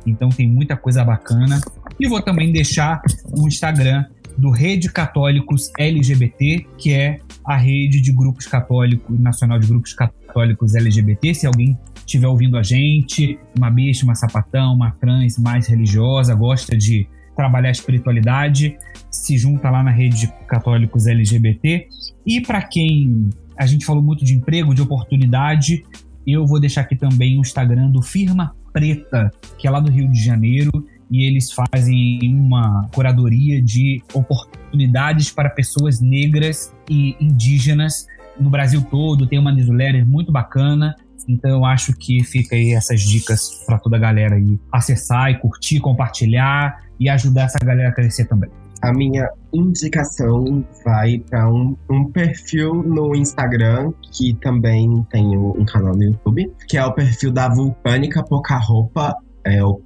Então 0.08 0.30
tem 0.30 0.50
muita 0.50 0.76
coisa 0.76 1.06
bacana. 1.06 1.62
E 2.00 2.08
vou 2.08 2.20
também 2.20 2.52
deixar 2.52 3.00
o 3.32 3.48
Instagram 3.48 4.06
do 4.40 4.50
Rede 4.50 4.92
Católicos 4.92 5.72
LGBT, 5.78 6.66
que 6.80 6.92
é 6.92 7.20
a 7.46 7.56
rede 7.56 8.02
de 8.02 8.12
grupos 8.12 8.48
católicos, 8.48 9.20
nacional 9.20 9.60
de 9.60 9.68
grupos 9.68 9.94
católicos 9.94 10.74
LGBT. 10.74 11.36
Se 11.36 11.46
alguém 11.46 11.78
estiver 11.96 12.28
ouvindo 12.28 12.58
a 12.58 12.64
gente, 12.64 13.38
uma 13.56 13.70
bicha, 13.70 14.04
uma 14.04 14.16
sapatão, 14.16 14.74
uma 14.74 14.90
trans 14.90 15.38
mais 15.38 15.68
religiosa, 15.68 16.34
gosta 16.34 16.76
de 16.76 17.08
trabalhar 17.36 17.70
a 17.70 17.72
espiritualidade, 17.72 18.78
se 19.22 19.38
junta 19.38 19.70
lá 19.70 19.84
na 19.84 19.92
rede 19.92 20.22
de 20.22 20.28
católicos 20.48 21.06
LGBT. 21.06 21.88
E 22.26 22.42
para 22.42 22.62
quem 22.62 23.30
a 23.56 23.66
gente 23.66 23.86
falou 23.86 24.02
muito 24.02 24.26
de 24.26 24.34
emprego, 24.34 24.74
de 24.74 24.82
oportunidade, 24.82 25.84
eu 26.26 26.46
vou 26.46 26.60
deixar 26.60 26.82
aqui 26.82 26.96
também 26.96 27.38
o 27.38 27.42
Instagram 27.42 27.92
do 27.92 28.02
Firma 28.02 28.56
Preta, 28.74 29.32
que 29.58 29.68
é 29.68 29.72
lá 29.72 29.80
do 29.80 29.92
Rio 29.92 30.10
de 30.10 30.24
Janeiro, 30.24 30.72
e 31.10 31.28
eles 31.28 31.52
fazem 31.52 32.20
uma 32.24 32.90
curadoria 32.94 33.62
de 33.62 34.02
oportunidades 34.14 35.30
para 35.30 35.50
pessoas 35.50 36.00
negras 36.00 36.74
e 36.90 37.16
indígenas 37.20 38.08
no 38.40 38.50
Brasil 38.50 38.82
todo. 38.82 39.28
Tem 39.28 39.38
uma 39.38 39.52
newsletter 39.52 40.06
muito 40.08 40.32
bacana. 40.32 40.96
Então 41.28 41.52
eu 41.52 41.66
acho 41.66 41.94
que 41.94 42.24
fica 42.24 42.56
aí 42.56 42.72
essas 42.72 43.02
dicas 43.02 43.64
para 43.66 43.78
toda 43.78 43.98
a 43.98 44.00
galera 44.00 44.36
aí 44.36 44.60
acessar 44.72 45.30
e 45.30 45.38
curtir, 45.38 45.80
compartilhar 45.80 46.82
e 47.00 47.10
ajudar 47.10 47.44
essa 47.44 47.60
galera 47.60 47.90
a 47.90 47.92
crescer 47.92 48.26
também. 48.26 48.50
A 48.82 48.92
minha 48.92 49.30
indicação 49.54 50.66
vai 50.84 51.20
para 51.30 51.48
um, 51.48 51.78
um, 51.90 52.12
perfil 52.12 52.74
no 52.74 53.16
Instagram, 53.16 53.94
que 54.12 54.34
também 54.36 55.06
tem 55.12 55.38
um 55.38 55.64
canal 55.66 55.96
no 55.96 56.04
YouTube, 56.04 56.52
que 56.68 56.78
é 56.78 56.86
o 56.86 56.94
perfil 56.94 57.32
da 57.32 57.48
Vulcânica 57.48 58.24
Pouca 58.24 58.58
Roupa, 58.58 59.16
é 59.46 59.64
o 59.64 59.82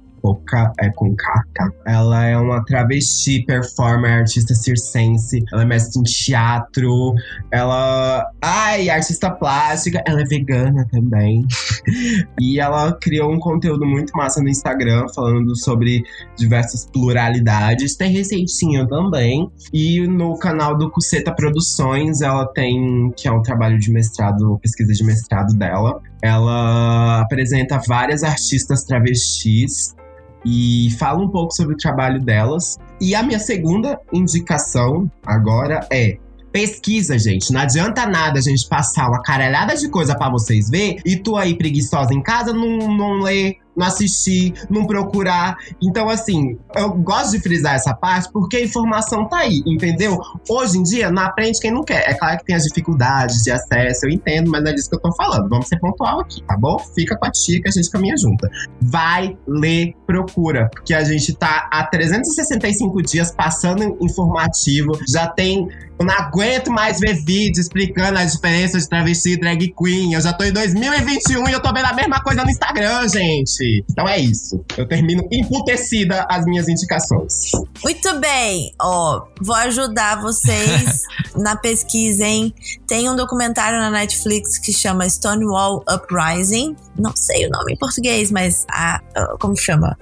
É 0.80 0.90
com 0.90 1.14
K, 1.14 1.44
tá? 1.54 1.70
Ela 1.86 2.24
é 2.26 2.36
uma 2.36 2.64
travesti, 2.64 3.44
performer, 3.44 4.20
artista 4.20 4.54
circense. 4.54 5.44
Ela 5.52 5.62
é 5.62 5.64
mestre 5.64 6.00
em 6.00 6.02
teatro. 6.02 7.14
Ela. 7.50 8.28
Ai, 8.40 8.88
artista 8.88 9.30
plástica. 9.30 10.02
Ela 10.06 10.22
é 10.22 10.24
vegana 10.24 10.86
também. 10.90 11.44
e 12.40 12.58
ela 12.58 12.92
criou 12.92 13.32
um 13.32 13.38
conteúdo 13.38 13.84
muito 13.84 14.12
massa 14.16 14.42
no 14.42 14.48
Instagram, 14.48 15.06
falando 15.14 15.56
sobre 15.56 16.02
diversas 16.36 16.86
pluralidades. 16.86 17.96
Tem 17.96 18.10
receitinha 18.10 18.86
também. 18.86 19.50
E 19.72 20.06
no 20.06 20.38
canal 20.38 20.76
do 20.76 20.90
Cuceta 20.90 21.34
Produções, 21.34 22.20
ela 22.20 22.46
tem. 22.46 23.12
que 23.16 23.28
é 23.28 23.32
um 23.32 23.42
trabalho 23.42 23.78
de 23.78 23.90
mestrado, 23.90 24.58
pesquisa 24.60 24.92
de 24.92 25.04
mestrado 25.04 25.54
dela. 25.56 26.00
Ela 26.22 27.20
apresenta 27.20 27.80
várias 27.86 28.22
artistas 28.22 28.84
travestis 28.84 29.94
e 30.46 30.90
fala 30.92 31.20
um 31.20 31.28
pouco 31.28 31.52
sobre 31.52 31.74
o 31.74 31.76
trabalho 31.76 32.20
delas. 32.20 32.78
E 33.00 33.14
a 33.14 33.22
minha 33.22 33.40
segunda 33.40 33.98
indicação 34.12 35.10
agora 35.24 35.86
é 35.92 36.18
pesquisa, 36.52 37.18
gente. 37.18 37.52
Não 37.52 37.60
adianta 37.60 38.06
nada 38.06 38.38
a 38.38 38.42
gente 38.42 38.66
passar 38.68 39.08
uma 39.08 39.20
caralhada 39.20 39.76
de 39.76 39.88
coisa 39.88 40.16
para 40.16 40.30
vocês 40.30 40.70
ver 40.70 40.98
e 41.04 41.16
tu 41.16 41.36
aí 41.36 41.54
preguiçosa 41.54 42.14
em 42.14 42.22
casa 42.22 42.52
não, 42.52 42.96
não 42.96 43.20
lê 43.20 43.56
não 43.76 43.86
assistir, 43.86 44.54
não 44.70 44.86
procurar. 44.86 45.56
Então, 45.82 46.08
assim, 46.08 46.56
eu 46.74 46.92
gosto 46.94 47.32
de 47.32 47.40
frisar 47.40 47.74
essa 47.74 47.94
parte 47.94 48.30
porque 48.32 48.56
a 48.56 48.64
informação 48.64 49.28
tá 49.28 49.38
aí, 49.38 49.62
entendeu? 49.66 50.18
Hoje 50.48 50.78
em 50.78 50.82
dia, 50.82 51.10
não 51.10 51.22
aprende 51.22 51.60
quem 51.60 51.70
não 51.70 51.84
quer. 51.84 52.08
É 52.08 52.14
claro 52.14 52.38
que 52.38 52.44
tem 52.44 52.56
as 52.56 52.64
dificuldades 52.64 53.42
de 53.42 53.50
acesso, 53.50 54.06
eu 54.06 54.10
entendo, 54.10 54.50
mas 54.50 54.62
não 54.62 54.70
é 54.70 54.74
disso 54.74 54.88
que 54.88 54.96
eu 54.96 55.00
tô 55.00 55.12
falando. 55.14 55.48
Vamos 55.48 55.68
ser 55.68 55.78
pontual 55.78 56.20
aqui, 56.20 56.42
tá 56.44 56.56
bom? 56.56 56.78
Fica 56.94 57.16
com 57.16 57.26
a 57.26 57.30
tia 57.30 57.60
que 57.60 57.68
a 57.68 57.72
gente 57.72 57.90
caminha 57.90 58.14
junto. 58.16 58.48
Vai, 58.80 59.36
lê, 59.46 59.94
procura, 60.06 60.68
porque 60.72 60.94
a 60.94 61.04
gente 61.04 61.34
tá 61.34 61.68
há 61.70 61.84
365 61.84 63.02
dias 63.02 63.30
passando 63.30 63.96
informativo, 64.00 64.92
já 65.08 65.26
tem 65.26 65.68
eu 65.98 66.04
não 66.04 66.14
aguento 66.14 66.70
mais 66.70 67.00
ver 67.00 67.14
vídeo 67.14 67.58
explicando 67.58 68.18
a 68.18 68.24
diferença 68.24 68.78
de 68.78 68.86
travesti 68.86 69.30
e 69.30 69.40
drag 69.40 69.72
queen. 69.72 70.12
Eu 70.12 70.20
já 70.20 70.32
tô 70.32 70.44
em 70.44 70.52
2021 70.52 71.48
e 71.48 71.52
eu 71.52 71.60
tô 71.60 71.72
vendo 71.72 71.86
a 71.86 71.94
mesma 71.94 72.20
coisa 72.20 72.44
no 72.44 72.50
Instagram, 72.50 73.08
gente. 73.08 73.65
Então 73.90 74.08
é 74.08 74.18
isso. 74.18 74.64
Eu 74.76 74.86
termino 74.86 75.26
emputecida 75.30 76.26
as 76.28 76.44
minhas 76.44 76.68
indicações. 76.68 77.50
Muito 77.82 78.18
bem. 78.20 78.72
Ó, 78.80 79.26
vou 79.40 79.56
ajudar 79.56 80.20
vocês 80.20 81.02
na 81.36 81.56
pesquisa, 81.56 82.24
hein? 82.24 82.54
Tem 82.86 83.08
um 83.08 83.16
documentário 83.16 83.78
na 83.78 83.90
Netflix 83.90 84.58
que 84.58 84.72
chama 84.72 85.08
Stonewall 85.08 85.84
Uprising. 85.90 86.76
Não 86.98 87.14
sei 87.14 87.46
o 87.46 87.50
nome 87.50 87.74
em 87.74 87.76
português, 87.76 88.30
mas 88.30 88.64
a, 88.70 89.00
como 89.40 89.56
chama? 89.56 89.96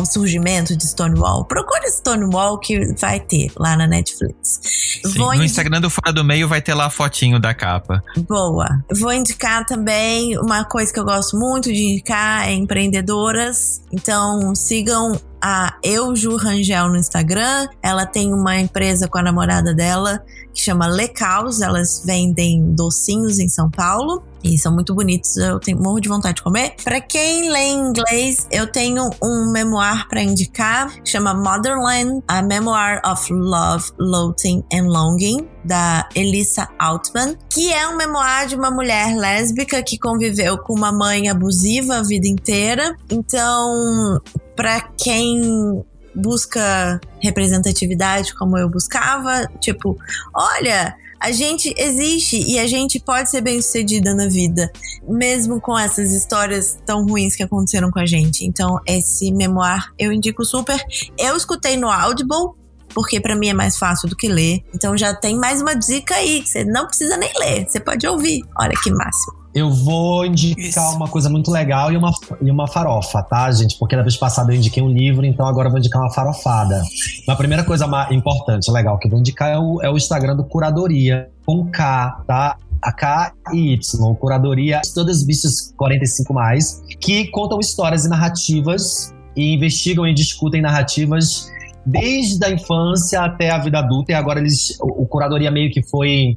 O 0.00 0.04
surgimento 0.04 0.76
de 0.76 0.86
Stonewall. 0.86 1.44
Procure 1.44 1.90
Stonewall 1.90 2.58
que 2.58 2.94
vai 2.94 3.18
ter 3.18 3.50
lá 3.56 3.76
na 3.76 3.86
Netflix. 3.86 4.60
Sim, 5.04 5.18
no 5.18 5.44
Instagram 5.44 5.80
do 5.80 5.90
Fora 5.90 6.12
do 6.12 6.24
Meio 6.24 6.48
vai 6.48 6.62
ter 6.62 6.74
lá 6.74 6.86
a 6.86 6.90
fotinho 6.90 7.40
da 7.40 7.52
capa. 7.52 8.02
Boa. 8.28 8.66
Vou 8.96 9.12
indicar 9.12 9.66
também 9.66 10.38
uma 10.38 10.64
coisa 10.64 10.92
que 10.92 11.00
eu 11.00 11.04
gosto 11.04 11.36
muito 11.36 11.72
de 11.72 11.82
indicar 11.82 12.48
é 12.48 12.52
empreendedoras. 12.52 13.82
Então 13.92 14.54
sigam 14.54 15.20
a 15.40 15.78
Euju 15.82 16.36
Rangel 16.36 16.88
no 16.88 16.96
Instagram. 16.96 17.68
Ela 17.82 18.06
tem 18.06 18.32
uma 18.32 18.58
empresa 18.58 19.08
com 19.08 19.18
a 19.18 19.22
namorada 19.22 19.74
dela 19.74 20.22
que 20.52 20.60
chama 20.60 20.86
Lecaus. 20.86 21.60
Elas 21.60 22.02
vendem 22.04 22.74
docinhos 22.74 23.38
em 23.38 23.48
São 23.48 23.70
Paulo. 23.70 24.22
E 24.42 24.56
são 24.56 24.72
muito 24.72 24.94
bonitos, 24.94 25.36
eu 25.36 25.58
tenho 25.58 25.78
morro 25.82 26.00
de 26.00 26.08
vontade 26.08 26.36
de 26.36 26.42
comer. 26.42 26.74
Para 26.84 27.00
quem 27.00 27.50
lê 27.50 27.70
inglês, 27.70 28.46
eu 28.50 28.70
tenho 28.70 29.10
um 29.22 29.50
memoir 29.50 30.08
para 30.08 30.22
indicar, 30.22 30.94
chama 31.04 31.34
Motherland: 31.34 32.22
A 32.28 32.40
Memoir 32.40 33.00
of 33.04 33.32
Love, 33.32 33.90
Loathing 33.98 34.62
and 34.72 34.86
Longing, 34.86 35.48
da 35.64 36.08
Elissa 36.14 36.68
Altman, 36.78 37.36
que 37.50 37.72
é 37.72 37.88
um 37.88 37.96
memoir 37.96 38.46
de 38.46 38.54
uma 38.54 38.70
mulher 38.70 39.16
lésbica 39.16 39.82
que 39.82 39.98
conviveu 39.98 40.56
com 40.58 40.74
uma 40.74 40.92
mãe 40.92 41.28
abusiva 41.28 41.96
a 41.96 42.02
vida 42.02 42.28
inteira. 42.28 42.96
Então, 43.10 44.20
para 44.58 44.80
quem 44.98 45.84
busca 46.12 47.00
representatividade 47.22 48.34
como 48.34 48.58
eu 48.58 48.68
buscava, 48.68 49.46
tipo, 49.60 49.96
olha, 50.34 50.96
a 51.20 51.30
gente 51.30 51.72
existe 51.78 52.40
e 52.44 52.58
a 52.58 52.66
gente 52.66 52.98
pode 52.98 53.30
ser 53.30 53.40
bem 53.40 53.62
sucedida 53.62 54.12
na 54.16 54.26
vida, 54.26 54.68
mesmo 55.08 55.60
com 55.60 55.78
essas 55.78 56.12
histórias 56.12 56.76
tão 56.84 57.06
ruins 57.06 57.36
que 57.36 57.44
aconteceram 57.44 57.88
com 57.92 58.00
a 58.00 58.06
gente. 58.06 58.44
Então, 58.44 58.80
esse 58.84 59.30
memoir 59.30 59.92
eu 59.96 60.12
indico 60.12 60.44
super. 60.44 60.84
Eu 61.16 61.36
escutei 61.36 61.76
no 61.76 61.88
Audible, 61.88 62.50
porque 62.88 63.20
para 63.20 63.36
mim 63.36 63.50
é 63.50 63.54
mais 63.54 63.78
fácil 63.78 64.08
do 64.08 64.16
que 64.16 64.26
ler. 64.26 64.64
Então 64.74 64.98
já 64.98 65.14
tem 65.14 65.36
mais 65.36 65.62
uma 65.62 65.74
dica 65.74 66.16
aí, 66.16 66.42
que 66.42 66.48
você 66.48 66.64
não 66.64 66.88
precisa 66.88 67.16
nem 67.16 67.30
ler, 67.38 67.64
você 67.68 67.78
pode 67.78 68.04
ouvir. 68.08 68.42
Olha 68.58 68.74
que 68.82 68.90
máximo. 68.90 69.37
Eu 69.54 69.70
vou 69.70 70.26
indicar 70.26 70.88
Isso. 70.88 70.96
uma 70.96 71.08
coisa 71.08 71.28
muito 71.28 71.50
legal 71.50 71.90
e 71.90 71.96
uma, 71.96 72.12
e 72.40 72.50
uma 72.50 72.68
farofa, 72.68 73.22
tá, 73.22 73.50
gente? 73.50 73.78
Porque 73.78 73.96
na 73.96 74.02
vez 74.02 74.16
passada 74.16 74.52
eu 74.52 74.56
indiquei 74.56 74.82
um 74.82 74.90
livro, 74.90 75.24
então 75.24 75.46
agora 75.46 75.68
eu 75.68 75.70
vou 75.70 75.78
indicar 75.78 76.00
uma 76.00 76.12
farofada. 76.12 76.82
A 77.26 77.34
primeira 77.34 77.64
coisa 77.64 77.86
importante, 78.10 78.70
legal, 78.70 78.98
que 78.98 79.06
eu 79.06 79.10
vou 79.10 79.20
indicar 79.20 79.50
é 79.50 79.58
o, 79.58 79.82
é 79.82 79.90
o 79.90 79.96
Instagram 79.96 80.36
do 80.36 80.44
Curadoria, 80.44 81.28
com 81.46 81.66
K, 81.70 82.22
tá? 82.26 82.56
a 82.82 82.92
K 82.92 83.32
e 83.52 83.74
Y, 83.74 84.14
curadoria, 84.16 84.80
todas 84.94 85.18
as 85.18 85.24
bichas 85.24 85.72
45 85.76 86.32
mais, 86.32 86.82
que 87.00 87.26
contam 87.28 87.58
histórias 87.58 88.04
e 88.04 88.08
narrativas 88.08 89.12
e 89.36 89.54
investigam 89.54 90.06
e 90.06 90.14
discutem 90.14 90.62
narrativas 90.62 91.50
desde 91.84 92.44
a 92.44 92.50
infância 92.50 93.20
até 93.22 93.50
a 93.50 93.58
vida 93.58 93.78
adulta. 93.78 94.12
E 94.12 94.14
agora 94.14 94.40
eles, 94.40 94.78
o, 94.80 95.02
o 95.02 95.06
curadoria 95.06 95.50
meio 95.50 95.70
que 95.70 95.82
foi 95.82 96.36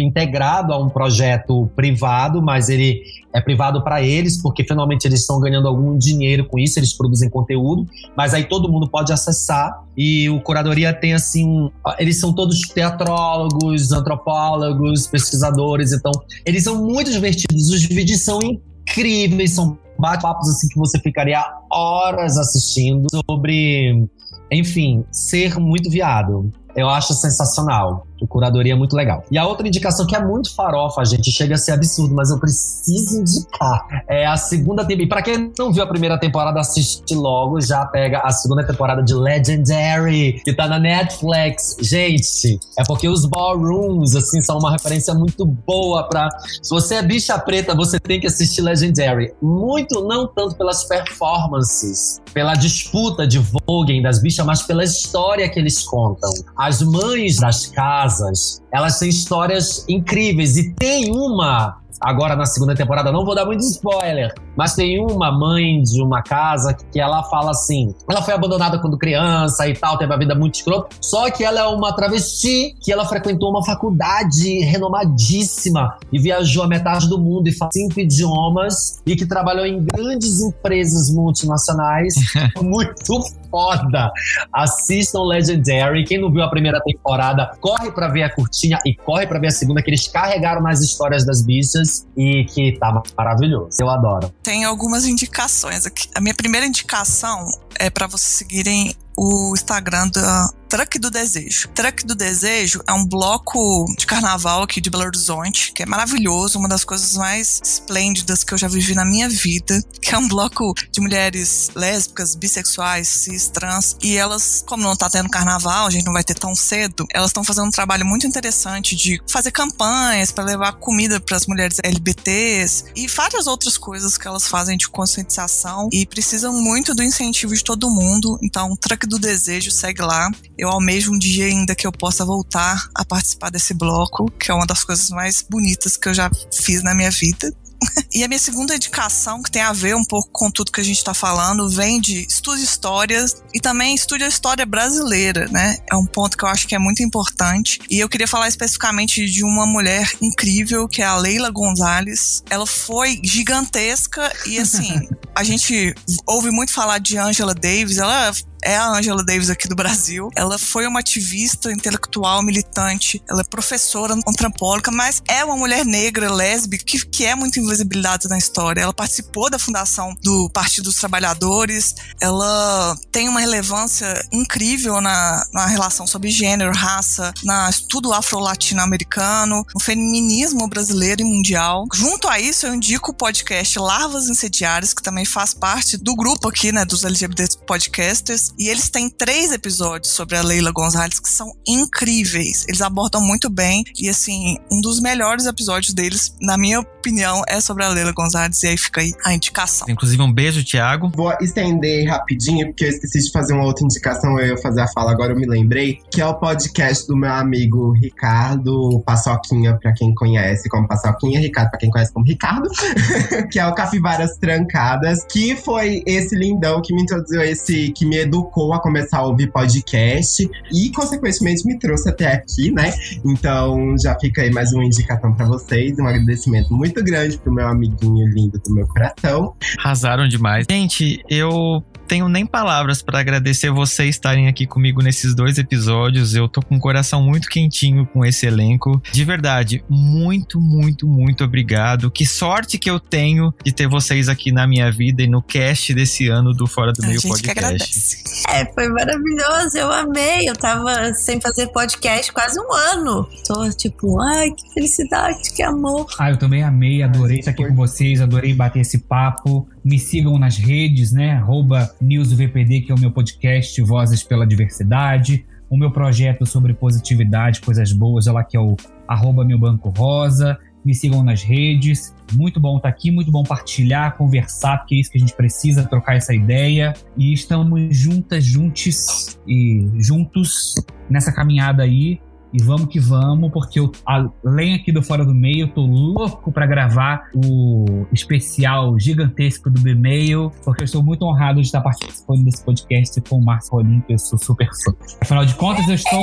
integrado 0.00 0.72
a 0.72 0.78
um 0.78 0.88
projeto 0.88 1.68
privado, 1.74 2.42
mas 2.42 2.68
ele 2.68 3.02
é 3.32 3.40
privado 3.40 3.82
para 3.82 4.02
eles, 4.02 4.40
porque 4.40 4.64
finalmente 4.64 5.06
eles 5.06 5.20
estão 5.20 5.40
ganhando 5.40 5.66
algum 5.66 5.96
dinheiro 5.96 6.46
com 6.46 6.58
isso, 6.58 6.78
eles 6.78 6.92
produzem 6.92 7.30
conteúdo, 7.30 7.86
mas 8.16 8.34
aí 8.34 8.44
todo 8.44 8.70
mundo 8.70 8.88
pode 8.88 9.12
acessar 9.12 9.82
e 9.96 10.28
o 10.28 10.40
Curadoria 10.40 10.92
tem 10.92 11.14
assim, 11.14 11.70
eles 11.98 12.20
são 12.20 12.32
todos 12.32 12.60
teatrólogos, 12.60 13.92
antropólogos, 13.92 15.06
pesquisadores, 15.06 15.92
então 15.92 16.12
eles 16.44 16.64
são 16.64 16.84
muito 16.84 17.10
divertidos, 17.10 17.70
os 17.70 17.84
vídeos 17.84 18.22
são 18.24 18.40
incríveis, 18.42 19.52
são 19.52 19.78
bate-papos 19.98 20.48
assim 20.48 20.68
que 20.68 20.78
você 20.78 20.98
ficaria 20.98 21.42
horas 21.70 22.36
assistindo 22.36 23.06
sobre, 23.26 24.08
enfim, 24.50 25.04
ser 25.10 25.58
muito 25.58 25.90
viado. 25.90 26.50
Eu 26.74 26.88
acho 26.88 27.12
sensacional 27.14 28.06
curadoria 28.26 28.72
é 28.72 28.76
muito 28.76 28.96
legal. 28.96 29.24
E 29.30 29.38
a 29.38 29.46
outra 29.46 29.66
indicação 29.66 30.06
que 30.06 30.16
é 30.16 30.24
muito 30.24 30.54
farofa, 30.54 31.04
gente, 31.04 31.30
chega 31.30 31.54
a 31.54 31.58
ser 31.58 31.72
absurdo, 31.72 32.14
mas 32.14 32.30
eu 32.30 32.38
preciso 32.38 33.20
indicar. 33.20 33.86
É 34.08 34.26
a 34.26 34.36
segunda 34.36 34.82
temporada. 34.84 35.02
E 35.02 35.08
pra 35.08 35.22
quem 35.22 35.52
não 35.58 35.72
viu 35.72 35.82
a 35.82 35.86
primeira 35.86 36.18
temporada, 36.18 36.60
assiste 36.60 37.14
logo, 37.14 37.60
já 37.60 37.84
pega 37.86 38.20
a 38.20 38.30
segunda 38.30 38.64
temporada 38.64 39.02
de 39.02 39.14
Legendary, 39.14 40.40
que 40.44 40.52
tá 40.52 40.66
na 40.66 40.78
Netflix. 40.78 41.76
Gente, 41.80 42.58
é 42.78 42.84
porque 42.86 43.08
os 43.08 43.24
ballrooms, 43.26 44.14
assim, 44.14 44.40
são 44.40 44.58
uma 44.58 44.70
referência 44.70 45.14
muito 45.14 45.44
boa 45.44 46.08
pra. 46.08 46.28
Se 46.62 46.70
você 46.70 46.96
é 46.96 47.02
bicha 47.02 47.38
preta, 47.38 47.74
você 47.74 47.98
tem 47.98 48.20
que 48.20 48.26
assistir 48.26 48.62
Legendary. 48.62 49.32
Muito, 49.40 50.02
não 50.04 50.26
tanto 50.26 50.56
pelas 50.56 50.84
performances, 50.84 52.20
pela 52.32 52.54
disputa 52.54 53.26
de 53.26 53.38
voguing 53.38 54.02
das 54.02 54.20
bichas, 54.20 54.44
mas 54.44 54.62
pela 54.62 54.84
história 54.84 55.48
que 55.48 55.58
eles 55.58 55.82
contam. 55.84 56.30
As 56.56 56.82
mães 56.82 57.36
das 57.36 57.66
casas 57.66 58.11
casas, 58.12 58.62
elas 58.70 58.98
têm 58.98 59.08
histórias 59.08 59.84
incríveis. 59.88 60.56
E 60.56 60.74
tem 60.74 61.10
uma 61.10 61.78
agora 62.00 62.34
na 62.34 62.44
segunda 62.44 62.74
temporada, 62.74 63.12
não 63.12 63.24
vou 63.24 63.34
dar 63.34 63.46
muito 63.46 63.60
spoiler, 63.60 64.34
mas 64.56 64.74
tem 64.74 64.98
uma 65.00 65.30
mãe 65.30 65.80
de 65.82 66.02
uma 66.02 66.20
casa 66.20 66.74
que 66.74 66.98
ela 67.00 67.22
fala 67.24 67.52
assim: 67.52 67.94
ela 68.10 68.20
foi 68.22 68.34
abandonada 68.34 68.78
quando 68.80 68.98
criança 68.98 69.68
e 69.68 69.74
tal, 69.74 69.96
teve 69.96 70.12
a 70.12 70.16
vida 70.16 70.34
muito 70.34 70.56
escrota, 70.56 70.88
só 71.00 71.30
que 71.30 71.44
ela 71.44 71.60
é 71.60 71.64
uma 71.64 71.92
travesti 71.94 72.74
que 72.80 72.92
ela 72.92 73.04
frequentou 73.04 73.50
uma 73.50 73.64
faculdade 73.64 74.60
renomadíssima 74.64 75.96
e 76.12 76.18
viajou 76.18 76.64
a 76.64 76.66
metade 76.66 77.08
do 77.08 77.18
mundo 77.18 77.46
e 77.48 77.52
fala 77.52 77.70
cinco 77.72 78.00
idiomas 78.00 79.00
e 79.06 79.14
que 79.14 79.26
trabalhou 79.26 79.64
em 79.64 79.82
grandes 79.82 80.40
empresas 80.40 81.10
multinacionais. 81.14 82.14
muito 82.60 83.22
foda. 83.52 84.10
Assistam 84.52 85.24
Legendary. 85.24 86.04
Quem 86.04 86.18
não 86.18 86.32
viu 86.32 86.42
a 86.42 86.48
primeira 86.48 86.80
temporada, 86.80 87.54
corre 87.60 87.92
para 87.92 88.08
ver 88.08 88.22
a 88.22 88.34
curtinha 88.34 88.78
e 88.86 88.94
corre 88.94 89.26
para 89.26 89.38
ver 89.38 89.48
a 89.48 89.50
segunda, 89.50 89.82
que 89.82 89.90
eles 89.90 90.08
carregaram 90.08 90.62
nas 90.62 90.80
histórias 90.80 91.26
das 91.26 91.42
bichas 91.42 92.06
e 92.16 92.44
que 92.46 92.78
tá 92.78 93.02
maravilhoso. 93.16 93.76
Eu 93.78 93.90
adoro. 93.90 94.32
Tem 94.42 94.64
algumas 94.64 95.06
indicações 95.06 95.84
aqui. 95.84 96.08
A 96.14 96.20
minha 96.20 96.34
primeira 96.34 96.66
indicação 96.66 97.46
é 97.78 97.90
para 97.90 98.06
vocês 98.06 98.32
seguirem 98.32 98.96
o 99.16 99.52
Instagram 99.54 100.08
da 100.08 100.48
Truck 100.72 100.98
do 100.98 101.10
Desejo. 101.10 101.68
Truck 101.74 102.06
do 102.06 102.14
Desejo 102.14 102.82
é 102.88 102.94
um 102.94 103.04
bloco 103.04 103.84
de 103.98 104.06
carnaval 104.06 104.62
aqui 104.62 104.80
de 104.80 104.88
Belo 104.88 105.04
Horizonte, 105.04 105.70
que 105.70 105.82
é 105.82 105.86
maravilhoso, 105.86 106.58
uma 106.58 106.66
das 106.66 106.82
coisas 106.82 107.14
mais 107.14 107.60
esplêndidas 107.62 108.42
que 108.42 108.54
eu 108.54 108.56
já 108.56 108.68
vivi 108.68 108.94
na 108.94 109.04
minha 109.04 109.28
vida, 109.28 109.84
que 110.00 110.14
é 110.14 110.16
um 110.16 110.26
bloco 110.26 110.72
de 110.90 110.98
mulheres 110.98 111.70
lésbicas, 111.74 112.34
bissexuais, 112.34 113.06
cis, 113.06 113.48
trans, 113.48 113.98
e 114.02 114.16
elas, 114.16 114.64
como 114.66 114.82
não 114.82 114.96
tá 114.96 115.10
tendo 115.10 115.28
carnaval, 115.28 115.88
a 115.88 115.90
gente 115.90 116.06
não 116.06 116.12
vai 116.14 116.24
ter 116.24 116.38
tão 116.38 116.54
cedo, 116.54 117.06
elas 117.12 117.28
estão 117.28 117.44
fazendo 117.44 117.66
um 117.66 117.70
trabalho 117.70 118.06
muito 118.06 118.26
interessante 118.26 118.96
de 118.96 119.20
fazer 119.28 119.50
campanhas 119.50 120.30
para 120.30 120.44
levar 120.44 120.72
comida 120.72 121.20
para 121.20 121.36
as 121.36 121.46
mulheres 121.46 121.80
LBTs 121.84 122.86
e 122.96 123.06
várias 123.08 123.46
outras 123.46 123.76
coisas 123.76 124.16
que 124.16 124.26
elas 124.26 124.48
fazem 124.48 124.78
de 124.78 124.88
conscientização 124.88 125.90
e 125.92 126.06
precisam 126.06 126.54
muito 126.54 126.94
do 126.94 127.02
incentivo 127.02 127.54
de 127.54 127.62
todo 127.62 127.90
mundo. 127.90 128.38
Então, 128.42 128.74
Truck 128.74 129.06
do 129.06 129.18
Desejo, 129.18 129.70
segue 129.70 130.00
lá. 130.00 130.30
Eu 130.62 130.68
almejo 130.68 131.12
um 131.12 131.18
dia 131.18 131.46
ainda 131.46 131.74
que 131.74 131.84
eu 131.84 131.90
possa 131.90 132.24
voltar 132.24 132.88
a 132.94 133.04
participar 133.04 133.50
desse 133.50 133.74
bloco, 133.74 134.30
que 134.30 134.48
é 134.48 134.54
uma 134.54 134.64
das 134.64 134.84
coisas 134.84 135.10
mais 135.10 135.42
bonitas 135.42 135.96
que 135.96 136.08
eu 136.08 136.14
já 136.14 136.30
fiz 136.52 136.84
na 136.84 136.94
minha 136.94 137.10
vida. 137.10 137.52
E 138.14 138.22
a 138.22 138.28
minha 138.28 138.38
segunda 138.38 138.76
indicação, 138.76 139.42
que 139.42 139.50
tem 139.50 139.62
a 139.62 139.72
ver 139.72 139.96
um 139.96 140.04
pouco 140.04 140.28
com 140.30 140.50
tudo 140.50 140.70
que 140.70 140.80
a 140.80 140.84
gente 140.84 140.98
está 140.98 141.12
falando, 141.12 141.68
vem 141.68 142.00
de 142.00 142.26
estude 142.28 142.62
histórias 142.62 143.42
e 143.52 143.58
também 143.58 143.94
estude 143.94 144.22
a 144.22 144.28
história 144.28 144.64
brasileira, 144.64 145.48
né? 145.48 145.78
É 145.90 145.96
um 145.96 146.06
ponto 146.06 146.36
que 146.36 146.44
eu 146.44 146.48
acho 146.48 146.68
que 146.68 146.76
é 146.76 146.78
muito 146.78 147.02
importante. 147.02 147.80
E 147.90 147.98
eu 147.98 148.08
queria 148.08 148.28
falar 148.28 148.48
especificamente 148.48 149.26
de 149.26 149.42
uma 149.42 149.66
mulher 149.66 150.08
incrível, 150.20 150.86
que 150.86 151.02
é 151.02 151.06
a 151.06 151.16
Leila 151.16 151.50
Gonzalez. 151.50 152.44
Ela 152.50 152.66
foi 152.66 153.18
gigantesca 153.24 154.30
e, 154.46 154.60
assim, 154.60 155.08
a 155.34 155.42
gente 155.42 155.92
ouve 156.24 156.50
muito 156.50 156.72
falar 156.72 156.98
de 156.98 157.18
Angela 157.18 157.54
Davis. 157.54 157.96
Ela 157.96 158.32
é 158.62 158.76
a 158.76 158.88
Angela 158.88 159.24
Davis 159.24 159.50
aqui 159.50 159.68
do 159.68 159.74
Brasil. 159.74 160.30
Ela 160.36 160.58
foi 160.58 160.86
uma 160.86 161.00
ativista 161.00 161.72
intelectual, 161.72 162.42
militante, 162.42 163.22
ela 163.28 163.40
é 163.40 163.44
professora 163.44 164.14
antropóloga, 164.26 164.90
mas 164.90 165.22
é 165.28 165.44
uma 165.44 165.56
mulher 165.56 165.84
negra, 165.84 166.32
lésbica, 166.32 166.84
que, 166.84 167.04
que 167.06 167.24
é 167.24 167.34
muito 167.34 167.58
invisibilizada 167.58 168.28
na 168.28 168.38
história. 168.38 168.80
Ela 168.80 168.92
participou 168.92 169.50
da 169.50 169.58
fundação 169.58 170.14
do 170.22 170.50
Partido 170.50 170.84
dos 170.84 170.96
Trabalhadores, 170.96 171.94
ela 172.20 172.96
tem 173.10 173.28
uma 173.28 173.40
relevância 173.40 174.26
incrível 174.32 175.00
na, 175.00 175.44
na 175.52 175.66
relação 175.66 176.06
sobre 176.06 176.30
gênero, 176.30 176.72
raça, 176.72 177.32
na 177.44 177.68
estudo 177.70 178.12
afro-latino-americano, 178.12 179.64
no 179.74 179.80
feminismo 179.80 180.68
brasileiro 180.68 181.22
e 181.22 181.24
mundial. 181.24 181.86
Junto 181.92 182.28
a 182.28 182.38
isso, 182.38 182.66
eu 182.66 182.74
indico 182.74 183.10
o 183.10 183.14
podcast 183.14 183.78
Larvas 183.78 184.28
Incendiárias, 184.28 184.92
que 184.92 185.02
também 185.02 185.24
faz 185.24 185.54
parte 185.54 185.96
do 185.96 186.14
grupo 186.14 186.48
aqui, 186.48 186.72
né, 186.72 186.84
dos 186.84 187.04
LGBT 187.04 187.58
Podcasters, 187.66 188.51
e 188.58 188.68
eles 188.68 188.90
têm 188.90 189.08
três 189.08 189.52
episódios 189.52 190.12
sobre 190.12 190.36
a 190.36 190.42
Leila 190.42 190.70
Gonzalez 190.72 191.18
que 191.18 191.28
são 191.28 191.52
incríveis. 191.66 192.64
Eles 192.68 192.80
abordam 192.80 193.20
muito 193.20 193.48
bem. 193.48 193.84
E 193.98 194.08
assim, 194.08 194.56
um 194.70 194.80
dos 194.80 195.00
melhores 195.00 195.46
episódios 195.46 195.94
deles, 195.94 196.34
na 196.40 196.56
minha 196.56 196.80
opinião, 196.80 197.42
é 197.48 197.60
sobre 197.60 197.84
a 197.84 197.88
Leila 197.88 198.12
Gonzalez. 198.12 198.62
E 198.62 198.68
aí 198.68 198.76
fica 198.76 199.00
aí 199.00 199.12
a 199.24 199.34
indicação. 199.34 199.86
Inclusive, 199.88 200.22
um 200.22 200.32
beijo, 200.32 200.64
Thiago. 200.64 201.10
Vou 201.14 201.32
estender 201.40 202.08
rapidinho, 202.08 202.68
porque 202.68 202.84
eu 202.84 202.88
esqueci 202.88 203.24
de 203.24 203.32
fazer 203.32 203.54
uma 203.54 203.64
outra 203.64 203.84
indicação. 203.84 204.38
Eu 204.38 204.48
ia 204.48 204.58
fazer 204.58 204.82
a 204.82 204.88
fala, 204.88 205.12
agora 205.12 205.32
eu 205.32 205.36
me 205.36 205.46
lembrei. 205.46 205.98
Que 206.10 206.20
é 206.20 206.26
o 206.26 206.34
podcast 206.34 207.06
do 207.06 207.16
meu 207.16 207.32
amigo 207.32 207.92
Ricardo 207.92 209.02
Paçoquinha, 209.04 209.76
pra 209.78 209.92
quem 209.92 210.14
conhece 210.14 210.68
como 210.68 210.86
Paçoquinha. 210.86 211.40
Ricardo, 211.40 211.70
pra 211.70 211.78
quem 211.78 211.90
conhece 211.90 212.12
como 212.12 212.26
Ricardo. 212.26 212.68
que 213.50 213.58
é 213.58 213.66
o 213.66 213.74
Cafivaras 213.74 214.36
Trancadas. 214.36 215.24
Que 215.24 215.56
foi 215.56 216.02
esse 216.06 216.34
lindão 216.36 216.80
que 216.82 216.94
me 216.94 217.02
introduziu 217.02 217.42
esse, 217.42 217.90
que 217.92 218.04
me 218.04 218.18
educou 218.18 218.41
a 218.72 218.80
começar 218.80 219.18
a 219.18 219.26
ouvir 219.26 219.50
podcast 219.50 220.48
e, 220.72 220.90
consequentemente, 220.90 221.66
me 221.66 221.78
trouxe 221.78 222.08
até 222.08 222.32
aqui, 222.32 222.70
né? 222.70 222.92
Então, 223.24 223.96
já 223.98 224.18
fica 224.18 224.42
aí 224.42 224.50
mais 224.50 224.72
uma 224.72 224.84
indicação 224.84 225.34
para 225.34 225.46
vocês. 225.46 225.98
Um 225.98 226.06
agradecimento 226.06 226.72
muito 226.72 227.02
grande 227.02 227.38
pro 227.38 227.52
meu 227.52 227.66
amiguinho 227.66 228.26
lindo 228.28 228.58
do 228.58 228.74
meu 228.74 228.86
coração. 228.86 229.54
Arrasaram 229.78 230.28
demais. 230.28 230.66
Gente, 230.70 231.22
eu 231.28 231.82
tenho 232.06 232.28
nem 232.28 232.46
palavras 232.46 233.02
para 233.02 233.20
agradecer 233.20 233.70
vocês 233.70 234.16
estarem 234.16 234.48
aqui 234.48 234.66
comigo 234.66 235.02
nesses 235.02 235.34
dois 235.34 235.58
episódios. 235.58 236.34
Eu 236.34 236.48
tô 236.48 236.62
com 236.62 236.76
o 236.76 236.80
coração 236.80 237.22
muito 237.22 237.48
quentinho 237.48 238.06
com 238.06 238.24
esse 238.24 238.46
elenco. 238.46 239.02
De 239.10 239.24
verdade, 239.24 239.84
muito, 239.88 240.60
muito, 240.60 241.06
muito 241.06 241.44
obrigado. 241.44 242.10
Que 242.10 242.26
sorte 242.26 242.78
que 242.78 242.90
eu 242.90 243.00
tenho 243.00 243.52
de 243.64 243.72
ter 243.72 243.88
vocês 243.88 244.28
aqui 244.28 244.52
na 244.52 244.66
minha 244.66 244.90
vida 244.90 245.22
e 245.22 245.26
no 245.26 245.42
cast 245.42 245.92
desse 245.94 246.28
ano 246.28 246.52
do 246.52 246.66
Fora 246.66 246.92
do 246.92 247.06
Meio 247.06 247.20
Podcast. 247.22 248.22
É, 248.48 248.64
foi 248.72 248.88
maravilhoso, 248.88 249.76
eu 249.76 249.90
amei. 249.90 250.48
Eu 250.48 250.54
tava 250.54 251.14
sem 251.14 251.40
fazer 251.40 251.68
podcast 251.68 252.32
quase 252.32 252.60
um 252.60 252.72
ano. 252.72 253.28
Tô 253.46 253.70
tipo, 253.70 254.20
ai, 254.20 254.50
que 254.50 254.74
felicidade, 254.74 255.52
que 255.54 255.62
amor. 255.62 256.06
Ah, 256.18 256.30
eu 256.30 256.36
também 256.36 256.62
amei, 256.62 257.02
adorei 257.02 257.38
estar 257.38 257.52
aqui 257.52 257.66
com 257.66 257.74
vocês, 257.74 258.20
adorei 258.20 258.54
bater 258.54 258.80
esse 258.80 258.98
papo. 258.98 259.68
Me 259.84 259.98
sigam 259.98 260.38
nas 260.38 260.56
redes, 260.56 261.12
né? 261.12 261.32
Arroba 261.32 261.94
NewsVPD, 262.00 262.82
que 262.82 262.92
é 262.92 262.94
o 262.94 262.98
meu 262.98 263.10
podcast 263.10 263.80
Vozes 263.82 264.22
pela 264.22 264.46
Diversidade. 264.46 265.44
O 265.68 265.76
meu 265.76 265.90
projeto 265.90 266.44
sobre 266.46 266.74
positividade, 266.74 267.60
coisas 267.60 267.92
boas, 267.92 268.26
ela 268.26 268.44
que 268.44 268.56
é 268.56 268.60
o 268.60 268.76
arroba 269.08 269.44
meu 269.44 269.58
banco 269.58 269.88
rosa 269.90 270.58
me 270.84 270.94
sigam 270.94 271.22
nas 271.22 271.42
redes. 271.42 272.14
Muito 272.32 272.58
bom 272.58 272.76
estar 272.76 272.88
aqui, 272.88 273.10
muito 273.10 273.30
bom 273.30 273.42
partilhar, 273.42 274.16
conversar, 274.16 274.78
porque 274.78 274.94
é 274.94 274.98
isso 274.98 275.10
que 275.10 275.18
a 275.18 275.20
gente 275.20 275.34
precisa, 275.34 275.84
trocar 275.84 276.16
essa 276.16 276.34
ideia. 276.34 276.94
E 277.16 277.32
estamos 277.32 277.96
juntas, 277.96 278.44
juntos 278.44 279.38
e 279.46 279.88
juntos 279.98 280.74
nessa 281.08 281.32
caminhada 281.32 281.82
aí. 281.82 282.20
E 282.52 282.62
vamos 282.62 282.88
que 282.88 283.00
vamos, 283.00 283.50
porque 283.50 283.80
eu, 283.80 283.90
além 284.04 284.74
aqui 284.74 284.92
do 284.92 285.02
Fora 285.02 285.24
do 285.24 285.34
Meio, 285.34 285.66
eu 285.66 285.68
tô 285.68 285.80
louco 285.80 286.52
para 286.52 286.66
gravar 286.66 287.30
o 287.34 288.06
especial 288.12 288.98
gigantesco 288.98 289.70
do 289.70 289.80
B-Mail, 289.80 290.52
porque 290.62 290.82
eu 290.82 290.84
estou 290.84 291.02
muito 291.02 291.24
honrado 291.24 291.60
de 291.60 291.66
estar 291.66 291.80
participando 291.80 292.44
desse 292.44 292.62
podcast 292.62 293.20
com 293.22 293.36
o 293.36 293.44
Márcio 293.44 293.72
Rolim, 293.72 294.00
que 294.00 294.12
eu 294.12 294.18
sou 294.18 294.38
super 294.38 294.68
fã. 294.84 294.92
Afinal 295.20 295.46
de 295.46 295.54
contas, 295.54 295.88
eu 295.88 295.94
estou 295.94 296.22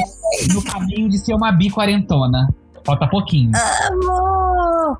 no 0.53 0.63
caminho 0.63 1.09
de 1.09 1.17
ser 1.17 1.33
uma 1.33 1.51
bi 1.51 1.71
quarentona. 1.71 2.47
Falta 2.85 3.07
pouquinho. 3.07 3.51
Amor! 3.87 4.97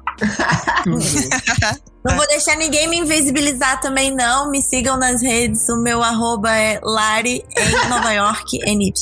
não 2.04 2.16
vou 2.16 2.28
deixar 2.28 2.56
ninguém 2.58 2.88
me 2.88 2.98
invisibilizar 2.98 3.80
também, 3.82 4.14
não. 4.14 4.50
Me 4.50 4.62
sigam 4.62 4.98
nas 4.98 5.22
redes. 5.22 5.68
O 5.70 5.78
meu 5.82 6.04
arroba 6.04 6.56
é 6.56 6.80
Lari 6.84 7.44
em 7.58 7.90
Nova 7.90 8.12
York, 8.12 8.60
NY. 8.66 8.94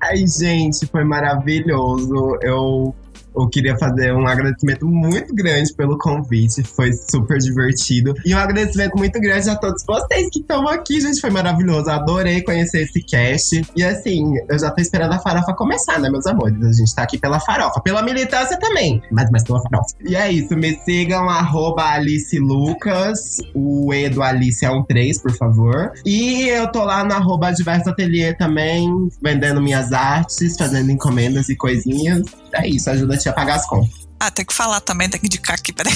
Ai, 0.00 0.26
gente, 0.26 0.86
foi 0.86 1.04
maravilhoso. 1.04 2.38
Eu 2.42 2.94
eu 3.36 3.48
queria 3.48 3.76
fazer 3.76 4.12
um 4.12 4.26
agradecimento 4.26 4.86
muito 4.86 5.34
grande 5.34 5.72
pelo 5.74 5.98
convite, 5.98 6.62
foi 6.62 6.92
super 6.92 7.38
divertido. 7.38 8.14
E 8.24 8.34
um 8.34 8.38
agradecimento 8.38 8.96
muito 8.96 9.20
grande 9.20 9.48
a 9.50 9.56
todos 9.56 9.84
vocês 9.86 10.28
que 10.30 10.40
estão 10.40 10.66
aqui, 10.68 11.00
gente, 11.00 11.20
foi 11.20 11.30
maravilhoso. 11.30 11.90
Adorei 11.90 12.42
conhecer 12.42 12.82
esse 12.82 13.02
cast. 13.02 13.62
E 13.76 13.84
assim, 13.84 14.34
eu 14.48 14.58
já 14.58 14.70
tô 14.70 14.80
esperando 14.80 15.12
a 15.12 15.18
farofa 15.18 15.54
começar, 15.54 15.98
né, 15.98 16.08
meus 16.10 16.26
amores? 16.26 16.62
A 16.64 16.72
gente 16.72 16.94
tá 16.94 17.02
aqui 17.02 17.18
pela 17.18 17.40
farofa, 17.40 17.80
pela 17.80 18.02
militância 18.02 18.58
também, 18.58 19.02
mas 19.10 19.30
mais 19.30 19.44
pela 19.44 19.60
farofa. 19.62 19.94
E 20.06 20.14
é 20.14 20.30
isso, 20.30 20.56
me 20.56 20.78
sigam, 20.84 21.28
arroba 21.28 21.84
Alice 21.84 22.38
Lucas, 22.38 23.38
o 23.54 23.92
E 23.92 24.08
do 24.08 24.22
Alice 24.22 24.64
é 24.64 24.70
um 24.70 24.82
3, 24.82 25.20
por 25.20 25.32
favor. 25.32 25.92
E 26.04 26.48
eu 26.48 26.70
tô 26.70 26.84
lá 26.84 27.04
no 27.04 27.12
arroba 27.12 27.52
Diverso 27.52 27.90
Atelier 27.90 28.36
também, 28.36 29.08
vendendo 29.22 29.60
minhas 29.60 29.92
artes, 29.92 30.56
fazendo 30.56 30.90
encomendas 30.90 31.48
e 31.48 31.56
coisinhas. 31.56 32.22
É 32.54 32.68
isso, 32.68 32.88
ajuda 32.90 33.14
a 33.14 33.18
te 33.18 33.28
a 33.28 33.32
pagar 33.32 33.56
as 33.56 33.66
contas. 33.66 34.04
Ah, 34.18 34.30
tem 34.30 34.46
que 34.46 34.54
falar 34.54 34.80
também, 34.80 35.08
tem 35.08 35.20
que 35.20 35.26
indicar 35.26 35.56
aqui, 35.56 35.70
peraí. 35.74 35.94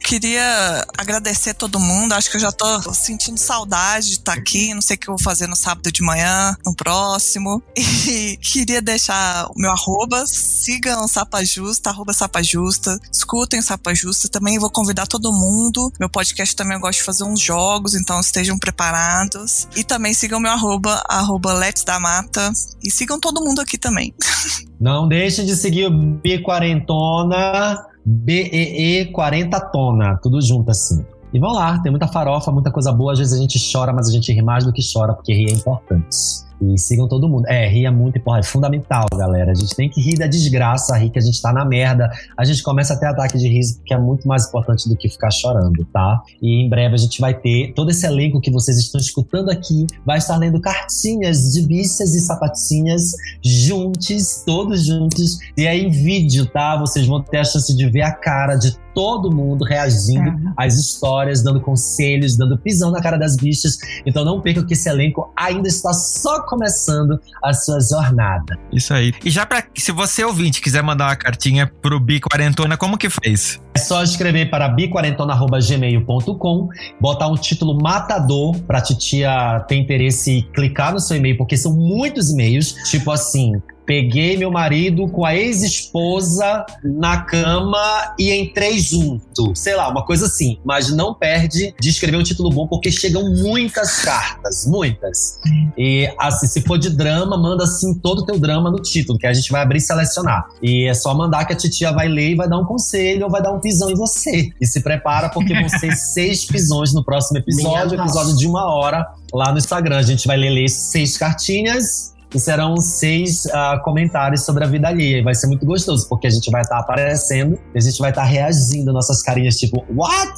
Queria 0.00 0.86
agradecer 0.98 1.54
todo 1.54 1.80
mundo, 1.80 2.12
acho 2.12 2.30
que 2.30 2.36
eu 2.36 2.40
já 2.40 2.52
tô 2.52 2.92
sentindo 2.92 3.38
saudade 3.38 4.08
de 4.08 4.12
estar 4.16 4.34
aqui, 4.34 4.74
não 4.74 4.82
sei 4.82 4.96
o 4.96 4.98
que 4.98 5.08
eu 5.08 5.16
vou 5.16 5.22
fazer 5.22 5.46
no 5.46 5.56
sábado 5.56 5.90
de 5.90 6.02
manhã, 6.02 6.54
no 6.66 6.74
próximo. 6.74 7.62
E 7.74 8.36
queria 8.42 8.82
deixar 8.82 9.46
o 9.46 9.54
meu 9.56 9.70
arroba, 9.70 10.26
sigam 10.26 11.08
Sapa 11.08 11.42
Justa, 11.42 11.88
arroba 11.90 12.12
Sapa 12.12 12.42
Justa, 12.42 13.00
escutem 13.10 13.62
Sapa 13.62 13.94
Justa, 13.94 14.28
também 14.28 14.58
vou 14.58 14.70
convidar 14.70 15.06
todo 15.06 15.32
mundo. 15.32 15.90
Meu 15.98 16.10
podcast 16.10 16.54
também 16.54 16.74
eu 16.74 16.80
gosto 16.80 16.98
de 16.98 17.04
fazer 17.04 17.24
uns 17.24 17.40
jogos, 17.40 17.94
então 17.94 18.20
estejam 18.20 18.58
preparados. 18.58 19.66
E 19.74 19.84
também 19.84 20.12
sigam 20.12 20.38
meu 20.38 20.52
arroba, 20.52 21.02
arroba 21.08 21.54
Let's 21.54 21.84
da 21.84 21.98
Mata, 21.98 22.52
e 22.82 22.90
sigam 22.90 23.18
todo 23.18 23.42
mundo 23.42 23.60
aqui 23.60 23.78
também. 23.78 24.14
Não 24.80 25.06
deixe 25.06 25.44
de 25.44 25.54
seguir 25.54 25.86
o 25.86 25.90
B40 25.90 27.76
BEE 28.04 29.12
40 29.12 29.60
tona, 29.72 30.18
tudo 30.22 30.40
junto 30.40 30.70
assim. 30.70 31.04
E 31.32 31.38
vão 31.38 31.52
lá, 31.52 31.78
tem 31.80 31.92
muita 31.92 32.08
farofa, 32.08 32.50
muita 32.50 32.70
coisa 32.70 32.90
boa. 32.90 33.12
Às 33.12 33.18
vezes 33.18 33.34
a 33.34 33.40
gente 33.40 33.58
chora, 33.72 33.92
mas 33.92 34.08
a 34.08 34.12
gente 34.12 34.32
ri 34.32 34.42
mais 34.42 34.64
do 34.64 34.72
que 34.72 34.82
chora, 34.82 35.12
porque 35.12 35.32
rir 35.32 35.50
é 35.50 35.52
importante. 35.52 36.16
E 36.60 36.78
sigam 36.78 37.08
todo 37.08 37.28
mundo. 37.28 37.46
É, 37.48 37.68
rir 37.68 37.86
é 37.86 37.90
muito 37.90 38.18
importante, 38.18 38.46
é 38.46 38.50
fundamental, 38.50 39.06
galera. 39.14 39.52
A 39.52 39.54
gente 39.54 39.74
tem 39.74 39.88
que 39.88 40.00
rir 40.00 40.16
da 40.16 40.26
desgraça, 40.26 40.96
rir 40.96 41.10
que 41.10 41.18
a 41.18 41.22
gente 41.22 41.40
tá 41.40 41.52
na 41.52 41.64
merda. 41.64 42.10
A 42.36 42.44
gente 42.44 42.62
começa 42.62 42.94
a 42.94 42.96
ter 42.98 43.06
ataque 43.06 43.38
de 43.38 43.48
riso, 43.48 43.80
que 43.84 43.94
é 43.94 43.98
muito 43.98 44.28
mais 44.28 44.46
importante 44.46 44.88
do 44.88 44.96
que 44.96 45.08
ficar 45.08 45.30
chorando, 45.30 45.84
tá? 45.92 46.20
E 46.42 46.64
em 46.64 46.68
breve 46.68 46.94
a 46.94 46.98
gente 46.98 47.20
vai 47.20 47.34
ter 47.34 47.72
todo 47.74 47.90
esse 47.90 48.06
elenco 48.06 48.40
que 48.40 48.50
vocês 48.50 48.78
estão 48.78 49.00
escutando 49.00 49.50
aqui, 49.50 49.86
vai 50.04 50.18
estar 50.18 50.36
lendo 50.36 50.60
cartinhas 50.60 51.52
de 51.52 51.66
bichas 51.66 52.14
e 52.14 52.20
sapatinhas 52.20 53.12
juntos, 53.42 54.42
todos 54.44 54.84
juntos. 54.84 55.38
E 55.56 55.66
aí 55.66 55.84
em 55.84 55.90
vídeo, 55.90 56.46
tá? 56.46 56.76
Vocês 56.78 57.06
vão 57.06 57.22
ter 57.22 57.38
a 57.38 57.44
chance 57.44 57.74
de 57.74 57.88
ver 57.88 58.02
a 58.02 58.12
cara 58.12 58.56
de 58.56 58.76
todo 58.94 59.34
mundo 59.34 59.64
reagindo 59.64 60.30
uhum. 60.30 60.52
às 60.56 60.74
histórias, 60.74 61.42
dando 61.42 61.60
conselhos, 61.60 62.36
dando 62.36 62.58
pisão 62.58 62.90
na 62.90 63.00
cara 63.00 63.16
das 63.16 63.36
bichas. 63.36 63.78
Então 64.04 64.24
não 64.24 64.40
percam 64.40 64.66
que 64.66 64.74
esse 64.74 64.88
elenco 64.88 65.32
ainda 65.36 65.68
está 65.68 65.92
só 65.92 66.42
começando 66.50 67.18
a 67.42 67.54
sua 67.54 67.78
jornada. 67.80 68.58
Isso 68.72 68.92
aí. 68.92 69.14
E 69.24 69.30
já 69.30 69.46
para 69.46 69.64
se 69.76 69.92
você 69.92 70.24
ouvinte 70.24 70.60
quiser 70.60 70.82
mandar 70.82 71.06
uma 71.06 71.14
cartinha 71.16 71.66
pro 71.66 71.98
Bi 72.00 72.20
Quarentona, 72.20 72.76
como 72.76 72.98
que 72.98 73.08
faz? 73.08 73.60
É 73.74 73.78
só 73.78 74.02
escrever 74.02 74.50
para 74.50 74.68
biquarentona@gmail.com, 74.68 76.68
botar 77.00 77.28
um 77.28 77.36
título 77.36 77.80
matador 77.80 78.58
para 78.62 78.80
titia 78.80 79.64
ter 79.68 79.76
interesse 79.76 80.38
e 80.38 80.42
clicar 80.42 80.92
no 80.92 80.98
seu 80.98 81.16
e-mail, 81.16 81.36
porque 81.36 81.56
são 81.56 81.72
muitos 81.72 82.30
e-mails, 82.30 82.74
tipo 82.90 83.12
assim, 83.12 83.62
Peguei 83.90 84.36
meu 84.36 84.52
marido 84.52 85.08
com 85.08 85.26
a 85.26 85.34
ex-esposa 85.34 86.64
na 86.84 87.22
cama 87.22 88.14
e 88.16 88.32
entrei 88.32 88.78
junto. 88.78 89.52
Sei 89.56 89.74
lá, 89.74 89.88
uma 89.88 90.06
coisa 90.06 90.26
assim. 90.26 90.60
Mas 90.64 90.94
não 90.94 91.12
perde 91.12 91.74
de 91.80 91.88
escrever 91.88 92.16
um 92.16 92.22
título 92.22 92.50
bom, 92.50 92.68
porque 92.68 92.92
chegam 92.92 93.28
muitas 93.34 93.98
cartas. 94.02 94.64
Muitas. 94.64 95.40
E 95.76 96.08
assim, 96.20 96.46
se 96.46 96.60
for 96.60 96.78
de 96.78 96.88
drama, 96.88 97.36
manda 97.36 97.64
assim 97.64 97.92
todo 97.98 98.20
o 98.20 98.24
teu 98.24 98.38
drama 98.38 98.70
no 98.70 98.78
título, 98.78 99.18
que 99.18 99.26
a 99.26 99.32
gente 99.32 99.50
vai 99.50 99.60
abrir 99.60 99.78
e 99.78 99.80
selecionar. 99.80 100.46
E 100.62 100.84
é 100.84 100.94
só 100.94 101.12
mandar 101.12 101.44
que 101.44 101.52
a 101.52 101.56
titia 101.56 101.90
vai 101.90 102.06
ler 102.06 102.30
e 102.30 102.34
vai 102.36 102.48
dar 102.48 102.58
um 102.58 102.64
conselho 102.64 103.24
ou 103.24 103.30
vai 103.30 103.42
dar 103.42 103.50
um 103.50 103.58
pisão 103.58 103.90
em 103.90 103.96
você. 103.96 104.50
E 104.60 104.66
se 104.66 104.82
prepara, 104.84 105.30
porque 105.30 105.52
vão 105.52 105.68
ser 105.68 105.90
seis 105.98 106.44
pisões 106.44 106.94
no 106.94 107.04
próximo 107.04 107.38
episódio, 107.38 108.00
episódio 108.00 108.36
de 108.36 108.46
uma 108.46 108.72
hora 108.72 109.04
lá 109.34 109.50
no 109.50 109.58
Instagram. 109.58 109.96
A 109.96 110.02
gente 110.02 110.28
vai 110.28 110.36
ler, 110.36 110.50
ler 110.50 110.68
seis 110.68 111.18
cartinhas 111.18 112.14
e 112.34 112.38
serão 112.38 112.76
seis 112.76 113.44
uh, 113.46 113.82
comentários 113.82 114.44
sobre 114.44 114.64
a 114.64 114.66
vida 114.66 114.88
alheia. 114.88 115.18
E 115.18 115.22
vai 115.22 115.34
ser 115.34 115.46
muito 115.46 115.66
gostoso, 115.66 116.08
porque 116.08 116.26
a 116.26 116.30
gente 116.30 116.50
vai 116.50 116.62
estar 116.62 116.76
tá 116.76 116.80
aparecendo 116.80 117.58
e 117.74 117.78
a 117.78 117.80
gente 117.80 117.98
vai 117.98 118.10
estar 118.10 118.22
tá 118.22 118.28
reagindo 118.28 118.92
nossas 118.92 119.22
carinhas, 119.22 119.56
tipo, 119.56 119.84
what? 119.94 120.34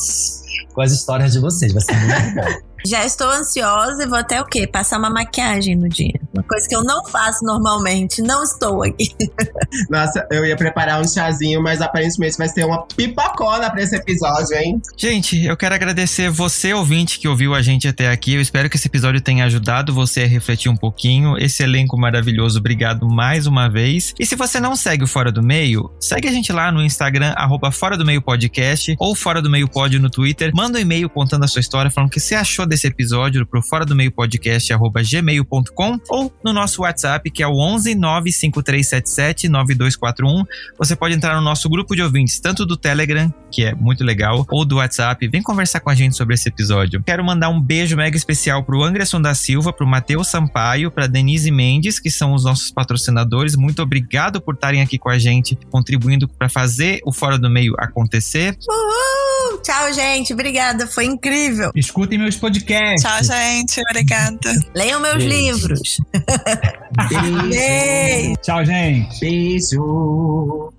Com 0.75 0.81
as 0.81 0.93
histórias 0.93 1.33
de 1.33 1.41
vocês. 1.41 1.73
Vai 1.73 1.83
ser 1.83 1.95
muito 1.97 2.35
bom. 2.35 2.63
Já 2.85 3.05
estou 3.05 3.31
ansiosa 3.31 4.03
e 4.03 4.07
vou 4.07 4.19
até 4.19 4.41
o 4.41 4.45
quê? 4.45 4.67
Passar 4.67 4.99
uma 4.99 5.11
maquiagem 5.11 5.77
no 5.77 5.89
dia. 5.89 6.21
Uma 6.33 6.43
coisa 6.43 6.69
que 6.69 6.75
eu 6.75 6.83
não 6.83 7.05
faço 7.05 7.45
normalmente. 7.45 8.21
Não 8.21 8.43
estou 8.43 8.83
aqui. 8.83 9.15
Nossa, 9.89 10.27
eu 10.31 10.45
ia 10.45 10.57
preparar 10.57 11.01
um 11.01 11.07
chazinho, 11.07 11.63
mas 11.63 11.81
aparentemente 11.81 12.37
vai 12.37 12.49
ser 12.49 12.65
uma 12.65 12.83
pipocona 12.87 13.71
para 13.71 13.83
esse 13.83 13.95
episódio, 13.95 14.57
hein? 14.57 14.81
Gente, 14.97 15.45
eu 15.45 15.57
quero 15.57 15.75
agradecer 15.75 16.31
você, 16.31 16.73
ouvinte, 16.73 17.19
que 17.19 17.29
ouviu 17.29 17.55
a 17.55 17.63
gente 17.63 17.87
até 17.87 18.11
aqui. 18.11 18.35
Eu 18.35 18.41
espero 18.41 18.69
que 18.69 18.77
esse 18.77 18.89
episódio 18.89 19.21
tenha 19.21 19.45
ajudado 19.45 19.95
você 19.95 20.23
a 20.23 20.27
refletir 20.27 20.71
um 20.71 20.77
pouquinho. 20.77 21.37
Esse 21.39 21.63
elenco 21.63 21.97
maravilhoso, 21.97 22.59
obrigado 22.59 23.09
mais 23.09 23.47
uma 23.47 23.69
vez. 23.69 24.15
E 24.19 24.27
se 24.27 24.35
você 24.35 24.59
não 24.59 24.75
segue 24.75 25.05
o 25.05 25.07
Fora 25.07 25.31
do 25.31 25.43
Meio, 25.43 25.91
segue 26.01 26.29
a 26.29 26.33
gente 26.33 26.53
lá 26.53 26.73
no 26.73 26.83
Instagram, 26.83 27.33
arroba 27.37 27.71
Fora 27.71 27.97
do 27.97 28.05
Meio 28.05 28.23
Podcast, 28.23 28.97
ou 28.99 29.15
Fora 29.15 29.41
do 29.41 29.51
Meio 29.51 29.69
Pod 29.69 29.99
no 29.99 30.11
Twitter. 30.11 30.51
Manda 30.55 30.79
um 30.79 30.83
e-mail 30.83 31.09
contando 31.09 31.45
a 31.45 31.49
sua 31.49 31.61
história, 31.61 31.91
falando 31.91 32.09
o 32.09 32.13
que 32.13 32.21
você 32.21 32.35
achou 32.35 32.67
desse 32.73 32.87
episódio 32.87 33.45
pro 33.45 33.61
fora 33.61 33.85
do 33.85 33.95
meio 33.95 34.11
podcast 34.11 34.73
gmail.com 34.73 36.01
ou 36.09 36.33
no 36.43 36.55
nosso 36.55 36.81
WhatsApp 36.81 37.31
que 37.31 37.43
é 37.43 37.47
o 37.47 37.53
11 37.53 37.95
95377 37.95 39.47
9241. 39.47 40.43
Você 40.79 40.97
pode 40.97 41.15
entrar 41.15 41.37
no 41.37 41.43
nosso 41.43 41.69
grupo 41.69 41.95
de 41.95 42.01
ouvintes, 42.01 42.41
tanto 42.41 42.65
do 42.65 42.75
Telegram, 42.75 43.33
que 43.51 43.63
é 43.63 43.75
muito 43.75 44.03
legal, 44.03 44.47
ou 44.51 44.65
do 44.65 44.77
WhatsApp. 44.77 45.29
Vem 45.29 45.43
conversar 45.43 45.81
com 45.81 45.91
a 45.91 45.95
gente 45.95 46.17
sobre 46.17 46.35
esse 46.35 46.49
episódio. 46.49 47.03
Quero 47.03 47.23
mandar 47.23 47.51
um 47.51 47.61
beijo 47.61 47.95
mega 47.95 48.17
especial 48.17 48.65
pro 48.65 48.83
Anderson 48.83 49.21
da 49.21 49.35
Silva, 49.35 49.71
pro 49.71 49.87
Matheus 49.87 50.29
Sampaio, 50.29 50.91
pra 50.91 51.07
Denise 51.07 51.51
Mendes, 51.51 52.01
que 52.01 52.11
são 52.11 52.33
os 52.33 52.45
nossos 52.45 52.71
patrocinadores. 52.71 53.55
Muito 53.55 53.83
obrigado 53.83 54.41
por 54.41 54.55
estarem 54.55 54.81
aqui 54.81 54.97
com 54.97 55.11
a 55.11 55.19
gente, 55.19 55.59
contribuindo 55.71 56.27
para 56.27 56.49
fazer 56.49 57.01
o 57.05 57.13
Fora 57.13 57.39
do 57.39 57.51
Meio 57.51 57.75
acontecer. 57.79 58.57
Uhul! 58.67 59.32
Tchau, 59.59 59.93
gente. 59.93 60.33
Obrigada. 60.33 60.87
Foi 60.87 61.05
incrível. 61.05 61.71
Escutem 61.75 62.19
meus 62.19 62.37
podcasts 62.37 62.63
podcast. 62.63 63.03
Tchau, 63.03 63.25
gente. 63.25 63.81
Obrigada. 63.81 64.53
Leiam 64.75 65.01
meus 65.01 65.25
Beijo. 65.25 65.29
livros. 65.69 66.01
Beijo. 67.49 68.37
Tchau, 68.43 68.65
gente. 68.65 69.21
Beijo. 69.21 70.73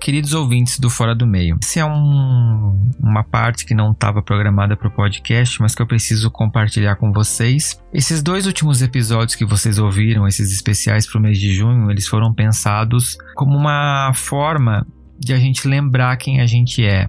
Queridos 0.00 0.32
ouvintes 0.32 0.78
do 0.78 0.88
Fora 0.88 1.14
do 1.14 1.26
Meio. 1.26 1.58
Essa 1.62 1.80
é 1.80 1.84
um, 1.84 2.90
uma 2.98 3.22
parte 3.22 3.66
que 3.66 3.74
não 3.74 3.92
estava 3.92 4.22
programada 4.22 4.76
para 4.76 4.88
o 4.88 4.90
podcast, 4.90 5.60
mas 5.60 5.74
que 5.74 5.82
eu 5.82 5.86
preciso 5.86 6.30
compartilhar 6.30 6.96
com 6.96 7.12
vocês. 7.12 7.78
Esses 7.92 8.22
dois 8.22 8.46
últimos 8.46 8.80
episódios 8.80 9.34
que 9.34 9.44
vocês 9.44 9.78
ouviram, 9.78 10.26
esses 10.26 10.52
especiais 10.52 11.06
para 11.06 11.18
o 11.18 11.22
mês 11.22 11.38
de 11.38 11.52
junho, 11.52 11.90
eles 11.90 12.08
foram 12.08 12.32
pensados 12.32 13.18
como 13.34 13.56
uma 13.56 14.12
forma 14.14 14.86
de 15.18 15.34
a 15.34 15.38
gente 15.38 15.68
lembrar 15.68 16.16
quem 16.16 16.40
a 16.40 16.46
gente 16.46 16.84
é. 16.84 17.06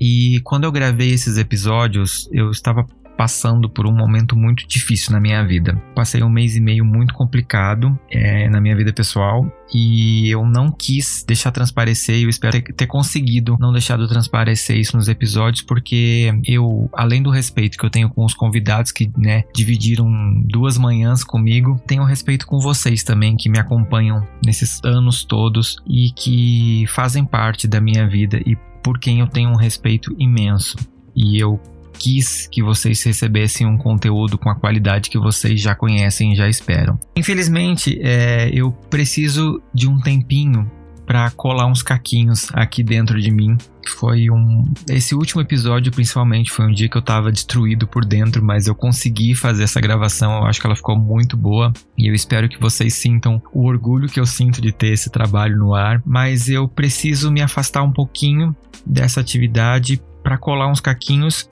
E 0.00 0.40
quando 0.44 0.64
eu 0.64 0.72
gravei 0.72 1.10
esses 1.12 1.36
episódios, 1.36 2.28
eu 2.32 2.50
estava 2.50 2.86
passando 3.20 3.68
por 3.68 3.86
um 3.86 3.92
momento 3.92 4.34
muito 4.34 4.66
difícil 4.66 5.12
na 5.12 5.20
minha 5.20 5.46
vida. 5.46 5.76
Passei 5.94 6.22
um 6.22 6.30
mês 6.30 6.56
e 6.56 6.60
meio 6.60 6.86
muito 6.86 7.12
complicado 7.12 7.94
é, 8.10 8.48
na 8.48 8.62
minha 8.62 8.74
vida 8.74 8.94
pessoal 8.94 9.46
e 9.74 10.30
eu 10.30 10.46
não 10.46 10.72
quis 10.72 11.22
deixar 11.28 11.50
transparecer 11.50 12.22
eu 12.22 12.30
espero 12.30 12.62
ter, 12.62 12.72
ter 12.72 12.86
conseguido 12.86 13.58
não 13.60 13.72
deixar 13.72 13.98
de 13.98 14.08
transparecer 14.08 14.78
isso 14.78 14.96
nos 14.96 15.06
episódios 15.06 15.62
porque 15.62 16.32
eu, 16.46 16.88
além 16.94 17.22
do 17.22 17.28
respeito 17.28 17.76
que 17.76 17.84
eu 17.84 17.90
tenho 17.90 18.08
com 18.08 18.24
os 18.24 18.32
convidados 18.32 18.90
que 18.90 19.12
né, 19.14 19.44
dividiram 19.54 20.10
duas 20.46 20.78
manhãs 20.78 21.22
comigo, 21.22 21.78
tenho 21.86 22.04
respeito 22.04 22.46
com 22.46 22.58
vocês 22.58 23.04
também 23.04 23.36
que 23.36 23.50
me 23.50 23.58
acompanham 23.58 24.26
nesses 24.42 24.82
anos 24.82 25.24
todos 25.24 25.76
e 25.86 26.10
que 26.10 26.86
fazem 26.88 27.22
parte 27.22 27.68
da 27.68 27.82
minha 27.82 28.08
vida 28.08 28.40
e 28.46 28.56
por 28.82 28.98
quem 28.98 29.20
eu 29.20 29.26
tenho 29.26 29.50
um 29.50 29.56
respeito 29.56 30.16
imenso. 30.18 30.78
E 31.14 31.38
eu 31.38 31.60
quis 32.00 32.48
que 32.50 32.62
vocês 32.62 33.02
recebessem 33.02 33.66
um 33.66 33.76
conteúdo 33.76 34.38
com 34.38 34.48
a 34.48 34.54
qualidade 34.54 35.10
que 35.10 35.18
vocês 35.18 35.60
já 35.60 35.74
conhecem 35.74 36.32
e 36.32 36.36
já 36.36 36.48
esperam. 36.48 36.98
Infelizmente, 37.14 38.00
é, 38.02 38.48
eu 38.52 38.72
preciso 38.72 39.62
de 39.74 39.86
um 39.86 40.00
tempinho 40.00 40.68
para 41.10 41.28
colar 41.32 41.66
uns 41.66 41.82
caquinhos 41.82 42.48
aqui 42.52 42.82
dentro 42.82 43.20
de 43.20 43.30
mim. 43.30 43.58
Foi 43.98 44.30
um. 44.30 44.64
Esse 44.88 45.12
último 45.14 45.42
episódio, 45.42 45.90
principalmente, 45.90 46.52
foi 46.52 46.66
um 46.66 46.72
dia 46.72 46.88
que 46.88 46.96
eu 46.96 47.02
tava 47.02 47.32
destruído 47.32 47.86
por 47.86 48.04
dentro, 48.04 48.42
mas 48.42 48.68
eu 48.68 48.76
consegui 48.76 49.34
fazer 49.34 49.64
essa 49.64 49.80
gravação. 49.80 50.38
Eu 50.38 50.44
acho 50.44 50.60
que 50.60 50.66
ela 50.66 50.76
ficou 50.76 50.96
muito 50.96 51.36
boa 51.36 51.72
e 51.98 52.08
eu 52.08 52.14
espero 52.14 52.48
que 52.48 52.60
vocês 52.60 52.94
sintam 52.94 53.42
o 53.52 53.66
orgulho 53.66 54.08
que 54.08 54.20
eu 54.20 54.26
sinto 54.26 54.62
de 54.62 54.70
ter 54.70 54.92
esse 54.92 55.10
trabalho 55.10 55.58
no 55.58 55.74
ar. 55.74 56.00
Mas 56.06 56.48
eu 56.48 56.68
preciso 56.68 57.30
me 57.32 57.42
afastar 57.42 57.82
um 57.82 57.92
pouquinho 57.92 58.54
dessa 58.86 59.20
atividade 59.20 60.00
para 60.22 60.38
colar 60.38 60.70
uns 60.70 60.80
caquinhos 60.80 61.48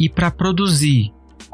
e 0.00 0.08
para 0.08 0.30
produzir 0.30 1.12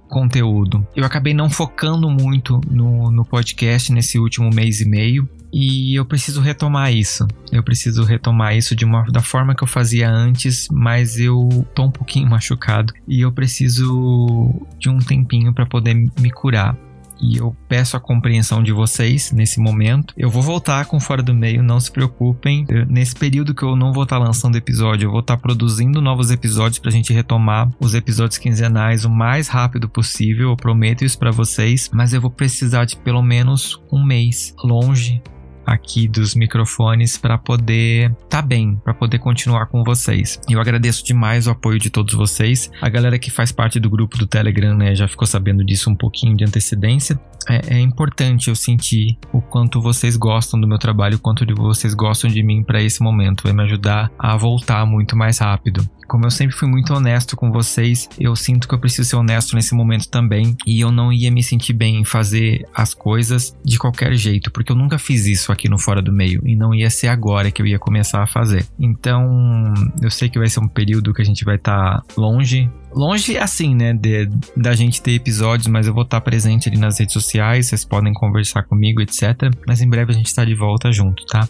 conteúdo. 0.08 0.86
Eu 0.94 1.04
acabei 1.04 1.34
não 1.34 1.50
focando 1.50 2.08
muito 2.08 2.60
no, 2.70 3.10
no 3.10 3.24
podcast 3.24 3.92
nesse 3.92 4.20
último 4.20 4.48
mês 4.50 4.80
e 4.80 4.88
meio. 4.88 5.28
E 5.52 5.98
eu 5.98 6.04
preciso 6.04 6.40
retomar 6.40 6.92
isso. 6.92 7.26
Eu 7.50 7.62
preciso 7.62 8.04
retomar 8.04 8.56
isso 8.56 8.76
de 8.76 8.84
uma 8.84 9.02
da 9.10 9.20
forma 9.20 9.54
que 9.54 9.64
eu 9.64 9.66
fazia 9.66 10.08
antes, 10.08 10.68
mas 10.70 11.18
eu 11.18 11.48
tô 11.74 11.84
um 11.84 11.90
pouquinho 11.90 12.28
machucado 12.30 12.92
e 13.08 13.20
eu 13.22 13.32
preciso 13.32 14.54
de 14.78 14.88
um 14.88 14.98
tempinho 14.98 15.52
para 15.52 15.66
poder 15.66 15.94
me 15.94 16.30
curar 16.30 16.76
e 17.20 17.36
eu 17.36 17.56
peço 17.68 17.96
a 17.96 18.00
compreensão 18.00 18.62
de 18.62 18.72
vocês 18.72 19.32
nesse 19.32 19.60
momento. 19.60 20.14
Eu 20.16 20.30
vou 20.30 20.42
voltar 20.42 20.86
com 20.86 21.00
Fora 21.00 21.22
do 21.22 21.34
Meio, 21.34 21.62
não 21.62 21.80
se 21.80 21.90
preocupem. 21.90 22.64
Eu, 22.68 22.86
nesse 22.86 23.14
período 23.14 23.54
que 23.54 23.62
eu 23.62 23.76
não 23.76 23.92
vou 23.92 24.04
estar 24.04 24.18
lançando 24.18 24.56
episódio, 24.56 25.06
eu 25.06 25.10
vou 25.10 25.20
estar 25.20 25.36
produzindo 25.36 26.00
novos 26.00 26.30
episódios 26.30 26.78
para 26.78 26.90
a 26.90 26.92
gente 26.92 27.12
retomar 27.12 27.70
os 27.80 27.94
episódios 27.94 28.38
quinzenais 28.38 29.04
o 29.04 29.10
mais 29.10 29.48
rápido 29.48 29.88
possível. 29.88 30.50
Eu 30.50 30.56
prometo 30.56 31.04
isso 31.04 31.18
para 31.18 31.30
vocês, 31.30 31.90
mas 31.92 32.12
eu 32.12 32.20
vou 32.20 32.30
precisar 32.30 32.84
de 32.84 32.96
pelo 32.96 33.22
menos 33.22 33.80
um 33.92 34.04
mês 34.04 34.54
longe 34.62 35.22
aqui 35.66 36.06
dos 36.06 36.34
microfones 36.34 37.18
para 37.18 37.36
poder 37.36 38.14
tá 38.28 38.40
bem, 38.40 38.76
para 38.76 38.94
poder 38.94 39.18
continuar 39.18 39.66
com 39.66 39.82
vocês. 39.82 40.40
Eu 40.48 40.60
agradeço 40.60 41.04
demais 41.04 41.46
o 41.46 41.50
apoio 41.50 41.78
de 41.78 41.90
todos 41.90 42.14
vocês. 42.14 42.70
A 42.80 42.88
galera 42.88 43.18
que 43.18 43.30
faz 43.30 43.50
parte 43.50 43.80
do 43.80 43.90
grupo 43.90 44.16
do 44.16 44.26
Telegram, 44.26 44.76
né, 44.76 44.94
já 44.94 45.08
ficou 45.08 45.26
sabendo 45.26 45.64
disso 45.64 45.90
um 45.90 45.96
pouquinho 45.96 46.36
de 46.36 46.44
antecedência. 46.44 47.18
É, 47.48 47.76
é 47.76 47.80
importante 47.80 48.48
eu 48.48 48.56
sentir 48.56 49.18
o 49.32 49.40
quanto 49.40 49.80
vocês 49.80 50.16
gostam 50.16 50.60
do 50.60 50.66
meu 50.66 50.78
trabalho, 50.78 51.16
o 51.16 51.20
quanto 51.20 51.46
de 51.46 51.54
vocês 51.54 51.94
gostam 51.94 52.30
de 52.30 52.42
mim 52.42 52.62
para 52.62 52.82
esse 52.82 53.02
momento. 53.02 53.44
Vai 53.44 53.52
me 53.52 53.62
ajudar 53.62 54.10
a 54.18 54.36
voltar 54.36 54.84
muito 54.86 55.16
mais 55.16 55.38
rápido. 55.38 55.88
Como 56.06 56.24
eu 56.24 56.30
sempre 56.30 56.56
fui 56.56 56.68
muito 56.68 56.92
honesto 56.94 57.36
com 57.36 57.50
vocês, 57.50 58.08
eu 58.18 58.34
sinto 58.36 58.68
que 58.68 58.74
eu 58.74 58.78
preciso 58.78 59.08
ser 59.08 59.16
honesto 59.16 59.54
nesse 59.54 59.74
momento 59.74 60.08
também. 60.08 60.56
E 60.66 60.80
eu 60.80 60.90
não 60.90 61.12
ia 61.12 61.30
me 61.30 61.42
sentir 61.42 61.72
bem 61.72 62.00
em 62.00 62.04
fazer 62.04 62.66
as 62.74 62.94
coisas 62.94 63.56
de 63.64 63.78
qualquer 63.78 64.14
jeito, 64.14 64.50
porque 64.50 64.72
eu 64.72 64.76
nunca 64.76 64.98
fiz 64.98 65.26
isso 65.26 65.52
aqui 65.52 65.68
no 65.68 65.78
Fora 65.78 66.02
do 66.02 66.12
Meio. 66.12 66.40
E 66.44 66.56
não 66.56 66.74
ia 66.74 66.90
ser 66.90 67.08
agora 67.08 67.50
que 67.50 67.60
eu 67.60 67.66
ia 67.66 67.78
começar 67.78 68.22
a 68.22 68.26
fazer. 68.26 68.66
Então, 68.78 69.74
eu 70.00 70.10
sei 70.10 70.28
que 70.28 70.38
vai 70.38 70.48
ser 70.48 70.60
um 70.60 70.68
período 70.68 71.12
que 71.12 71.22
a 71.22 71.24
gente 71.24 71.44
vai 71.44 71.56
estar 71.56 72.02
tá 72.02 72.04
longe 72.16 72.70
longe 72.96 73.36
assim, 73.36 73.74
né, 73.74 73.92
de, 73.92 74.26
da 74.56 74.74
gente 74.74 75.02
ter 75.02 75.12
episódios, 75.12 75.66
mas 75.66 75.86
eu 75.86 75.92
vou 75.92 76.02
estar 76.02 76.18
tá 76.18 76.24
presente 76.24 76.66
ali 76.68 76.78
nas 76.78 76.98
redes 76.98 77.12
sociais, 77.12 77.66
vocês 77.66 77.84
podem 77.84 78.12
conversar 78.14 78.62
comigo, 78.62 79.02
etc. 79.02 79.52
Mas 79.68 79.82
em 79.82 79.88
breve 79.88 80.12
a 80.12 80.14
gente 80.14 80.26
está 80.26 80.44
de 80.44 80.54
volta 80.54 80.90
junto, 80.90 81.24
tá? 81.26 81.46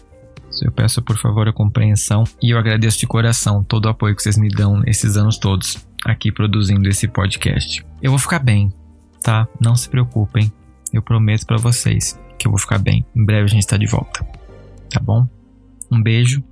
Eu 0.61 0.71
peço 0.71 1.01
por 1.01 1.17
favor 1.17 1.47
a 1.47 1.53
compreensão 1.53 2.23
e 2.41 2.51
eu 2.51 2.57
agradeço 2.57 2.99
de 2.99 3.07
coração 3.07 3.63
todo 3.63 3.85
o 3.85 3.89
apoio 3.89 4.15
que 4.15 4.21
vocês 4.21 4.37
me 4.37 4.49
dão 4.49 4.81
esses 4.85 5.17
anos 5.17 5.37
todos 5.37 5.85
aqui 6.05 6.31
produzindo 6.31 6.87
esse 6.87 7.07
podcast. 7.07 7.85
Eu 8.01 8.11
vou 8.11 8.19
ficar 8.19 8.39
bem, 8.39 8.71
tá? 9.21 9.47
Não 9.59 9.75
se 9.75 9.89
preocupem. 9.89 10.51
Eu 10.93 11.01
prometo 11.01 11.45
para 11.45 11.57
vocês 11.57 12.19
que 12.37 12.47
eu 12.47 12.51
vou 12.51 12.59
ficar 12.59 12.77
bem. 12.77 13.05
Em 13.15 13.25
breve 13.25 13.45
a 13.45 13.47
gente 13.47 13.63
está 13.63 13.77
de 13.77 13.87
volta. 13.87 14.25
Tá 14.89 14.99
bom? 14.99 15.27
Um 15.91 16.01
beijo. 16.01 16.43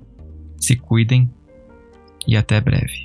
Se 0.57 0.75
cuidem 0.75 1.31
e 2.27 2.35
até 2.35 2.59
breve. 2.59 3.04